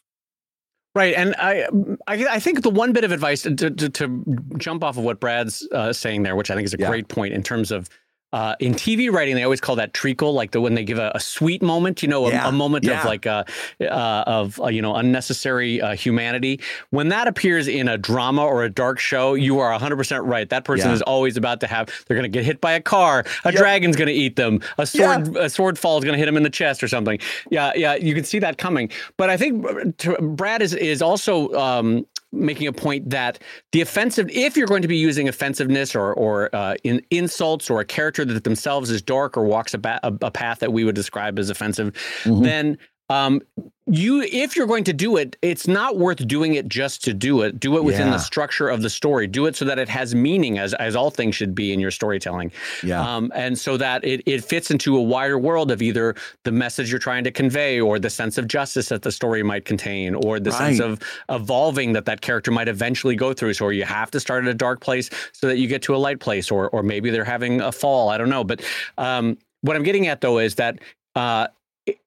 Right, 0.97 1.15
and 1.15 1.35
I, 1.39 1.69
I, 2.07 2.27
I, 2.27 2.41
think 2.41 2.63
the 2.63 2.71
one 2.71 2.95
bit 2.95 3.05
of 3.05 3.13
advice 3.13 3.43
to, 3.43 3.55
to, 3.55 3.91
to 3.91 4.25
jump 4.57 4.83
off 4.83 4.97
of 4.97 5.05
what 5.05 5.21
Brad's 5.21 5.69
uh, 5.71 5.93
saying 5.93 6.23
there, 6.23 6.35
which 6.35 6.51
I 6.51 6.55
think 6.55 6.65
is 6.65 6.73
a 6.73 6.79
yeah. 6.79 6.89
great 6.89 7.09
point 7.09 7.35
in 7.35 7.43
terms 7.43 7.71
of 7.71 7.91
uh, 8.33 8.57
in 8.59 8.75
TV 8.75 9.11
writing, 9.11 9.35
they 9.37 9.45
always 9.45 9.61
call 9.61 9.77
that 9.77 9.95
treacle, 9.95 10.33
like 10.33 10.51
the 10.51 10.61
when 10.61 10.75
they 10.75 10.85
give 10.85 10.99
a, 10.99 11.13
a 11.15 11.21
sweet 11.21 11.63
moment, 11.63 12.03
you 12.03 12.09
know, 12.09 12.27
a, 12.27 12.31
yeah, 12.31 12.49
a 12.49 12.53
moment 12.53 12.85
yeah. 12.85 12.99
of 12.99 13.05
like 13.05 13.25
a, 13.25 13.47
uh, 13.81 13.85
uh, 13.85 14.25
of 14.27 14.61
uh, 14.61 14.67
you 14.67 14.83
know 14.83 14.97
unnecessary 14.97 15.81
uh, 15.81 15.95
humanity. 15.95 16.61
When 16.91 17.09
that 17.11 17.29
appears 17.29 17.69
in 17.69 17.89
a 17.89 17.97
drama 17.97 18.45
or 18.45 18.65
a 18.65 18.69
dark 18.69 18.99
show, 18.99 19.35
you 19.35 19.61
are 19.61 19.71
100 19.71 19.97
percent 19.97 20.25
right. 20.25 20.49
That 20.49 20.65
person 20.65 20.89
yeah. 20.89 20.95
is 20.95 21.03
always 21.03 21.37
about 21.37 21.61
to 21.61 21.67
have. 21.69 21.89
They're 22.07 22.17
going 22.17 22.31
to 22.31 22.37
get 22.37 22.45
hit 22.45 22.61
by 22.61 22.73
a 22.73 22.81
car. 22.81 23.25
A 23.45 23.53
yep. 23.53 23.55
dragon's 23.55 23.97
going 23.97 24.09
to 24.09 24.15
eat 24.15 24.37
them. 24.37 24.61
A 24.77 24.87
sword 24.87 25.37
a 25.37 25.49
sword 25.49 25.79
fall 25.79 25.99
is 25.99 26.05
going 26.05 26.15
to 26.15 26.19
hit 26.19 26.29
him 26.29 26.37
in 26.37 26.43
the 26.43 26.51
chest 26.51 26.83
or 26.83 26.89
something. 26.89 27.19
Yeah, 27.51 27.73
yeah, 27.77 27.95
you 27.95 28.15
can 28.15 28.25
see 28.25 28.41
that 28.41 28.59
coming. 28.59 28.91
But 29.17 29.31
I 29.31 29.37
think 29.37 29.97
Brad 30.37 30.63
is 30.63 30.75
is 30.75 31.01
also 31.01 31.53
um, 31.55 32.07
making 32.33 32.67
a 32.67 32.73
point 32.73 33.11
that 33.11 33.39
the 33.73 33.81
offensive, 33.81 34.29
if 34.31 34.57
you're 34.57 34.67
going 34.67 34.83
to 34.83 34.89
be 34.89 34.97
using 34.97 35.29
offensiveness 35.29 35.95
or 35.95 36.13
or 36.15 36.55
uh, 36.55 36.75
in 36.85 37.01
insults 37.11 37.71
or 37.71 37.81
a 37.81 37.85
character 37.85 38.25
that 38.25 38.45
themselves 38.45 38.91
is 38.91 39.03
dark 39.03 39.37
or 39.37 39.45
walks 39.45 39.75
a, 39.75 39.79
ba- 39.79 40.01
a, 40.03 40.31
path 40.31 40.59
that 40.59 40.73
we 40.73 40.85
would 40.85 40.95
describe 40.95 41.39
as 41.39 41.51
offensive, 41.51 41.93
mm-hmm. 42.25 42.43
then 42.43 42.79
um, 43.09 43.41
you 43.89 44.21
if 44.21 44.57
you're 44.57 44.67
going 44.67 44.83
to 44.83 44.93
do 44.93 45.17
it 45.17 45.37
it's 45.43 45.69
not 45.69 45.97
worth 45.97 46.27
doing 46.27 46.55
it 46.55 46.67
just 46.67 47.05
to 47.05 47.15
do 47.15 47.43
it. 47.43 47.61
Do 47.61 47.77
it 47.77 47.85
within 47.85 48.09
yeah. 48.09 48.15
the 48.15 48.19
structure 48.19 48.69
of 48.69 48.83
the 48.83 48.91
story. 48.91 49.29
Do 49.29 49.47
it 49.47 49.55
so 49.55 49.65
that 49.65 49.79
it 49.79 49.89
has 49.89 50.13
meaning 50.13 50.59
as 50.59 50.75
as 50.75 50.97
all 50.97 51.11
things 51.11 51.37
should 51.37 51.55
be 51.55 51.73
in 51.73 51.79
your 51.79 51.93
storytelling. 51.93 52.51
Yeah. 52.83 53.01
Um, 53.01 53.31
and 53.35 53.57
so 53.57 53.77
that 53.77 54.05
it, 54.05 54.23
it 54.27 54.45
fits 54.45 54.73
into 54.73 54.97
a 54.97 55.03
wider 55.03 55.39
world 55.39 55.71
of 55.71 55.83
either 55.83 56.17
the 56.43 56.51
message 56.51 56.91
you're 56.91 56.99
trying 56.99 57.23
to 57.25 57.31
convey 57.31 57.81
or 57.81 58.01
the 58.01 58.11
sense 58.11 58.39
of 58.39 58.49
justice 58.49 58.89
that 58.89 59.03
the 59.03 59.13
story 59.13 59.45
might 59.45 59.65
contain 59.65 60.17
or 60.17 60.41
the 60.41 60.51
right. 60.51 60.59
sense 60.59 60.81
of 60.81 61.01
evolving 61.29 61.93
that 61.93 62.07
that 62.07 62.23
character 62.23 62.51
might 62.51 62.67
eventually 62.67 63.15
go 63.15 63.33
through. 63.33 63.55
So 63.55 63.69
you 63.69 63.85
have 63.85 64.11
to 64.11 64.19
start 64.19 64.45
at 64.45 64.51
a 64.51 64.55
dark 64.55 64.81
place 64.81 65.11
so 65.33 65.47
that 65.47 65.59
you 65.59 65.69
get 65.69 65.83
to 65.83 65.95
a 65.95 65.99
light 65.99 66.19
place 66.19 66.51
or 66.51 66.69
or 66.71 66.83
maybe 66.83 67.11
they're 67.11 67.25
having 67.25 67.61
a 67.61 67.71
fall. 67.71 68.09
I 68.09 68.19
don't 68.19 68.31
know. 68.31 68.43
But 68.43 68.65
um, 68.99 69.39
what 69.63 69.75
i'm 69.75 69.83
getting 69.83 70.07
at 70.07 70.21
though 70.21 70.39
is 70.39 70.55
that 70.57 70.79
uh, 71.17 71.49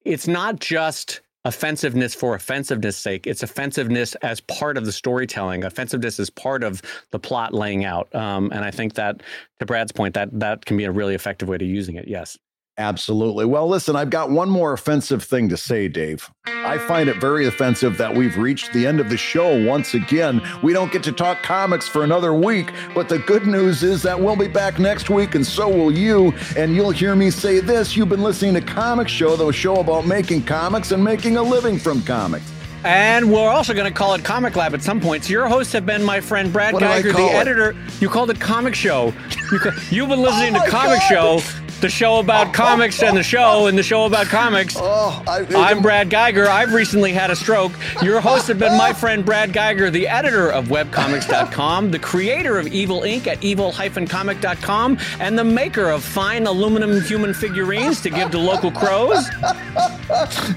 it's 0.06 0.27
not 0.27 0.60
just 0.60 1.22
offensiveness 1.45 2.14
for 2.14 2.35
offensiveness 2.35 2.97
sake. 2.97 3.26
It's 3.26 3.43
offensiveness 3.43 4.15
as 4.15 4.41
part 4.41 4.77
of 4.77 4.85
the 4.85 4.91
storytelling. 4.91 5.64
Offensiveness 5.64 6.19
is 6.19 6.30
part 6.30 6.64
of 6.64 6.81
the 7.11 7.19
plot 7.19 7.53
laying 7.53 7.85
out. 7.85 8.14
Um, 8.14 8.51
and 8.51 8.65
I 8.65 8.72
think 8.72 8.95
that, 8.95 9.23
to 9.60 9.65
Brad's 9.65 9.91
point, 9.91 10.14
that 10.15 10.38
that 10.39 10.65
can 10.65 10.77
be 10.77 10.84
a 10.84 10.91
really 10.91 11.15
effective 11.15 11.47
way 11.47 11.57
to 11.57 11.65
using 11.65 11.95
it. 11.95 12.07
Yes. 12.07 12.38
Absolutely. 12.80 13.43
Well, 13.43 13.68
listen, 13.68 13.97
I've 13.97 14.10
got 14.10 14.31
one 14.31 14.49
more 14.49 14.72
offensive 14.72 15.22
thing 15.22 15.49
to 15.49 15.57
say, 15.57 15.89
Dave. 15.89 16.31
I 16.45 16.77
find 16.77 17.10
it 17.10 17.18
very 17.18 17.45
offensive 17.45 17.97
that 17.97 18.15
we've 18.15 18.38
reached 18.38 18.72
the 18.72 18.88
end 18.88 19.01
of 19.01 19.10
the 19.10 19.18
show 19.18 19.65
once 19.65 19.95
again. 19.95 20.41
We 20.64 20.72
don't 20.72 20.89
get 20.89 21.03
to 21.03 21.11
talk 21.11 21.43
comics 21.43 21.89
for 21.89 22.06
another 22.06 22.34
week, 22.34 22.72
but 22.95 23.10
the 23.10 23.19
good 23.19 23.45
news 23.45 23.84
is 23.84 24.01
that 24.03 24.18
we'll 24.18 24.38
be 24.38 24.47
back 24.47 24.80
next 24.80 25.10
week, 25.10 25.35
and 25.35 25.45
so 25.45 25.68
will 25.68 25.91
you. 25.91 26.34
And 26.56 26.73
you'll 26.73 26.91
hear 26.91 27.18
me 27.18 27.31
say 27.31 27.60
this 27.60 27.97
you've 27.97 28.07
been 28.07 28.23
listening 28.23 28.53
to 28.53 28.61
Comic 28.61 29.10
Show, 29.10 29.35
the 29.35 29.51
show 29.51 29.76
about 29.81 30.07
making 30.07 30.43
comics 30.43 30.93
and 30.93 31.03
making 31.03 31.35
a 31.35 31.43
living 31.43 31.77
from 31.77 32.01
comics. 32.03 32.49
And 32.85 33.30
we're 33.30 33.49
also 33.49 33.73
going 33.73 33.91
to 33.91 33.93
call 33.93 34.14
it 34.14 34.23
Comic 34.23 34.56
Lab 34.56 34.73
at 34.73 34.81
some 34.81 35.01
point. 35.01 35.26
So 35.26 35.31
your 35.31 35.49
hosts 35.49 35.73
have 35.73 35.85
been 35.85 36.01
my 36.01 36.22
friend 36.22 36.53
Brad 36.53 36.73
what 36.73 36.81
Guigar, 36.81 37.11
the 37.14 37.26
it? 37.26 37.35
editor. 37.35 37.76
You 37.99 38.07
called 38.07 38.30
it 38.30 38.39
Comic 38.39 38.73
Show. 38.73 39.14
You, 39.51 39.60
have 39.60 40.10
been 40.10 40.22
listening 40.22 40.56
oh 40.56 40.64
to 40.64 40.72
Comic 40.72 40.99
God. 40.99 41.41
Show 41.41 41.60
the 41.80 41.89
show 41.89 42.19
about 42.19 42.53
comics 42.53 43.01
and 43.01 43.15
the 43.15 43.23
show 43.23 43.68
and 43.68 43.77
the 43.77 43.84
show 43.84 44.06
about 44.06 44.27
comics. 44.27 44.76
Oh, 44.77 45.23
I, 45.27 45.72
am 45.72 45.81
Brad 45.81 46.10
Guigar. 46.10 46.47
I've 46.47 46.73
recently 46.73 47.14
had 47.14 47.31
a 47.31 47.35
stroke. 47.35 47.72
Your 48.01 48.19
host 48.19 48.47
has 48.47 48.57
been 48.57 48.77
my 48.77 48.93
friend 48.93 49.26
Brad 49.26 49.51
Guigar, 49.51 49.91
the 49.91 50.07
editor 50.07 50.51
of 50.51 50.65
webcomics.com, 50.68 51.91
the 51.91 51.99
creator 51.99 52.57
of 52.57 52.68
Evil 52.68 53.01
Inc. 53.01 53.27
at 53.27 53.43
evil-comic.com, 53.43 54.97
and 55.19 55.39
the 55.39 55.43
maker 55.43 55.89
of 55.89 56.03
fine 56.03 56.47
aluminum 56.47 57.01
human 57.01 57.34
figurines 57.34 58.01
to 58.01 58.10
give 58.10 58.31
to 58.31 58.38
local 58.38 58.72
crows. 58.72 59.27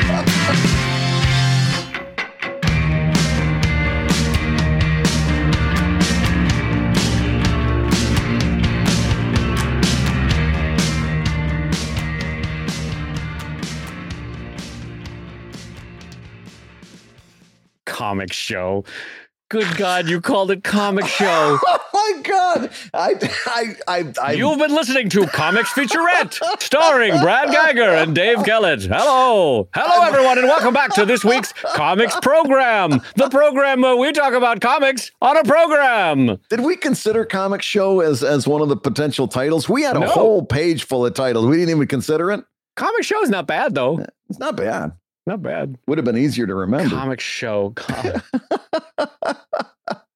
comic 18.08 18.32
show. 18.32 18.86
Good 19.50 19.76
God, 19.78 20.08
you 20.08 20.22
called 20.22 20.50
it 20.52 20.64
comic 20.64 21.06
show. 21.08 21.58
oh 21.68 21.80
my 21.94 22.22
God! 22.24 22.70
I, 22.94 23.14
I, 23.46 23.76
I, 23.88 24.14
I 24.22 24.32
You've 24.34 24.60
been 24.60 24.74
listening 24.74 25.10
to 25.10 25.26
Comics 25.28 25.72
Featurette, 25.72 26.38
starring 26.62 27.20
Brad 27.20 27.50
Guigar 27.50 28.02
and 28.02 28.16
Dave 28.16 28.44
Kellett. 28.46 28.84
Hello, 28.84 29.68
hello, 29.74 30.06
everyone, 30.08 30.38
and 30.38 30.48
welcome 30.48 30.74
back 30.74 30.94
to 30.96 31.06
this 31.06 31.26
week's 31.26 31.52
comics 31.76 32.18
program. 32.22 33.02
The 33.18 33.30
program 33.30 33.82
where 33.82 33.96
we 33.98 34.12
talk 34.14 34.34
about 34.34 34.62
comics 34.62 35.12
on 35.22 35.36
a 35.38 35.44
program. 35.44 36.38
Did 36.50 36.62
we 36.62 36.78
consider 36.78 37.26
comic 37.26 37.62
show 37.62 38.00
as 38.00 38.24
as 38.24 38.48
one 38.48 38.62
of 38.62 38.70
the 38.70 38.78
potential 38.78 39.28
titles? 39.28 39.68
We 39.68 39.84
had 39.84 39.98
a 39.98 40.02
No. 40.02 40.08
whole 40.08 40.46
page 40.46 40.84
full 40.84 41.06
of 41.06 41.14
titles. 41.14 41.46
We 41.46 41.58
didn't 41.58 41.72
even 41.76 41.88
consider 41.88 42.32
it. 42.32 42.42
Comic 42.78 43.04
show 43.04 43.22
is 43.22 43.30
not 43.30 43.48
bad 43.48 43.76
though. 43.76 43.98
Eh, 44.00 44.06
it's 44.30 44.40
not 44.40 44.56
bad. 44.56 44.94
Not 45.28 45.42
bad. 45.44 45.78
Would 45.88 45.98
have 45.98 46.06
been 46.06 46.18
easier 46.18 46.48
to 46.48 46.56
remember. 46.56 46.90
Comic 46.96 47.20
show. 47.20 47.74
Com- 47.76 48.22